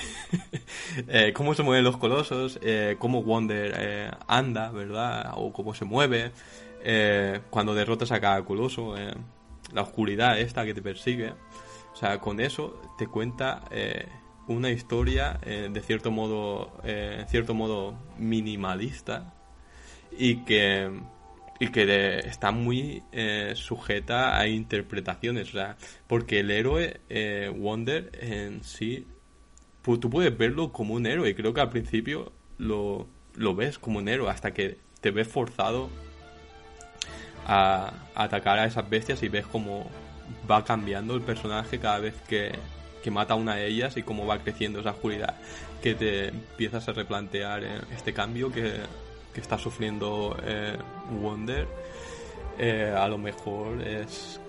Eh, 1.08 1.34
cómo 1.34 1.54
se 1.54 1.62
mueven 1.62 1.84
los 1.84 1.98
colosos 1.98 2.60
eh, 2.64 2.96
cómo 2.98 3.22
Wonder 3.22 4.18
anda 4.28 4.72
verdad 4.72 5.34
o 5.36 5.54
cómo 5.54 5.76
se 5.76 5.86
mueve 5.86 6.32
cuando 7.52 7.76
derrotas 7.76 8.12
a 8.12 8.20
cada 8.20 8.44
coloso 8.44 8.96
la 9.72 9.82
oscuridad 9.82 10.40
esta 10.40 10.66
que 10.66 10.74
te 10.74 10.82
persigue. 10.82 11.34
O 11.94 11.96
sea 11.96 12.20
con 12.20 12.40
eso 12.40 12.82
te 12.98 13.06
cuenta 13.06 13.64
una 14.50 14.70
historia 14.72 15.40
de 15.44 15.82
cierto 15.82 16.12
modo 16.12 16.74
en 16.84 17.28
cierto 17.28 17.54
modo 17.54 17.98
minimalista 18.18 19.34
y 20.18 20.44
que 20.44 20.90
y 21.60 21.68
que 21.68 22.20
está 22.20 22.52
muy 22.52 23.04
eh, 23.12 23.52
sujeta 23.56 24.40
a 24.40 24.48
interpretaciones, 24.48 25.52
porque 26.08 26.40
el 26.40 26.52
héroe 26.52 27.02
eh, 27.10 27.54
Wonder 27.54 28.12
en 28.22 28.64
sí, 28.64 29.06
tú 29.84 30.10
puedes 30.10 30.36
verlo 30.38 30.72
como 30.72 30.94
un 30.94 31.06
héroe, 31.06 31.30
y 31.30 31.34
creo 31.34 31.54
que 31.54 31.60
al 31.60 31.70
principio 31.70 32.32
lo, 32.58 33.08
lo 33.36 33.56
ves 33.56 33.78
como 33.78 34.00
un 34.00 34.08
héroe, 34.08 34.30
hasta 34.30 34.54
que 34.54 34.78
te 35.02 35.12
ves 35.12 35.28
forzado 35.28 35.90
a, 37.46 37.92
atacar 38.16 38.60
a 38.60 38.66
esas 38.66 38.90
bestias 38.90 39.22
y 39.22 39.28
ves 39.28 39.46
cómo 39.46 39.90
va 40.50 40.64
cambiando 40.64 41.14
el 41.14 41.22
personaje 41.22 41.78
cada 41.78 42.00
vez 42.00 42.16
que, 42.28 42.54
que 43.04 43.12
mata 43.12 43.34
a 43.34 43.38
una 43.38 43.56
de 43.56 43.68
ellas 43.68 43.98
y 43.98 44.04
cómo 44.04 44.26
va 44.26 44.40
creciendo 44.40 44.80
esa 44.80 44.92
oscuridad, 44.92 45.36
que 45.82 45.96
te 45.96 46.30
empiezas 46.30 46.88
a 46.88 46.94
replantear 46.94 47.64
eh, 47.64 47.82
este 47.96 48.14
cambio 48.14 48.52
que 48.52 48.82
que 49.34 49.42
está 49.42 49.58
sufriendo 49.58 50.38
eh, 50.44 50.78
Wonder, 51.12 51.68
eh, 52.58 52.94
a 52.96 53.08
lo 53.08 53.18
mejor 53.18 53.82
es 53.82 54.40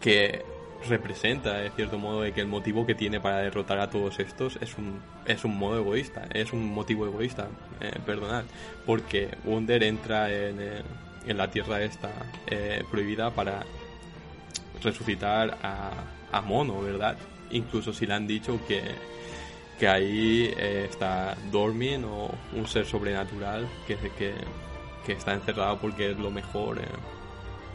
que 0.00 0.44
representa, 0.88 1.54
de 1.54 1.70
cierto 1.70 1.98
modo, 1.98 2.22
de 2.22 2.32
que 2.32 2.40
el 2.40 2.46
motivo 2.46 2.86
que 2.86 2.94
tiene 2.94 3.20
para 3.20 3.38
derrotar 3.38 3.80
a 3.80 3.90
todos 3.90 4.20
estos 4.20 4.56
es 4.60 4.78
un, 4.78 5.00
es 5.26 5.44
un 5.44 5.58
modo 5.58 5.80
egoísta, 5.80 6.28
es 6.32 6.52
un 6.52 6.72
motivo 6.72 7.04
egoísta, 7.04 7.48
perdonad, 8.06 8.44
porque 8.86 9.28
Wonder 9.44 9.82
entra 9.82 10.32
en, 10.32 10.60
en 11.26 11.36
la 11.36 11.50
tierra 11.50 11.82
esta 11.82 12.10
prohibida 12.92 13.32
para 13.32 13.64
resucitar 14.80 15.58
a, 15.64 15.90
a 16.30 16.40
Mono, 16.42 16.80
¿verdad? 16.80 17.16
Incluso 17.50 17.92
si 17.92 18.06
le 18.06 18.14
han 18.14 18.26
dicho 18.26 18.60
que 18.66 18.82
que 19.78 19.88
ahí 19.88 20.52
eh, 20.56 20.88
está 20.90 21.36
Dormin 21.52 22.04
o 22.04 22.30
un 22.52 22.66
ser 22.66 22.84
sobrenatural 22.84 23.68
que, 23.86 23.96
que, 23.96 24.34
que 25.06 25.12
está 25.12 25.34
encerrado 25.34 25.78
porque 25.78 26.10
es 26.10 26.18
lo 26.18 26.30
mejor 26.30 26.78
eh, 26.78 26.84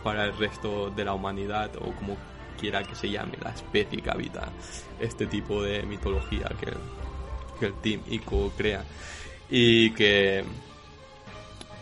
para 0.04 0.26
el 0.26 0.38
resto 0.38 0.90
de 0.90 1.06
la 1.06 1.14
humanidad 1.14 1.72
o 1.78 1.94
como 1.94 2.18
quiera 2.60 2.84
que 2.84 2.96
se 2.96 3.10
llame 3.10 3.38
la 3.42 3.52
especie 3.52 4.02
que 4.02 4.10
habita 4.10 4.52
este 5.00 5.28
tipo 5.28 5.64
de 5.64 5.84
mitología 5.84 6.52
que, 6.60 6.74
que 7.60 7.66
el 7.68 7.74
Team 7.76 8.02
ICO 8.10 8.52
crea. 8.58 8.84
Y 9.50 9.92
que 9.92 10.44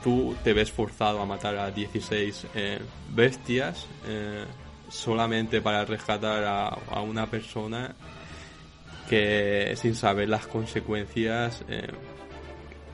tú 0.04 0.36
te 0.44 0.54
ves 0.54 0.72
forzado 0.72 1.22
a 1.22 1.26
matar 1.26 1.58
a 1.58 1.72
16 1.72 2.48
eh, 2.54 2.80
bestias 3.10 3.88
solamente 4.92 5.62
para 5.62 5.86
rescatar 5.86 6.44
a, 6.44 6.68
a 6.68 7.02
una 7.02 7.26
persona 7.26 7.96
que 9.12 9.74
sin 9.76 9.94
saber 9.94 10.30
las 10.30 10.48
consecuencias 10.48 11.66
eh, 11.68 11.90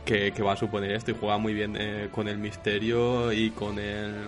que, 0.03 0.31
va 0.41 0.53
a 0.53 0.57
suponer 0.57 0.93
esto 0.93 1.11
y 1.11 1.13
juega 1.13 1.37
muy 1.37 1.53
bien 1.53 1.77
eh, 1.79 2.09
con 2.11 2.27
el 2.27 2.39
misterio 2.39 3.31
y 3.31 3.51
con 3.51 3.77
el, 3.77 4.25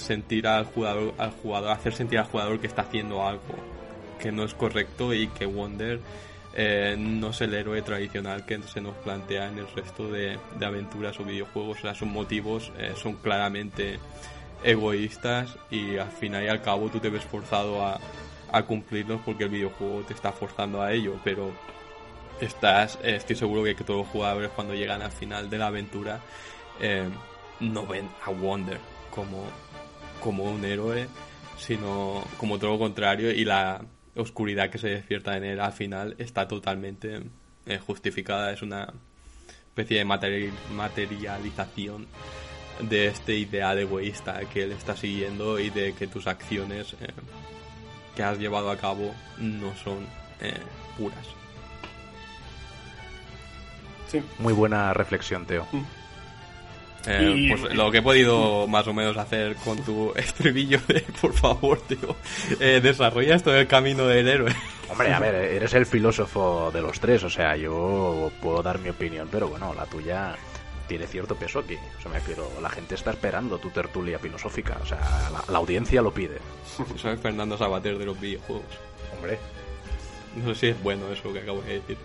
sentir 0.00 0.48
al 0.48 0.64
jugador, 0.64 1.14
al 1.18 1.30
jugador, 1.30 1.70
hacer 1.70 1.94
sentir 1.94 2.18
al 2.18 2.24
jugador 2.24 2.58
que 2.58 2.66
está 2.66 2.82
haciendo 2.82 3.24
algo 3.24 3.54
que 4.18 4.32
no 4.32 4.42
es 4.42 4.54
correcto 4.54 5.14
y 5.14 5.28
que 5.28 5.46
Wonder 5.46 6.00
eh, 6.54 6.96
no 6.98 7.30
es 7.30 7.40
el 7.42 7.54
héroe 7.54 7.80
tradicional 7.82 8.44
que 8.44 8.60
se 8.62 8.80
nos 8.80 8.96
plantea 8.96 9.48
en 9.48 9.58
el 9.58 9.68
resto 9.68 10.10
de, 10.10 10.36
aventuras 10.60 11.18
o 11.20 11.24
videojuegos. 11.24 11.78
O 11.78 11.82
sea, 11.82 11.94
sus 11.94 12.08
motivos 12.08 12.72
son 13.00 13.14
claramente 13.14 14.00
egoístas 14.64 15.56
y 15.70 15.96
al 15.96 16.10
final 16.10 16.44
y 16.44 16.48
al 16.48 16.62
cabo 16.62 16.88
tú 16.88 17.00
te 17.00 17.10
ves 17.10 17.24
forzado 17.24 17.84
a, 17.84 18.00
cumplirlos 18.66 19.20
porque 19.24 19.44
el 19.44 19.50
videojuego 19.50 20.02
te 20.02 20.12
está 20.12 20.30
forzando 20.30 20.82
a 20.82 20.92
ello, 20.92 21.18
pero 21.24 21.52
estás, 22.38 22.98
eh, 23.02 23.16
estoy 23.16 23.34
seguro 23.34 23.64
que, 23.64 23.74
todos 23.74 24.00
los 24.00 24.08
jugadores 24.08 24.50
cuando 24.54 24.74
llegan 24.74 25.00
al 25.00 25.10
final 25.10 25.48
de 25.48 25.56
la 25.56 25.68
aventura 25.68 26.20
eh, 26.78 27.08
no 27.60 27.86
ven 27.86 28.10
a 28.26 28.30
Wonder 28.30 28.78
como, 29.10 29.46
como 30.20 30.44
un 30.44 30.66
héroe, 30.66 31.08
sino 31.56 32.22
como 32.36 32.58
todo 32.58 32.72
lo 32.72 32.78
contrario 32.78 33.30
y 33.30 33.46
la 33.46 33.80
oscuridad 34.16 34.68
que 34.68 34.76
se 34.76 34.88
despierta 34.88 35.34
en 35.36 35.44
él 35.44 35.58
al 35.58 35.72
final 35.72 36.14
está 36.18 36.46
totalmente 36.46 37.22
eh, 37.64 37.78
justificada, 37.78 38.52
es 38.52 38.60
una 38.60 38.92
especie 39.68 39.96
de 39.98 40.04
materialización 40.04 42.06
de 42.80 43.08
este 43.08 43.34
ideal 43.34 43.78
egoísta 43.78 44.40
que 44.52 44.64
él 44.64 44.72
está 44.72 44.96
siguiendo 44.96 45.58
y 45.58 45.70
de 45.70 45.92
que 45.94 46.06
tus 46.06 46.26
acciones 46.26 46.94
que 48.16 48.22
has 48.22 48.38
llevado 48.38 48.70
a 48.70 48.76
cabo 48.76 49.14
no 49.38 49.74
son 49.76 50.06
eh, 50.40 50.54
puras. 50.98 51.26
Sí. 54.10 54.22
Muy 54.38 54.52
buena 54.52 54.92
reflexión, 54.92 55.46
Teo. 55.46 55.66
Mm. 55.72 55.82
Eh, 57.06 57.48
pues 57.48 57.74
lo 57.74 57.90
que 57.90 57.98
he 57.98 58.02
podido 58.02 58.68
más 58.68 58.86
o 58.86 58.94
menos 58.94 59.16
hacer 59.16 59.56
con 59.56 59.82
tu 59.82 60.12
estribillo 60.16 60.78
de 60.86 61.00
por 61.20 61.32
favor, 61.32 61.80
tío, 61.80 62.14
eh, 62.60 62.80
desarrolla 62.80 63.34
esto 63.34 63.50
del 63.50 63.66
camino 63.66 64.06
del 64.06 64.28
héroe. 64.28 64.54
Hombre, 64.88 65.12
a 65.12 65.18
ver, 65.18 65.34
eres 65.34 65.72
el 65.74 65.86
filósofo 65.86 66.70
de 66.72 66.82
los 66.82 67.00
tres, 67.00 67.24
o 67.24 67.30
sea, 67.30 67.56
yo 67.56 68.30
puedo 68.40 68.62
dar 68.62 68.78
mi 68.78 68.90
opinión, 68.90 69.26
pero 69.32 69.48
bueno, 69.48 69.74
la 69.74 69.86
tuya 69.86 70.36
tiene 70.86 71.06
cierto 71.06 71.34
peso 71.34 71.60
aquí. 71.60 71.76
O 71.98 72.02
sea, 72.02 72.10
me 72.10 72.18
refiero, 72.18 72.50
la 72.60 72.70
gente 72.70 72.94
está 72.94 73.10
esperando 73.10 73.58
tu 73.58 73.70
tertulia 73.70 74.18
filosófica. 74.18 74.78
O 74.82 74.86
sea, 74.86 75.00
la, 75.48 75.58
audiencia 75.58 76.02
lo 76.02 76.12
pide. 76.12 76.38
Soy 76.96 77.16
Fernando 77.16 77.56
Sabater 77.56 77.98
de 77.98 78.06
los 78.06 78.20
videojuegos. 78.20 78.64
Hombre. 79.14 79.38
No 80.36 80.54
sé 80.54 80.60
si 80.60 80.66
es 80.68 80.82
bueno 80.82 81.10
eso 81.12 81.32
que 81.32 81.40
acabo 81.40 81.60
de 81.62 81.74
decir. 81.74 81.98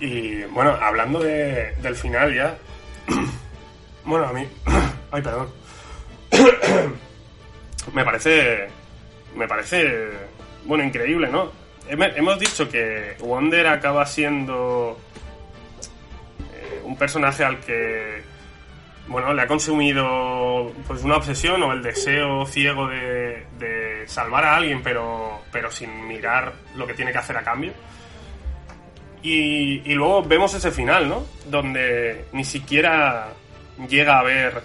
Y 0.00 0.42
bueno, 0.44 0.70
hablando 0.80 1.20
de, 1.20 1.74
del 1.80 1.94
final 1.94 2.34
ya. 2.34 2.58
bueno, 4.04 4.26
a 4.26 4.32
mí. 4.32 4.46
Ay, 5.10 5.22
perdón. 5.22 5.48
me 7.92 8.04
parece. 8.04 8.68
Me 9.36 9.46
parece. 9.46 10.10
Bueno, 10.64 10.84
increíble, 10.84 11.28
¿no? 11.28 11.52
Hemos 11.86 12.38
dicho 12.38 12.68
que 12.68 13.14
Wonder 13.20 13.66
acaba 13.66 14.06
siendo 14.06 14.98
un 16.94 16.96
personaje 16.96 17.42
al 17.42 17.58
que 17.58 18.22
bueno, 19.08 19.34
le 19.34 19.42
ha 19.42 19.46
consumido 19.46 20.72
pues 20.86 21.02
una 21.02 21.16
obsesión 21.16 21.62
o 21.62 21.72
el 21.72 21.82
deseo 21.82 22.46
ciego 22.46 22.88
de, 22.88 24.04
salvar 24.06 24.44
a 24.44 24.56
alguien, 24.56 24.82
pero, 24.82 25.40
pero 25.50 25.70
sin 25.70 26.06
mirar 26.06 26.52
lo 26.76 26.86
que 26.86 26.94
tiene 26.94 27.10
que 27.10 27.18
hacer 27.18 27.36
a 27.36 27.42
cambio. 27.42 27.72
Y, 29.22 29.94
luego 29.94 30.22
vemos 30.22 30.52
ese 30.54 30.70
final, 30.70 31.08
¿no? 31.08 31.24
Donde 31.46 32.26
ni 32.32 32.44
siquiera 32.44 33.28
llega 33.88 34.18
a 34.18 34.22
ver 34.22 34.62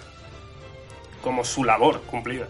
como 1.22 1.42
su 1.42 1.64
labor 1.64 2.02
cumplida. 2.02 2.46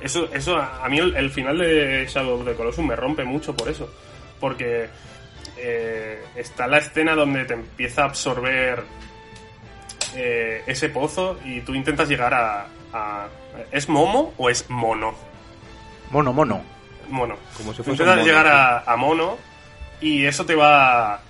Eso, 0.00 0.28
eso 0.34 0.58
a 0.58 0.86
mí 0.90 0.98
el, 0.98 1.30
final 1.30 1.58
de 1.58 2.06
Shadow 2.06 2.40
of 2.40 2.44
the 2.44 2.54
Colossus 2.54 2.84
me 2.84 2.94
rompe 2.94 3.24
mucho 3.24 3.56
por 3.56 3.68
eso. 3.68 3.90
Porque 4.38 4.88
eh, 5.56 6.22
está 6.36 6.66
la 6.66 6.78
escena 6.78 7.14
donde 7.14 7.46
te 7.46 7.54
empieza 7.54 8.02
a 8.02 8.06
absorber 8.06 8.84
eh, 10.16 10.62
ese 10.66 10.88
pozo 10.88 11.38
y 11.44 11.60
tú 11.60 11.74
intentas 11.74 12.08
llegar 12.08 12.34
a, 12.34 12.66
¿Es 13.72 13.88
Momo 13.88 14.32
o 14.36 14.50
es 14.50 14.68
Mono? 14.70 15.14
Mono, 16.10 16.32
Mono. 16.32 16.62
Mono. 17.08 17.36
Como 17.56 17.74
si 17.74 17.82
intentas 17.90 18.24
llegar 18.24 18.46
a, 18.86 18.96
Mono 18.96 19.36
y 20.00 20.24
eso 20.26 20.46
te 20.46 20.54
va 20.54 21.20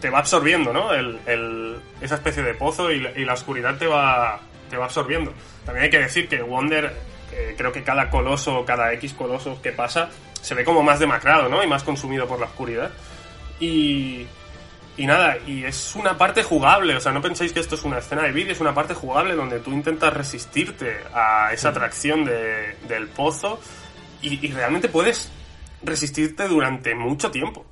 te 0.00 0.10
va 0.10 0.18
absorbiendo, 0.18 0.72
¿no? 0.72 0.92
El, 0.92 1.80
esa 2.00 2.16
especie 2.16 2.42
de 2.42 2.54
pozo 2.54 2.90
y, 2.92 3.00
la 3.00 3.32
oscuridad 3.32 3.76
te 3.78 3.86
va, 3.86 4.40
te 4.70 4.76
va 4.76 4.84
absorbiendo. 4.84 5.32
También 5.64 5.84
hay 5.84 5.90
que 5.90 5.98
decir 5.98 6.28
que 6.28 6.42
Wonder, 6.42 6.94
eh, 7.32 7.54
creo 7.56 7.72
que 7.72 7.82
cada 7.82 8.10
coloso, 8.10 8.64
cada 8.64 8.92
X 8.92 9.14
coloso 9.14 9.60
que 9.60 9.72
pasa, 9.72 10.10
se 10.40 10.54
ve 10.54 10.64
como 10.64 10.82
más 10.82 11.00
demacrado, 11.00 11.48
¿no? 11.48 11.62
Y 11.64 11.66
más 11.66 11.82
consumido 11.82 12.26
por 12.26 12.38
la 12.38 12.46
oscuridad. 12.46 12.90
Y, 13.60 14.26
y 14.98 15.06
nada, 15.06 15.38
y 15.46 15.64
es 15.64 15.94
una 15.94 16.18
parte 16.18 16.42
jugable, 16.42 16.96
o 16.96 17.00
sea, 17.00 17.12
no 17.12 17.22
penséis 17.22 17.52
que 17.52 17.60
esto 17.60 17.76
es 17.76 17.84
una 17.84 17.98
escena 17.98 18.22
de 18.22 18.32
vídeo, 18.32 18.52
es 18.52 18.60
una 18.60 18.74
parte 18.74 18.94
jugable 18.94 19.36
donde 19.36 19.60
tú 19.60 19.70
intentas 19.70 20.12
resistirte 20.12 20.98
a 21.14 21.52
esa 21.52 21.68
atracción 21.68 22.24
de, 22.24 22.76
del 22.88 23.06
pozo 23.06 23.60
y, 24.20 24.44
y 24.44 24.52
realmente 24.52 24.88
puedes 24.88 25.30
resistirte 25.84 26.48
durante 26.48 26.96
mucho 26.96 27.30
tiempo. 27.30 27.64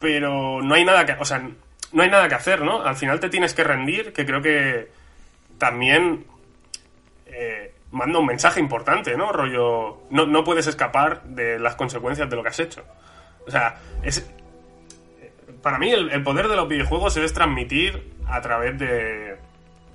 Pero 0.00 0.60
no 0.60 0.74
hay 0.74 0.84
nada 0.84 1.06
que, 1.06 1.12
o 1.12 1.24
sea, 1.24 1.48
no 1.92 2.02
hay 2.02 2.10
nada 2.10 2.28
que 2.28 2.34
hacer, 2.34 2.62
¿no? 2.62 2.82
Al 2.82 2.96
final 2.96 3.20
te 3.20 3.30
tienes 3.30 3.54
que 3.54 3.62
rendir, 3.62 4.12
que 4.12 4.26
creo 4.26 4.42
que 4.42 4.90
también 5.58 6.26
eh, 7.26 7.72
manda 7.92 8.18
un 8.18 8.26
mensaje 8.26 8.58
importante, 8.58 9.16
¿no? 9.16 9.30
Rollo, 9.30 10.02
no, 10.10 10.26
no 10.26 10.42
puedes 10.42 10.66
escapar 10.66 11.22
de 11.22 11.60
las 11.60 11.76
consecuencias 11.76 12.28
de 12.28 12.34
lo 12.34 12.42
que 12.42 12.48
has 12.48 12.58
hecho. 12.58 12.84
O 13.46 13.50
sea, 13.52 13.78
es, 14.02 14.28
para 15.64 15.78
mí 15.78 15.90
el, 15.90 16.22
poder 16.22 16.46
de 16.46 16.56
los 16.56 16.68
videojuegos 16.68 17.16
es 17.16 17.32
transmitir 17.32 18.12
a 18.28 18.40
través 18.42 18.78
de, 18.78 19.36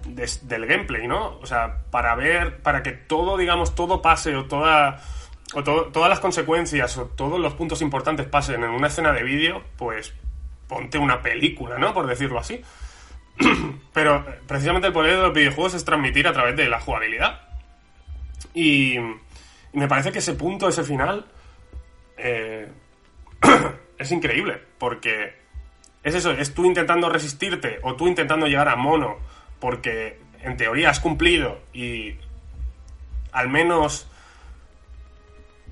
de- 0.05 0.29
del 0.41 0.65
gameplay, 0.65 1.07
¿no? 1.07 1.37
O 1.39 1.45
sea, 1.45 1.83
para 1.91 2.15
ver, 2.15 2.61
para 2.61 2.83
que 2.83 2.91
todo, 2.91 3.37
digamos, 3.37 3.75
todo 3.75 4.01
pase 4.01 4.35
o 4.35 4.45
toda 4.45 4.99
o 5.53 5.63
to- 5.63 5.85
todas 5.93 6.09
las 6.09 6.19
consecuencias 6.19 6.97
o 6.97 7.05
todos 7.05 7.39
los 7.39 7.53
puntos 7.53 7.81
importantes 7.81 8.25
pasen 8.25 8.63
en 8.63 8.71
una 8.71 8.87
escena 8.87 9.13
de 9.13 9.23
vídeo, 9.23 9.63
pues 9.77 10.13
ponte 10.67 10.97
una 10.97 11.21
película, 11.21 11.77
¿no? 11.77 11.93
Por 11.93 12.07
decirlo 12.07 12.39
así. 12.39 12.61
Pero 13.93 14.17
eh, 14.27 14.39
precisamente 14.47 14.87
el 14.87 14.93
poder 14.93 15.17
de 15.17 15.21
los 15.23 15.33
videojuegos 15.33 15.75
es 15.75 15.85
transmitir 15.85 16.27
a 16.27 16.33
través 16.33 16.55
de 16.57 16.67
la 16.67 16.79
jugabilidad. 16.79 17.41
Y, 18.53 18.97
y 18.97 18.99
me 19.73 19.87
parece 19.87 20.11
que 20.11 20.19
ese 20.19 20.33
punto, 20.33 20.67
ese 20.67 20.83
final, 20.83 21.25
eh, 22.17 22.67
es 23.99 24.11
increíble, 24.11 24.59
porque 24.77 25.37
es 26.03 26.15
eso, 26.15 26.31
es 26.31 26.53
tú 26.53 26.65
intentando 26.65 27.09
resistirte 27.09 27.79
o 27.83 27.95
tú 27.95 28.07
intentando 28.07 28.47
llegar 28.47 28.69
a 28.69 28.75
mono, 28.75 29.17
porque 29.59 30.19
en 30.41 30.57
teoría 30.57 30.89
has 30.89 30.99
cumplido 30.99 31.59
y 31.73 32.15
al 33.31 33.49
menos, 33.49 34.09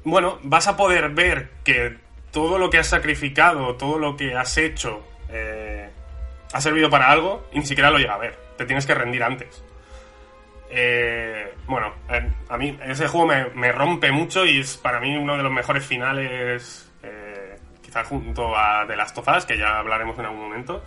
bueno, 0.03 0.39
vas 0.43 0.67
a 0.67 0.77
poder 0.77 1.09
ver 1.09 1.49
que 1.63 1.97
todo 2.31 2.57
lo 2.57 2.69
que 2.69 2.77
has 2.77 2.87
sacrificado, 2.87 3.75
todo 3.75 3.97
lo 3.97 4.17
que 4.17 4.35
has 4.35 4.57
hecho, 4.57 5.03
eh, 5.29 5.89
ha 6.53 6.61
servido 6.61 6.89
para 6.89 7.09
algo 7.09 7.47
y 7.51 7.59
ni 7.59 7.65
siquiera 7.65 7.89
lo 7.89 7.97
llega 7.97 8.13
a 8.13 8.19
ver. 8.19 8.37
Te 8.57 8.65
tienes 8.65 8.85
que 8.85 8.93
rendir 8.93 9.23
antes. 9.23 9.63
Eh, 10.69 11.53
bueno, 11.65 11.93
eh, 12.09 12.29
a 12.49 12.57
mí 12.57 12.77
ese 12.83 13.07
juego 13.07 13.27
me, 13.27 13.45
me 13.51 13.71
rompe 13.71 14.11
mucho 14.11 14.45
y 14.45 14.59
es 14.59 14.77
para 14.77 14.99
mí 14.99 15.15
uno 15.15 15.37
de 15.37 15.43
los 15.43 15.51
mejores 15.51 15.85
finales, 15.85 16.86
junto 18.03 18.55
a 18.55 18.85
The 18.87 18.95
Last 18.95 19.17
of 19.17 19.27
Us, 19.27 19.45
que 19.45 19.57
ya 19.57 19.79
hablaremos 19.79 20.17
en 20.19 20.25
algún 20.25 20.41
momento, 20.41 20.83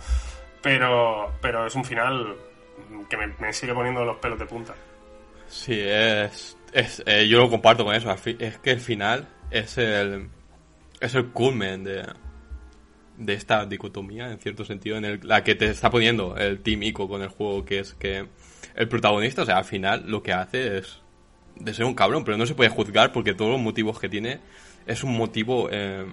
pero, 0.61 1.33
pero 1.41 1.65
es 1.65 1.75
un 1.75 1.85
final 1.85 2.35
que 3.09 3.17
me, 3.17 3.53
sigue 3.53 3.73
poniendo 3.73 4.03
los 4.05 4.17
pelos 4.17 4.39
de 4.39 4.45
punta. 4.45 4.73
Sí, 5.47 5.77
es. 5.79 6.57
es 6.71 7.03
eh, 7.05 7.27
yo 7.27 7.39
lo 7.39 7.49
comparto 7.49 7.83
con 7.83 7.93
eso. 7.95 8.13
Es 8.39 8.57
que 8.59 8.71
el 8.71 8.79
final 8.79 9.27
es 9.49 9.77
el. 9.77 10.29
Es 10.99 11.15
el 11.15 11.27
culmen 11.29 11.83
de. 11.83 12.05
De 13.17 13.33
esta 13.33 13.65
dicotomía, 13.65 14.31
en 14.31 14.39
cierto 14.39 14.65
sentido, 14.65 14.97
en 14.97 15.05
el- 15.05 15.19
la 15.23 15.43
que 15.43 15.53
te 15.53 15.69
está 15.69 15.91
poniendo 15.91 16.35
el 16.37 16.61
Team 16.61 16.81
Ico 16.83 17.07
con 17.07 17.21
el 17.21 17.27
juego, 17.27 17.63
que 17.65 17.79
es 17.79 17.93
que 17.93 18.27
el 18.73 18.87
protagonista, 18.87 19.43
o 19.43 19.45
sea, 19.45 19.57
al 19.57 19.65
final 19.65 20.05
lo 20.07 20.23
que 20.23 20.33
hace 20.33 20.77
es 20.77 21.01
de 21.55 21.73
ser 21.73 21.85
un 21.85 21.93
cabrón, 21.93 22.23
pero 22.23 22.37
no 22.37 22.45
se 22.47 22.55
puede 22.55 22.69
juzgar 22.71 23.11
porque 23.11 23.33
todos 23.35 23.51
los 23.51 23.59
motivos 23.59 23.99
que 23.99 24.09
tiene 24.09 24.39
es 24.87 25.03
un 25.03 25.15
motivo 25.15 25.67
eh, 25.71 26.05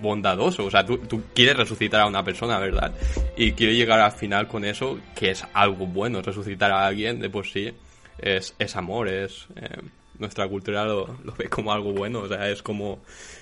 bondadoso. 0.00 0.64
O 0.64 0.70
sea, 0.70 0.84
tú, 0.84 1.22
quieres 1.34 1.56
resucitar 1.56 2.00
a 2.00 2.06
una 2.06 2.24
persona, 2.24 2.58
¿verdad? 2.58 2.92
Y 3.36 3.52
quieres 3.52 3.76
llegar 3.76 4.00
al 4.00 4.12
final 4.12 4.48
con 4.48 4.64
eso, 4.64 4.98
que 5.14 5.30
es 5.30 5.44
algo 5.52 5.86
bueno. 5.86 6.22
Resucitar 6.22 6.70
a 6.72 6.86
alguien 6.86 7.20
de 7.20 7.30
por 7.30 7.46
sí 7.46 7.72
es, 8.18 8.54
es 8.58 8.76
amor, 8.76 9.08
es... 9.08 9.46
eh, 9.56 9.82
nuestra 10.18 10.46
cultura 10.48 10.84
lo, 10.84 11.18
lo 11.24 11.34
ve 11.36 11.48
como 11.48 11.72
algo 11.72 11.92
bueno, 11.92 12.20
o 12.20 12.28
sea, 12.28 12.48
es 12.48 12.62
como 12.62 13.00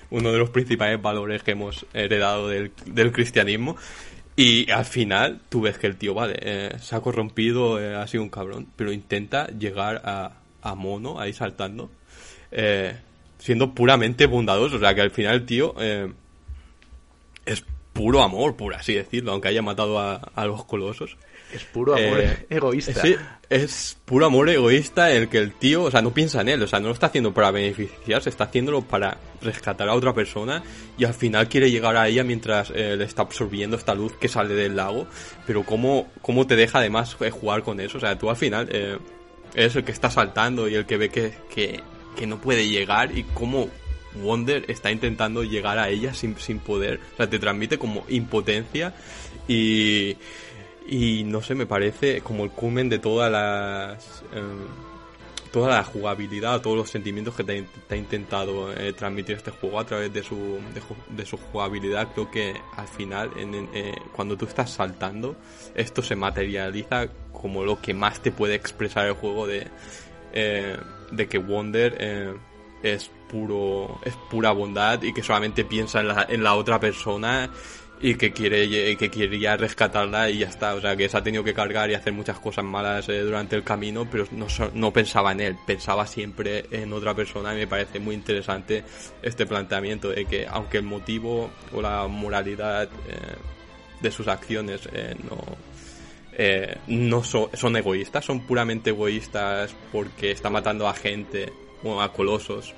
uno 0.09 0.31
de 0.31 0.39
los 0.39 0.49
principales 0.49 1.01
valores 1.01 1.43
que 1.43 1.51
hemos 1.51 1.85
heredado 1.93 2.47
del, 2.47 2.71
del 2.85 3.11
cristianismo. 3.11 3.77
Y 4.35 4.71
al 4.71 4.85
final 4.85 5.41
tú 5.49 5.61
ves 5.61 5.77
que 5.77 5.85
el 5.85 5.97
tío, 5.97 6.15
vale, 6.15 6.35
eh, 6.41 6.75
se 6.81 6.95
ha 6.95 7.01
corrompido, 7.01 7.79
eh, 7.79 7.95
ha 7.95 8.07
sido 8.07 8.23
un 8.23 8.29
cabrón, 8.29 8.67
pero 8.75 8.91
intenta 8.91 9.47
llegar 9.47 10.01
a, 10.03 10.31
a 10.63 10.75
mono 10.75 11.19
ahí 11.19 11.33
saltando, 11.33 11.91
eh, 12.51 12.95
siendo 13.37 13.75
puramente 13.75 14.25
bondadoso. 14.25 14.77
O 14.77 14.79
sea, 14.79 14.95
que 14.95 15.01
al 15.01 15.11
final 15.11 15.35
el 15.35 15.45
tío 15.45 15.75
eh, 15.79 16.11
es 17.45 17.63
puro 17.93 18.23
amor, 18.23 18.55
por 18.55 18.73
así 18.73 18.93
decirlo, 18.93 19.31
aunque 19.33 19.49
haya 19.49 19.61
matado 19.61 19.99
a, 19.99 20.15
a 20.15 20.45
los 20.45 20.65
colosos. 20.65 21.17
Es 21.53 21.63
puro 21.65 21.93
amor 21.93 22.19
Eh, 22.19 22.47
egoísta. 22.49 22.99
Sí, 22.99 23.15
es 23.47 23.95
puro 24.05 24.25
amor 24.25 24.49
egoísta 24.49 25.11
el 25.11 25.29
que 25.29 25.37
el 25.37 25.53
tío, 25.53 25.83
o 25.83 25.91
sea, 25.91 26.01
no 26.01 26.11
piensa 26.11 26.41
en 26.41 26.49
él, 26.49 26.63
o 26.63 26.67
sea, 26.67 26.79
no 26.79 26.87
lo 26.87 26.93
está 26.93 27.05
haciendo 27.07 27.31
para 27.35 27.51
beneficiarse, 27.51 28.29
está 28.29 28.45
haciéndolo 28.45 28.81
para 28.81 29.19
rescatar 29.43 29.87
a 29.87 29.93
otra 29.93 30.13
persona 30.15 30.63
y 30.97 31.05
al 31.05 31.13
final 31.13 31.47
quiere 31.47 31.69
llegar 31.69 31.95
a 31.95 32.07
ella 32.07 32.23
mientras 32.23 32.71
eh, 32.73 32.95
le 32.97 33.03
está 33.03 33.21
absorbiendo 33.21 33.77
esta 33.77 33.93
luz 33.93 34.13
que 34.19 34.27
sale 34.27 34.55
del 34.55 34.75
lago, 34.75 35.05
pero 35.45 35.63
cómo, 35.63 36.07
cómo 36.23 36.47
te 36.47 36.55
deja 36.55 36.79
además 36.79 37.15
eh, 37.19 37.29
jugar 37.29 37.61
con 37.61 37.79
eso, 37.79 37.99
o 37.99 38.01
sea, 38.01 38.17
tú 38.17 38.31
al 38.31 38.37
final 38.37 38.67
eh, 38.71 38.97
eres 39.53 39.75
el 39.75 39.83
que 39.83 39.91
está 39.91 40.09
saltando 40.09 40.67
y 40.67 40.73
el 40.73 40.87
que 40.87 40.97
ve 40.97 41.09
que, 41.09 41.33
que, 41.53 41.79
que 42.15 42.25
no 42.25 42.41
puede 42.41 42.67
llegar 42.67 43.15
y 43.15 43.23
cómo 43.35 43.69
Wonder 44.15 44.65
está 44.69 44.91
intentando 44.91 45.43
llegar 45.43 45.77
a 45.79 45.89
ella 45.89 46.13
sin, 46.13 46.37
sin 46.37 46.59
poder, 46.59 46.99
o 47.13 47.17
sea, 47.17 47.29
te 47.29 47.39
transmite 47.39 47.77
como 47.77 48.03
impotencia 48.09 48.93
y... 49.47 50.17
Y 50.85 51.23
no 51.23 51.41
sé, 51.41 51.55
me 51.55 51.65
parece 51.65 52.19
como 52.19 52.43
el 52.43 52.49
culmen 52.51 52.89
de 52.89 52.99
todas 52.99 53.31
las. 53.31 54.21
em, 54.33 54.67
toda 55.49 55.77
la 55.77 55.83
jugabilidad, 55.85 56.59
todos 56.61 56.75
los 56.75 56.89
sentimientos 56.89 57.35
que 57.35 57.43
te, 57.45 57.63
ha 57.89 57.95
intentado 57.95 58.73
eh, 58.73 58.91
transmitir 58.91 59.37
este 59.37 59.51
juego 59.51 59.79
a 59.79 59.85
través 59.85 60.11
de 60.11 60.21
su, 60.23 60.59
de, 61.15 61.25
su 61.25 61.37
jugabilidad. 61.37 62.09
Creo 62.13 62.29
que 62.29 62.55
al 62.75 62.87
final, 62.89 63.31
en- 63.37 63.69
eh, 63.73 63.95
cuando 64.13 64.35
tú 64.35 64.43
estás 64.45 64.71
saltando, 64.71 65.37
esto 65.73 66.01
se 66.01 66.17
materializa 66.17 67.07
como 67.31 67.63
lo 67.63 67.79
que 67.79 67.93
más 67.93 68.19
te 68.21 68.31
puede 68.31 68.55
expresar 68.55 69.07
el 69.07 69.13
juego 69.13 69.47
de, 69.47 69.67
eh, 70.33 70.75
de 71.11 71.27
que 71.29 71.37
Wonder 71.37 71.95
eh, 71.97 72.33
es 72.83 73.09
puro 73.29 73.99
es 74.05 74.13
pura 74.29 74.51
bondad 74.51 75.01
y 75.01 75.13
que 75.13 75.23
solamente 75.23 75.65
piensa 75.65 76.01
en 76.01 76.09
la, 76.09 76.25
en 76.29 76.43
la 76.43 76.53
otra 76.55 76.79
persona 76.79 77.49
y 78.01 78.15
que 78.15 78.33
quiere 78.33 78.97
que 78.97 79.09
quería 79.09 79.55
rescatarla 79.55 80.29
y 80.29 80.39
ya 80.39 80.49
está. 80.49 80.73
O 80.75 80.81
sea 80.81 80.95
que 80.97 81.07
se 81.07 81.15
ha 81.17 81.23
tenido 81.23 81.41
que 81.43 81.53
cargar 81.53 81.89
y 81.89 81.93
hacer 81.93 82.11
muchas 82.11 82.37
cosas 82.39 82.65
malas 82.65 83.07
eh, 83.07 83.21
durante 83.21 83.55
el 83.55 83.63
camino 83.63 84.05
pero 84.11 84.27
no, 84.31 84.47
no 84.73 84.91
pensaba 84.91 85.31
en 85.31 85.39
él 85.39 85.55
pensaba 85.65 86.05
siempre 86.05 86.65
en 86.71 86.91
otra 86.91 87.15
persona 87.15 87.53
y 87.53 87.57
me 87.59 87.67
parece 87.67 87.99
muy 87.99 88.13
interesante 88.15 88.83
este 89.21 89.45
planteamiento 89.45 90.09
de 90.09 90.25
que 90.25 90.45
aunque 90.47 90.77
el 90.79 90.83
motivo 90.83 91.49
o 91.71 91.81
la 91.81 92.05
moralidad 92.07 92.89
eh, 93.07 93.17
de 94.01 94.11
sus 94.11 94.27
acciones 94.27 94.81
eh, 94.91 95.15
no 95.29 95.37
eh, 96.35 96.77
no 96.87 97.23
so- 97.23 97.51
son 97.53 97.77
egoístas, 97.77 98.25
son 98.25 98.41
puramente 98.41 98.89
egoístas 98.89 99.73
porque 99.91 100.31
está 100.31 100.49
matando 100.49 100.87
a 100.87 100.93
gente, 100.93 101.53
a 102.01 102.11
colosos, 102.11 102.73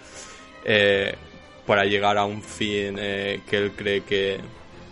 eh, 0.63 1.15
para 1.65 1.85
llegar 1.85 2.17
a 2.17 2.25
un 2.25 2.41
fin 2.41 2.97
eh, 2.99 3.41
que 3.49 3.57
él 3.57 3.71
cree 3.75 4.01
que, 4.01 4.39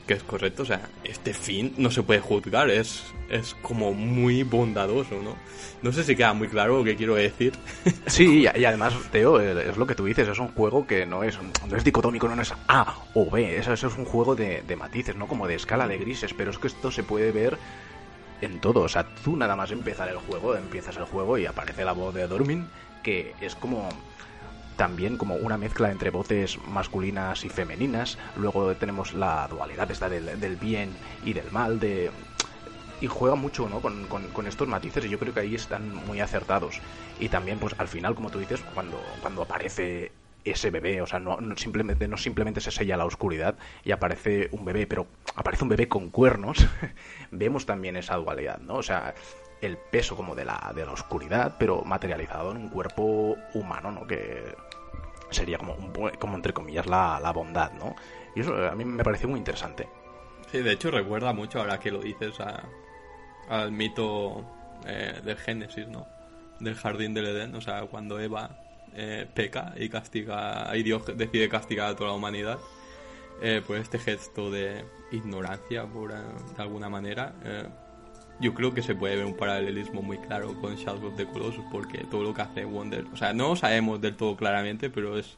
que 0.07 0.13
es 0.13 0.23
correcto. 0.23 0.63
O 0.63 0.65
sea, 0.65 0.89
este 1.03 1.33
fin 1.33 1.73
no 1.77 1.91
se 1.91 2.03
puede 2.03 2.19
juzgar, 2.19 2.69
es, 2.69 3.03
es 3.29 3.55
como 3.55 3.93
muy 3.93 4.43
bondadoso, 4.43 5.21
¿no? 5.21 5.35
No 5.81 5.91
sé 5.91 6.03
si 6.03 6.15
queda 6.15 6.33
muy 6.33 6.47
claro 6.47 6.77
lo 6.77 6.83
que 6.83 6.95
quiero 6.95 7.15
decir. 7.15 7.53
Sí, 8.07 8.41
y 8.41 8.65
además, 8.65 8.93
Teo, 9.11 9.39
es 9.39 9.77
lo 9.77 9.87
que 9.87 9.95
tú 9.95 10.05
dices, 10.05 10.27
es 10.27 10.37
un 10.37 10.49
juego 10.49 10.85
que 10.85 11.05
no 11.05 11.23
es, 11.23 11.39
no 11.67 11.77
es 11.77 11.83
dicotómico, 11.83 12.27
no 12.27 12.41
es 12.41 12.53
A 12.67 12.95
o 13.13 13.29
B, 13.29 13.57
eso, 13.57 13.73
eso 13.73 13.87
es 13.87 13.97
un 13.97 14.05
juego 14.05 14.35
de, 14.35 14.61
de 14.61 14.75
matices, 14.75 15.15
¿no? 15.15 15.27
Como 15.27 15.47
de 15.47 15.55
escala 15.55 15.87
de 15.87 15.97
grises, 15.97 16.33
pero 16.33 16.51
es 16.51 16.59
que 16.59 16.67
esto 16.67 16.91
se 16.91 17.03
puede 17.03 17.31
ver 17.31 17.57
en 18.41 18.59
todo, 18.59 18.81
o 18.81 18.89
sea, 18.89 19.07
tú 19.23 19.37
nada 19.37 19.55
más 19.55 19.71
empezar 19.71 20.09
el 20.09 20.17
juego, 20.17 20.55
empiezas 20.55 20.97
el 20.97 21.05
juego 21.05 21.37
y 21.37 21.45
aparece 21.45 21.85
la 21.85 21.93
voz 21.93 22.13
de 22.13 22.27
Dormin, 22.27 22.67
que 23.03 23.35
es 23.41 23.55
como 23.55 23.87
también 24.75 25.17
como 25.17 25.35
una 25.35 25.57
mezcla 25.57 25.91
entre 25.91 26.09
voces 26.09 26.57
masculinas 26.67 27.45
y 27.45 27.49
femeninas, 27.49 28.17
luego 28.35 28.75
tenemos 28.75 29.13
la 29.13 29.47
dualidad 29.47 29.91
esta 29.91 30.09
del, 30.09 30.39
del 30.39 30.55
bien 30.55 30.97
y 31.23 31.33
del 31.33 31.51
mal, 31.51 31.79
de 31.79 32.11
y 33.01 33.07
juega 33.07 33.35
mucho 33.35 33.67
¿no? 33.67 33.81
con, 33.81 34.07
con- 34.07 34.47
estos 34.47 34.67
matices 34.67 35.05
y 35.05 35.09
yo 35.09 35.19
creo 35.19 35.33
que 35.33 35.41
ahí 35.41 35.55
están 35.55 35.93
muy 35.93 36.21
acertados. 36.21 36.81
Y 37.19 37.27
también, 37.27 37.59
pues 37.59 37.75
al 37.77 37.89
final, 37.89 38.15
como 38.15 38.29
tú 38.29 38.39
dices, 38.39 38.61
cuando, 38.73 38.97
cuando 39.21 39.41
aparece 39.41 40.11
ese 40.45 40.69
bebé, 40.71 41.01
o 41.01 41.05
sea, 41.05 41.19
no 41.19 41.37
simplemente, 41.57 42.07
no 42.07 42.17
simplemente 42.17 42.61
se 42.61 42.71
sella 42.71 42.95
la 42.97 43.05
oscuridad 43.05 43.55
y 43.83 43.91
aparece 43.91 44.49
un 44.51 44.63
bebé, 44.63 44.87
pero 44.87 45.07
aparece 45.35 45.63
un 45.63 45.69
bebé 45.69 45.87
con 45.89 46.09
cuernos, 46.09 46.65
vemos 47.31 47.65
también 47.65 47.97
esa 47.97 48.15
dualidad, 48.15 48.59
¿no? 48.59 48.75
O 48.75 48.83
sea, 48.83 49.13
el 49.65 49.77
peso 49.77 50.15
como 50.15 50.35
de 50.35 50.45
la, 50.45 50.71
de 50.75 50.85
la 50.85 50.91
oscuridad, 50.91 51.55
pero 51.57 51.83
materializado 51.83 52.51
en 52.51 52.57
un 52.57 52.69
cuerpo 52.69 53.37
humano, 53.53 53.91
¿no? 53.91 54.05
Que 54.05 54.55
sería 55.29 55.57
como, 55.57 55.75
como 56.19 56.35
entre 56.35 56.53
comillas 56.53 56.85
la, 56.85 57.19
la 57.21 57.31
bondad, 57.31 57.71
¿no? 57.73 57.95
Y 58.35 58.41
eso 58.41 58.55
a 58.55 58.75
mí 58.75 58.83
me 58.83 59.03
parece 59.03 59.27
muy 59.27 59.39
interesante. 59.39 59.87
Sí, 60.51 60.59
de 60.59 60.73
hecho 60.73 60.91
recuerda 60.91 61.33
mucho 61.33 61.59
ahora 61.59 61.79
que 61.79 61.91
lo 61.91 61.99
dices 61.99 62.39
a, 62.39 62.63
al 63.49 63.71
mito 63.71 64.45
eh, 64.85 65.21
del 65.23 65.37
Génesis, 65.37 65.87
¿no? 65.87 66.07
Del 66.59 66.75
jardín 66.75 67.13
del 67.13 67.27
Edén, 67.27 67.55
o 67.55 67.61
sea, 67.61 67.81
cuando 67.85 68.19
Eva 68.19 68.49
eh, 68.93 69.27
peca 69.33 69.73
y 69.77 69.89
castiga, 69.89 70.69
y 70.75 70.83
Dios 70.83 71.03
decide 71.15 71.49
castigar 71.49 71.89
a 71.89 71.95
toda 71.95 72.09
la 72.09 72.15
humanidad, 72.15 72.59
eh, 73.41 73.61
por 73.65 73.77
este 73.77 73.97
gesto 73.97 74.51
de 74.51 74.85
ignorancia, 75.11 75.85
por, 75.85 76.11
de 76.13 76.61
alguna 76.61 76.89
manera, 76.89 77.33
yo 78.43 78.53
creo 78.53 78.73
que 78.73 78.83
se 78.83 78.93
puede 78.93 79.15
ver 79.15 79.25
un 79.25 79.35
paralelismo 79.35 80.01
muy 80.01 80.17
claro 80.19 80.53
con 80.61 80.75
Shadow 80.75 81.07
of 81.07 81.15
the 81.15 81.25
Colossus, 81.25 81.65
porque 81.71 81.99
todo 82.11 82.23
lo 82.23 82.33
que 82.33 82.41
hace 82.43 82.65
Wonder, 82.65 83.05
o 83.11 83.17
sea, 83.17 83.33
no 83.33 83.49
lo 83.49 83.55
sabemos 83.55 84.01
del 84.01 84.15
todo 84.15 84.35
claramente, 84.35 84.89
pero 84.89 85.17
es 85.17 85.37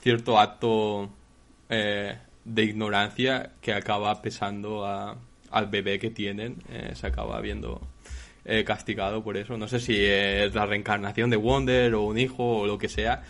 cierto 0.00 0.38
acto 0.38 1.10
de 1.68 2.64
ignorancia 2.64 3.52
que 3.60 3.74
acaba 3.74 4.22
pesando 4.22 4.86
al 4.86 5.66
bebé 5.66 5.98
que 5.98 6.10
tienen, 6.10 6.56
se 6.94 7.06
acaba 7.06 7.40
viendo 7.40 7.82
eh, 8.50 8.64
castigado 8.64 9.22
por 9.22 9.36
eso. 9.36 9.58
No 9.58 9.68
sé 9.68 9.78
si 9.78 9.94
es 10.02 10.54
la 10.54 10.64
reencarnación 10.64 11.28
de 11.28 11.36
Wonder 11.36 11.94
o 11.94 12.04
un 12.04 12.18
hijo 12.18 12.60
o 12.60 12.66
lo 12.66 12.78
que 12.78 12.88
sea, 12.88 13.22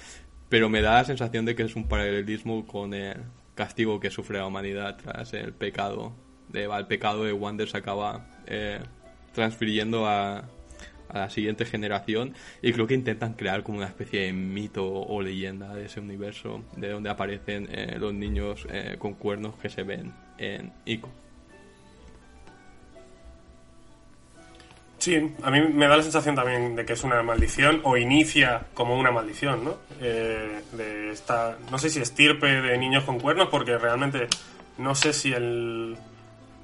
pero 0.48 0.68
me 0.68 0.80
da 0.80 0.94
la 0.94 1.04
sensación 1.04 1.44
de 1.44 1.56
que 1.56 1.64
es 1.64 1.74
un 1.74 1.88
paralelismo 1.88 2.64
con 2.64 2.94
el 2.94 3.16
castigo 3.56 3.98
que 3.98 4.10
sufre 4.10 4.38
la 4.38 4.46
humanidad 4.46 4.96
tras 5.02 5.32
el 5.34 5.52
pecado 5.52 6.12
El 6.52 6.86
pecado 6.86 7.24
de 7.24 7.32
Wonder 7.32 7.68
se 7.68 7.78
acaba 7.78 8.26
eh, 8.46 8.78
transfiriendo 9.38 10.06
a, 10.06 10.44
la 11.14 11.30
siguiente 11.30 11.64
generación 11.64 12.34
y 12.60 12.70
creo 12.74 12.86
que 12.86 12.92
intentan 12.92 13.32
crear 13.32 13.62
como 13.62 13.78
una 13.78 13.86
especie 13.86 14.26
de 14.26 14.32
mito 14.34 14.86
o 14.86 15.22
leyenda 15.22 15.74
de 15.74 15.86
ese 15.86 16.00
universo 16.00 16.62
de 16.76 16.90
donde 16.90 17.08
aparecen 17.08 17.66
eh, 17.72 17.96
los 17.98 18.12
niños 18.12 18.66
con 18.98 19.14
cuernos 19.14 19.54
que 19.56 19.70
se 19.70 19.84
ven 19.84 20.12
en 20.36 20.70
Ico. 20.84 21.08
Sí, 24.98 25.16
a 25.42 25.50
mí 25.50 25.60
me 25.60 25.86
da 25.86 25.96
la 25.96 26.02
sensación 26.02 26.34
también 26.34 26.74
de 26.74 26.84
que 26.84 26.94
es 26.94 27.04
una 27.04 27.22
maldición 27.22 27.80
o 27.84 27.96
inicia 27.96 28.66
como 28.74 28.98
una 28.98 29.12
maldición, 29.12 29.64
¿no? 29.64 29.76
Eh, 30.00 30.60
de 30.72 31.12
esta, 31.12 31.56
no 31.70 31.78
sé 31.78 31.88
si 31.88 32.00
estirpe 32.00 32.46
de 32.46 32.76
niños 32.76 33.04
con 33.04 33.20
cuernos, 33.20 33.48
porque 33.48 33.78
realmente 33.78 34.26
no 34.76 34.96
sé 34.96 35.12
si 35.12 35.32
el, 35.32 35.96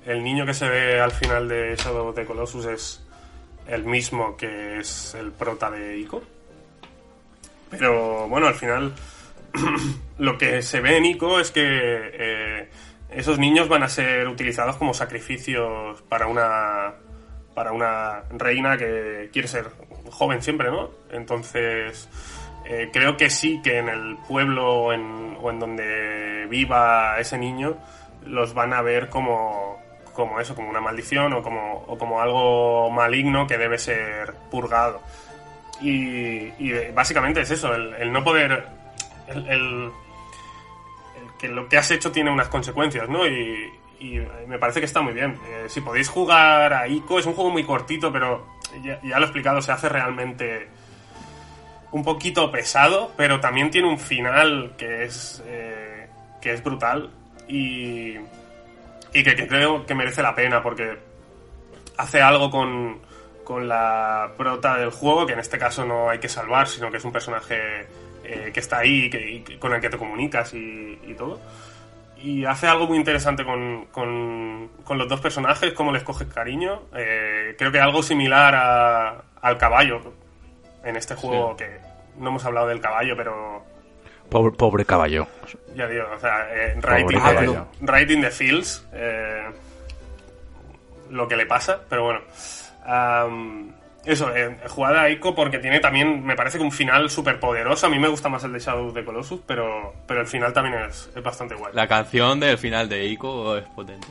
el 0.07 0.23
niño 0.23 0.47
que 0.47 0.55
se 0.55 0.69
ve 0.69 1.01
al 1.01 1.13
final 1.13 1.49
de 1.49 1.75
Shadow 1.77 2.09
of 2.09 2.15
the 2.15 2.25
Colossus 2.25 2.67
es 2.67 3.07
el 3.67 3.85
mismo 3.85 4.37
que 4.37 4.79
es 4.79 5.15
el 5.15 5.33
prota 5.33 5.71
de 5.71 5.99
Ico. 5.99 6.23
Pero 7.71 8.29
bueno, 8.29 8.47
al 8.47 8.55
final 8.55 8.95
lo 10.19 10.39
que 10.39 10.63
se 10.63 10.81
ve 10.81 10.97
en 10.97 11.07
Ico 11.07 11.41
es 11.41 11.51
que 11.51 11.63
eh, 11.65 12.69
esos 13.11 13.39
niños 13.39 13.69
van 13.69 13.83
a 13.83 13.89
ser 13.89 14.29
utilizados 14.29 14.77
como 14.77 14.95
sacrificios 14.95 16.03
para 16.03 16.27
una 16.27 16.95
para 17.55 17.73
una 17.73 18.25
reina 18.31 18.77
que 18.77 19.31
quiere 19.33 19.47
ser 19.47 19.71
joven 20.11 20.43
siempre, 20.43 20.71
¿no? 20.71 20.91
Entonces, 21.11 22.09
eh, 22.65 22.91
creo 22.93 23.17
que 23.17 23.31
sí 23.31 23.61
que 23.63 23.79
en 23.79 23.89
el 23.89 24.17
pueblo 24.29 24.75
o 24.75 24.93
en, 24.93 25.59
donde 25.59 26.47
viva 26.49 27.19
ese 27.21 27.39
niño 27.39 27.77
los 28.27 28.55
van 28.55 28.73
a 28.73 28.83
ver 28.83 29.09
como, 29.09 29.74
como 30.15 30.41
eso, 30.41 30.55
como 30.55 30.71
una 30.71 30.81
maldición 30.81 31.33
o 31.33 31.43
como, 31.43 31.85
o 31.87 31.99
como 31.99 32.21
algo 32.21 32.91
maligno 32.91 33.47
que 33.47 33.59
debe 33.59 33.79
ser 33.79 34.35
purgado. 34.51 35.03
Y, 35.81 36.51
básicamente 36.95 37.41
es 37.41 37.51
eso, 37.51 37.75
el, 37.75 38.13
no 38.13 38.23
poder... 38.25 38.67
El, 39.29 39.91
que 41.39 41.49
lo 41.49 41.69
que 41.69 41.77
has 41.77 41.91
hecho 41.91 42.13
tiene 42.13 42.31
unas 42.31 42.49
consecuencias, 42.49 43.09
¿no? 43.09 43.27
Y, 43.27 43.71
y 43.99 44.21
me 44.47 44.59
parece 44.59 44.81
que 44.81 44.87
está 44.87 45.01
muy 45.01 45.13
bien. 45.13 45.39
Eh, 45.47 45.67
si 45.69 45.81
podéis 45.81 46.09
jugar 46.09 46.73
a 46.73 46.87
ICO, 46.87 47.19
es 47.19 47.27
un 47.27 47.35
juego 47.35 47.51
muy 47.51 47.65
cortito, 47.65 48.13
pero 48.13 48.47
ya, 48.83 48.99
lo 49.03 49.19
he 49.19 49.25
explicado, 49.25 49.63
se 49.63 49.73
hace 49.73 49.89
realmente 49.89 50.69
un 51.93 52.03
poquito 52.03 52.51
pesado, 52.51 53.13
pero 53.17 53.41
también 53.41 53.71
tiene 53.71 53.89
un 53.89 53.99
final 53.99 54.75
que 54.77 55.05
es, 55.05 55.43
eh, 55.47 56.09
que 56.41 56.53
es 56.53 56.63
brutal 56.63 57.11
y, 57.49 58.17
y 59.15 59.23
que, 59.23 59.47
creo 59.47 59.87
que 59.87 59.95
merece 59.95 60.23
la 60.23 60.35
pena 60.35 60.63
porque 60.63 60.99
hace 61.97 62.21
algo 62.21 62.51
con, 62.51 63.01
con 63.45 63.69
la 63.69 64.33
prota 64.37 64.77
del 64.77 64.91
juego, 64.91 65.27
que 65.27 65.33
en 65.33 65.39
este 65.39 65.59
caso 65.59 65.85
no 65.85 66.11
hay 66.11 66.19
que 66.19 66.29
salvar, 66.29 66.69
sino 66.69 66.91
que 66.91 66.99
es 66.99 67.05
un 67.05 67.13
personaje 67.13 67.87
eh, 68.25 68.51
que 68.53 68.61
está 68.61 68.79
ahí 68.79 69.11
y 69.13 69.59
con 69.59 69.73
el 69.73 69.81
que 69.81 69.89
te 69.89 69.97
comunicas 69.97 70.53
y, 70.53 70.99
y 71.07 71.15
todo 71.15 71.41
y 72.25 72.47
hace 72.47 72.67
algo 72.67 72.87
muy 72.87 72.97
interesante 72.97 73.45
con, 73.45 73.85
con, 73.93 74.71
los 74.97 75.09
dos 75.09 75.21
personajes, 75.21 75.75
cómo 75.75 75.93
les 75.93 76.03
coge 76.03 76.27
cariño. 76.27 76.85
Eh, 76.97 77.55
creo 77.59 77.71
que 77.71 77.79
algo 77.79 78.03
similar 78.03 78.55
a, 78.55 79.25
al 79.43 79.59
caballo 79.59 80.01
en 80.83 80.97
este 80.97 81.15
juego, 81.15 81.55
que 81.55 81.81
no 82.17 82.31
hemos 82.31 82.45
hablado 82.47 82.69
del 82.69 82.81
caballo, 82.81 83.15
pero... 83.15 83.63
Pobre, 84.29 84.57
pobre 84.57 84.85
caballo. 84.85 85.27
Ya 85.75 85.87
digo, 85.87 86.07
o 86.15 86.21
sea, 86.21 86.49
eh, 86.55 86.75
right, 86.81 88.11
in 88.11 88.21
the, 88.21 88.31
fields, 88.31 88.87
eh, 88.93 89.45
lo 91.11 91.29
que 91.29 91.37
le 91.37 91.47
pasa, 91.47 91.81
pero 91.89 92.05
bueno 92.05 92.21
eso, 94.05 94.35
eh, 94.35 94.59
jugada 94.69 95.03
a 95.03 95.11
Ico 95.11 95.35
porque 95.35 95.59
tiene 95.59 95.81
también, 95.81 96.25
me 96.25 96.37
parece 96.37 96.59
que 96.59 96.65
un 96.65 96.73
final 96.73 97.09
súper 97.09 97.41
poderoso. 97.41 97.87
A 97.87 97.91
mí 97.91 97.99
me 97.99 98.09
gusta 98.09 98.29
más 98.29 98.45
el 98.45 98.53
de 98.53 98.59
Shadow 98.59 98.93
de 98.93 99.05
Colossus, 99.05 99.41
pero, 99.47 99.95
pero 100.07 100.21
el 100.21 100.27
final 100.27 100.53
también 100.53 100.77
es, 100.85 101.11
bastante 101.23 101.55
guay. 101.55 101.73
La 101.75 101.89
canción 101.89 102.39
del 102.41 102.59
final 102.59 102.89
de 102.89 103.07
Ico 103.07 103.57
es 103.57 103.65
potente. 103.69 104.07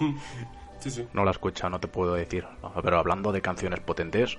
sí, 0.80 0.90
sí. 0.90 1.06
No 1.12 1.24
la 1.24 1.30
escucha, 1.30 1.68
no 1.68 1.78
te 1.78 1.88
puedo 1.88 2.14
decir. 2.14 2.44
pero 2.82 2.98
hablando 2.98 3.30
de 3.30 3.40
canciones 3.40 3.80
potentes, 3.80 4.38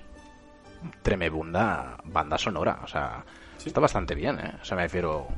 tremebunda 1.02 1.96
banda 2.04 2.36
sonora. 2.36 2.80
O 2.84 2.86
sea, 2.86 3.24
está 3.68 3.80
bastante 3.80 4.14
bien, 4.14 4.38
¿eh? 4.38 4.52
O 4.60 4.64
sea, 4.64 4.76
me 4.76 4.84
refiero. 4.84 5.28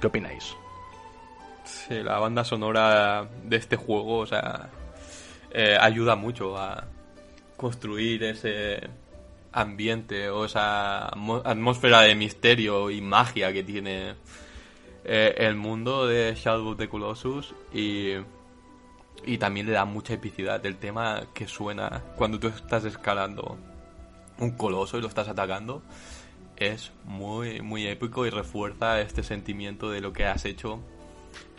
¿Qué 0.00 0.06
opináis? 0.06 0.54
Sí, 1.64 2.02
la 2.02 2.18
banda 2.18 2.44
sonora 2.44 3.28
de 3.42 3.56
este 3.56 3.76
juego, 3.76 4.18
o 4.18 4.26
sea, 4.26 4.70
eh, 5.50 5.76
ayuda 5.80 6.16
mucho 6.16 6.56
a 6.56 6.84
construir 7.56 8.22
ese 8.24 8.88
ambiente 9.52 10.28
o 10.28 10.44
esa 10.44 11.06
atmósfera 11.06 12.02
de 12.02 12.14
misterio 12.14 12.90
y 12.90 13.00
magia 13.00 13.52
que 13.52 13.64
tiene 13.64 14.14
eh, 15.04 15.34
el 15.38 15.56
mundo 15.56 16.06
de 16.06 16.34
Shadow 16.34 16.72
of 16.72 16.76
the 16.76 16.88
Colossus 16.88 17.54
y, 17.72 18.12
y 19.24 19.38
también 19.38 19.66
le 19.66 19.72
da 19.72 19.86
mucha 19.86 20.12
epicidad 20.14 20.64
el 20.66 20.76
tema 20.76 21.22
que 21.32 21.48
suena 21.48 22.02
cuando 22.16 22.38
tú 22.38 22.48
estás 22.48 22.84
escalando 22.84 23.56
un 24.38 24.50
coloso 24.50 24.98
y 24.98 25.00
lo 25.00 25.08
estás 25.08 25.28
atacando 25.28 25.82
es 26.56 26.92
muy 27.04 27.60
muy 27.60 27.86
épico 27.86 28.26
y 28.26 28.30
refuerza 28.30 29.00
este 29.00 29.22
sentimiento 29.22 29.90
de 29.90 30.00
lo 30.00 30.12
que 30.12 30.24
has 30.24 30.44
hecho 30.44 30.80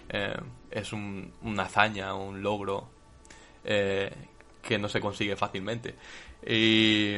eh, 0.10 0.38
es 0.72 0.94
una 0.94 1.64
hazaña 1.64 2.14
un 2.14 2.41
logro 2.41 2.90
eh, 3.64 4.11
que 4.61 4.78
no 4.78 4.90
se 4.90 4.99
consigue 4.99 5.36
fácilmente. 5.36 5.95
Y, 6.45 7.15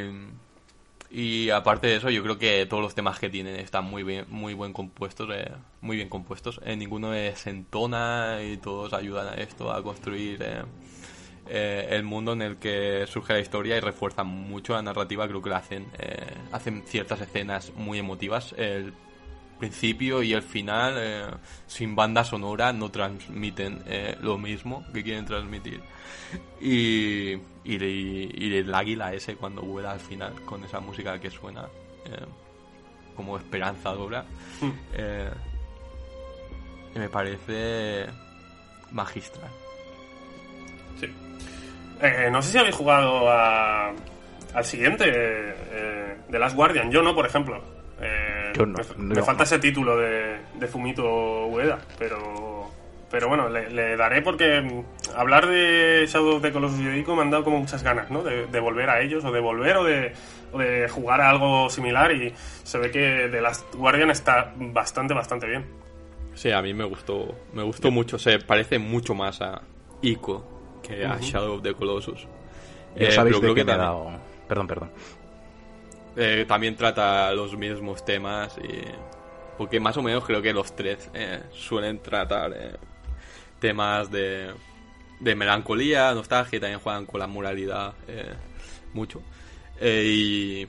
y 1.12 1.50
aparte 1.50 1.88
de 1.88 1.96
eso, 1.98 2.10
yo 2.10 2.24
creo 2.24 2.38
que 2.38 2.66
todos 2.66 2.82
los 2.82 2.96
temas 2.96 3.20
que 3.20 3.30
tienen 3.30 3.56
están 3.56 3.86
muy 3.86 4.04
bien, 4.04 4.26
muy 4.30 4.54
buen 4.54 4.74
compuestos, 4.74 5.30
eh, 5.34 5.52
muy 5.82 5.98
bien 5.98 6.10
compuestos. 6.10 6.62
Ninguno 6.66 7.14
es 7.14 7.48
entona 7.48 8.40
y 8.44 8.58
todos 8.58 8.94
ayudan 8.94 9.28
a 9.28 9.36
esto, 9.36 9.72
a 9.72 9.84
construir 9.84 10.44
eh, 11.50 11.88
el 11.92 12.04
mundo 12.04 12.34
en 12.34 12.42
el 12.42 12.58
que 12.58 13.06
surge 13.08 13.34
la 13.34 13.40
historia 13.40 13.78
y 13.78 13.80
refuerzan 13.80 14.28
mucho 14.28 14.74
la 14.74 14.82
narrativa. 14.82 15.28
Creo 15.28 15.42
que 15.42 15.50
lo 15.50 15.56
hacen, 15.56 15.88
hacen 16.52 16.84
ciertas 16.86 17.22
escenas 17.22 17.72
muy 17.76 18.00
emotivas. 18.00 18.54
El 18.58 18.94
principio 19.60 20.24
y 20.24 20.34
el 20.34 20.42
final, 20.42 21.40
sin 21.68 21.96
banda 21.96 22.24
sonora, 22.24 22.72
no 22.72 22.90
transmiten 22.92 23.84
lo 24.22 24.38
mismo 24.38 24.86
que 24.94 25.04
quieren 25.04 25.26
transmitir. 25.26 25.82
Y, 26.62 27.38
y, 27.64 28.56
el 28.56 28.74
águila 28.74 29.14
ese 29.14 29.36
cuando 29.36 29.62
vuela 29.62 29.92
al 29.92 30.00
final 30.00 30.34
con 30.46 30.64
esa 30.64 30.80
música 30.80 31.20
que 31.20 31.30
suena 31.30 31.68
eh, 32.06 32.26
como 33.16 33.38
esperanzadora. 33.38 34.26
Hmm. 34.62 34.72
Eh, 34.94 35.30
me 36.96 37.10
parece 37.10 38.08
magistral. 38.92 39.52
Eh, 42.02 42.30
no 42.32 42.42
sé 42.42 42.52
si 42.52 42.58
habéis 42.58 42.76
jugado 42.76 43.30
al 43.30 44.66
siguiente, 44.66 45.06
de 45.12 46.40
Last 46.40 46.56
Guardian. 46.56 46.92
Yo 46.92 47.02
no, 47.02 47.14
por 47.14 47.26
ejemplo. 47.26 47.62
me, 48.98 49.22
falta 49.24 49.44
ese 49.44 49.60
título 49.60 49.98
de, 49.98 50.38
de 50.56 50.68
Fumito 50.68 51.48
Ueda, 51.48 51.80
pero 51.98 52.50
pero 53.10 53.28
bueno, 53.28 53.50
le, 53.50 53.98
daré 53.98 54.22
porque 54.22 54.84
hablar 55.16 55.48
de 55.48 56.06
Shadow 56.08 56.36
of 56.36 56.42
the 56.42 56.52
Colossus 56.52 56.80
y 56.80 56.86
de 56.86 57.00
Ico 57.00 57.16
me 57.16 57.24
han 57.24 57.32
dado 57.32 57.44
como 57.44 57.60
muchas 57.60 57.82
ganas, 57.82 58.12
¿no? 58.12 58.24
De, 58.24 58.46
de 58.46 58.60
volver 58.60 58.90
a 58.90 59.02
ellos, 59.02 59.26
o 59.26 59.32
de 59.32 59.40
volver, 59.40 59.78
o 59.78 59.84
de, 59.84 60.14
o 60.52 60.60
de 60.60 60.88
jugar 60.88 61.22
a 61.22 61.30
algo 61.30 61.70
similar, 61.70 62.12
y 62.12 62.34
se 62.64 62.78
ve 62.78 62.92
que 62.92 63.28
The 63.32 63.42
Last 63.42 63.74
Guardian 63.74 64.12
está 64.12 64.54
bastante, 64.56 65.14
bastante 65.14 65.48
bien. 65.48 65.66
Sí, 66.36 66.52
a 66.52 66.62
mí 66.62 66.74
me 66.74 66.84
gustó, 66.84 67.36
me 67.54 67.64
gustó 67.64 67.90
mucho. 67.90 68.20
Se 68.20 68.40
parece 68.40 68.78
mucho 68.78 69.16
más 69.16 69.42
a 69.42 69.62
Ico 70.02 70.59
a 70.90 71.20
Shadow 71.20 71.56
of 71.56 71.64
the 71.64 71.74
Colossus. 71.74 72.28
Ya 72.96 73.10
Eh, 73.10 73.12
sabéis 73.12 73.38
pero 73.38 73.42
de 73.42 73.42
creo 73.42 73.56
qué 73.56 73.62
que 73.62 73.66
me 73.66 73.74
he 73.74 73.78
también, 73.78 73.78
dado... 73.78 74.20
Perdón, 74.48 74.68
perdón. 74.68 74.92
eh, 76.16 76.46
también 76.48 76.76
trata 76.76 77.32
los 77.34 77.56
mismos 77.56 78.04
temas 78.04 78.58
y 78.58 78.82
porque 79.58 79.80
más 79.80 79.98
o 79.98 80.02
menos 80.02 80.24
creo 80.26 80.42
que 80.42 80.54
los 80.54 80.76
tres 80.76 81.10
eh, 81.14 81.44
suelen 81.52 82.00
tratar 82.02 82.78
temas 83.60 84.10
de, 84.10 84.52
de 85.20 85.36
melancolía, 85.36 86.14
nostalgia, 86.14 86.58
y 86.58 86.60
también 86.62 86.80
juegan 86.80 87.06
con 87.06 87.20
la 87.20 87.28
moralidad 87.28 87.94
mucho. 88.94 89.22
Y 89.82 90.66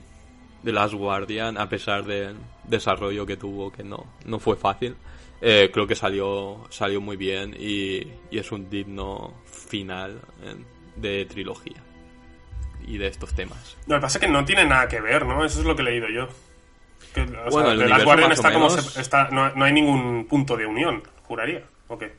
The 0.63 0.71
Last 0.73 0.93
Guardian, 0.93 1.57
a 1.57 1.69
pesar 1.69 2.03
del 2.03 2.35
desarrollo 2.65 3.25
que 3.25 3.37
tuvo, 3.37 3.71
que 3.71 3.83
no, 3.83 4.05
no 4.25 4.39
fue 4.39 4.57
fácil, 4.57 4.95
eh, 5.41 5.69
creo 5.73 5.87
que 5.87 5.95
salió, 5.95 6.65
salió 6.69 7.01
muy 7.01 7.17
bien 7.17 7.55
y, 7.59 7.97
y 8.29 8.37
es 8.37 8.51
un 8.51 8.69
digno 8.69 9.33
final 9.45 10.21
eh, 10.43 10.55
de 10.95 11.25
trilogía 11.25 11.81
y 12.85 12.97
de 12.97 13.07
estos 13.07 13.33
temas. 13.33 13.77
Lo 13.87 13.95
que 13.95 14.01
pasa 14.01 14.17
es 14.17 14.25
que 14.25 14.31
no 14.31 14.43
tiene 14.45 14.65
nada 14.65 14.87
que 14.87 15.01
ver, 15.01 15.25
¿no? 15.25 15.43
Eso 15.45 15.59
es 15.59 15.65
lo 15.65 15.75
que 15.75 15.81
he 15.81 15.85
leído 15.85 16.07
yo. 16.09 16.27
Que, 17.13 17.21
o 17.21 17.25
Bueno, 17.49 17.49
sea, 17.67 17.71
el 17.73 17.79
universo 17.79 18.05
Guardian 18.05 18.31
está 18.31 18.53
como 18.53 18.69
menos- 18.69 18.85
se- 18.93 19.01
está, 19.01 19.29
no, 19.29 19.49
no 19.55 19.65
hay 19.65 19.73
ningún 19.73 20.25
punto 20.27 20.55
de 20.55 20.65
unión, 20.65 21.03
juraría. 21.23 21.63
¿O 21.87 21.97
qué? 21.97 22.13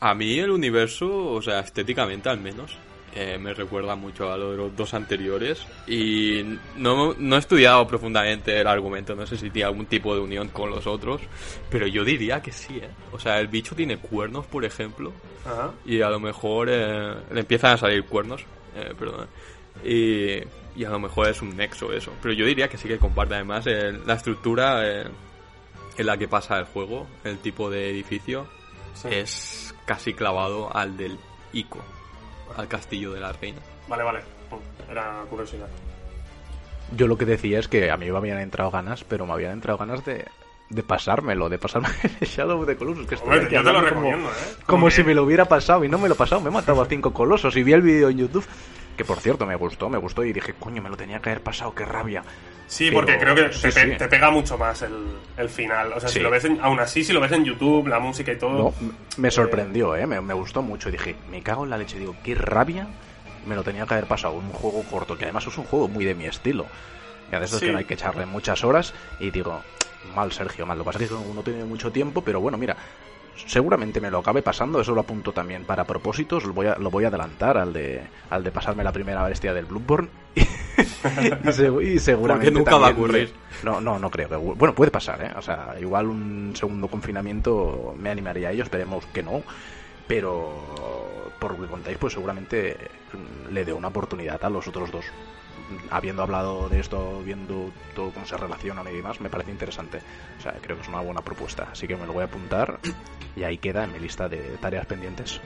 A 0.00 0.14
mí 0.14 0.38
el 0.38 0.50
universo, 0.50 1.32
o 1.32 1.42
sea, 1.42 1.60
estéticamente 1.60 2.28
al 2.30 2.40
menos, 2.40 2.76
eh, 3.14 3.38
me 3.38 3.52
recuerda 3.54 3.96
mucho 3.96 4.32
a 4.32 4.36
lo 4.38 4.52
de 4.52 4.56
los 4.56 4.76
dos 4.76 4.94
anteriores 4.94 5.66
y 5.86 6.42
no, 6.76 7.14
no 7.18 7.36
he 7.36 7.38
estudiado 7.38 7.86
profundamente 7.86 8.60
el 8.60 8.66
argumento, 8.66 9.14
no 9.16 9.26
sé 9.26 9.36
si 9.36 9.50
tiene 9.50 9.66
algún 9.66 9.86
tipo 9.86 10.14
de 10.14 10.20
unión 10.20 10.48
con 10.48 10.70
los 10.70 10.86
otros, 10.86 11.20
pero 11.68 11.86
yo 11.86 12.04
diría 12.04 12.40
que 12.40 12.52
sí, 12.52 12.78
¿eh? 12.78 12.88
O 13.12 13.18
sea, 13.18 13.38
el 13.40 13.48
bicho 13.48 13.74
tiene 13.74 13.96
cuernos, 13.98 14.46
por 14.46 14.64
ejemplo, 14.64 15.12
Ajá. 15.44 15.72
y 15.84 16.00
a 16.02 16.08
lo 16.10 16.20
mejor 16.20 16.68
eh, 16.70 17.14
le 17.32 17.40
empiezan 17.40 17.72
a 17.74 17.76
salir 17.78 18.04
cuernos, 18.04 18.42
eh, 18.76 18.94
perdón, 18.98 19.26
y, 19.84 20.36
y 20.80 20.84
a 20.84 20.90
lo 20.90 20.98
mejor 21.00 21.28
es 21.28 21.42
un 21.42 21.56
nexo 21.56 21.92
eso, 21.92 22.12
pero 22.22 22.32
yo 22.34 22.46
diría 22.46 22.68
que 22.68 22.76
sí 22.78 22.86
que 22.86 22.98
comparte 22.98 23.34
además 23.34 23.66
eh, 23.66 23.92
la 24.06 24.14
estructura 24.14 24.86
eh, 24.86 25.04
en 25.96 26.06
la 26.06 26.16
que 26.16 26.28
pasa 26.28 26.58
el 26.58 26.64
juego, 26.66 27.06
el 27.24 27.38
tipo 27.38 27.68
de 27.70 27.90
edificio, 27.90 28.46
Sí. 28.94 29.08
es 29.10 29.74
casi 29.86 30.12
clavado 30.14 30.74
al 30.76 30.96
del 30.96 31.16
Ico, 31.52 31.78
al 32.56 32.68
castillo 32.68 33.12
de 33.12 33.20
la 33.20 33.32
reina. 33.32 33.58
Vale, 33.88 34.02
vale. 34.02 34.20
Era 34.90 35.22
curiosidad. 35.28 35.68
Yo 36.96 37.06
lo 37.06 37.16
que 37.16 37.24
decía 37.24 37.58
es 37.60 37.68
que 37.68 37.90
a 37.90 37.96
mí 37.96 38.10
me 38.10 38.16
habían 38.16 38.38
entrado 38.40 38.70
ganas, 38.70 39.04
pero 39.04 39.26
me 39.26 39.32
habían 39.32 39.52
entrado 39.52 39.78
ganas 39.78 40.04
de, 40.04 40.26
de 40.70 40.82
pasármelo, 40.82 41.48
de 41.48 41.58
pasarme 41.58 41.88
el 42.20 42.26
Shadow 42.26 42.60
of 42.60 42.66
the 42.66 42.76
Colossus. 42.76 43.06
Que 43.06 43.14
estoy 43.14 43.38
Hombre, 43.38 43.50
yo 43.54 43.62
te 43.62 43.72
lo 43.72 43.74
como- 43.74 43.80
recomiendo, 43.88 44.28
¿eh? 44.28 44.32
Como, 44.66 44.90
si 44.90 45.04
me 45.04 45.14
lo 45.14 45.22
hubiera 45.24 45.44
pasado 45.44 45.84
y 45.84 45.88
no 45.88 45.98
me 45.98 46.08
lo 46.08 46.14
he 46.14 46.18
pasado. 46.18 46.40
Me 46.40 46.48
he 46.48 46.52
matado 46.52 46.82
a 46.82 46.86
cinco 46.86 47.12
colosos 47.12 47.56
y 47.56 47.62
vi 47.62 47.72
el 47.72 47.82
vídeo 47.82 48.08
en 48.08 48.18
YouTube. 48.18 48.44
Que 48.96 49.04
por 49.04 49.18
cierto 49.20 49.46
me 49.46 49.54
gustó, 49.56 49.88
me 49.88 49.96
gustó 49.98 50.24
y 50.24 50.32
dije, 50.32 50.52
coño, 50.58 50.82
me 50.82 50.90
lo 50.90 50.96
tenía 50.96 51.20
que 51.20 51.30
haber 51.30 51.42
pasado, 51.42 51.74
qué 51.74 51.84
rabia. 51.86 52.22
Sí, 52.70 52.84
Pero- 52.84 52.98
porque 53.00 53.18
creo 53.18 53.34
que 53.34 53.52
sí, 53.52 53.62
te, 53.62 53.72
pe- 53.72 53.90
sí. 53.92 53.98
te 53.98 54.06
pega 54.06 54.30
mucho 54.30 54.56
más 54.56 54.80
el, 54.82 54.92
el 55.36 55.48
final. 55.48 55.92
O 55.92 55.98
sea, 55.98 56.08
Sí. 56.08 56.18
si 56.18 56.20
lo 56.20 56.30
ves 56.30 56.44
en- 56.44 56.60
aún 56.60 56.78
así, 56.78 57.02
si 57.02 57.12
lo 57.12 57.20
ves 57.20 57.32
en 57.32 57.44
YouTube, 57.44 57.88
la 57.88 57.98
música 57.98 58.30
y 58.30 58.38
todo. 58.38 58.72
No, 58.80 58.92
me 59.16 59.28
sorprendió, 59.32 59.96
¿eh? 59.96 60.06
Me, 60.06 60.20
me 60.20 60.34
gustó 60.34 60.62
mucho 60.62 60.88
y 60.88 60.92
dije, 60.92 61.16
me 61.32 61.42
cago 61.42 61.64
en 61.64 61.70
la 61.70 61.76
leche. 61.78 61.98
Digo, 61.98 62.14
qué 62.22 62.36
rabia 62.36 62.86
me 63.44 63.56
lo 63.56 63.64
tenía 63.64 63.86
que 63.86 63.94
haber 63.94 64.06
pasado. 64.06 64.34
Un 64.34 64.50
juego 64.52 64.84
corto, 64.88 65.18
que 65.18 65.24
además 65.24 65.44
es 65.48 65.58
un 65.58 65.64
juego 65.64 65.88
muy 65.88 66.04
de 66.04 66.14
mi 66.14 66.26
estilo. 66.26 66.64
Y 67.32 67.34
a 67.34 67.40
veces 67.40 67.58
que 67.60 67.72
no 67.72 67.78
hay 67.78 67.84
que 67.86 67.94
echarle 67.94 68.24
muchas 68.24 68.62
horas. 68.62 68.94
Y 69.18 69.32
digo, 69.32 69.60
mal, 70.14 70.30
Sergio, 70.30 70.64
mal. 70.64 70.78
Lo 70.78 70.84
que 70.84 70.92
pasa 70.92 71.02
es 71.04 71.10
que 71.10 71.16
no 71.34 71.42
tiene 71.42 71.64
mucho 71.64 71.90
tiempo, 71.90 72.22
pero 72.22 72.40
bueno, 72.40 72.56
mira. 72.56 72.76
Seguramente 73.46 74.00
me 74.00 74.10
lo 74.10 74.18
acabe 74.18 74.42
pasando, 74.42 74.80
eso 74.80 74.94
lo 74.94 75.00
apunto 75.00 75.32
también 75.32 75.64
para 75.64 75.84
propósitos, 75.84 76.44
lo 76.44 76.52
voy 76.52 76.66
a, 76.66 76.76
lo 76.76 76.90
voy 76.90 77.04
a 77.04 77.08
adelantar 77.08 77.56
al 77.56 77.72
de, 77.72 78.02
al 78.28 78.44
de 78.44 78.50
pasarme 78.52 78.84
la 78.84 78.92
primera 78.92 79.22
bestia 79.24 79.54
del 79.54 79.64
Bloodborne 79.66 80.08
y, 80.36 80.40
segu- 81.48 81.82
y 81.82 81.98
seguramente 81.98 82.50
Porque 82.52 82.58
nunca 82.58 82.76
va 82.76 82.88
a 82.88 82.90
también- 82.90 83.04
ocurrir. 83.06 83.34
No, 83.62 83.80
no, 83.80 83.98
no 83.98 84.10
creo 84.10 84.28
que 84.28 84.36
bueno 84.36 84.74
puede 84.74 84.90
pasar, 84.90 85.22
¿eh? 85.22 85.30
O 85.36 85.42
sea, 85.42 85.74
igual 85.80 86.06
un 86.06 86.52
segundo 86.54 86.88
confinamiento 86.88 87.94
me 87.98 88.10
animaría 88.10 88.48
a 88.48 88.52
ello, 88.52 88.62
esperemos 88.62 89.04
que 89.06 89.22
no, 89.22 89.42
pero 90.06 91.30
por 91.38 91.52
lo 91.58 91.64
que 91.64 91.70
contáis, 91.70 91.98
pues 91.98 92.12
seguramente 92.12 92.76
le 93.50 93.64
dé 93.64 93.72
una 93.72 93.88
oportunidad 93.88 94.44
a 94.44 94.50
los 94.50 94.66
otros 94.68 94.90
dos. 94.90 95.04
Habiendo 95.90 96.22
hablado 96.22 96.68
de 96.68 96.80
esto, 96.80 97.22
viendo 97.24 97.70
todo 97.94 98.10
cómo 98.10 98.26
se 98.26 98.36
relacionan 98.36 98.86
y 98.88 98.92
demás, 98.92 99.20
me 99.20 99.30
parece 99.30 99.50
interesante. 99.50 100.00
O 100.38 100.42
sea, 100.42 100.52
creo 100.60 100.76
que 100.76 100.82
es 100.82 100.88
una 100.88 101.00
buena 101.00 101.22
propuesta. 101.22 101.68
Así 101.72 101.86
que 101.86 101.96
me 101.96 102.06
lo 102.06 102.12
voy 102.12 102.22
a 102.22 102.26
apuntar 102.26 102.78
y 103.36 103.44
ahí 103.44 103.58
queda 103.58 103.84
en 103.84 103.92
mi 103.92 103.98
lista 103.98 104.28
de 104.28 104.38
tareas 104.60 104.86
pendientes. 104.86 105.40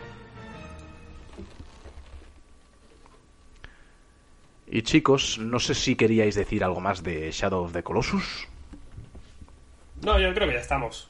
Y 4.67 4.83
chicos, 4.83 5.39
no 5.39 5.59
sé 5.61 5.75
si 5.75 5.95
queríais 5.95 6.35
decir 6.35 6.65
algo 6.65 6.81
más 6.81 7.03
de 7.03 7.31
Shadow 7.31 7.65
of 7.65 7.73
the 7.73 7.83
Colossus. 7.83 8.49
No, 10.03 10.19
yo 10.19 10.35
creo 10.35 10.49
que 10.49 10.55
ya 10.55 10.61
estamos. 10.61 11.09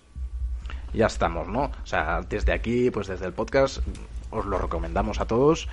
ya 0.93 1.07
estamos, 1.07 1.49
¿no? 1.49 1.65
O 1.65 1.87
sea, 1.87 2.21
desde 2.29 2.53
aquí, 2.53 2.91
pues 2.91 3.07
desde 3.07 3.27
el 3.27 3.33
podcast, 3.33 3.79
os 4.31 4.45
lo 4.45 4.59
recomendamos 4.59 5.21
a 5.21 5.27
todos. 5.27 5.69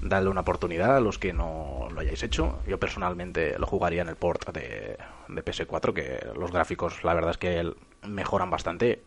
Dadle 0.00 0.30
una 0.30 0.42
oportunidad 0.42 0.96
a 0.96 1.00
los 1.00 1.18
que 1.18 1.32
no 1.32 1.88
lo 1.92 2.00
hayáis 2.00 2.22
hecho. 2.22 2.60
Yo 2.66 2.78
personalmente 2.78 3.58
lo 3.58 3.66
jugaría 3.66 4.02
en 4.02 4.08
el 4.08 4.16
port 4.16 4.50
de, 4.52 4.96
de 5.28 5.44
PS4, 5.44 5.92
que 5.92 6.20
los 6.38 6.52
gráficos, 6.52 7.02
la 7.04 7.14
verdad 7.14 7.32
es 7.32 7.38
que 7.38 7.72
mejoran 8.06 8.50
bastante. 8.50 9.02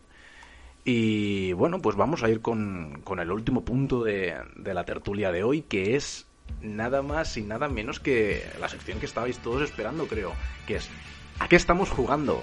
Y 0.84 1.52
bueno, 1.52 1.80
pues 1.80 1.96
vamos 1.96 2.22
a 2.22 2.28
ir 2.28 2.40
con, 2.42 3.00
con 3.04 3.20
el 3.20 3.30
último 3.30 3.64
punto 3.64 4.02
de, 4.02 4.36
de 4.56 4.74
la 4.74 4.84
tertulia 4.84 5.30
de 5.30 5.44
hoy, 5.44 5.62
que 5.62 5.94
es 5.96 6.26
nada 6.60 7.02
más 7.02 7.36
y 7.36 7.42
nada 7.42 7.68
menos 7.68 8.00
que 8.00 8.44
la 8.60 8.68
sección 8.68 8.98
que 8.98 9.06
estabais 9.06 9.38
todos 9.38 9.62
esperando, 9.62 10.06
creo, 10.06 10.32
que 10.66 10.76
es 10.76 10.90
¿a 11.38 11.48
qué 11.48 11.56
estamos 11.56 11.90
jugando? 11.90 12.42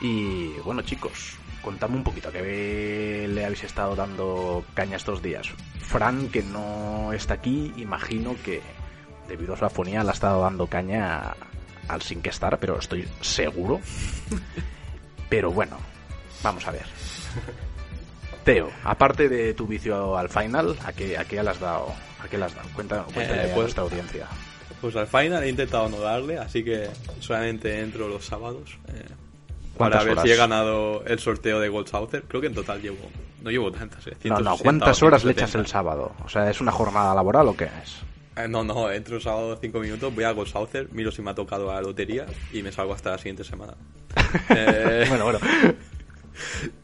Y 0.00 0.52
bueno, 0.60 0.82
chicos, 0.82 1.36
contadme 1.68 1.96
un 1.98 2.04
poquito, 2.04 2.30
¿a 2.30 2.32
qué 2.32 3.28
le 3.28 3.44
habéis 3.44 3.62
estado 3.64 3.94
dando 3.94 4.64
caña 4.72 4.96
estos 4.96 5.20
días? 5.20 5.48
Fran, 5.80 6.30
que 6.30 6.42
no 6.42 7.12
está 7.12 7.34
aquí, 7.34 7.74
imagino 7.76 8.34
que 8.42 8.62
debido 9.28 9.52
a 9.52 9.56
su 9.58 9.66
afonía 9.66 10.02
le 10.02 10.08
ha 10.08 10.12
estado 10.14 10.40
dando 10.40 10.66
caña 10.66 11.34
al 11.88 12.00
sin 12.00 12.22
que 12.22 12.30
estar, 12.30 12.58
pero 12.58 12.78
estoy 12.78 13.06
seguro. 13.20 13.80
Pero 15.28 15.50
bueno, 15.52 15.76
vamos 16.42 16.66
a 16.66 16.70
ver. 16.70 16.86
Teo, 18.44 18.70
aparte 18.82 19.28
de 19.28 19.52
tu 19.52 19.66
vicio 19.66 20.16
al 20.16 20.30
final, 20.30 20.74
¿a 20.86 20.92
qué, 20.94 21.18
a 21.18 21.26
qué 21.26 21.42
le 21.42 21.50
has 21.50 21.60
dado? 21.60 21.92
¿A 22.24 22.28
qué 22.28 22.38
le 22.38 22.46
has 22.46 22.54
dado? 22.54 22.66
Cuenta, 22.74 23.02
cuéntale 23.12 23.42
Eh, 23.42 23.50
a 23.50 23.54
pues- 23.54 23.64
nuestra 23.64 23.82
audiencia. 23.82 24.26
Pues 24.80 24.96
al 24.96 25.06
final 25.06 25.42
he 25.44 25.50
intentado 25.50 25.86
no 25.90 25.98
darle, 26.00 26.38
así 26.38 26.64
que 26.64 26.88
solamente 27.20 27.78
entro 27.80 28.08
los 28.08 28.24
sábados. 28.24 28.78
eh, 28.88 29.04
para 29.78 29.90
¿Cuántas 29.92 30.04
ver 30.04 30.12
horas? 30.12 30.24
si 30.24 30.30
he 30.30 30.36
ganado 30.36 31.02
el 31.06 31.18
sorteo 31.18 31.60
de 31.60 31.68
Gold 31.68 31.86
Souther. 31.88 32.22
Creo 32.24 32.40
que 32.40 32.48
en 32.48 32.54
total 32.54 32.82
llevo. 32.82 32.98
No 33.42 33.50
llevo 33.50 33.70
tantas, 33.72 34.06
eh. 34.08 34.16
No, 34.24 34.30
no, 34.40 34.56
160 34.56 34.62
¿cuántas 34.64 35.02
horas 35.02 35.24
le 35.24 35.32
echas 35.32 35.50
170. 35.50 35.58
el 35.60 35.66
sábado? 35.66 36.12
O 36.24 36.28
sea, 36.28 36.50
¿es 36.50 36.60
una 36.60 36.72
jornada 36.72 37.14
laboral 37.14 37.48
o 37.48 37.56
qué 37.56 37.64
es? 37.82 37.96
Eh, 38.36 38.46
no, 38.48 38.62
no, 38.64 38.90
entro 38.90 39.16
el 39.16 39.22
sábado 39.22 39.56
5 39.60 39.80
minutos, 39.80 40.14
voy 40.14 40.24
a 40.24 40.30
Gold 40.32 40.48
Souther, 40.48 40.88
miro 40.92 41.10
si 41.10 41.22
me 41.22 41.30
ha 41.30 41.34
tocado 41.34 41.72
la 41.72 41.80
lotería 41.80 42.26
y 42.52 42.62
me 42.62 42.70
salgo 42.72 42.92
hasta 42.94 43.10
la 43.12 43.18
siguiente 43.18 43.44
semana. 43.44 43.74
Eh, 44.50 45.06
Bueno, 45.08 45.24
bueno. 45.24 45.38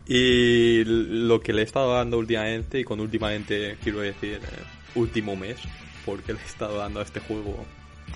Y 0.07 0.85
lo 0.85 1.41
que 1.41 1.53
le 1.53 1.62
he 1.62 1.65
estado 1.65 1.95
dando 1.95 2.19
últimamente, 2.19 2.81
y 2.81 2.85
con 2.85 3.01
últimamente 3.01 3.77
quiero 3.83 4.01
decir 4.01 4.41
eh, 4.43 4.65
último 4.97 5.37
mes, 5.37 5.59
porque 6.05 6.33
le 6.33 6.41
he 6.41 6.45
estado 6.45 6.79
dando 6.79 7.01
a 7.01 7.03
este 7.05 7.21
juego 7.21 7.65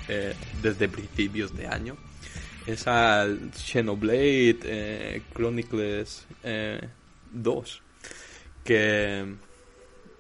eh, 0.09 0.35
desde 0.63 0.89
principios 0.89 1.57
de 1.57 1.67
año, 1.67 1.97
es 2.69 2.87
al 2.87 3.51
Xenoblade 3.55 4.59
eh, 4.65 5.23
Chronicles 5.33 6.27
eh, 6.43 6.81
2, 7.33 7.83
que, 8.63 9.25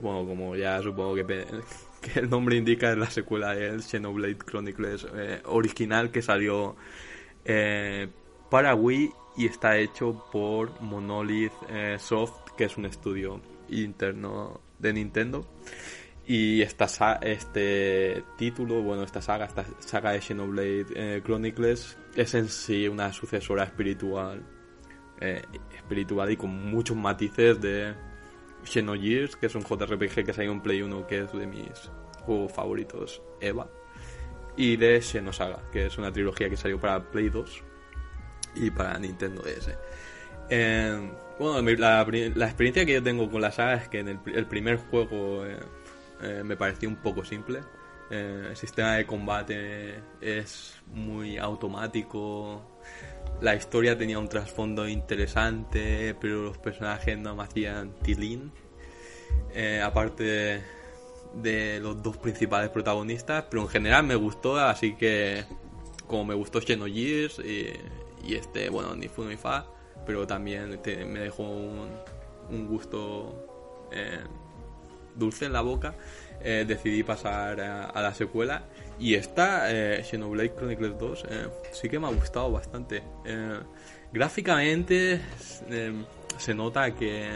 bueno, 0.00 0.26
como 0.26 0.56
ya 0.56 0.80
supongo 0.82 1.14
que, 1.26 1.44
el 2.14 2.30
nombre 2.30 2.56
indica, 2.56 2.90
es 2.90 2.98
la 2.98 3.10
secuela 3.10 3.54
del 3.54 3.82
Xenoblade 3.82 4.38
Chronicles 4.38 5.06
eh, 5.14 5.42
original 5.44 6.10
que 6.10 6.22
salió 6.22 6.76
eh, 7.44 8.08
para 8.50 8.74
Wii 8.74 9.10
y 9.36 9.46
está 9.46 9.76
hecho 9.76 10.24
por 10.32 10.80
Monolith 10.80 11.52
eh, 11.68 11.96
Soft, 12.00 12.52
que 12.56 12.64
es 12.64 12.76
un 12.76 12.86
estudio 12.86 13.40
interno 13.68 14.60
de 14.78 14.92
Nintendo. 14.94 15.46
Y 16.26 16.60
esta 16.60 16.86
este 17.22 18.22
título, 18.36 18.82
bueno, 18.82 19.02
esta 19.02 19.22
saga, 19.22 19.46
esta 19.46 19.64
saga 19.78 20.12
de 20.12 20.20
Xenoblade 20.20 20.86
eh, 20.94 21.22
Chronicles, 21.24 21.96
es 22.22 22.34
en 22.34 22.48
sí 22.48 22.88
una 22.88 23.12
sucesora 23.12 23.64
espiritual, 23.64 24.42
eh, 25.20 25.42
espiritual 25.74 26.30
y 26.32 26.36
con 26.36 26.50
muchos 26.50 26.96
matices 26.96 27.60
de 27.60 27.94
Xenogears, 28.64 29.36
que 29.36 29.46
es 29.46 29.54
un 29.54 29.62
JRPG 29.62 30.24
que 30.24 30.32
salió 30.32 30.52
en 30.52 30.60
Play 30.60 30.82
1, 30.82 31.06
que 31.06 31.20
es 31.20 31.32
de 31.32 31.46
mis 31.46 31.90
juegos 32.24 32.52
favoritos, 32.52 33.22
Eva. 33.40 33.68
Y 34.56 34.76
de 34.76 35.00
Xenosaga, 35.00 35.62
que 35.70 35.86
es 35.86 35.98
una 35.98 36.12
trilogía 36.12 36.50
que 36.50 36.56
salió 36.56 36.80
para 36.80 37.02
Play 37.10 37.28
2 37.28 37.62
y 38.56 38.70
para 38.70 38.98
Nintendo 38.98 39.42
DS. 39.42 39.70
Eh, 40.50 41.12
bueno, 41.38 41.70
la, 41.76 42.02
experiencia 42.02 42.84
que 42.84 42.94
yo 42.94 43.02
tengo 43.02 43.30
con 43.30 43.40
la 43.40 43.52
saga 43.52 43.74
es 43.74 43.88
que 43.88 44.00
en 44.00 44.08
el, 44.08 44.46
primer 44.46 44.76
juego 44.76 45.46
eh, 45.46 45.60
eh, 46.22 46.42
me 46.44 46.56
pareció 46.56 46.88
un 46.88 46.96
poco 46.96 47.24
simple. 47.24 47.60
El 48.10 48.56
sistema 48.56 48.94
de 48.94 49.06
combate 49.06 50.00
es 50.20 50.76
muy 50.92 51.38
automático. 51.38 52.62
La 53.40 53.54
historia 53.54 53.96
tenía 53.96 54.18
un 54.18 54.28
trasfondo 54.28 54.88
interesante, 54.88 56.14
pero 56.20 56.42
los 56.42 56.58
personajes 56.58 57.18
no 57.18 57.36
me 57.36 57.44
hacían 57.44 57.92
tilín. 58.02 58.52
aparte 59.82 60.62
de, 61.34 61.80
los 61.80 62.02
dos 62.02 62.16
principales 62.16 62.70
protagonistas, 62.70 63.44
pero 63.50 63.62
en 63.62 63.68
general 63.68 64.04
me 64.04 64.14
gustó, 64.14 64.58
así 64.58 64.96
que 64.96 65.44
como 66.06 66.24
me 66.24 66.34
gustó 66.34 66.60
Xenogears 66.60 67.38
y, 67.40 67.68
y 68.24 68.34
este, 68.34 68.68
bueno, 68.70 68.94
ni 68.96 69.08
fu 69.08 69.24
ni 69.24 69.36
fa, 69.36 69.66
pero 70.06 70.26
también 70.26 70.80
me 71.06 71.20
dejó 71.20 71.44
un, 71.44 72.66
gusto 72.66 73.88
eh, 73.92 74.20
dulce 75.14 75.46
en 75.46 75.52
la 75.52 75.60
boca. 75.60 75.94
Eh, 76.40 76.64
decidí 76.66 77.02
pasar 77.02 77.60
a, 77.60 78.00
la 78.00 78.14
secuela 78.14 78.62
y 78.98 79.14
esta, 79.14 79.72
eh, 79.72 80.04
Chronicles 80.04 80.96
2, 80.96 81.26
eh, 81.28 81.48
sí 81.72 81.88
que 81.88 81.98
me 81.98 82.06
ha 82.06 82.10
gustado 82.10 82.52
bastante. 82.52 83.02
gráficamente 84.12 85.20
se 86.38 86.54
nota 86.54 86.94
que, 86.94 87.28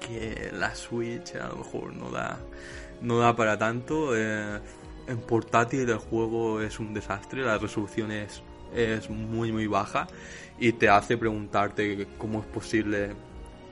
que 0.00 0.50
la 0.52 0.74
Switch 0.74 1.34
a 1.36 1.48
lo 1.48 1.56
mejor 1.56 1.94
no 1.94 2.10
da, 2.10 2.38
no 3.02 3.18
da 3.18 3.36
para 3.36 3.58
tanto. 3.58 4.16
en 4.16 5.18
portátil 5.26 5.90
el 5.90 5.98
juego 5.98 6.62
es 6.62 6.80
un 6.80 6.94
desastre, 6.94 7.42
la 7.42 7.58
resolución 7.58 8.10
es 8.10 8.42
es 8.74 9.10
muy 9.10 9.50
muy 9.50 9.66
baja 9.66 10.06
y 10.58 10.72
te 10.72 10.88
hace 10.88 11.16
preguntarte 11.16 12.06
cómo 12.18 12.40
es 12.40 12.46
posible 12.46 13.14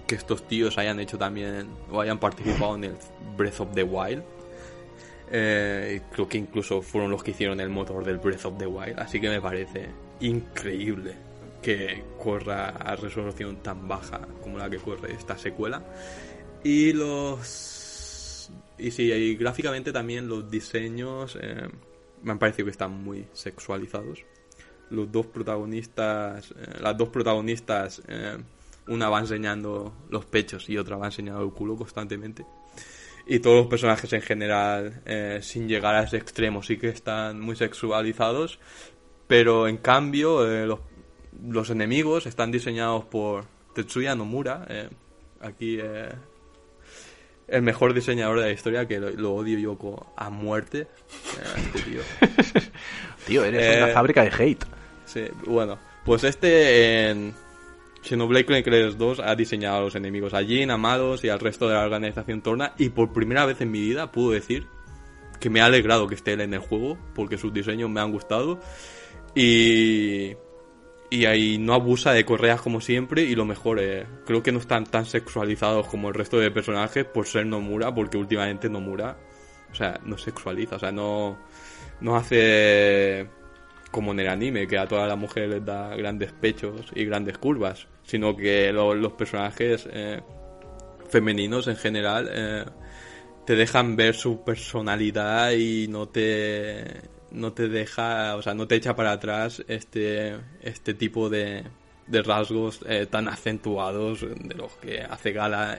que 0.08 0.14
estos 0.14 0.48
tíos 0.48 0.78
hayan 0.78 0.98
hecho 0.98 1.18
también 1.18 1.68
o 1.92 2.00
hayan 2.00 2.18
participado 2.18 2.74
en 2.74 2.84
el 2.84 2.96
Breath 3.36 3.60
of 3.60 3.74
the 3.74 3.84
Wild. 3.84 4.24
Eh, 5.30 6.00
creo 6.10 6.26
que 6.26 6.38
incluso 6.38 6.80
fueron 6.80 7.10
los 7.10 7.22
que 7.22 7.32
hicieron 7.32 7.60
el 7.60 7.68
motor 7.68 8.02
del 8.04 8.16
Breath 8.16 8.46
of 8.46 8.58
the 8.58 8.66
Wild, 8.66 8.98
así 8.98 9.20
que 9.20 9.28
me 9.28 9.40
parece 9.40 9.90
increíble 10.20 11.14
que 11.60 12.02
corra 12.18 12.70
a 12.70 12.96
resolución 12.96 13.62
tan 13.62 13.86
baja 13.86 14.26
como 14.42 14.56
la 14.56 14.70
que 14.70 14.78
corre 14.78 15.12
esta 15.12 15.36
secuela. 15.36 15.84
Y 16.64 16.92
los. 16.94 18.50
Y 18.78 18.90
sí, 18.90 19.12
y 19.12 19.36
gráficamente 19.36 19.92
también 19.92 20.26
los 20.26 20.50
diseños 20.50 21.36
eh, 21.40 21.68
me 22.22 22.32
han 22.32 22.38
parecido 22.38 22.64
que 22.64 22.70
están 22.70 22.92
muy 23.04 23.26
sexualizados 23.34 24.24
los 24.90 25.10
dos 25.12 25.26
protagonistas, 25.26 26.50
eh, 26.52 26.78
las 26.80 26.96
dos 26.96 27.10
protagonistas, 27.10 28.02
una 28.88 29.08
va 29.08 29.20
enseñando 29.20 29.92
los 30.10 30.24
pechos 30.24 30.68
y 30.68 30.78
otra 30.78 30.96
va 30.96 31.06
enseñando 31.06 31.42
el 31.42 31.50
culo 31.50 31.76
constantemente. 31.76 32.44
Y 33.26 33.40
todos 33.40 33.56
los 33.56 33.66
personajes 33.66 34.12
en 34.12 34.22
general, 34.22 35.02
eh, 35.04 35.40
sin 35.42 35.68
llegar 35.68 35.94
a 35.94 36.04
ese 36.04 36.16
extremo, 36.16 36.62
sí 36.62 36.78
que 36.78 36.88
están 36.88 37.40
muy 37.40 37.56
sexualizados, 37.56 38.58
pero 39.26 39.68
en 39.68 39.76
cambio 39.76 40.46
los, 40.66 40.80
los, 41.46 41.68
enemigos 41.68 42.26
están 42.26 42.50
diseñados 42.50 43.04
por 43.04 43.44
Tetsuya 43.74 44.14
Nomura, 44.14 44.66
aquí 45.42 45.78
el 47.48 47.62
mejor 47.62 47.94
diseñador 47.94 48.40
de 48.40 48.46
la 48.46 48.52
historia, 48.52 48.86
que 48.86 49.00
lo, 49.00 49.34
odio 49.34 49.58
yo 49.58 50.12
a 50.16 50.30
muerte. 50.30 50.86
este 51.56 51.90
tío. 51.90 52.00
tío, 53.26 53.44
eres 53.44 53.82
una 53.82 53.92
fábrica 53.92 54.22
de 54.22 54.30
hate. 54.30 54.64
Sí, 55.06 55.24
bueno, 55.46 55.78
pues 56.04 56.24
este 56.24 57.10
en 57.10 57.34
Xenoblade 58.08 58.46
Chronicles 58.46 58.96
2 58.96 59.20
ha 59.20 59.34
diseñado 59.34 59.76
a 59.76 59.80
los 59.82 59.94
enemigos 59.94 60.32
a 60.32 60.42
Jin, 60.42 60.70
a 60.70 60.78
y 61.22 61.28
al 61.28 61.40
resto 61.40 61.68
de 61.68 61.74
la 61.74 61.84
organización 61.84 62.40
Torna 62.40 62.72
y 62.78 62.88
por 62.88 63.12
primera 63.12 63.44
vez 63.44 63.60
en 63.60 63.70
mi 63.70 63.80
vida 63.80 64.10
puedo 64.10 64.30
decir 64.30 64.66
que 65.38 65.50
me 65.50 65.60
ha 65.60 65.66
alegrado 65.66 66.06
que 66.06 66.14
esté 66.14 66.32
él 66.32 66.40
en 66.40 66.54
el 66.54 66.60
juego 66.60 66.96
porque 67.14 67.36
sus 67.36 67.52
diseños 67.52 67.90
me 67.90 68.00
han 68.00 68.10
gustado 68.10 68.60
y 69.34 70.32
y 71.10 71.24
ahí 71.26 71.58
no 71.58 71.74
abusa 71.74 72.12
de 72.12 72.24
correas 72.24 72.62
como 72.62 72.80
siempre 72.80 73.24
y 73.24 73.34
lo 73.34 73.44
mejor 73.44 73.78
es, 73.78 74.06
creo 74.24 74.42
que 74.42 74.52
no 74.52 74.58
están 74.58 74.84
tan 74.84 75.04
sexualizados 75.04 75.86
como 75.86 76.08
el 76.08 76.14
resto 76.14 76.38
de 76.38 76.50
personajes 76.50 77.04
por 77.04 77.26
ser 77.26 77.44
Nomura 77.44 77.94
porque 77.94 78.16
últimamente 78.16 78.70
Nomura 78.70 79.18
o 79.70 79.74
sea 79.74 80.00
no 80.04 80.16
sexualiza 80.16 80.76
o 80.76 80.78
sea 80.78 80.92
no 80.92 81.38
no 82.00 82.16
hace 82.16 83.28
como 83.90 84.12
en 84.12 84.20
el 84.20 84.28
anime, 84.28 84.66
que 84.66 84.78
a 84.78 84.86
todas 84.86 85.08
las 85.08 85.18
mujeres 85.18 85.50
les 85.50 85.64
da 85.64 85.94
grandes 85.96 86.32
pechos 86.32 86.92
y 86.94 87.04
grandes 87.04 87.38
curvas, 87.38 87.86
sino 88.08 88.34
que 88.34 88.72
los 88.72 89.12
personajes 89.12 89.86
eh, 89.92 90.22
femeninos 91.10 91.68
en 91.68 91.76
general 91.76 92.28
eh, 92.32 92.64
te 93.44 93.54
dejan 93.54 93.96
ver 93.96 94.14
su 94.14 94.42
personalidad 94.42 95.52
y 95.52 95.88
no 95.88 96.08
te 96.08 97.02
no 97.30 97.52
te 97.52 97.68
deja, 97.68 98.36
o 98.36 98.42
sea, 98.42 98.54
no 98.54 98.66
te 98.66 98.76
echa 98.76 98.96
para 98.96 99.12
atrás 99.12 99.62
este 99.68 100.36
este 100.62 100.94
tipo 100.94 101.28
de, 101.28 101.64
de 102.08 102.22
rasgos 102.22 102.80
eh, 102.86 103.06
tan 103.06 103.28
acentuados 103.28 104.20
de 104.20 104.54
los 104.54 104.72
que 104.74 105.00
hace 105.00 105.32
gala 105.32 105.78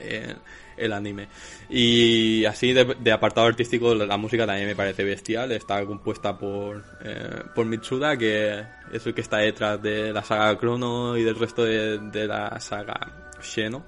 el 0.80 0.94
anime. 0.94 1.28
Y 1.70 2.46
así 2.46 2.74
de, 2.74 3.12
apartado 3.12 3.48
artístico, 3.48 3.94
la 3.94 4.18
música 4.18 4.46
también 4.46 4.68
me 4.68 4.76
parece 4.76 5.04
bestial. 5.04 5.52
Está 5.52 5.86
compuesta 5.86 6.38
por, 6.38 6.84
eh, 7.04 7.44
por 7.54 7.66
Mitsuda, 7.66 8.18
que 8.18 8.64
es 8.92 9.06
el 9.06 9.14
que 9.14 9.22
está 9.22 9.38
detrás 9.38 9.82
de 9.82 10.12
la 10.14 10.24
saga 10.24 10.58
Chrono 10.58 11.18
y 11.18 11.24
del 11.24 11.38
resto 11.38 11.64
de, 11.64 12.28
la 12.28 12.60
saga 12.60 13.34
Sheno. 13.42 13.86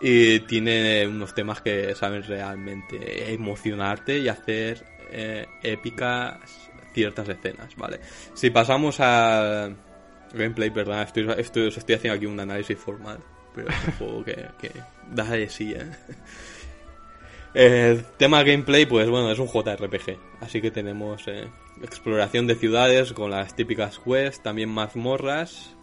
Y 0.00 0.40
tiene 0.40 1.06
unos 1.06 1.34
temas 1.34 1.60
que 1.60 1.94
saben 1.94 2.22
realmente 2.22 3.32
emocionarte 3.32 4.18
y 4.18 4.28
hacer 4.28 4.84
eh, 5.10 5.46
épicas 5.62 6.38
ciertas 6.92 7.28
escenas, 7.28 7.74
¿vale? 7.76 8.00
Si 8.34 8.50
pasamos 8.50 8.96
a 9.00 9.68
gameplay, 10.34 10.70
perdón, 10.70 11.00
estoy, 11.00 11.28
estoy, 11.38 11.68
estoy 11.68 11.94
haciendo 11.94 12.16
aquí 12.16 12.26
un 12.26 12.38
análisis 12.38 12.78
formal, 12.78 13.18
pero 13.54 13.68
es 13.68 13.76
un 13.86 13.92
juego 13.98 14.24
que, 14.24 14.46
que 14.60 14.70
da 15.10 15.24
de 15.24 15.48
sí, 15.48 15.72
¿eh? 15.72 15.90
El 17.54 18.04
tema 18.16 18.42
gameplay, 18.42 18.84
pues 18.84 19.08
bueno, 19.08 19.30
es 19.30 19.38
un 19.38 19.46
JRPG, 19.46 20.18
así 20.40 20.60
que 20.60 20.72
tenemos 20.72 21.22
eh, 21.28 21.48
exploración 21.82 22.48
de 22.48 22.56
ciudades 22.56 23.12
con 23.12 23.30
las 23.30 23.54
típicas 23.54 24.00
quests, 24.00 24.42
también 24.42 24.70
mazmorras, 24.70 25.76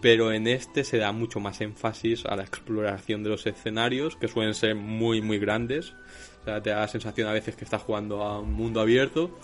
pero 0.00 0.32
en 0.32 0.46
este 0.46 0.84
se 0.84 0.98
da 0.98 1.10
mucho 1.10 1.40
más 1.40 1.60
énfasis 1.60 2.26
a 2.26 2.36
la 2.36 2.44
exploración 2.44 3.24
de 3.24 3.30
los 3.30 3.44
escenarios, 3.46 4.14
que 4.14 4.28
suelen 4.28 4.54
ser 4.54 4.76
muy, 4.76 5.20
muy 5.20 5.40
grandes. 5.40 5.94
O 6.42 6.44
sea, 6.44 6.62
te 6.62 6.70
da 6.70 6.80
la 6.80 6.88
sensación 6.88 7.28
a 7.28 7.32
veces 7.32 7.56
que 7.56 7.64
estás 7.64 7.82
jugando 7.82 8.22
a 8.22 8.38
un 8.38 8.52
mundo 8.52 8.80
abierto. 8.80 9.36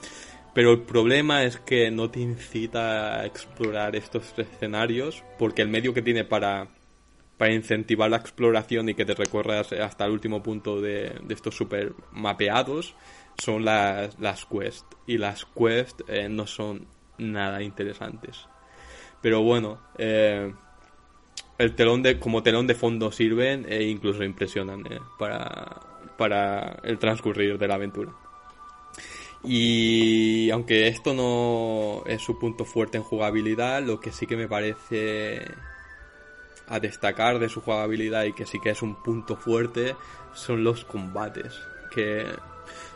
Pero 0.54 0.72
el 0.72 0.82
problema 0.82 1.44
es 1.44 1.56
que 1.58 1.90
no 1.90 2.10
te 2.10 2.20
incita 2.20 3.20
a 3.20 3.26
explorar 3.26 3.96
estos 3.96 4.34
escenarios 4.36 5.24
porque 5.38 5.62
el 5.62 5.68
medio 5.68 5.94
que 5.94 6.02
tiene 6.02 6.24
para, 6.24 6.68
para 7.38 7.54
incentivar 7.54 8.10
la 8.10 8.18
exploración 8.18 8.88
y 8.88 8.94
que 8.94 9.06
te 9.06 9.14
recorras 9.14 9.72
hasta 9.72 10.04
el 10.04 10.12
último 10.12 10.42
punto 10.42 10.80
de, 10.80 11.20
estos 11.30 11.56
super 11.56 11.94
mapeados 12.12 12.94
son 13.38 13.64
las, 13.64 14.18
las 14.20 14.44
quests. 14.44 14.86
Y 15.06 15.16
las 15.16 15.46
quests 15.46 16.04
eh, 16.06 16.28
no 16.28 16.46
son 16.46 16.86
nada 17.16 17.62
interesantes. 17.62 18.46
Pero 19.22 19.42
bueno, 19.42 19.80
eh, 19.96 20.52
el 21.56 21.74
telón 21.74 22.02
de, 22.02 22.18
como 22.18 22.42
telón 22.42 22.66
de 22.66 22.74
fondo 22.74 23.10
sirven 23.10 23.64
e 23.68 23.84
incluso 23.84 24.22
impresionan 24.22 24.84
eh, 24.92 24.98
para, 25.18 25.80
para 26.18 26.76
el 26.82 26.98
transcurrir 26.98 27.56
de 27.56 27.68
la 27.68 27.76
aventura. 27.76 28.12
Y 29.44 30.50
aunque 30.50 30.86
esto 30.88 31.14
no 31.14 32.04
es 32.06 32.22
su 32.22 32.38
punto 32.38 32.64
fuerte 32.64 32.98
en 32.98 33.02
jugabilidad, 33.02 33.82
lo 33.82 34.00
que 34.00 34.12
sí 34.12 34.26
que 34.26 34.36
me 34.36 34.46
parece 34.46 35.42
a 36.68 36.78
destacar 36.78 37.38
de 37.38 37.48
su 37.48 37.60
jugabilidad 37.60 38.24
y 38.24 38.32
que 38.32 38.46
sí 38.46 38.60
que 38.60 38.70
es 38.70 38.82
un 38.82 39.02
punto 39.02 39.36
fuerte 39.36 39.96
son 40.32 40.62
los 40.62 40.84
combates, 40.84 41.60
que 41.92 42.24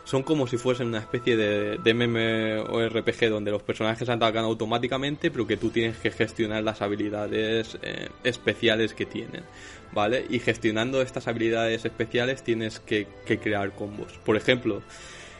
son 0.05 0.23
como 0.23 0.47
si 0.47 0.57
fuesen 0.57 0.87
una 0.87 0.99
especie 0.99 1.35
de, 1.35 1.77
de 1.77 1.93
MMORPG 1.93 3.29
donde 3.29 3.51
los 3.51 3.61
personajes 3.61 4.07
atacan 4.07 4.45
automáticamente, 4.45 5.29
pero 5.29 5.45
que 5.45 5.57
tú 5.57 5.69
tienes 5.69 5.97
que 5.97 6.11
gestionar 6.11 6.63
las 6.63 6.81
habilidades 6.81 7.77
eh, 7.81 8.07
especiales 8.23 8.93
que 8.93 9.05
tienen, 9.05 9.43
¿vale? 9.91 10.25
Y 10.29 10.39
gestionando 10.39 11.01
estas 11.01 11.27
habilidades 11.27 11.83
especiales 11.83 12.41
tienes 12.41 12.79
que 12.79 13.07
crear 13.25 13.75
combos. 13.75 14.13
Por 14.25 14.37
ejemplo, 14.37 14.81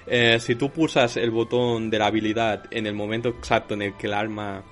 eh, 0.07 0.39
si 0.39 0.55
tú 0.55 0.69
pulsas 0.69 1.17
el 1.17 1.31
botón 1.31 1.89
de 1.89 1.99
la 1.99 2.07
habilidad 2.07 2.65
en 2.71 2.87
el 2.87 2.93
momento 2.93 3.29
exacto 3.29 3.73
en 3.73 3.81
el 3.81 3.97
que 3.97 4.07
el 4.07 4.13
arma 4.13 4.63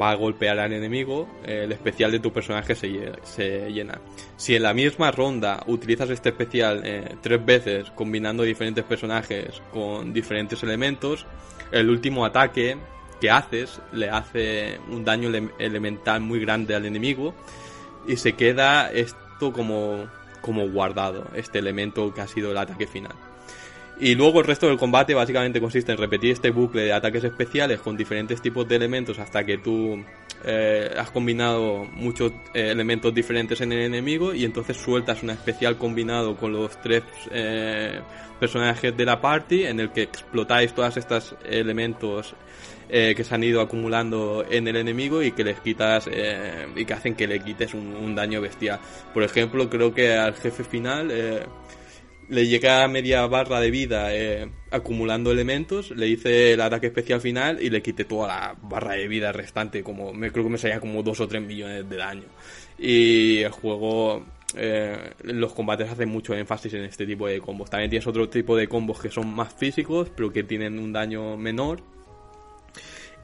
va 0.00 0.10
a 0.10 0.14
golpear 0.14 0.58
al 0.58 0.72
enemigo, 0.72 1.28
el 1.44 1.72
especial 1.72 2.10
de 2.10 2.20
tu 2.20 2.32
personaje 2.32 2.74
se, 2.74 3.70
llena. 3.70 4.00
Si 4.36 4.54
en 4.54 4.62
la 4.62 4.72
misma 4.72 5.10
ronda 5.10 5.62
utilizas 5.66 6.10
este 6.10 6.30
especial 6.30 6.82
eh, 6.84 7.16
tres 7.20 7.44
veces 7.44 7.90
combinando 7.90 8.42
diferentes 8.42 8.84
personajes 8.84 9.60
con 9.72 10.12
diferentes 10.12 10.62
elementos, 10.62 11.26
el 11.70 11.90
último 11.90 12.24
ataque 12.24 12.76
que 13.20 13.30
haces 13.30 13.80
le 13.92 14.10
hace 14.10 14.78
un 14.88 15.04
daño 15.04 15.30
elemental 15.58 16.20
muy 16.20 16.40
grande 16.40 16.74
al 16.74 16.86
enemigo 16.86 17.34
y 18.06 18.16
se 18.16 18.34
queda 18.34 18.90
esto 18.90 19.52
como, 19.52 20.08
como 20.40 20.68
guardado, 20.68 21.26
este 21.34 21.58
elemento 21.58 22.12
que 22.14 22.20
ha 22.20 22.28
sido 22.28 22.52
el 22.52 22.58
ataque 22.58 22.86
final. 22.86 23.14
Y 24.00 24.16
luego 24.16 24.40
el 24.40 24.46
resto 24.46 24.66
del 24.66 24.76
combate 24.76 25.14
básicamente 25.14 25.60
consiste 25.60 25.92
en 25.92 25.98
repetir 25.98 26.32
este 26.32 26.50
bucle 26.50 26.82
de 26.82 26.92
ataques 26.92 27.22
especiales 27.22 27.80
con 27.80 27.96
diferentes 27.96 28.42
tipos 28.42 28.66
de 28.66 28.76
elementos 28.76 29.18
hasta 29.20 29.44
que 29.44 29.58
tú 29.58 30.02
eh, 30.44 30.90
has 30.98 31.10
combinado 31.10 31.84
muchos 31.92 32.32
eh, 32.52 32.70
elementos 32.70 33.14
diferentes 33.14 33.60
en 33.60 33.72
el 33.72 33.80
enemigo 33.80 34.34
y 34.34 34.44
entonces 34.44 34.76
sueltas 34.76 35.22
una 35.22 35.34
especial 35.34 35.78
combinado 35.78 36.36
con 36.36 36.52
los 36.52 36.78
tres 36.82 37.04
eh, 37.30 38.00
personajes 38.40 38.96
de 38.96 39.04
la 39.04 39.20
party 39.20 39.64
en 39.64 39.78
el 39.78 39.90
que 39.90 40.02
explotáis 40.02 40.74
todos 40.74 40.96
estos 40.96 41.36
elementos 41.44 42.34
que 42.86 43.24
se 43.24 43.34
han 43.34 43.42
ido 43.42 43.60
acumulando 43.60 44.44
en 44.48 44.68
el 44.68 44.76
enemigo 44.76 45.20
y 45.20 45.32
que 45.32 45.42
les 45.42 45.58
quitas 45.58 46.06
y 46.06 46.84
que 46.84 46.92
hacen 46.92 47.16
que 47.16 47.26
le 47.26 47.40
quites 47.40 47.74
un, 47.74 47.96
un, 47.96 48.14
daño 48.14 48.40
bestial. 48.40 48.78
Por 49.12 49.24
ejemplo, 49.24 49.68
creo 49.68 49.92
que 49.92 50.12
al 50.12 50.34
jefe 50.34 50.62
final 50.62 51.10
le 52.28 52.46
llega 52.46 52.84
a 52.84 52.88
media 52.88 53.26
barra 53.26 53.60
de 53.60 53.70
vida 53.70 54.14
eh, 54.14 54.48
acumulando 54.70 55.30
elementos, 55.30 55.90
le 55.90 56.08
hice 56.08 56.52
el 56.52 56.60
ataque 56.60 56.86
especial 56.86 57.20
final 57.20 57.62
y 57.62 57.70
le 57.70 57.82
quité 57.82 58.04
toda 58.04 58.28
la 58.28 58.56
barra 58.62 58.94
de 58.94 59.08
vida 59.08 59.32
restante, 59.32 59.82
como 59.82 60.12
me 60.12 60.30
creo 60.30 60.44
que 60.44 60.50
me 60.50 60.58
salía 60.58 60.80
como 60.80 61.02
2 61.02 61.20
o 61.20 61.28
3 61.28 61.42
millones 61.42 61.88
de 61.88 61.96
daño. 61.96 62.24
Y 62.78 63.38
el 63.38 63.50
juego, 63.50 64.24
eh, 64.56 65.12
los 65.22 65.52
combates 65.52 65.90
hacen 65.90 66.08
mucho 66.08 66.34
énfasis 66.34 66.74
en 66.74 66.84
este 66.84 67.06
tipo 67.06 67.26
de 67.26 67.40
combos. 67.40 67.70
También 67.70 67.90
tienes 67.90 68.06
otro 68.06 68.28
tipo 68.28 68.56
de 68.56 68.68
combos 68.68 69.00
que 69.00 69.10
son 69.10 69.32
más 69.34 69.52
físicos, 69.54 70.10
pero 70.14 70.32
que 70.32 70.42
tienen 70.42 70.78
un 70.78 70.92
daño 70.92 71.36
menor. 71.36 71.82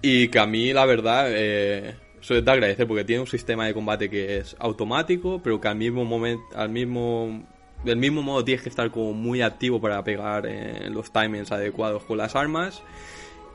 Y 0.02 0.28
que 0.28 0.38
a 0.38 0.46
mí, 0.46 0.72
la 0.72 0.86
verdad, 0.86 1.26
eh, 1.28 1.94
suele 2.20 2.42
de 2.42 2.50
agradecer 2.50 2.86
porque 2.86 3.04
tiene 3.04 3.20
un 3.20 3.26
sistema 3.26 3.66
de 3.66 3.74
combate 3.74 4.08
que 4.08 4.38
es 4.38 4.56
automático, 4.58 5.40
pero 5.42 5.60
que 5.60 5.68
al 5.68 5.76
mismo 5.76 6.04
momento, 6.04 6.44
al 6.54 6.70
mismo 6.70 7.44
del 7.84 7.96
mismo 7.96 8.22
modo 8.22 8.44
tienes 8.44 8.62
que 8.62 8.68
estar 8.68 8.90
como 8.90 9.12
muy 9.12 9.42
activo 9.42 9.80
para 9.80 10.02
pegar 10.04 10.46
en 10.46 10.92
los 10.92 11.10
timings 11.10 11.52
adecuados 11.52 12.02
con 12.04 12.18
las 12.18 12.36
armas 12.36 12.82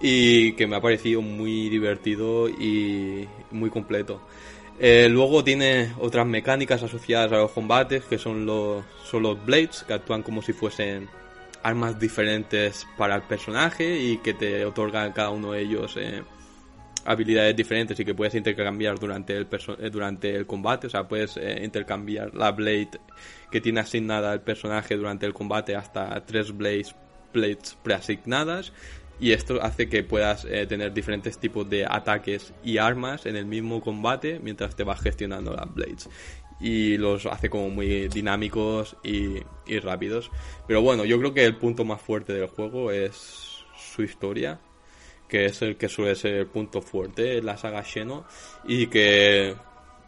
y 0.01 0.53
que 0.53 0.67
me 0.67 0.75
ha 0.75 0.81
parecido 0.81 1.21
muy 1.21 1.69
divertido 1.69 2.49
y 2.49 3.27
muy 3.51 3.69
completo. 3.69 4.21
Eh, 4.79 5.07
luego 5.09 5.43
tiene 5.43 5.93
otras 5.99 6.25
mecánicas 6.25 6.83
asociadas 6.83 7.31
a 7.31 7.37
los 7.37 7.51
combates 7.51 8.03
que 8.03 8.17
son 8.17 8.45
los, 8.45 8.83
son 9.05 9.23
los 9.23 9.43
blades 9.45 9.85
que 9.87 9.93
actúan 9.93 10.21
como 10.21 10.41
si 10.41 10.51
fuesen 10.51 11.07
armas 11.63 11.97
diferentes 11.97 12.85
para 12.97 13.15
el 13.15 13.21
personaje 13.21 13.97
y 13.99 14.17
que 14.17 14.33
te 14.33 14.65
otorgan 14.65 15.13
cada 15.13 15.29
uno 15.29 15.53
de 15.53 15.61
ellos 15.61 15.95
eh, 15.97 16.23
habilidades 17.05 17.55
diferentes 17.55 17.99
y 17.99 18.03
que 18.03 18.15
puedes 18.15 18.35
intercambiar 18.35 18.99
durante 18.99 19.37
el, 19.37 19.47
eh, 19.79 19.89
durante 19.89 20.35
el 20.35 20.45
combate. 20.45 20.87
O 20.87 20.89
sea, 20.89 21.07
puedes 21.07 21.37
eh, 21.37 21.61
intercambiar 21.63 22.33
la 22.33 22.51
Blade 22.51 22.99
que 23.51 23.61
tiene 23.61 23.79
asignada 23.79 24.33
el 24.33 24.41
personaje 24.41 24.97
durante 24.97 25.25
el 25.25 25.33
combate 25.33 25.75
hasta 25.75 26.23
tres 26.25 26.55
Blades, 26.55 26.95
Blades 27.33 27.77
preasignadas. 27.81 28.73
Y 29.17 29.31
esto 29.31 29.61
hace 29.61 29.87
que 29.87 30.03
puedas 30.03 30.43
eh, 30.45 30.65
tener 30.65 30.93
diferentes 30.93 31.37
tipos 31.39 31.69
de 31.69 31.85
ataques 31.85 32.53
y 32.63 32.79
armas 32.79 33.25
en 33.25 33.37
el 33.37 33.45
mismo 33.45 33.79
combate 33.79 34.39
mientras 34.43 34.75
te 34.75 34.83
vas 34.83 34.99
gestionando 34.99 35.53
las 35.53 35.73
Blades. 35.73 36.09
Y 36.59 36.97
los 36.97 37.25
hace 37.25 37.49
como 37.49 37.69
muy 37.69 38.07
dinámicos 38.07 38.97
y, 39.03 39.37
y 39.67 39.79
rápidos. 39.79 40.31
Pero 40.67 40.81
bueno, 40.81 41.05
yo 41.05 41.17
creo 41.19 41.33
que 41.33 41.45
el 41.45 41.55
punto 41.57 41.85
más 41.85 42.01
fuerte 42.01 42.33
del 42.33 42.47
juego 42.47 42.91
es 42.91 43.63
su 43.77 44.03
historia 44.03 44.59
que 45.35 45.47
es 45.47 45.61
el 45.61 45.75
que 45.75 45.89
suele 45.89 46.15
ser 46.15 46.35
el 46.35 46.47
punto 46.47 46.81
fuerte 46.81 47.23
de 47.23 47.41
la 47.41 47.57
saga 47.57 47.83
Xeno 47.83 48.23
y 48.63 48.87
que 48.87 49.53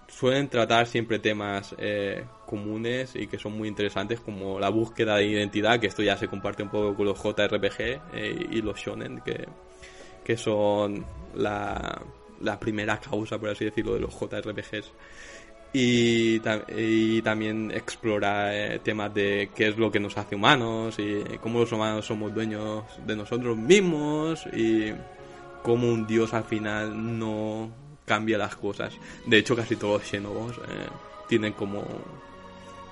suelen 0.07 0.47
tratar 0.47 0.87
siempre 0.87 1.19
temas 1.19 1.75
eh, 1.77 2.23
comunes 2.45 3.13
y 3.13 3.27
que 3.27 3.37
son 3.37 3.57
muy 3.57 3.67
interesantes 3.67 4.21
como 4.21 4.57
la 4.57 4.69
búsqueda 4.69 5.17
de 5.17 5.25
identidad, 5.25 5.81
que 5.81 5.87
esto 5.87 6.01
ya 6.01 6.15
se 6.15 6.29
comparte 6.29 6.63
un 6.63 6.69
poco 6.69 6.95
con 6.95 7.07
los 7.07 7.21
JRPG 7.21 7.79
eh, 8.13 8.47
y 8.51 8.61
los 8.61 8.79
shonen, 8.79 9.19
que, 9.19 9.49
que 10.23 10.37
son 10.37 11.05
la, 11.35 12.01
la, 12.39 12.57
primera 12.57 12.97
causa, 12.97 13.37
por 13.37 13.49
así 13.49 13.65
decirlo, 13.65 13.95
de 13.95 13.99
los 13.99 14.17
JRPGs. 14.17 14.93
Y, 15.73 16.41
y 16.69 17.21
también 17.21 17.69
explorar 17.71 18.53
eh, 18.53 18.79
temas 18.79 19.13
de 19.13 19.49
qué 19.53 19.67
es 19.67 19.77
lo 19.77 19.91
que 19.91 19.99
nos 19.99 20.17
hace 20.17 20.35
humanos 20.35 20.97
y 20.97 21.37
cómo 21.41 21.59
los 21.59 21.71
humanos 21.73 22.05
somos 22.05 22.33
dueños 22.33 22.85
de 23.05 23.17
nosotros 23.17 23.57
mismos 23.57 24.47
y 24.53 24.93
cómo 25.67 25.91
un 25.91 26.07
dios 26.07 26.33
al 26.33 26.45
final 26.45 27.19
no 27.19 27.69
cambia 28.05 28.37
las 28.37 28.55
cosas. 28.55 28.93
De 29.25 29.37
hecho, 29.37 29.53
casi 29.53 29.75
todos 29.75 29.99
los 29.99 30.09
Xenobos 30.09 30.55
eh, 30.59 30.87
tienen 31.27 31.51
como 31.51 31.83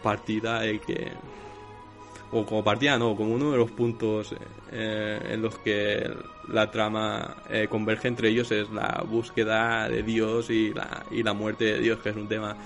partida 0.04 0.66
el 0.66 0.82
que 0.82 1.10
o 2.34 2.46
como 2.46 2.66
partida 2.66 2.98
no, 2.98 3.16
como 3.16 3.34
uno 3.34 3.52
de 3.54 3.58
los 3.60 3.72
puntos 3.72 4.36
eh, 4.74 5.20
en 5.32 5.42
los 5.42 5.58
que 5.60 6.12
la 6.50 6.70
trama 6.70 7.38
eh, 7.50 7.68
converge 7.70 8.10
entre 8.10 8.28
ellos 8.28 8.52
es 8.52 8.70
la 8.72 9.06
búsqueda 9.08 9.88
de 9.88 10.04
Dios 10.04 10.50
y 10.50 10.74
la, 10.74 11.06
y 11.12 11.24
la 11.24 11.32
muerte 11.32 11.64
de 11.64 11.80
Dios, 11.80 12.00
que 12.00 12.10
es 12.10 12.16
un 12.18 12.28
tema 12.28 12.58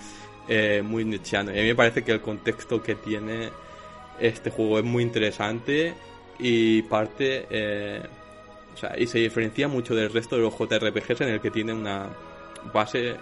muy 0.83 1.05
nichiano. 1.05 1.53
Y 1.53 1.59
a 1.59 1.61
mí 1.61 1.67
me 1.67 1.75
parece 1.75 2.03
que 2.03 2.11
el 2.11 2.21
contexto 2.21 2.81
que 2.81 2.95
tiene 2.95 3.51
este 4.19 4.49
juego 4.49 4.79
es 4.79 4.85
muy 4.85 5.03
interesante 5.03 5.93
y 6.39 6.81
parte 6.81 7.45
o 8.79 8.87
sea, 8.87 8.97
y 8.97 9.07
se 9.07 9.19
diferencia 9.19 9.67
mucho 9.67 9.93
del 9.93 10.09
resto 10.09 10.37
de 10.37 10.43
los 10.43 10.57
JRPGs 10.57 11.21
en 11.21 11.29
el 11.29 11.41
que 11.41 11.51
tiene 11.51 11.73
una 11.73 12.09
base 12.73 13.17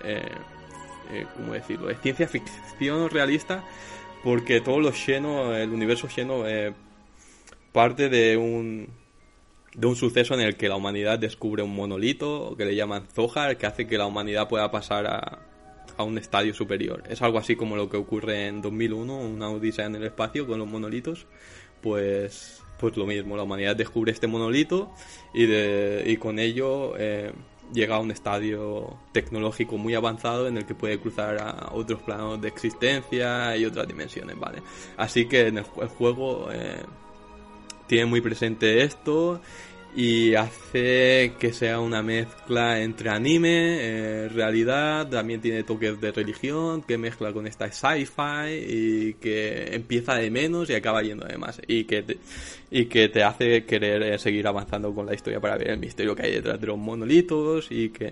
¿cómo 1.36 1.54
decirlo? 1.54 1.90
Es 1.90 2.00
ciencia 2.02 2.28
ficción 2.28 3.10
realista 3.10 3.64
porque 4.24 4.62
todos 4.62 4.82
los 4.82 4.96
Xeno, 4.96 5.56
el 5.56 5.70
universo 5.70 6.08
Xeno, 6.08 6.48
eh, 6.48 6.74
parte 7.72 8.10
de 8.10 8.36
un, 8.36 8.90
de 9.74 9.88
un 9.88 9.96
suceso 9.96 10.34
en 10.34 10.42
el 10.42 10.58
que 10.58 10.70
la 10.70 10.76
humanidad 10.76 11.20
descubre 11.20 11.64
un 11.64 11.76
monolito 11.76 12.56
que 12.58 12.66
le 12.66 12.76
llaman 12.76 13.08
Zohar, 13.08 13.58
que 13.58 13.66
hace 13.66 13.88
que 13.88 13.98
la 13.98 14.06
humanidad 14.06 14.48
pueda 14.50 14.70
pasar 14.72 15.08
a, 15.08 15.40
a 15.96 16.04
un 16.04 16.18
estadio 16.18 16.54
superior. 16.54 17.04
Es 17.10 17.22
algo 17.22 17.38
así 17.38 17.56
como 17.56 17.76
lo 17.76 17.90
que 17.90 17.98
ocurre 17.98 18.48
en 18.48 18.62
2001, 18.62 19.18
una 19.18 19.50
odisea 19.50 19.86
en 19.86 19.96
el 19.96 20.04
espacio 20.04 20.46
con 20.48 20.60
los 20.60 20.68
monolitos. 20.68 21.26
Pues, 21.82 22.64
pues 22.80 22.95
lo 22.98 23.06
mismo, 23.06 23.36
la 23.36 23.44
humanidad 23.44 23.76
descubre 23.76 24.12
este 24.12 24.28
monolito 24.28 24.91
y, 25.34 25.45
de, 25.45 26.04
y 26.06 26.18
con 26.18 26.40
ello 26.40 26.94
eh, 26.98 27.32
llega 27.74 27.95
a 27.95 27.99
un 27.99 28.12
estadio 28.12 28.98
tecnológico 29.12 29.78
muy 29.78 29.95
avanzado 29.95 30.48
en 30.48 30.58
el 30.58 30.66
que 30.66 30.76
puede 30.76 30.99
cruzar 30.99 31.38
a 31.40 31.70
otros 31.74 32.02
planos 32.02 32.41
de 32.41 32.48
existencia 32.48 33.56
y 33.58 33.66
otras 33.66 33.88
dimensiones, 33.88 34.40
¿vale? 34.40 34.62
Así 34.95 35.28
que 35.28 35.48
en 35.48 35.58
el, 35.58 35.64
juego 35.64 36.49
eh, 36.52 36.84
tiene 37.88 38.06
muy 38.06 38.22
presente 38.22 38.84
esto 38.84 39.41
y 39.96 40.36
hace 40.36 41.34
que 41.40 41.52
sea 41.54 41.80
una 41.80 42.04
mezcla 42.04 42.82
entre 42.82 43.10
anime, 43.10 43.78
eh, 43.80 44.30
realidad, 44.30 45.10
también 45.10 45.42
tiene 45.42 45.64
toques 45.64 46.00
de 46.00 46.12
religión, 46.12 46.84
que 46.84 46.98
mezcla 46.98 47.34
con 47.34 47.48
esta 47.48 47.72
sci-fi 47.72 48.52
y 48.68 49.14
que 49.16 49.76
empieza 49.76 50.16
de 50.16 50.30
menos 50.30 50.70
y 50.70 50.76
acaba 50.76 51.02
yendo 51.02 51.26
de 51.26 51.38
más 51.38 51.60
y 51.68 51.86
que 51.86 52.04
te, 52.04 52.18
y 52.70 52.86
que 52.86 53.10
te 53.10 53.24
hace 53.24 53.66
querer 53.66 54.04
eh, 54.04 54.20
seguir 54.20 54.48
avanzando 54.48 54.94
con 54.94 55.06
la 55.06 55.16
historia 55.16 55.40
para 55.40 55.58
ver 55.58 55.70
el 55.70 55.80
misterio 55.80 56.16
que 56.16 56.24
hay 56.24 56.32
detrás 56.34 56.62
de 56.62 56.68
los 56.68 56.78
monolitos 56.78 57.68
y 57.72 57.90
que 57.90 58.12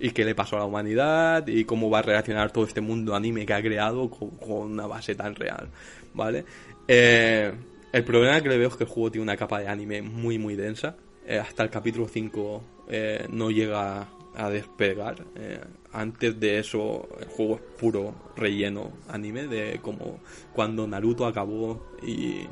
y 0.00 0.10
qué 0.10 0.24
le 0.24 0.34
pasó 0.34 0.56
a 0.56 0.60
la 0.60 0.64
humanidad 0.64 1.46
y 1.46 1.64
cómo 1.64 1.90
va 1.90 1.98
a 1.98 2.02
reaccionar 2.02 2.50
todo 2.50 2.64
este 2.64 2.80
mundo 2.80 3.14
anime 3.14 3.44
que 3.44 3.52
ha 3.52 3.62
creado 3.62 4.10
con, 4.10 4.30
una 4.40 4.86
base 4.86 5.14
tan 5.14 5.34
real, 5.34 5.68
¿vale? 6.14 6.44
Eh, 6.88 7.52
el 7.92 8.04
problema 8.04 8.40
que 8.40 8.48
le 8.48 8.58
veo 8.58 8.68
es 8.68 8.76
que 8.76 8.84
el 8.84 8.90
juego 8.90 9.10
tiene 9.10 9.24
una 9.24 9.36
capa 9.36 9.60
de 9.60 9.68
anime 9.68 10.02
muy 10.02 10.38
muy 10.38 10.54
densa. 10.54 10.96
Eh, 11.26 11.38
hasta 11.38 11.62
el 11.62 11.70
capítulo 11.70 12.08
5 12.08 12.62
eh, 12.88 13.26
no 13.30 13.50
llega 13.50 14.08
a 14.34 14.50
despegar. 14.50 15.24
Eh, 15.34 15.60
antes 15.92 16.38
de 16.38 16.60
eso 16.60 17.08
el 17.20 17.26
juego 17.26 17.56
es 17.56 17.62
puro 17.78 18.14
relleno 18.36 18.92
anime 19.08 19.48
de 19.48 19.80
como 19.82 20.20
cuando 20.52 20.86
Naruto 20.86 21.26
acabó 21.26 21.94
y, 22.02 22.46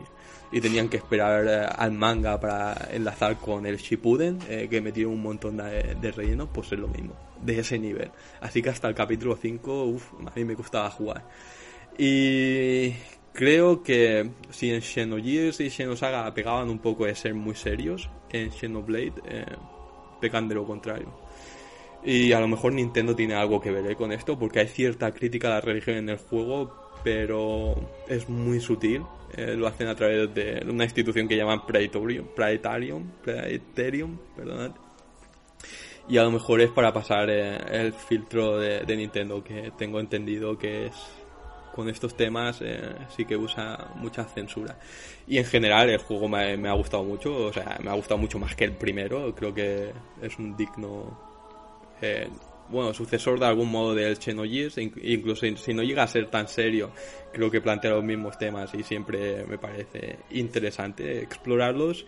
tenían 0.61 0.89
que 0.89 0.97
esperar 0.97 1.75
al 1.77 1.93
manga 1.93 2.41
para 2.41 2.89
enlazar 2.91 3.37
con 3.37 3.67
el 3.67 3.77
Shippuden, 3.77 4.39
que 4.39 4.81
metieron 4.81 5.13
un 5.13 5.23
montón 5.23 5.59
de, 5.59 5.95
de 6.01 6.11
relleno, 6.11 6.51
pues 6.51 6.73
es 6.73 6.79
lo 6.79 6.89
mismo, 6.89 7.15
de 7.43 7.59
ese 7.59 7.79
nivel. 7.79 8.11
Así 8.41 8.63
que 8.63 8.71
hasta 8.71 8.89
el 8.89 8.95
capítulo 8.95 9.37
5, 9.37 9.85
uff, 9.85 10.15
a 10.27 10.33
mí 10.35 10.45
me 10.47 10.57
costaba 10.57 10.91
jugar. 10.91 11.23
Y 11.99 12.95
Creo 13.33 13.83
que 13.83 14.31
si 14.51 14.73
en 14.73 14.83
Xenogears 14.83 15.61
y 15.61 15.71
Xenosaga 15.71 16.33
pegaban 16.35 16.69
un 16.69 16.81
poco 16.81 17.07
de 17.07 17.15
ser 17.15 17.35
muy 17.35 17.55
serios, 17.55 18.11
en 18.31 18.51
Xenoblade 18.51 19.13
eh, 19.27 19.45
pecan 20.21 20.49
de 20.49 20.55
lo 20.57 20.67
contrario. 20.67 21.13
Y 22.05 22.33
a 22.33 22.41
lo 22.41 22.49
mejor 22.49 22.73
Nintendo 22.73 23.15
tiene 23.15 23.35
algo 23.35 23.61
que 23.61 23.71
ver 23.71 23.91
¿eh? 23.91 23.97
con 23.97 24.13
esto, 24.13 24.39
porque 24.39 24.61
hay 24.61 24.69
cierta 24.69 25.13
crítica 25.13 25.49
a 25.49 25.51
la 25.53 25.61
religión 25.61 25.97
en 25.97 26.09
el 26.09 26.19
juego, 26.19 26.91
pero 27.03 27.75
es 28.09 28.29
muy 28.29 28.61
sutil. 28.61 29.03
Eh, 29.37 29.55
lo 29.55 29.67
hacen 29.67 29.89
a 29.89 29.95
través 29.95 30.33
de 30.35 30.65
una 30.69 30.85
institución 30.85 31.29
que 31.29 31.37
llaman 31.37 31.67
Praetorium, 31.67 32.27
Praetarium, 32.35 33.11
Praetorium, 33.23 34.19
perdonad. 34.35 34.73
Y 36.09 36.17
a 36.17 36.23
lo 36.23 36.31
mejor 36.31 36.61
es 36.63 36.71
para 36.71 36.93
pasar 36.93 37.29
eh, 37.29 37.59
el 37.71 37.93
filtro 37.93 38.59
de, 38.59 38.97
Nintendo, 38.97 39.45
que 39.45 39.73
tengo 39.77 40.01
entendido 40.01 40.57
que 40.57 40.87
es 40.87 40.95
con 41.79 41.89
estos 41.89 42.17
temas 42.17 42.59
eh, 42.61 42.81
sí 43.17 43.25
que 43.25 43.37
usa 43.37 43.93
mucha 43.95 44.25
censura. 44.25 44.77
Y 45.29 45.39
en 45.39 45.45
general 45.45 45.89
el 45.89 45.99
juego 45.99 46.29
me, 46.29 46.69
ha 46.69 46.73
gustado 46.73 47.05
mucho, 47.05 47.33
o 47.37 47.53
sea, 47.53 47.79
me 47.81 47.89
ha 47.89 47.95
gustado 47.95 48.19
mucho 48.19 48.37
más 48.37 48.57
que 48.57 48.65
el 48.65 48.73
primero. 48.73 49.33
Creo 49.33 49.55
que 49.55 49.93
es 50.21 50.39
un 50.41 50.57
digno 50.57 51.17
eh, 52.03 52.27
bueno, 52.69 52.93
sucesor 52.93 53.39
de 53.39 53.47
algún 53.47 53.71
modo 53.71 53.95
del 53.95 54.17
Xenogears, 54.17 54.77
incluso 54.77 55.47
si 55.57 55.73
no 55.73 55.85
llega 55.85 56.03
a 56.03 56.09
ser 56.09 56.27
tan 56.27 56.49
serio, 56.49 56.91
creo 57.33 57.49
que 57.49 57.61
plantea 57.61 57.93
los 57.93 58.03
mismos 58.03 58.37
temas 58.39 58.75
y 58.75 58.83
siempre 58.83 59.45
me 59.47 59.57
parece 59.57 60.19
interesante 60.33 61.23
explorarlos. 61.23 62.07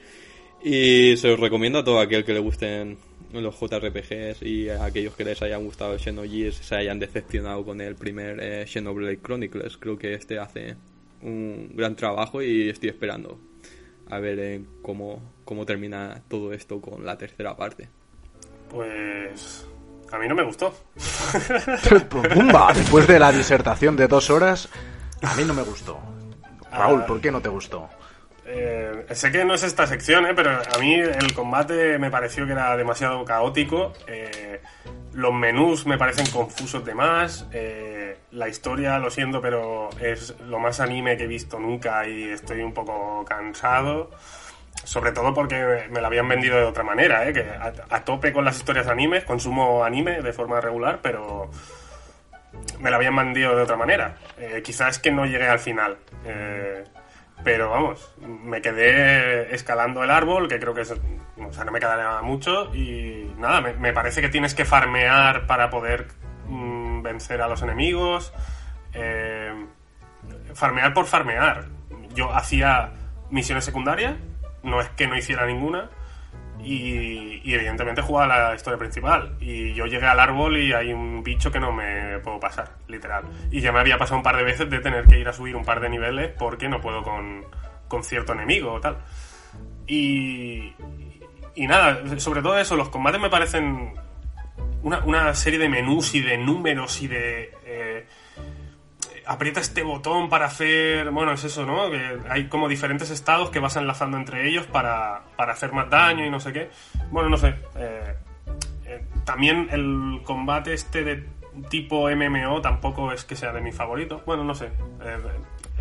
Y 0.65 1.17
se 1.17 1.29
los 1.29 1.39
recomiendo 1.39 1.79
a 1.79 1.85
todo 1.85 2.01
aquel 2.01 2.25
que 2.25 2.33
le 2.33 2.41
gusten 2.41 2.99
los 3.33 3.59
JRPGs 3.59 4.43
y 4.43 4.69
a 4.71 4.85
aquellos 4.85 5.15
que 5.15 5.25
les 5.25 5.41
hayan 5.43 5.65
gustado 5.65 5.99
Xenogears 5.99 6.57
se 6.57 6.77
hayan 6.77 6.99
decepcionado 6.99 7.65
con 7.65 7.81
el 7.81 7.95
primer 7.95 8.41
eh, 8.41 8.67
Xenoblade 8.67 9.21
Chronicles. 9.21 9.77
Creo 9.77 9.97
que 9.97 10.15
este 10.15 10.39
hace 10.39 10.77
un 11.23 11.73
gran 11.75 11.97
trabajo 11.97 12.43
y 12.43 12.69
estoy 12.69 12.89
esperando 12.89 13.39
a 14.09 14.19
ver 14.19 14.39
eh, 14.41 14.65
cómo, 14.83 15.23
cómo 15.45 15.65
termina 15.65 16.23
todo 16.29 16.53
esto 16.53 16.81
con 16.81 17.05
la 17.05 17.17
tercera 17.17 17.57
parte. 17.57 17.89
Pues 18.69 19.67
a 20.11 20.19
mí 20.19 20.27
no 20.29 20.35
me 20.35 20.45
gustó. 20.45 20.75
¡Pumba! 22.09 22.73
Después 22.73 23.07
de 23.07 23.19
la 23.19 23.31
disertación 23.31 23.97
de 23.97 24.09
dos 24.09 24.31
horas, 24.31 24.69
a 25.23 25.35
mí 25.37 25.45
no 25.45 25.55
me 25.55 25.63
gustó. 25.63 25.99
Raúl, 26.73 27.05
¿por 27.05 27.21
qué 27.21 27.31
no 27.31 27.41
te 27.41 27.49
gustó? 27.49 27.89
Eh, 28.53 29.07
sé 29.15 29.31
que 29.31 29.45
no 29.45 29.55
es 29.55 29.63
esta 29.63 29.87
sección, 29.87 30.27
eh, 30.27 30.33
pero 30.35 30.51
a 30.51 30.79
mí 30.79 30.95
el 30.95 31.33
combate 31.35 31.99
me 31.99 32.11
pareció 32.11 32.47
que 32.47 32.53
era 32.53 32.77
demasiado 32.77 33.25
caótico. 33.25 33.93
Eh, 34.07 34.61
los 35.13 35.33
menús 35.33 35.87
me 35.87 35.99
parecen 35.99 36.27
confusos 36.31 36.85
de 36.85 36.95
más. 36.95 37.47
Eh, 37.53 38.17
la 38.33 38.49
historia, 38.49 38.99
lo 38.99 39.11
siento, 39.11 39.41
pero 39.41 39.91
es 40.01 40.39
lo 40.41 40.59
más 40.59 40.81
anime 40.81 41.17
que 41.17 41.25
he 41.25 41.29
visto 41.29 41.59
nunca 41.59 42.07
y 42.07 42.31
estoy 42.31 42.63
un 42.63 42.73
poco 42.73 43.25
cansado. 43.25 44.11
Sobre 44.85 45.13
todo 45.13 45.35
porque 45.35 45.89
me 45.91 46.01
la 46.01 46.07
habían 46.07 46.29
vendido 46.29 46.57
de 46.57 46.65
otra 46.65 46.85
manera, 46.85 47.29
¿eh? 47.29 47.33
que 47.33 47.43
a, 47.43 48.05
tope 48.05 48.33
con 48.33 48.45
las 48.45 48.57
historias 48.57 48.87
animes, 48.87 49.25
consumo 49.25 49.85
anime 49.85 50.23
de 50.23 50.33
forma 50.33 50.61
regular, 50.61 51.01
pero 51.03 51.51
me 52.79 52.91
la 52.91 52.97
habían 52.97 53.15
vendido 53.17 53.55
de 53.57 53.63
otra 53.63 53.77
manera. 53.77 54.17
Eh, 54.39 54.63
quizás 54.65 54.99
que 54.99 55.11
no 55.11 55.27
llegué 55.27 55.49
al 55.49 55.59
final. 55.59 55.99
Eh, 56.25 56.85
pero 57.45 57.71
vamos, 57.71 58.15
me 58.21 58.61
quedé 58.63 59.55
escalando 59.55 60.03
el 60.05 60.11
árbol, 60.11 60.49
que 60.49 60.59
creo 60.59 60.75
que 60.75 60.83
es, 60.83 60.93
o 60.93 61.53
sea, 61.53 61.65
no 61.65 61.73
me 61.73 61.81
quedaría 61.81 62.23
mucho. 62.23 62.75
Y 62.75 63.33
nada, 63.39 63.61
me, 63.61 63.93
parece 63.93 64.21
que 64.21 64.29
tienes 64.29 64.55
que 64.55 64.65
farmear 64.65 65.47
para 65.47 65.71
poder 65.71 66.09
mmm, 66.47 67.03
vencer 67.03 67.43
a 67.43 67.49
los 67.49 67.63
enemigos. 67.63 68.33
Eh, 68.93 69.67
farmear 70.55 70.93
por 70.95 71.07
farmear. 71.07 71.67
Yo 72.15 72.33
hacía 72.35 72.93
misiones 73.31 73.65
secundarias 73.65 74.17
no 74.63 74.81
es 74.81 74.89
que 74.91 75.07
no 75.07 75.17
hiciera 75.17 75.47
ninguna. 75.47 75.91
Y, 76.63 77.41
y, 77.43 77.55
evidentemente 77.55 78.03
jugaba 78.03 78.51
la 78.51 78.55
historia 78.55 78.79
principal. 78.79 79.37
Y 79.41 79.73
yo 79.75 79.87
llegué 79.87 80.07
al 80.07 80.21
árbol 80.21 80.59
y 80.59 80.73
hay 80.73 80.93
un 80.93 81.23
bicho 81.23 81.51
que 81.51 81.61
no 81.61 81.73
me 81.73 82.19
puedo 82.19 82.39
pasar, 82.39 82.77
literal. 82.89 83.25
Y 83.51 83.61
ya 83.61 83.73
me 83.73 83.81
había 83.81 83.99
pasado 83.99 84.19
un 84.19 84.23
par 84.23 84.37
de 84.37 84.43
veces 84.43 84.69
de 84.69 84.81
tener 84.81 85.07
que 85.07 85.19
ir 85.19 85.29
a 85.29 85.33
subir 85.33 85.57
un 85.57 85.65
par 85.65 85.81
de 85.81 85.89
niveles 85.89 86.33
porque 86.39 86.69
no 86.69 86.81
puedo 86.81 87.03
con, 87.03 87.45
con 87.89 88.05
cierto 88.05 88.33
enemigo 88.33 88.73
o 88.73 88.81
tal. 88.81 88.99
Y, 89.87 90.73
y 91.55 91.67
nada, 91.67 92.19
sobre 92.19 92.43
todo 92.43 92.59
eso, 92.59 92.77
los 92.77 92.91
combates 92.91 93.21
me 93.21 93.31
parecen 93.31 93.95
una, 94.83 95.05
una 95.05 95.35
serie 95.35 95.59
de 95.59 95.69
menús 95.69 96.15
y 96.15 96.21
de 96.21 96.39
números 96.39 97.03
y 97.03 97.09
de... 97.09 97.53
Eh, 97.65 98.07
aprieta 99.27 99.61
este 99.61 99.83
botón 99.83 100.29
para 100.29 100.47
hacer. 100.47 101.11
Bueno, 101.11 101.33
es 101.33 101.45
eso, 101.45 101.65
¿no? 101.65 101.91
Que 101.91 102.19
hay 102.29 102.49
como 102.49 102.69
diferentes 102.69 103.11
estados 103.11 103.51
que 103.51 103.59
vas 103.59 103.77
enlazando 103.77 104.17
entre 104.17 104.49
ellos 104.49 104.67
para, 104.67 105.23
para 105.37 105.53
hacer 105.53 105.73
más 105.73 105.89
daño 105.91 106.25
y 106.25 106.31
no 106.31 106.41
sé 106.41 106.53
qué. 106.53 106.71
Bueno, 107.11 107.29
no 107.29 107.37
sé. 107.37 107.55
Eh, 107.77 108.15
eh, 108.87 109.05
también 109.25 109.69
el 109.71 110.23
combate 110.25 110.75
este 110.75 111.05
de 111.05 111.25
tipo 111.69 112.09
MMO 112.11 112.61
tampoco 112.61 113.13
es 113.13 113.25
que 113.25 113.37
sea 113.37 113.53
de 113.53 113.61
mi 113.61 113.73
favorito. 113.73 114.23
Bueno, 114.27 114.45
no 114.45 114.55
sé. 114.55 114.67
Eh, 114.67 115.19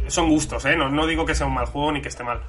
son 0.07 0.29
gustos, 0.29 0.65
¿eh? 0.65 0.75
No, 0.75 0.89
no 0.89 1.05
digo 1.05 1.25
que 1.25 1.35
sea 1.35 1.47
un 1.47 1.53
mal 1.53 1.65
juego 1.65 1.91
ni 1.91 2.01
que 2.01 2.09
esté 2.09 2.23
mal. 2.23 2.41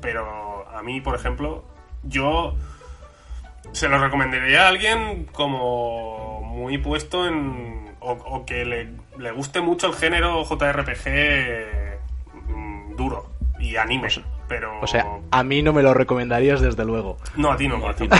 Pero 0.00 0.68
a 0.68 0.82
mí, 0.82 1.00
por 1.00 1.14
ejemplo, 1.14 1.64
yo 2.02 2.54
se 3.72 3.88
lo 3.88 3.98
recomendaría 3.98 4.64
a 4.64 4.68
alguien 4.68 5.26
como 5.26 6.42
muy 6.42 6.78
puesto 6.78 7.26
en. 7.26 7.96
o, 8.00 8.12
o 8.12 8.46
que 8.46 8.64
le 8.64 9.07
le 9.18 9.30
guste 9.32 9.60
mucho 9.60 9.88
el 9.88 9.94
género 9.94 10.42
JRPG 10.44 12.48
mmm, 12.48 12.96
duro 12.96 13.30
y 13.60 13.76
anime. 13.76 14.06
O 14.06 14.10
sea, 14.10 14.24
pero... 14.48 14.80
o 14.80 14.86
sea, 14.86 15.04
a 15.30 15.44
mí 15.44 15.62
no 15.62 15.72
me 15.72 15.82
lo 15.82 15.92
recomendarías 15.92 16.60
desde 16.60 16.84
luego. 16.84 17.18
No, 17.36 17.52
a 17.52 17.56
ti 17.56 17.68
no. 17.68 17.76
No, 17.78 17.88
a 17.88 17.94
ti 17.94 18.08
no. 18.08 18.16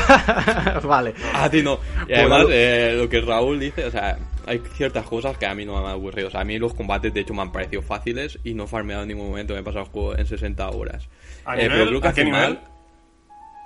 vale. 0.88 1.14
A 1.34 1.48
ti 1.48 1.62
no. 1.62 1.78
Y 2.06 2.12
además, 2.12 2.46
eh, 2.50 2.94
lo 2.98 3.08
que 3.08 3.20
Raúl 3.22 3.58
dice, 3.58 3.86
o 3.86 3.90
sea, 3.90 4.18
hay 4.46 4.60
ciertas 4.74 5.06
cosas 5.06 5.38
que 5.38 5.46
a 5.46 5.54
mí 5.54 5.64
no 5.64 5.72
me 5.72 5.78
han 5.78 5.86
aburrido. 5.92 6.28
O 6.28 6.30
sea, 6.30 6.40
a 6.40 6.44
mí 6.44 6.58
los 6.58 6.74
combates, 6.74 7.14
de 7.14 7.20
hecho, 7.20 7.32
me 7.32 7.42
han 7.42 7.52
parecido 7.52 7.80
fáciles 7.82 8.38
y 8.44 8.52
no 8.54 8.64
he 8.64 8.66
farmeado 8.66 9.02
en 9.02 9.08
ningún 9.08 9.28
momento. 9.28 9.54
Me 9.54 9.60
he 9.60 9.62
pasado 9.62 9.84
el 9.86 9.90
juego 9.90 10.18
en 10.18 10.26
60 10.26 10.68
horas. 10.70 11.08
¿A 11.46 11.54
Eh, 11.56 11.62
nivel- 11.62 11.70
pero 11.78 11.86
creo 11.86 12.00
que 12.02 12.06
a 12.06 12.10
al 12.10 12.14
qué 12.16 12.24
final, 12.24 12.48
nivel? 12.50 12.58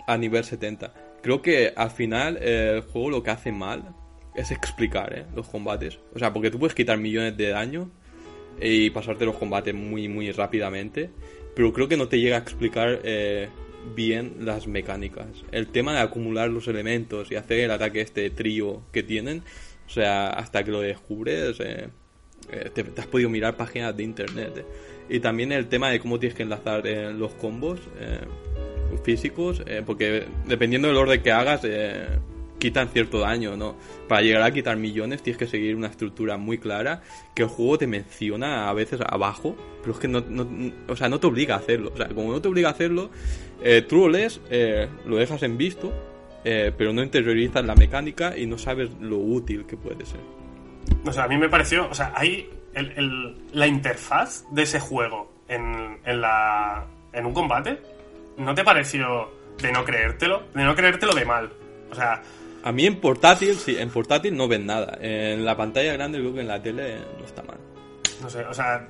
a 0.06 0.16
nivel 0.18 0.44
70. 0.44 0.94
Creo 1.22 1.42
que 1.42 1.72
al 1.76 1.90
final 1.90 2.38
eh, 2.40 2.74
el 2.76 2.82
juego 2.82 3.10
lo 3.10 3.22
que 3.24 3.30
hace 3.32 3.50
mal 3.50 3.92
es 4.34 4.50
explicar 4.50 5.12
eh, 5.16 5.24
los 5.34 5.48
combates. 5.48 5.98
O 6.14 6.18
sea, 6.18 6.32
porque 6.32 6.50
tú 6.50 6.58
puedes 6.58 6.74
quitar 6.74 6.98
millones 6.98 7.36
de 7.36 7.48
daño 7.48 7.90
y 8.60 8.90
pasarte 8.90 9.24
los 9.24 9.36
combates 9.36 9.74
muy, 9.74 10.08
muy 10.08 10.30
rápidamente. 10.32 11.10
Pero 11.54 11.72
creo 11.72 11.88
que 11.88 11.96
no 11.96 12.08
te 12.08 12.18
llega 12.18 12.36
a 12.36 12.40
explicar 12.40 13.00
eh, 13.04 13.48
bien 13.94 14.36
las 14.40 14.66
mecánicas. 14.66 15.26
El 15.50 15.68
tema 15.68 15.94
de 15.94 16.00
acumular 16.00 16.48
los 16.48 16.68
elementos 16.68 17.30
y 17.30 17.36
hacer 17.36 17.60
el 17.60 17.70
ataque 17.70 18.00
este 18.00 18.30
trío 18.30 18.82
que 18.92 19.02
tienen. 19.02 19.42
O 19.86 19.90
sea, 19.90 20.30
hasta 20.30 20.64
que 20.64 20.70
lo 20.70 20.80
descubres, 20.80 21.60
eh, 21.60 21.88
eh, 22.50 22.70
te, 22.72 22.84
te 22.84 23.00
has 23.00 23.06
podido 23.06 23.28
mirar 23.28 23.56
páginas 23.56 23.94
de 23.96 24.02
internet. 24.02 24.58
eh. 24.58 24.64
Y 25.08 25.20
también 25.20 25.52
el 25.52 25.68
tema 25.68 25.90
de 25.90 26.00
cómo 26.00 26.18
tienes 26.18 26.36
que 26.36 26.44
enlazar 26.44 26.86
eh, 26.86 27.12
los 27.12 27.32
combos 27.34 27.80
físicos, 29.04 29.62
porque 29.84 30.24
dependiendo 30.46 30.86
del 30.88 30.96
orden 30.96 31.22
que 31.22 31.32
hagas, 31.32 31.62
quitan 32.62 32.88
cierto 32.88 33.18
daño, 33.18 33.56
¿no? 33.56 33.74
Para 34.08 34.22
llegar 34.22 34.42
a 34.42 34.50
quitar 34.52 34.76
millones 34.76 35.22
tienes 35.22 35.36
que 35.38 35.46
seguir 35.46 35.74
una 35.74 35.88
estructura 35.88 36.36
muy 36.36 36.58
clara 36.58 37.02
que 37.34 37.42
el 37.42 37.48
juego 37.48 37.76
te 37.78 37.86
menciona 37.88 38.68
a 38.68 38.72
veces 38.72 39.00
abajo, 39.04 39.56
pero 39.80 39.94
es 39.94 39.98
que 39.98 40.06
no, 40.08 40.22
o 40.88 40.94
sea, 40.96 41.08
no 41.08 41.18
te 41.18 41.26
obliga 41.26 41.56
a 41.56 41.58
hacerlo. 41.58 41.90
O 41.92 41.96
sea, 41.96 42.06
como 42.08 42.30
no 42.32 42.40
te 42.40 42.46
obliga 42.48 42.68
a 42.68 42.72
hacerlo, 42.72 43.10
eh, 43.62 43.82
tú 43.88 43.96
lo 43.96 44.08
lees, 44.08 44.40
eh, 44.50 44.88
lo 45.06 45.16
dejas 45.16 45.42
en 45.42 45.56
visto, 45.58 45.92
eh, 46.44 46.70
pero 46.78 46.92
no 46.92 47.02
interiorizas 47.02 47.64
la 47.64 47.74
mecánica 47.74 48.36
y 48.38 48.46
no 48.46 48.56
sabes 48.58 48.90
lo 49.00 49.18
útil 49.18 49.66
que 49.66 49.76
puede 49.76 50.06
ser. 50.06 50.20
O 51.04 51.12
sea, 51.12 51.24
a 51.24 51.28
mí 51.28 51.36
me 51.36 51.48
pareció. 51.48 51.88
O 51.90 51.94
sea, 51.94 52.12
hay. 52.14 52.48
el- 52.74 53.36
la 53.52 53.66
interfaz 53.66 54.44
de 54.50 54.62
ese 54.62 54.80
juego 54.80 55.30
en, 55.48 55.98
en, 56.04 56.20
la, 56.20 56.86
en 57.12 57.26
un 57.26 57.34
combate. 57.34 57.78
¿No 58.38 58.54
te 58.54 58.64
pareció 58.64 59.30
de 59.60 59.70
no 59.72 59.84
creértelo? 59.84 60.44
De 60.54 60.64
no 60.64 60.74
creértelo 60.74 61.12
de 61.12 61.24
mal. 61.26 61.50
O 61.90 61.94
sea, 61.94 62.22
A 62.64 62.72
mí 62.72 62.86
en 62.86 63.00
portátil, 63.00 63.54
sí, 63.56 63.76
en 63.78 63.90
portátil 63.90 64.36
no 64.36 64.46
ven 64.48 64.66
nada. 64.66 64.96
En 65.00 65.44
la 65.44 65.56
pantalla 65.56 65.92
grande 65.94 66.18
creo 66.18 66.32
que 66.34 66.40
en 66.40 66.48
la 66.48 66.62
tele 66.62 66.98
no 67.18 67.24
está 67.24 67.42
mal. 67.42 67.58
no 68.22 68.30
sé. 68.30 68.44
O 68.44 68.54
sea, 68.54 68.86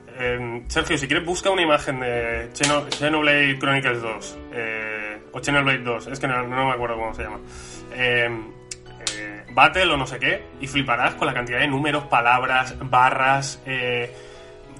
Sergio, 0.69 0.99
si 0.99 1.07
quieres, 1.07 1.25
busca 1.25 1.49
una 1.51 1.63
imagen 1.63 2.01
de 2.01 2.51
Xeno- 2.53 2.87
Xenoblade 2.91 3.59
Chronicles 3.59 4.03
2. 4.03 4.39
eh, 4.53 5.23
o 5.33 5.43
Xenoblade 5.43 5.79
2. 5.79 6.07
Es 6.09 6.21
que 6.21 6.27
no, 6.29 6.47
me 6.47 6.71
acuerdo 6.73 6.97
cómo 6.97 7.15
se 7.15 7.23
llama. 7.23 7.41
Em, 7.95 8.45
eh, 9.17 9.45
Battle 9.55 9.93
o 9.93 9.97
no 9.97 10.07
sé 10.07 10.19
qué. 10.19 10.43
Y 10.61 10.67
fliparás 10.67 11.15
con 11.15 11.27
la 11.27 11.33
cantidad 11.33 11.61
de 11.61 11.69
números, 11.69 12.05
palabras, 12.05 12.75
barras. 12.91 13.63
eh, 13.65 14.13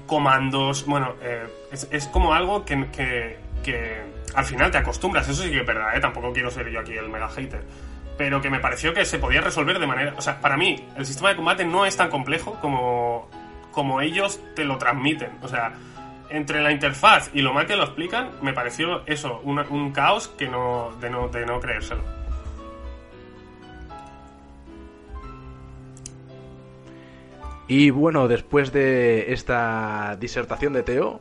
comandos. 0.05 0.85
Bueno, 0.85 1.15
eh, 1.21 1.47
es, 1.71 1.87
es 1.91 2.05
como 2.07 2.33
algo 2.33 2.63
que, 2.65 2.87
que, 2.91 3.37
que 3.63 4.01
al 4.35 4.45
final 4.45 4.69
te 4.69 4.77
acostumbras. 4.77 5.27
Eso 5.29 5.41
sí 5.43 5.49
que 5.49 5.61
es 5.61 5.65
verdad. 5.65 5.99
Tampoco 6.01 6.31
quiero 6.33 6.51
ser 6.51 6.69
yo 6.69 6.79
aquí 6.79 6.93
el 6.93 7.09
mega 7.09 7.27
hater. 7.29 7.61
Pero 8.23 8.41
que 8.41 8.49
me 8.49 8.59
pareció 8.61 8.93
que 8.93 9.03
se 9.03 9.19
podía 9.19 9.41
resolver 9.41 9.79
de 9.79 9.85
manera. 9.85 10.13
O 10.17 10.21
sea, 10.21 10.39
para 10.39 10.55
mí, 10.55 10.87
el 10.95 11.05
sistema 11.05 11.27
de 11.31 11.35
combate 11.35 11.65
no 11.65 11.85
es 11.85 11.97
tan 11.97 12.09
complejo 12.09 12.57
como, 12.61 13.29
como 13.73 13.99
ellos 13.99 14.39
te 14.55 14.63
lo 14.63 14.77
transmiten. 14.77 15.31
O 15.41 15.49
sea, 15.49 15.73
entre 16.29 16.61
la 16.61 16.71
interfaz 16.71 17.29
y 17.33 17.41
lo 17.41 17.51
mal 17.53 17.65
que 17.67 17.75
lo 17.75 17.83
explican, 17.83 18.29
me 18.41 18.53
pareció 18.53 19.05
eso, 19.07 19.41
una- 19.43 19.65
un 19.69 19.91
caos 19.91 20.29
que 20.29 20.47
no, 20.47 20.93
de, 21.01 21.09
no, 21.09 21.27
de 21.27 21.45
no 21.45 21.59
creérselo. 21.59 22.01
Y 27.67 27.89
bueno, 27.89 28.27
después 28.29 28.71
de 28.71 29.33
esta 29.33 30.15
disertación 30.19 30.71
de 30.71 30.83
Teo, 30.83 31.19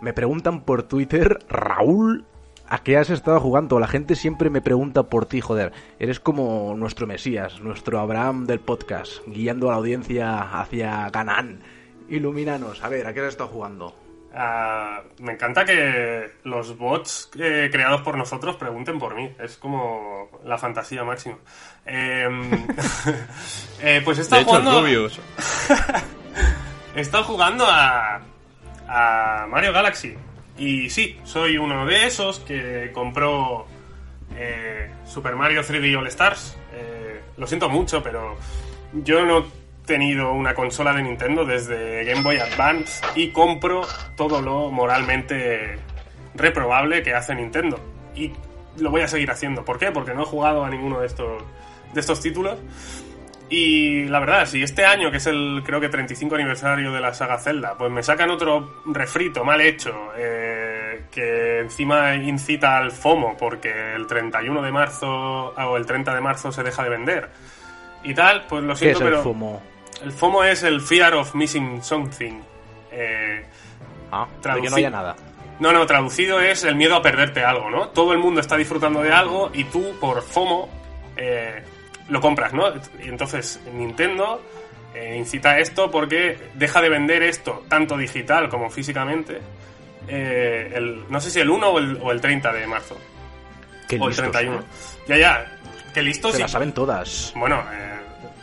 me 0.00 0.12
preguntan 0.12 0.62
por 0.62 0.84
Twitter, 0.84 1.38
Raúl, 1.48 2.24
¿a 2.72 2.78
qué 2.78 2.96
has 2.96 3.10
estado 3.10 3.38
jugando? 3.38 3.78
La 3.78 3.86
gente 3.86 4.16
siempre 4.16 4.48
me 4.48 4.62
pregunta 4.62 5.02
por 5.02 5.26
ti, 5.26 5.42
joder. 5.42 5.72
Eres 5.98 6.20
como 6.20 6.74
nuestro 6.74 7.06
Mesías, 7.06 7.60
nuestro 7.60 8.00
Abraham 8.00 8.46
del 8.46 8.60
podcast, 8.60 9.18
guiando 9.26 9.68
a 9.68 9.72
la 9.72 9.76
audiencia 9.76 10.58
hacia 10.58 11.10
Canaán. 11.12 11.60
Ilumínanos, 12.08 12.82
a 12.82 12.88
ver, 12.88 13.06
¿a 13.06 13.12
qué 13.12 13.20
has 13.20 13.26
estado 13.26 13.50
jugando? 13.50 13.94
Ah, 14.34 15.02
me 15.18 15.32
encanta 15.32 15.66
que 15.66 16.30
los 16.44 16.78
bots 16.78 17.30
eh, 17.38 17.68
creados 17.70 18.00
por 18.00 18.16
nosotros 18.16 18.56
pregunten 18.56 18.98
por 18.98 19.14
mí. 19.14 19.34
Es 19.38 19.58
como 19.58 20.30
la 20.42 20.56
fantasía 20.56 21.04
máxima. 21.04 21.36
Em, 21.84 22.66
eh, 23.82 24.00
pues 24.02 24.18
he 24.18 24.22
estado 24.22 24.44
jugando. 24.44 24.82
He 26.94 27.00
estado 27.00 27.24
jugando 27.24 27.66
a, 27.66 28.20
a 28.86 29.46
Mario 29.46 29.72
Galaxy. 29.72 30.14
Y 30.62 30.90
sí, 30.90 31.18
soy 31.24 31.58
uno 31.58 31.84
de 31.86 32.06
esos 32.06 32.38
que 32.38 32.92
compró 32.94 33.66
eh, 34.36 34.92
Super 35.04 35.34
Mario 35.34 35.62
3D 35.62 35.98
All 35.98 36.06
Stars. 36.06 36.56
Eh, 36.72 37.20
lo 37.36 37.48
siento 37.48 37.68
mucho, 37.68 38.00
pero 38.00 38.36
yo 38.92 39.26
no 39.26 39.38
he 39.40 39.44
tenido 39.86 40.32
una 40.32 40.54
consola 40.54 40.92
de 40.92 41.02
Nintendo 41.02 41.44
desde 41.44 42.04
Game 42.04 42.22
Boy 42.22 42.36
Advance 42.36 43.04
y 43.16 43.30
compro 43.30 43.80
todo 44.16 44.40
lo 44.40 44.70
moralmente 44.70 45.80
reprobable 46.36 47.02
que 47.02 47.12
hace 47.12 47.34
Nintendo. 47.34 47.80
Y 48.14 48.30
lo 48.78 48.92
voy 48.92 49.00
a 49.00 49.08
seguir 49.08 49.32
haciendo. 49.32 49.64
¿Por 49.64 49.80
qué? 49.80 49.90
Porque 49.90 50.14
no 50.14 50.22
he 50.22 50.26
jugado 50.26 50.64
a 50.64 50.70
ninguno 50.70 51.00
de 51.00 51.08
estos, 51.08 51.42
de 51.92 51.98
estos 51.98 52.20
títulos. 52.20 52.60
Y 53.54 54.04
la 54.04 54.18
verdad, 54.18 54.46
si 54.46 54.62
este 54.62 54.86
año, 54.86 55.10
que 55.10 55.18
es 55.18 55.26
el 55.26 55.62
creo 55.62 55.78
que 55.78 55.90
35 55.90 56.36
aniversario 56.36 56.90
de 56.90 57.00
la 57.02 57.12
saga 57.12 57.38
Zelda, 57.38 57.74
pues 57.76 57.90
me 57.92 58.02
sacan 58.02 58.30
otro 58.30 58.82
refrito 58.86 59.44
mal 59.44 59.60
hecho, 59.60 59.94
eh, 60.16 61.02
que 61.10 61.58
encima 61.60 62.14
incita 62.14 62.78
al 62.78 62.92
FOMO, 62.92 63.36
porque 63.36 63.94
el 63.94 64.06
31 64.06 64.62
de 64.62 64.72
marzo 64.72 65.06
o 65.08 65.76
el 65.76 65.84
30 65.84 66.14
de 66.14 66.20
marzo 66.22 66.50
se 66.50 66.62
deja 66.62 66.82
de 66.82 66.88
vender 66.88 67.28
y 68.02 68.14
tal, 68.14 68.46
pues 68.48 68.64
lo 68.64 68.72
¿Qué 68.72 68.78
siento, 68.78 69.00
es 69.00 69.04
el 69.04 69.10
pero 69.10 69.22
FOMO? 69.22 69.62
el 70.02 70.12
FOMO 70.12 70.44
es 70.44 70.62
el 70.62 70.80
Fear 70.80 71.14
of 71.14 71.34
Missing 71.34 71.82
Something. 71.82 72.40
Eh, 72.90 73.44
Ah, 74.14 74.26
de 74.42 74.60
que 74.60 74.70
no 74.70 74.76
haya 74.76 74.90
nada. 74.90 75.16
no, 75.58 75.72
no, 75.72 75.86
traducido 75.86 76.40
es 76.40 76.64
el 76.64 76.74
miedo 76.76 76.96
a 76.96 77.02
perderte 77.02 77.42
algo, 77.44 77.70
¿no? 77.70 77.88
Todo 77.88 78.12
el 78.12 78.18
mundo 78.18 78.40
está 78.40 78.56
disfrutando 78.56 79.02
de 79.02 79.10
algo 79.12 79.50
y 79.54 79.64
tú, 79.64 79.94
por 80.00 80.22
FOMO, 80.22 80.68
eh, 81.16 81.62
lo 82.08 82.20
compras, 82.20 82.52
¿no? 82.52 82.68
Y 83.02 83.08
entonces 83.08 83.60
Nintendo 83.72 84.42
eh, 84.94 85.16
incita 85.18 85.52
a 85.52 85.58
esto 85.58 85.90
porque 85.90 86.36
deja 86.54 86.80
de 86.82 86.88
vender 86.88 87.22
esto, 87.22 87.64
tanto 87.68 87.96
digital 87.96 88.48
como 88.48 88.68
físicamente, 88.70 89.40
eh, 90.08 90.72
el, 90.74 91.04
no 91.08 91.20
sé 91.20 91.30
si 91.30 91.40
el 91.40 91.48
1 91.50 91.68
o 91.68 91.78
el, 91.78 91.98
o 92.02 92.12
el 92.12 92.20
30 92.20 92.52
de 92.52 92.66
marzo. 92.66 92.96
Qué 93.88 93.96
o 93.98 94.04
el 94.04 94.08
listos, 94.10 94.30
31. 94.32 94.60
¿eh? 94.60 94.64
Ya, 95.08 95.16
ya. 95.16 95.58
Que 95.94 96.02
listos 96.02 96.32
Se 96.32 96.38
y- 96.38 96.42
la 96.42 96.48
saben 96.48 96.72
todas. 96.72 97.32
Bueno, 97.36 97.62
eh, 97.72 97.92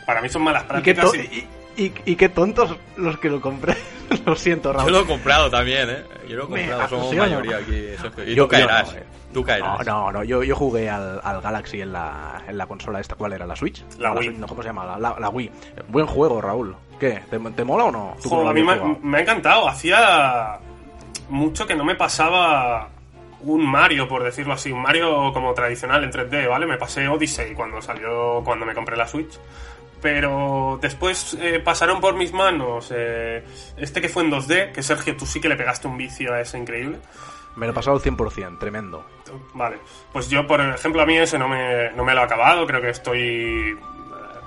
para 0.06 0.20
mí 0.22 0.28
son 0.28 0.42
malas 0.42 0.64
¿Y 0.78 0.82
qué, 0.82 0.94
prácticas. 0.94 1.14
y, 1.32 1.46
y- 1.84 1.92
y 2.04 2.16
qué 2.16 2.28
tontos 2.28 2.76
los 2.96 3.18
que 3.18 3.28
lo 3.28 3.40
compré. 3.40 3.74
lo 4.26 4.34
siento, 4.36 4.72
Yo 4.72 4.78
Raúl. 4.78 4.92
lo 4.92 5.00
he 5.00 5.06
comprado 5.06 5.50
también, 5.50 5.88
¿eh? 5.90 6.04
Yo 6.28 6.36
lo 6.36 6.44
he 6.44 6.46
comprado, 6.48 6.88
somos 6.88 7.14
mayoría 7.14 7.56
aquí. 7.58 7.84
Y 8.26 8.34
Yo- 8.34 8.44
tú 8.44 8.48
caerás, 8.50 8.88
yo 8.88 8.92
no, 8.94 8.98
eh. 9.00 9.04
tú 9.32 9.44
caerás. 9.44 9.86
No, 9.86 10.04
no, 10.06 10.12
no, 10.12 10.24
yo, 10.24 10.42
yo 10.42 10.56
jugué 10.56 10.88
al, 10.90 11.20
al 11.22 11.40
Galaxy 11.40 11.80
en 11.80 11.92
la, 11.92 12.42
en 12.48 12.58
la 12.58 12.66
consola 12.66 13.00
esta, 13.00 13.14
¿cuál 13.14 13.32
era? 13.34 13.46
¿La 13.46 13.54
Switch? 13.56 13.84
La 13.98 14.10
No, 14.10 14.16
Wii. 14.16 14.26
Switch, 14.28 14.38
no, 14.38 14.46
¿cómo 14.46 14.62
se 14.62 14.68
llama? 14.68 14.84
La, 14.84 14.98
la- 14.98 15.16
la 15.20 15.28
Wii. 15.28 15.50
Buen 15.88 16.06
juego, 16.06 16.40
Raúl. 16.40 16.74
¿Qué? 16.98 17.22
¿Te, 17.30 17.38
te 17.38 17.64
mola 17.64 17.84
o 17.84 17.90
no? 17.92 18.14
¿Tú 18.22 18.28
Jo, 18.28 18.36
cómo 18.36 18.42
lo 18.44 18.48
a 18.50 18.52
mí 18.52 18.62
me, 18.62 18.76
me 19.02 19.18
ha 19.18 19.20
encantado. 19.22 19.68
Hacía 19.68 20.58
mucho 21.28 21.66
que 21.66 21.74
no 21.74 21.84
me 21.84 21.94
pasaba 21.94 22.88
un 23.42 23.64
Mario, 23.64 24.06
por 24.06 24.22
decirlo 24.22 24.52
así, 24.52 24.70
un 24.70 24.82
Mario 24.82 25.32
como 25.32 25.54
tradicional 25.54 26.04
en 26.04 26.10
3D, 26.12 26.48
¿vale? 26.48 26.66
Me 26.66 26.76
pasé 26.76 27.08
Odyssey 27.08 27.54
cuando 27.54 27.80
salió, 27.80 28.42
cuando 28.44 28.66
me 28.66 28.74
compré 28.74 28.96
la 28.96 29.06
Switch. 29.06 29.38
Pero 30.00 30.78
después 30.80 31.36
eh, 31.40 31.60
pasaron 31.60 32.00
por 32.00 32.16
mis 32.16 32.32
manos 32.32 32.90
eh, 32.94 33.44
este 33.76 34.00
que 34.00 34.08
fue 34.08 34.24
en 34.24 34.30
2D, 34.30 34.72
que 34.72 34.82
Sergio, 34.82 35.16
tú 35.16 35.26
sí 35.26 35.40
que 35.40 35.48
le 35.48 35.56
pegaste 35.56 35.88
un 35.88 35.96
vicio 35.96 36.32
a 36.32 36.40
ese 36.40 36.58
increíble. 36.58 36.98
Me 37.56 37.66
lo 37.66 37.72
he 37.72 37.74
pasado 37.74 37.96
al 37.96 38.02
100%, 38.02 38.58
tremendo. 38.58 39.04
Vale, 39.54 39.78
pues 40.12 40.28
yo, 40.30 40.46
por 40.46 40.60
ejemplo, 40.60 41.02
a 41.02 41.06
mí 41.06 41.16
ese 41.16 41.38
no 41.38 41.48
me, 41.48 41.90
no 41.92 42.04
me 42.04 42.14
lo 42.14 42.20
he 42.20 42.24
acabado, 42.24 42.66
creo 42.66 42.80
que 42.80 42.90
estoy... 42.90 43.78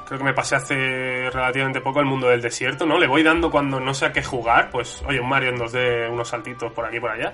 Creo 0.06 0.20
que 0.20 0.26
me 0.26 0.34
pasé 0.34 0.56
hace 0.58 1.30
relativamente 1.32 1.80
poco 1.80 2.02
el 2.02 2.06
mundo 2.06 2.28
del 2.28 2.42
desierto, 2.42 2.86
¿no? 2.86 3.00
Le 3.00 3.08
voy 3.08 3.24
dando 3.24 3.50
cuando 3.50 3.80
no 3.80 3.94
sé 3.94 4.06
a 4.06 4.12
qué 4.12 4.22
jugar, 4.22 4.70
pues, 4.70 5.02
oye, 5.08 5.20
un 5.20 5.30
Mario 5.30 5.50
en 5.50 5.58
2D, 5.58 6.12
unos 6.12 6.28
saltitos 6.28 6.72
por 6.74 6.86
aquí 6.86 6.98
y 6.98 7.00
por 7.00 7.12
allá. 7.12 7.34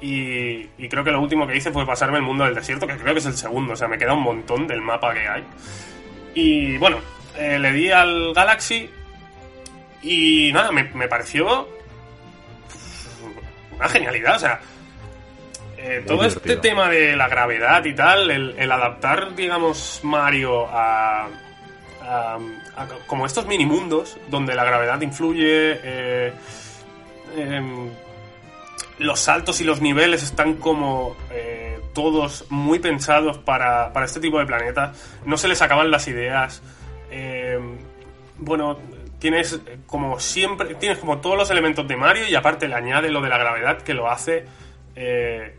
Y, 0.00 0.70
y 0.78 0.88
creo 0.88 1.02
que 1.02 1.10
lo 1.10 1.20
último 1.20 1.46
que 1.46 1.56
hice 1.56 1.72
fue 1.72 1.84
pasarme 1.84 2.18
el 2.18 2.22
mundo 2.22 2.44
del 2.44 2.54
desierto, 2.54 2.86
que 2.86 2.96
creo 2.96 3.14
que 3.14 3.18
es 3.18 3.26
el 3.26 3.36
segundo, 3.36 3.72
o 3.72 3.76
sea, 3.76 3.88
me 3.88 3.98
queda 3.98 4.14
un 4.14 4.22
montón 4.22 4.66
del 4.66 4.80
mapa 4.80 5.12
que 5.12 5.26
hay. 5.26 5.44
Y 6.34 6.78
bueno, 6.78 6.98
eh, 7.36 7.58
le 7.58 7.72
di 7.72 7.90
al 7.90 8.32
Galaxy 8.34 8.90
y 10.02 10.50
nada, 10.52 10.70
me, 10.72 10.84
me 10.94 11.08
pareció 11.08 11.68
una 13.76 13.88
genialidad, 13.88 14.36
o 14.36 14.38
sea, 14.38 14.60
eh, 15.78 16.02
todo 16.06 16.24
este 16.24 16.56
tema 16.56 16.88
de 16.88 17.16
la 17.16 17.28
gravedad 17.28 17.84
y 17.84 17.94
tal, 17.94 18.30
el, 18.30 18.54
el 18.58 18.70
adaptar, 18.72 19.34
digamos, 19.34 20.00
Mario 20.02 20.66
a, 20.68 21.28
a- 22.02 22.38
a 22.76 22.86
como 23.06 23.26
estos 23.26 23.46
mini 23.46 23.66
mundos 23.66 24.16
donde 24.28 24.54
la 24.54 24.64
gravedad 24.64 25.00
influye, 25.00 25.80
eh, 25.82 26.32
em, 27.36 27.90
los 28.98 29.18
saltos 29.20 29.60
y 29.60 29.64
los 29.64 29.80
niveles 29.80 30.22
están 30.22 30.54
como 30.54 31.16
todos 31.94 32.44
muy 32.50 32.78
pensados 32.80 33.38
para, 33.38 33.92
para 33.92 34.06
este 34.06 34.18
tipo 34.20 34.38
de 34.40 34.46
planetas, 34.46 34.96
no 35.24 35.36
se 35.36 35.46
les 35.48 35.62
acaban 35.62 35.90
las 35.92 36.08
ideas. 36.08 36.60
Em, 37.14 37.78
bueno, 38.38 38.78
tienes 39.18 39.54
eh, 39.54 39.78
como 39.86 40.18
siempre, 40.20 40.74
tienes 40.74 40.98
como 40.98 41.18
todos 41.18 41.36
los 41.36 41.50
elementos 41.50 41.86
de 41.86 41.96
Mario 41.96 42.28
y 42.28 42.34
aparte 42.34 42.68
le 42.68 42.74
añade 42.74 43.10
lo 43.10 43.20
de 43.20 43.28
la 43.28 43.38
gravedad 43.38 43.82
que 43.82 43.94
lo 43.94 44.10
hace 44.10 44.44
eh, 44.96 45.54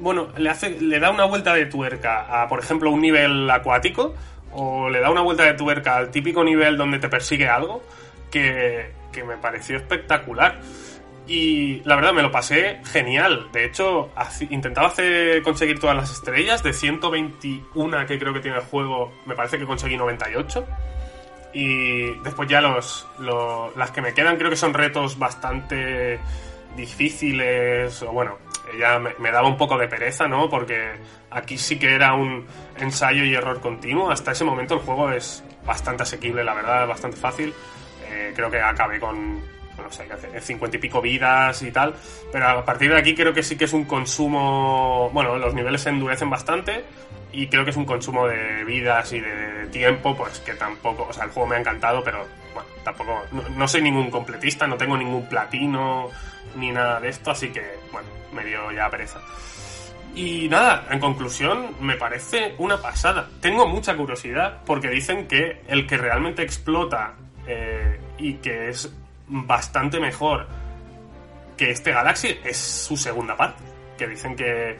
bueno, 0.00 0.28
le 0.36 0.48
hace, 0.48 0.80
le 0.80 1.00
da 1.00 1.10
una 1.10 1.24
vuelta 1.24 1.54
de 1.54 1.66
tuerca 1.66 2.42
a, 2.42 2.48
por 2.48 2.60
ejemplo, 2.60 2.90
un 2.90 3.00
nivel 3.00 3.50
acuático, 3.50 4.14
o 4.52 4.88
le 4.88 5.00
da 5.00 5.10
una 5.10 5.22
vuelta 5.22 5.44
de 5.44 5.54
tuerca 5.54 5.96
al 5.96 6.10
típico 6.10 6.44
nivel 6.44 6.76
donde 6.76 6.98
te 6.98 7.08
persigue 7.08 7.48
algo, 7.48 7.82
que, 8.30 8.92
que 9.12 9.24
me 9.24 9.36
pareció 9.36 9.76
espectacular. 9.76 10.60
Y 11.28 11.82
la 11.84 11.94
verdad, 11.94 12.14
me 12.14 12.22
lo 12.22 12.32
pasé 12.32 12.80
genial. 12.84 13.48
De 13.52 13.66
hecho, 13.66 14.10
intentaba 14.48 14.94
conseguir 15.44 15.78
todas 15.78 15.94
las 15.94 16.10
estrellas. 16.10 16.62
De 16.62 16.72
121 16.72 18.06
que 18.06 18.18
creo 18.18 18.32
que 18.32 18.40
tiene 18.40 18.56
el 18.56 18.62
juego, 18.64 19.12
me 19.26 19.34
parece 19.34 19.58
que 19.58 19.66
conseguí 19.66 19.98
98. 19.98 20.66
Y 21.52 22.18
después 22.20 22.48
ya 22.48 22.62
los, 22.62 23.06
las 23.76 23.90
que 23.90 24.00
me 24.00 24.14
quedan 24.14 24.38
creo 24.38 24.48
que 24.48 24.56
son 24.56 24.72
retos 24.72 25.18
bastante 25.18 26.18
difíciles. 26.74 28.02
O 28.02 28.10
bueno, 28.10 28.38
ya 28.80 28.98
me, 28.98 29.10
me 29.18 29.30
daba 29.30 29.48
un 29.48 29.58
poco 29.58 29.76
de 29.76 29.86
pereza, 29.86 30.28
¿no? 30.28 30.48
Porque 30.48 30.92
aquí 31.30 31.58
sí 31.58 31.78
que 31.78 31.94
era 31.94 32.14
un 32.14 32.46
ensayo 32.78 33.22
y 33.24 33.34
error 33.34 33.60
continuo. 33.60 34.10
Hasta 34.10 34.32
ese 34.32 34.44
momento 34.44 34.76
el 34.76 34.80
juego 34.80 35.10
es 35.10 35.44
bastante 35.66 36.04
asequible, 36.04 36.42
la 36.42 36.54
verdad, 36.54 36.88
bastante 36.88 37.18
fácil. 37.18 37.52
Eh, 38.10 38.32
creo 38.34 38.50
que 38.50 38.62
acabé 38.62 38.98
con, 38.98 39.42
no 39.82 39.90
sé, 39.90 40.06
cincuenta 40.40 40.76
y 40.76 40.80
pico 40.80 41.00
vidas 41.00 41.62
y 41.62 41.70
tal. 41.70 41.94
Pero 42.32 42.48
a 42.48 42.64
partir 42.64 42.90
de 42.90 42.98
aquí 42.98 43.14
creo 43.14 43.32
que 43.32 43.42
sí 43.42 43.56
que 43.56 43.64
es 43.64 43.72
un 43.72 43.84
consumo... 43.84 45.10
Bueno, 45.12 45.36
los 45.38 45.54
niveles 45.54 45.82
se 45.82 45.90
endurecen 45.90 46.30
bastante 46.30 46.84
y 47.32 47.46
creo 47.48 47.64
que 47.64 47.70
es 47.70 47.76
un 47.76 47.84
consumo 47.84 48.26
de 48.26 48.64
vidas 48.64 49.12
y 49.12 49.20
de 49.20 49.66
tiempo, 49.70 50.16
pues 50.16 50.40
que 50.40 50.54
tampoco... 50.54 51.06
O 51.08 51.12
sea, 51.12 51.24
el 51.24 51.30
juego 51.30 51.48
me 51.48 51.56
ha 51.56 51.60
encantado, 51.60 52.02
pero 52.02 52.26
bueno, 52.54 52.68
tampoco... 52.84 53.24
No, 53.32 53.48
no 53.48 53.68
soy 53.68 53.82
ningún 53.82 54.10
completista, 54.10 54.66
no 54.66 54.76
tengo 54.76 54.96
ningún 54.96 55.28
platino 55.28 56.10
ni 56.56 56.70
nada 56.70 57.00
de 57.00 57.08
esto, 57.08 57.30
así 57.30 57.48
que, 57.48 57.62
bueno, 57.92 58.08
me 58.32 58.44
dio 58.44 58.72
ya 58.72 58.90
pereza. 58.90 59.20
Y 60.14 60.48
nada, 60.48 60.86
en 60.90 60.98
conclusión, 60.98 61.76
me 61.80 61.94
parece 61.94 62.54
una 62.58 62.80
pasada. 62.80 63.28
Tengo 63.40 63.68
mucha 63.68 63.96
curiosidad 63.96 64.62
porque 64.66 64.88
dicen 64.88 65.28
que 65.28 65.62
el 65.68 65.86
que 65.86 65.96
realmente 65.96 66.42
explota 66.42 67.14
eh, 67.46 68.00
y 68.18 68.34
que 68.34 68.68
es 68.68 68.92
bastante 69.28 70.00
mejor 70.00 70.46
que 71.56 71.70
este 71.70 71.92
Galaxy 71.92 72.38
es 72.44 72.56
su 72.56 72.96
segunda 72.96 73.36
parte. 73.36 73.62
Que 73.96 74.06
dicen 74.06 74.36
que 74.36 74.78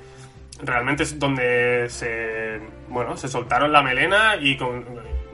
realmente 0.62 1.02
es 1.04 1.18
donde 1.18 1.86
se, 1.88 2.60
bueno, 2.88 3.16
se 3.16 3.28
soltaron 3.28 3.72
la 3.72 3.82
melena 3.82 4.36
y 4.36 4.56
con, 4.56 4.84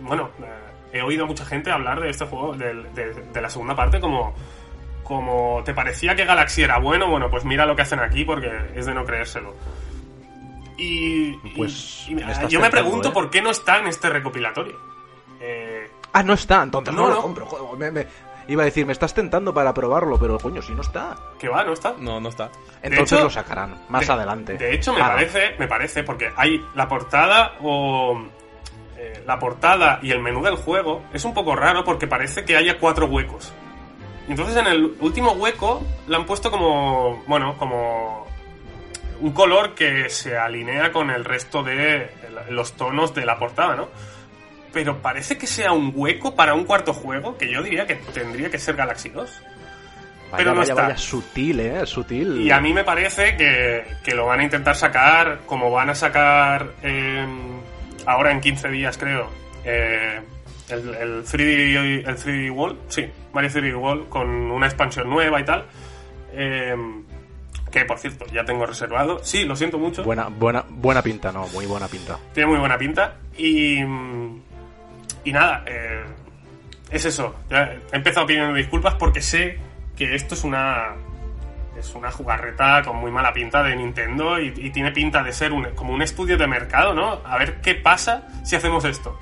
bueno, 0.01 0.31
eh, 0.43 0.99
he 0.99 1.03
oído 1.03 1.25
a 1.25 1.27
mucha 1.27 1.45
gente 1.45 1.71
hablar 1.71 2.01
de 2.01 2.11
este 2.11 2.25
juego, 2.27 2.55
de, 2.55 2.75
de 2.75 3.41
la 3.41 3.51
segunda 3.51 3.75
parte 3.75 4.01
como 4.01 4.35
como 5.03 5.61
te 5.67 5.75
parecía 5.75 6.17
que 6.17 6.25
Galaxy 6.25 6.63
era 6.63 6.79
bueno, 6.79 7.09
bueno, 7.11 7.29
pues 7.31 7.45
mira 7.45 7.67
lo 7.67 7.77
que 7.77 7.83
hacen 7.83 7.99
aquí 8.01 8.25
porque 8.25 8.51
es 8.75 8.87
de 8.87 8.95
no 8.95 9.05
creérselo. 9.05 9.55
Y, 10.79 11.33
Pues 11.57 12.07
y- 12.09 12.15
me 12.15 12.23
estás 12.33 12.49
yo 12.51 12.59
me 12.61 12.71
pregunto 12.71 13.09
¿eh? 13.11 13.13
por 13.13 13.31
qué 13.31 13.43
no 13.43 13.51
está 13.51 13.79
en 13.79 13.87
este 13.87 14.09
recopilatorio. 14.09 14.77
Eh, 15.41 15.91
Ah, 16.15 16.23
no 16.23 16.33
está, 16.33 16.63
entonces 16.63 16.95
no, 16.95 17.09
No, 17.09 17.15
lo 17.17 17.23
compro. 17.23 17.45
joder, 17.47 17.79
me- 17.79 17.91
me- 17.91 18.07
Iba 18.49 18.63
a 18.63 18.67
decir, 18.67 18.85
me 18.87 18.93
estás 18.93 19.15
tentando 19.15 19.55
para 19.55 19.73
probarlo, 19.73 20.19
pero 20.19 20.39
coño, 20.39 20.61
si 20.61 20.75
no 20.75 20.83
está. 20.83 21.17
Que 21.39 21.49
va, 21.49 21.65
¿no 21.65 21.73
está? 21.73 21.95
No, 21.99 22.21
no 22.21 22.29
está. 22.29 22.51
Entonces 22.83 23.13
hecho, 23.13 23.25
lo 23.25 23.31
sacarán 23.31 23.85
más 23.89 24.07
de- 24.07 24.13
adelante. 24.13 24.55
De 24.59 24.75
hecho, 24.75 24.93
me 24.93 25.01
parece, 25.01 25.55
me 25.59 25.67
parece, 25.67 26.03
porque 26.05 26.31
hay 26.37 26.63
la 26.75 26.87
portada 26.89 27.55
o 27.63 28.23
eh, 28.99 29.23
la 29.27 29.39
portada 29.39 29.99
y 30.03 30.11
el 30.11 30.21
menú 30.21 30.43
del 30.43 30.57
juego 30.57 31.03
es 31.13 31.25
un 31.25 31.33
poco 31.35 31.57
raro 31.57 31.85
porque 31.85 32.07
parece 32.07 32.45
que 32.45 32.57
haya 32.57 32.79
cuatro 32.79 33.07
huecos. 33.07 33.53
Y 34.29 34.31
entonces 34.33 34.57
en 34.57 34.67
el 34.67 34.95
último 35.01 35.33
hueco 35.33 35.83
le 36.07 36.17
han 36.17 36.25
puesto 36.27 36.51
como, 36.51 37.23
bueno, 37.27 37.57
como 37.59 38.27
un 39.21 39.33
color 39.33 39.75
que 39.75 40.09
se 40.11 40.37
alinea 40.37 40.93
con 40.93 41.11
el 41.11 41.25
resto 41.25 41.63
de 41.63 42.11
los 42.51 42.73
tonos 42.75 43.15
de 43.15 43.25
la 43.25 43.39
portada, 43.39 43.77
¿no? 43.77 43.89
Pero 44.75 44.99
parece 45.01 45.39
que 45.39 45.47
sea 45.47 45.73
un 45.73 45.93
hueco 45.95 46.35
para 46.35 46.53
un 46.55 46.65
cuarto 46.65 46.93
juego 46.93 47.39
que 47.39 47.51
yo 47.51 47.63
diría 47.63 47.87
que 47.87 47.95
tendría 47.95 48.51
que 48.51 48.59
ser 48.59 48.75
Galaxy 48.77 49.09
2. 49.09 49.31
Vaya, 50.33 50.37
pero 50.37 50.51
no 50.51 50.61
vaya, 50.61 50.73
está. 50.73 50.83
vaya, 50.83 50.97
sutil, 50.99 51.61
eh, 51.61 51.87
sutil. 51.87 52.41
Y 52.43 52.51
a 52.51 52.61
mí 52.61 52.73
me 52.73 52.83
parece 52.83 53.37
que, 53.37 53.85
que 54.03 54.15
lo 54.15 54.27
van 54.27 54.41
a 54.41 54.45
intentar 54.45 54.75
sacar, 54.75 55.41
como 55.47 55.71
van 55.71 55.91
a 55.91 55.95
sacar 55.95 56.73
eh, 56.83 57.25
ahora 58.05 58.33
en 58.33 58.41
15 58.41 58.69
días, 58.71 58.99
creo, 58.99 59.31
eh, 59.65 60.21
el, 60.71 60.89
el 60.95 61.25
3D, 61.25 62.09
el 62.09 62.17
3D 62.17 62.51
Wall, 62.53 62.79
sí, 62.89 63.07
Mario 63.33 63.51
3D 63.51 63.77
Wall, 63.81 64.09
con 64.09 64.29
una 64.29 64.67
expansión 64.67 65.09
nueva 65.09 65.41
y 65.41 65.45
tal. 65.45 65.67
eh, 66.33 66.75
que 67.71 67.85
por 67.85 67.99
cierto, 67.99 68.25
ya 68.33 68.45
tengo 68.45 68.67
reservado. 68.67 69.19
Sí, 69.25 69.45
lo 69.45 69.57
siento 69.57 69.79
mucho. 69.79 70.05
Buena, 70.05 70.29
buena, 70.29 70.65
buena 70.69 71.03
pinta, 71.03 71.33
no, 71.33 71.49
muy 71.49 71.67
buena 71.67 71.89
pinta. 71.89 72.19
Tiene 72.33 72.51
muy 72.51 72.59
buena 72.61 72.79
pinta. 72.79 73.17
Y. 73.37 73.81
Y 75.25 75.33
nada, 75.33 75.65
eh, 75.67 76.05
es 76.91 77.05
eso. 77.05 77.35
He 77.51 77.97
empezado 77.97 78.27
pidiendo 78.27 78.55
disculpas 78.55 78.95
porque 78.95 79.21
sé 79.23 79.59
que 79.97 80.15
esto 80.15 80.35
es 80.35 80.45
una. 80.45 80.95
Es 81.79 81.93
una 81.95 82.11
jugarreta 82.13 82.83
con 82.85 82.99
muy 82.99 83.11
mala 83.11 83.33
pinta 83.33 83.63
de 83.65 83.75
Nintendo 83.75 84.39
y, 84.39 84.71
tiene 84.71 84.93
pinta 84.93 85.25
de 85.25 85.33
ser 85.33 85.53
un- 85.53 85.71
como 85.75 85.93
un 85.93 86.03
estudio 86.03 86.39
de 86.39 86.47
mercado, 86.47 86.95
¿no? 86.95 87.21
A 87.25 87.37
ver 87.37 87.61
qué 87.63 87.75
pasa 87.75 88.29
si 88.45 88.55
hacemos 88.55 88.85
esto. 88.85 89.19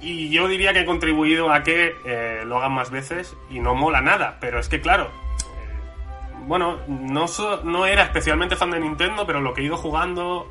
Y 0.00 0.30
yo 0.30 0.46
diría 0.46 0.72
que 0.72 0.80
he 0.80 0.84
contribuido 0.84 1.52
a 1.52 1.64
que 1.64 1.92
eh, 2.06 2.42
lo 2.46 2.58
hagan 2.58 2.72
más 2.72 2.90
veces 2.90 3.34
y 3.50 3.58
no 3.58 3.74
mola 3.74 4.00
nada. 4.00 4.36
Pero 4.40 4.60
es 4.60 4.68
que, 4.68 4.80
claro, 4.80 5.06
eh, 5.06 6.36
bueno, 6.46 6.78
no, 6.86 7.26
no 7.64 7.86
era 7.86 8.04
especialmente 8.04 8.54
fan 8.54 8.70
de 8.70 8.78
Nintendo, 8.78 9.26
pero 9.26 9.40
lo 9.40 9.52
que 9.52 9.62
he 9.62 9.64
ido 9.64 9.76
jugando, 9.76 10.48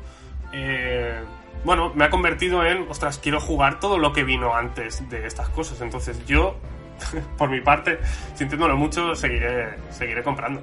eh, 0.52 1.18
bueno, 1.64 1.92
me 1.94 2.04
ha 2.04 2.10
convertido 2.10 2.64
en, 2.64 2.86
ostras, 2.88 3.18
quiero 3.18 3.40
jugar 3.40 3.80
todo 3.80 3.98
lo 3.98 4.12
que 4.12 4.24
vino 4.24 4.54
antes 4.54 5.08
de 5.10 5.26
estas 5.26 5.48
cosas. 5.50 5.80
Entonces 5.80 6.24
yo, 6.26 6.56
por 7.38 7.50
mi 7.50 7.60
parte, 7.60 7.98
sintiéndolo 8.34 8.76
mucho, 8.76 9.14
seguiré, 9.14 9.74
seguiré 9.90 10.22
comprando 10.22 10.62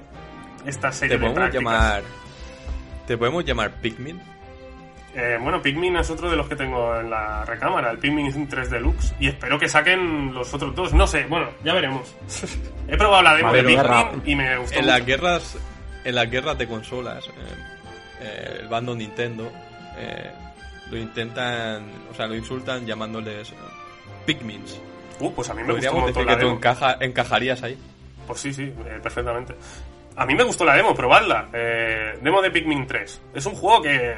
esta 0.65 0.91
serie 0.91 1.17
Te 1.17 1.19
de 1.25 1.29
podemos 1.31 1.51
prácticas. 1.51 1.73
llamar. 1.73 2.03
Te 3.07 3.17
podemos 3.17 3.43
llamar 3.45 3.71
Pikmin. 3.81 4.21
Eh, 5.15 5.37
bueno, 5.39 5.61
Pikmin 5.61 5.95
es 5.97 6.09
otro 6.09 6.27
de 6.31 6.35
los 6.35 6.47
que 6.49 6.55
tengo 6.55 6.99
en 6.99 7.09
la 7.09 7.45
recámara, 7.45 7.91
el 7.91 7.99
Pikmin 7.99 8.47
3 8.47 8.69
Deluxe, 8.71 9.13
y 9.19 9.27
espero 9.27 9.59
que 9.59 9.69
saquen 9.69 10.33
los 10.33 10.51
otros 10.55 10.73
dos. 10.73 10.91
No 10.93 11.05
sé, 11.05 11.25
bueno, 11.25 11.49
ya 11.63 11.73
veremos. 11.73 12.15
He 12.87 12.97
probado 12.97 13.21
la 13.21 13.35
demo 13.35 13.49
Madre 13.49 13.61
de 13.61 13.75
Pikmin 13.75 14.21
y 14.25 14.35
me 14.35 14.57
gustó 14.57 14.79
En 14.79 14.87
las 14.87 14.95
mucho. 15.01 15.05
guerras. 15.05 15.57
En 16.03 16.15
las 16.15 16.31
guerras 16.31 16.57
de 16.57 16.67
consolas. 16.67 17.27
eh, 17.27 17.31
eh, 18.21 18.57
el 18.61 18.67
bando 18.69 18.95
Nintendo. 18.95 19.51
Lo 20.93 20.99
intentan. 20.99 21.91
O 22.11 22.13
sea, 22.13 22.27
lo 22.27 22.35
insultan 22.35 22.85
llamándoles. 22.85 23.51
eh, 23.51 23.55
Pikmins. 24.25 24.79
Uh, 25.19 25.31
pues 25.33 25.49
a 25.49 25.53
mí 25.53 25.63
me 25.63 25.73
gustó 25.73 25.95
un 25.95 26.05
decir 26.07 26.25
la 26.25 26.35
que 26.37 26.41
tú 26.43 26.49
encaja, 26.49 26.97
encajarías 26.99 27.61
ahí. 27.63 27.77
Pues 28.25 28.39
sí, 28.39 28.53
sí, 28.53 28.63
eh, 28.63 28.99
perfectamente. 29.01 29.55
A 30.15 30.25
mí 30.25 30.35
me 30.35 30.43
gustó 30.43 30.65
la 30.65 30.75
demo, 30.75 30.93
probadla. 30.93 31.49
Eh, 31.53 32.17
demo 32.21 32.41
de 32.41 32.51
Pikmin 32.51 32.87
3. 32.87 33.21
Es 33.33 33.45
un 33.45 33.55
juego 33.55 33.81
que. 33.81 34.15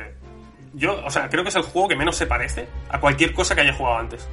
Yo, 0.73 1.03
o 1.05 1.09
sea, 1.09 1.29
creo 1.29 1.43
que 1.43 1.49
es 1.49 1.55
el 1.55 1.61
juego 1.63 1.87
que 1.87 1.95
menos 1.95 2.15
se 2.17 2.27
parece 2.27 2.67
a 2.89 2.99
cualquier 2.99 3.33
cosa 3.33 3.55
que 3.55 3.61
haya 3.61 3.73
jugado 3.73 3.97
antes. 3.97 4.27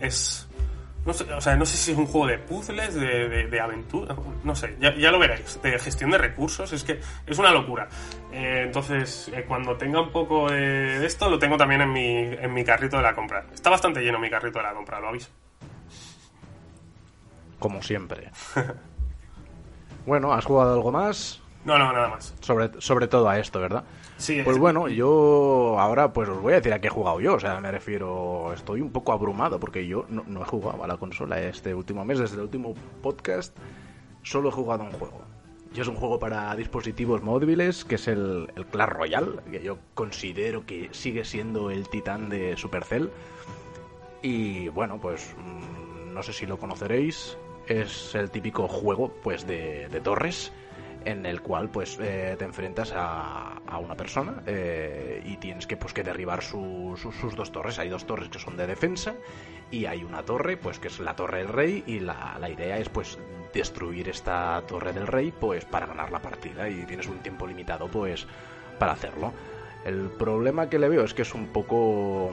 Es. 0.00 0.46
No 1.06 1.14
sé, 1.14 1.32
o 1.32 1.40
sea, 1.40 1.56
no 1.56 1.64
sé 1.64 1.78
si 1.78 1.92
es 1.92 1.98
un 1.98 2.06
juego 2.06 2.26
de 2.26 2.38
puzzles, 2.38 2.94
de, 2.94 3.28
de, 3.28 3.46
de 3.46 3.60
aventura, 3.60 4.14
no 4.44 4.54
sé, 4.54 4.76
ya, 4.80 4.94
ya 4.94 5.10
lo 5.10 5.18
veréis. 5.18 5.60
De 5.62 5.78
gestión 5.78 6.10
de 6.10 6.18
recursos, 6.18 6.70
es 6.72 6.84
que 6.84 7.00
es 7.26 7.38
una 7.38 7.50
locura. 7.52 7.88
Eh, 8.30 8.64
entonces, 8.66 9.30
eh, 9.34 9.44
cuando 9.48 9.76
tenga 9.76 10.00
un 10.02 10.12
poco 10.12 10.50
de, 10.50 10.98
de 10.98 11.06
esto, 11.06 11.30
lo 11.30 11.38
tengo 11.38 11.56
también 11.56 11.80
en 11.80 11.92
mi, 11.92 12.16
en 12.16 12.52
mi 12.52 12.64
carrito 12.64 12.98
de 12.98 13.02
la 13.02 13.14
compra. 13.14 13.46
Está 13.52 13.70
bastante 13.70 14.02
lleno 14.02 14.18
mi 14.18 14.28
carrito 14.28 14.58
de 14.58 14.64
la 14.64 14.74
compra, 14.74 15.00
lo 15.00 15.08
aviso. 15.08 15.30
Como 17.58 17.82
siempre. 17.82 18.30
bueno, 20.06 20.32
¿has 20.32 20.44
jugado 20.44 20.74
algo 20.74 20.92
más? 20.92 21.40
No, 21.64 21.78
no, 21.78 21.92
nada 21.92 22.08
más. 22.08 22.34
Sobre, 22.40 22.80
sobre 22.80 23.08
todo 23.08 23.28
a 23.28 23.38
esto, 23.38 23.60
¿verdad? 23.60 23.84
Sí, 24.20 24.40
Pues 24.44 24.56
es- 24.56 24.60
bueno, 24.60 24.86
yo 24.88 25.76
ahora 25.78 26.12
pues 26.12 26.28
os 26.28 26.40
voy 26.42 26.52
a 26.52 26.56
decir 26.56 26.72
a 26.74 26.80
qué 26.80 26.88
he 26.88 26.90
jugado 26.90 27.20
yo. 27.20 27.34
O 27.34 27.40
sea, 27.40 27.58
me 27.60 27.70
refiero, 27.72 28.52
estoy 28.52 28.80
un 28.82 28.90
poco 28.90 29.12
abrumado 29.12 29.58
porque 29.58 29.86
yo 29.86 30.04
no, 30.10 30.24
no 30.26 30.42
he 30.42 30.44
jugado 30.44 30.84
a 30.84 30.86
la 30.86 30.98
consola 30.98 31.40
este 31.40 31.74
último 31.74 32.04
mes. 32.04 32.18
Desde 32.18 32.36
el 32.36 32.42
último 32.42 32.74
podcast 33.02 33.56
solo 34.22 34.50
he 34.50 34.52
jugado 34.52 34.82
a 34.82 34.86
un 34.86 34.92
juego. 34.92 35.22
Y 35.74 35.80
es 35.80 35.88
un 35.88 35.94
juego 35.94 36.18
para 36.18 36.54
dispositivos 36.56 37.22
móviles 37.22 37.84
que 37.84 37.94
es 37.94 38.08
el, 38.08 38.50
el 38.56 38.66
Clash 38.66 38.90
Royale, 38.90 39.36
que 39.50 39.62
yo 39.62 39.78
considero 39.94 40.66
que 40.66 40.88
sigue 40.92 41.24
siendo 41.24 41.70
el 41.70 41.88
titán 41.88 42.28
de 42.28 42.56
Supercell. 42.56 43.10
Y 44.22 44.68
bueno, 44.68 44.98
pues 45.00 45.34
mm, 45.38 46.12
no 46.12 46.22
sé 46.22 46.32
si 46.32 46.44
lo 46.44 46.58
conoceréis. 46.58 47.38
Es 47.66 48.14
el 48.14 48.30
típico 48.30 48.66
juego 48.68 49.12
pues 49.22 49.46
de, 49.46 49.88
de 49.88 50.00
torres 50.00 50.52
en 51.04 51.24
el 51.26 51.40
cual 51.42 51.68
pues 51.70 51.98
eh, 52.00 52.36
te 52.38 52.44
enfrentas 52.44 52.92
a, 52.94 53.58
a 53.66 53.78
una 53.78 53.94
persona 53.96 54.42
eh, 54.46 55.22
y 55.24 55.36
tienes 55.38 55.66
que 55.66 55.76
pues 55.76 55.92
que 55.92 56.02
derribar 56.02 56.42
su- 56.42 56.96
su- 57.00 57.12
sus 57.12 57.34
dos 57.36 57.52
torres. 57.52 57.78
Hay 57.78 57.88
dos 57.88 58.06
torres 58.06 58.28
que 58.28 58.38
son 58.38 58.56
de 58.56 58.66
defensa 58.66 59.14
y 59.70 59.86
hay 59.86 60.04
una 60.04 60.22
torre 60.24 60.56
pues 60.56 60.78
que 60.78 60.88
es 60.88 60.98
la 61.00 61.14
torre 61.16 61.38
del 61.38 61.48
rey 61.48 61.84
y 61.86 62.00
la, 62.00 62.36
la 62.40 62.50
idea 62.50 62.78
es 62.78 62.88
pues 62.88 63.18
destruir 63.52 64.08
esta 64.08 64.62
torre 64.68 64.92
del 64.92 65.06
rey 65.06 65.32
pues 65.32 65.64
para 65.64 65.86
ganar 65.86 66.10
la 66.12 66.20
partida 66.20 66.68
y 66.68 66.84
tienes 66.84 67.06
un 67.08 67.18
tiempo 67.18 67.46
limitado 67.46 67.88
pues 67.88 68.26
para 68.78 68.92
hacerlo. 68.92 69.32
El 69.84 70.08
problema 70.10 70.68
que 70.68 70.78
le 70.78 70.88
veo 70.88 71.04
es 71.04 71.14
que 71.14 71.22
es 71.22 71.34
un 71.34 71.46
poco 71.46 72.32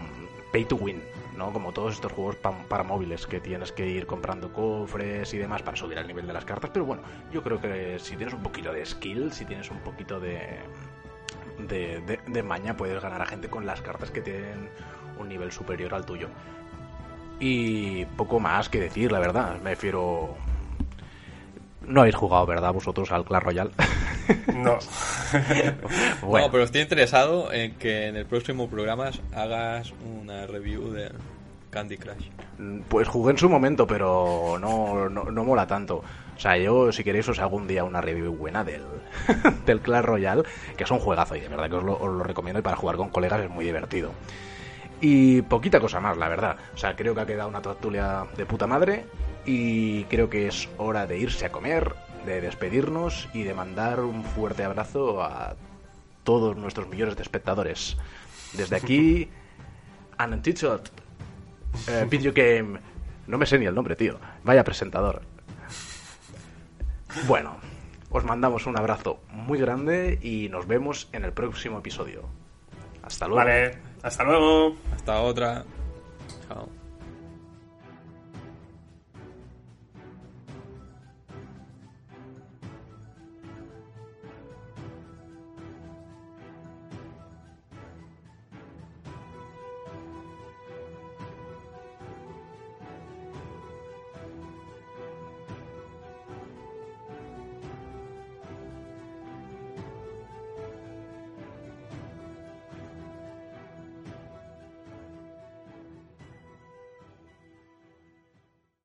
pay 0.51 0.65
to 0.65 0.75
win, 0.75 1.01
¿no? 1.37 1.53
Como 1.53 1.71
todos 1.71 1.93
estos 1.93 2.11
juegos 2.11 2.35
pa- 2.37 2.57
para 2.67 2.83
móviles 2.83 3.25
que 3.27 3.39
tienes 3.39 3.71
que 3.71 3.87
ir 3.87 4.05
comprando 4.07 4.51
cofres 4.51 5.33
y 5.33 5.37
demás 5.37 5.61
para 5.61 5.77
subir 5.77 5.97
el 5.97 6.07
nivel 6.07 6.27
de 6.27 6.33
las 6.33 6.43
cartas. 6.45 6.71
Pero 6.73 6.85
bueno, 6.85 7.03
yo 7.31 7.43
creo 7.43 7.61
que 7.61 7.99
si 7.99 8.15
tienes 8.17 8.33
un 8.33 8.43
poquito 8.43 8.73
de 8.73 8.85
skill, 8.85 9.31
si 9.31 9.45
tienes 9.45 9.69
un 9.71 9.79
poquito 9.79 10.19
de, 10.19 10.59
de, 11.59 12.01
de- 12.01 12.19
de 12.25 12.43
maña, 12.43 12.75
puedes 12.75 13.01
ganar 13.01 13.21
a 13.21 13.25
gente 13.25 13.49
con 13.49 13.65
las 13.65 13.81
cartas 13.81 14.11
que 14.11 14.21
tienen 14.21 14.69
un 15.19 15.29
nivel 15.29 15.51
superior 15.51 15.93
al 15.93 16.05
tuyo. 16.05 16.27
Y 17.39 18.05
poco 18.05 18.39
más 18.39 18.67
que 18.69 18.79
decir, 18.79 19.11
la 19.11 19.19
verdad. 19.19 19.59
Me 19.61 19.71
refiero. 19.71 20.35
No 21.87 22.01
habéis 22.01 22.15
jugado, 22.15 22.45
¿verdad? 22.45 22.73
Vosotros 22.73 23.11
al 23.11 23.25
Clash 23.25 23.43
Royale. 23.43 23.71
No. 24.53 24.77
bueno, 26.21 26.47
No, 26.47 26.51
pero 26.51 26.63
estoy 26.63 26.81
interesado 26.81 27.51
en 27.51 27.75
que 27.75 28.07
en 28.07 28.15
el 28.15 28.25
próximo 28.25 28.69
programa 28.69 29.11
hagas 29.33 29.93
una 30.19 30.45
review 30.47 30.91
de 30.91 31.11
Candy 31.69 31.97
Crush. 31.97 32.29
Pues 32.89 33.07
jugué 33.07 33.31
en 33.31 33.37
su 33.37 33.49
momento, 33.49 33.87
pero 33.87 34.57
no, 34.59 35.09
no, 35.09 35.25
no 35.25 35.43
mola 35.43 35.67
tanto. 35.67 35.97
O 36.35 36.39
sea, 36.39 36.57
yo, 36.57 36.91
si 36.91 37.03
queréis, 37.03 37.27
os 37.29 37.39
hago 37.39 37.55
un 37.55 37.67
día 37.67 37.83
una 37.83 38.01
review 38.01 38.35
buena 38.35 38.63
del, 38.63 38.83
del 39.65 39.79
Clash 39.81 40.03
Royale, 40.03 40.43
que 40.75 40.83
es 40.83 40.91
un 40.91 40.99
juegazo 40.99 41.35
y 41.35 41.39
de 41.39 41.47
verdad 41.47 41.69
que 41.69 41.75
os 41.75 41.83
lo, 41.83 41.97
os 41.97 42.11
lo 42.11 42.23
recomiendo 42.23 42.59
y 42.59 42.63
para 42.63 42.75
jugar 42.75 42.97
con 42.97 43.09
colegas 43.09 43.41
es 43.41 43.49
muy 43.49 43.65
divertido. 43.65 44.11
Y 44.99 45.43
poquita 45.43 45.79
cosa 45.79 45.99
más, 45.99 46.17
la 46.17 46.27
verdad. 46.27 46.57
O 46.73 46.77
sea, 46.77 46.95
creo 46.95 47.13
que 47.13 47.21
ha 47.21 47.25
quedado 47.25 47.49
una 47.49 47.61
tertulia 47.61 48.25
de 48.35 48.45
puta 48.45 48.65
madre 48.65 49.05
y 49.47 50.03
creo 50.03 50.29
que 50.29 50.47
es 50.47 50.69
hora 50.77 51.07
de 51.07 51.17
irse 51.17 51.45
a 51.45 51.51
comer, 51.51 51.95
de 52.25 52.41
despedirnos 52.41 53.29
y 53.33 53.43
de 53.43 53.53
mandar 53.53 54.01
un 54.01 54.23
fuerte 54.23 54.65
abrazo 54.65 55.23
a 55.23 55.55
todos 56.23 56.57
nuestros 56.57 56.89
millones 56.89 57.15
de 57.15 57.23
espectadores. 57.23 57.97
Desde 58.53 58.75
aquí, 58.75 59.29
an 60.17 60.33
Untitled 60.33 60.81
eh, 61.87 62.05
Video 62.09 62.33
Game... 62.35 62.79
No 63.25 63.37
me 63.37 63.45
sé 63.45 63.57
ni 63.59 63.65
el 63.65 63.75
nombre, 63.75 63.95
tío. 63.95 64.19
Vaya 64.43 64.63
presentador. 64.63 65.21
Bueno, 67.27 67.57
os 68.09 68.23
mandamos 68.23 68.65
un 68.67 68.77
abrazo 68.77 69.19
muy 69.31 69.59
grande 69.59 70.17
y 70.21 70.49
nos 70.49 70.67
vemos 70.67 71.09
en 71.11 71.25
el 71.25 71.33
próximo 71.33 71.79
episodio. 71.79 72.23
Hasta 73.03 73.27
luego. 73.27 73.43
Vale, 73.43 73.77
hasta 74.01 74.23
luego. 74.23 74.75
Hasta 74.93 75.19
otra. 75.21 75.65
Chao. 76.47 76.76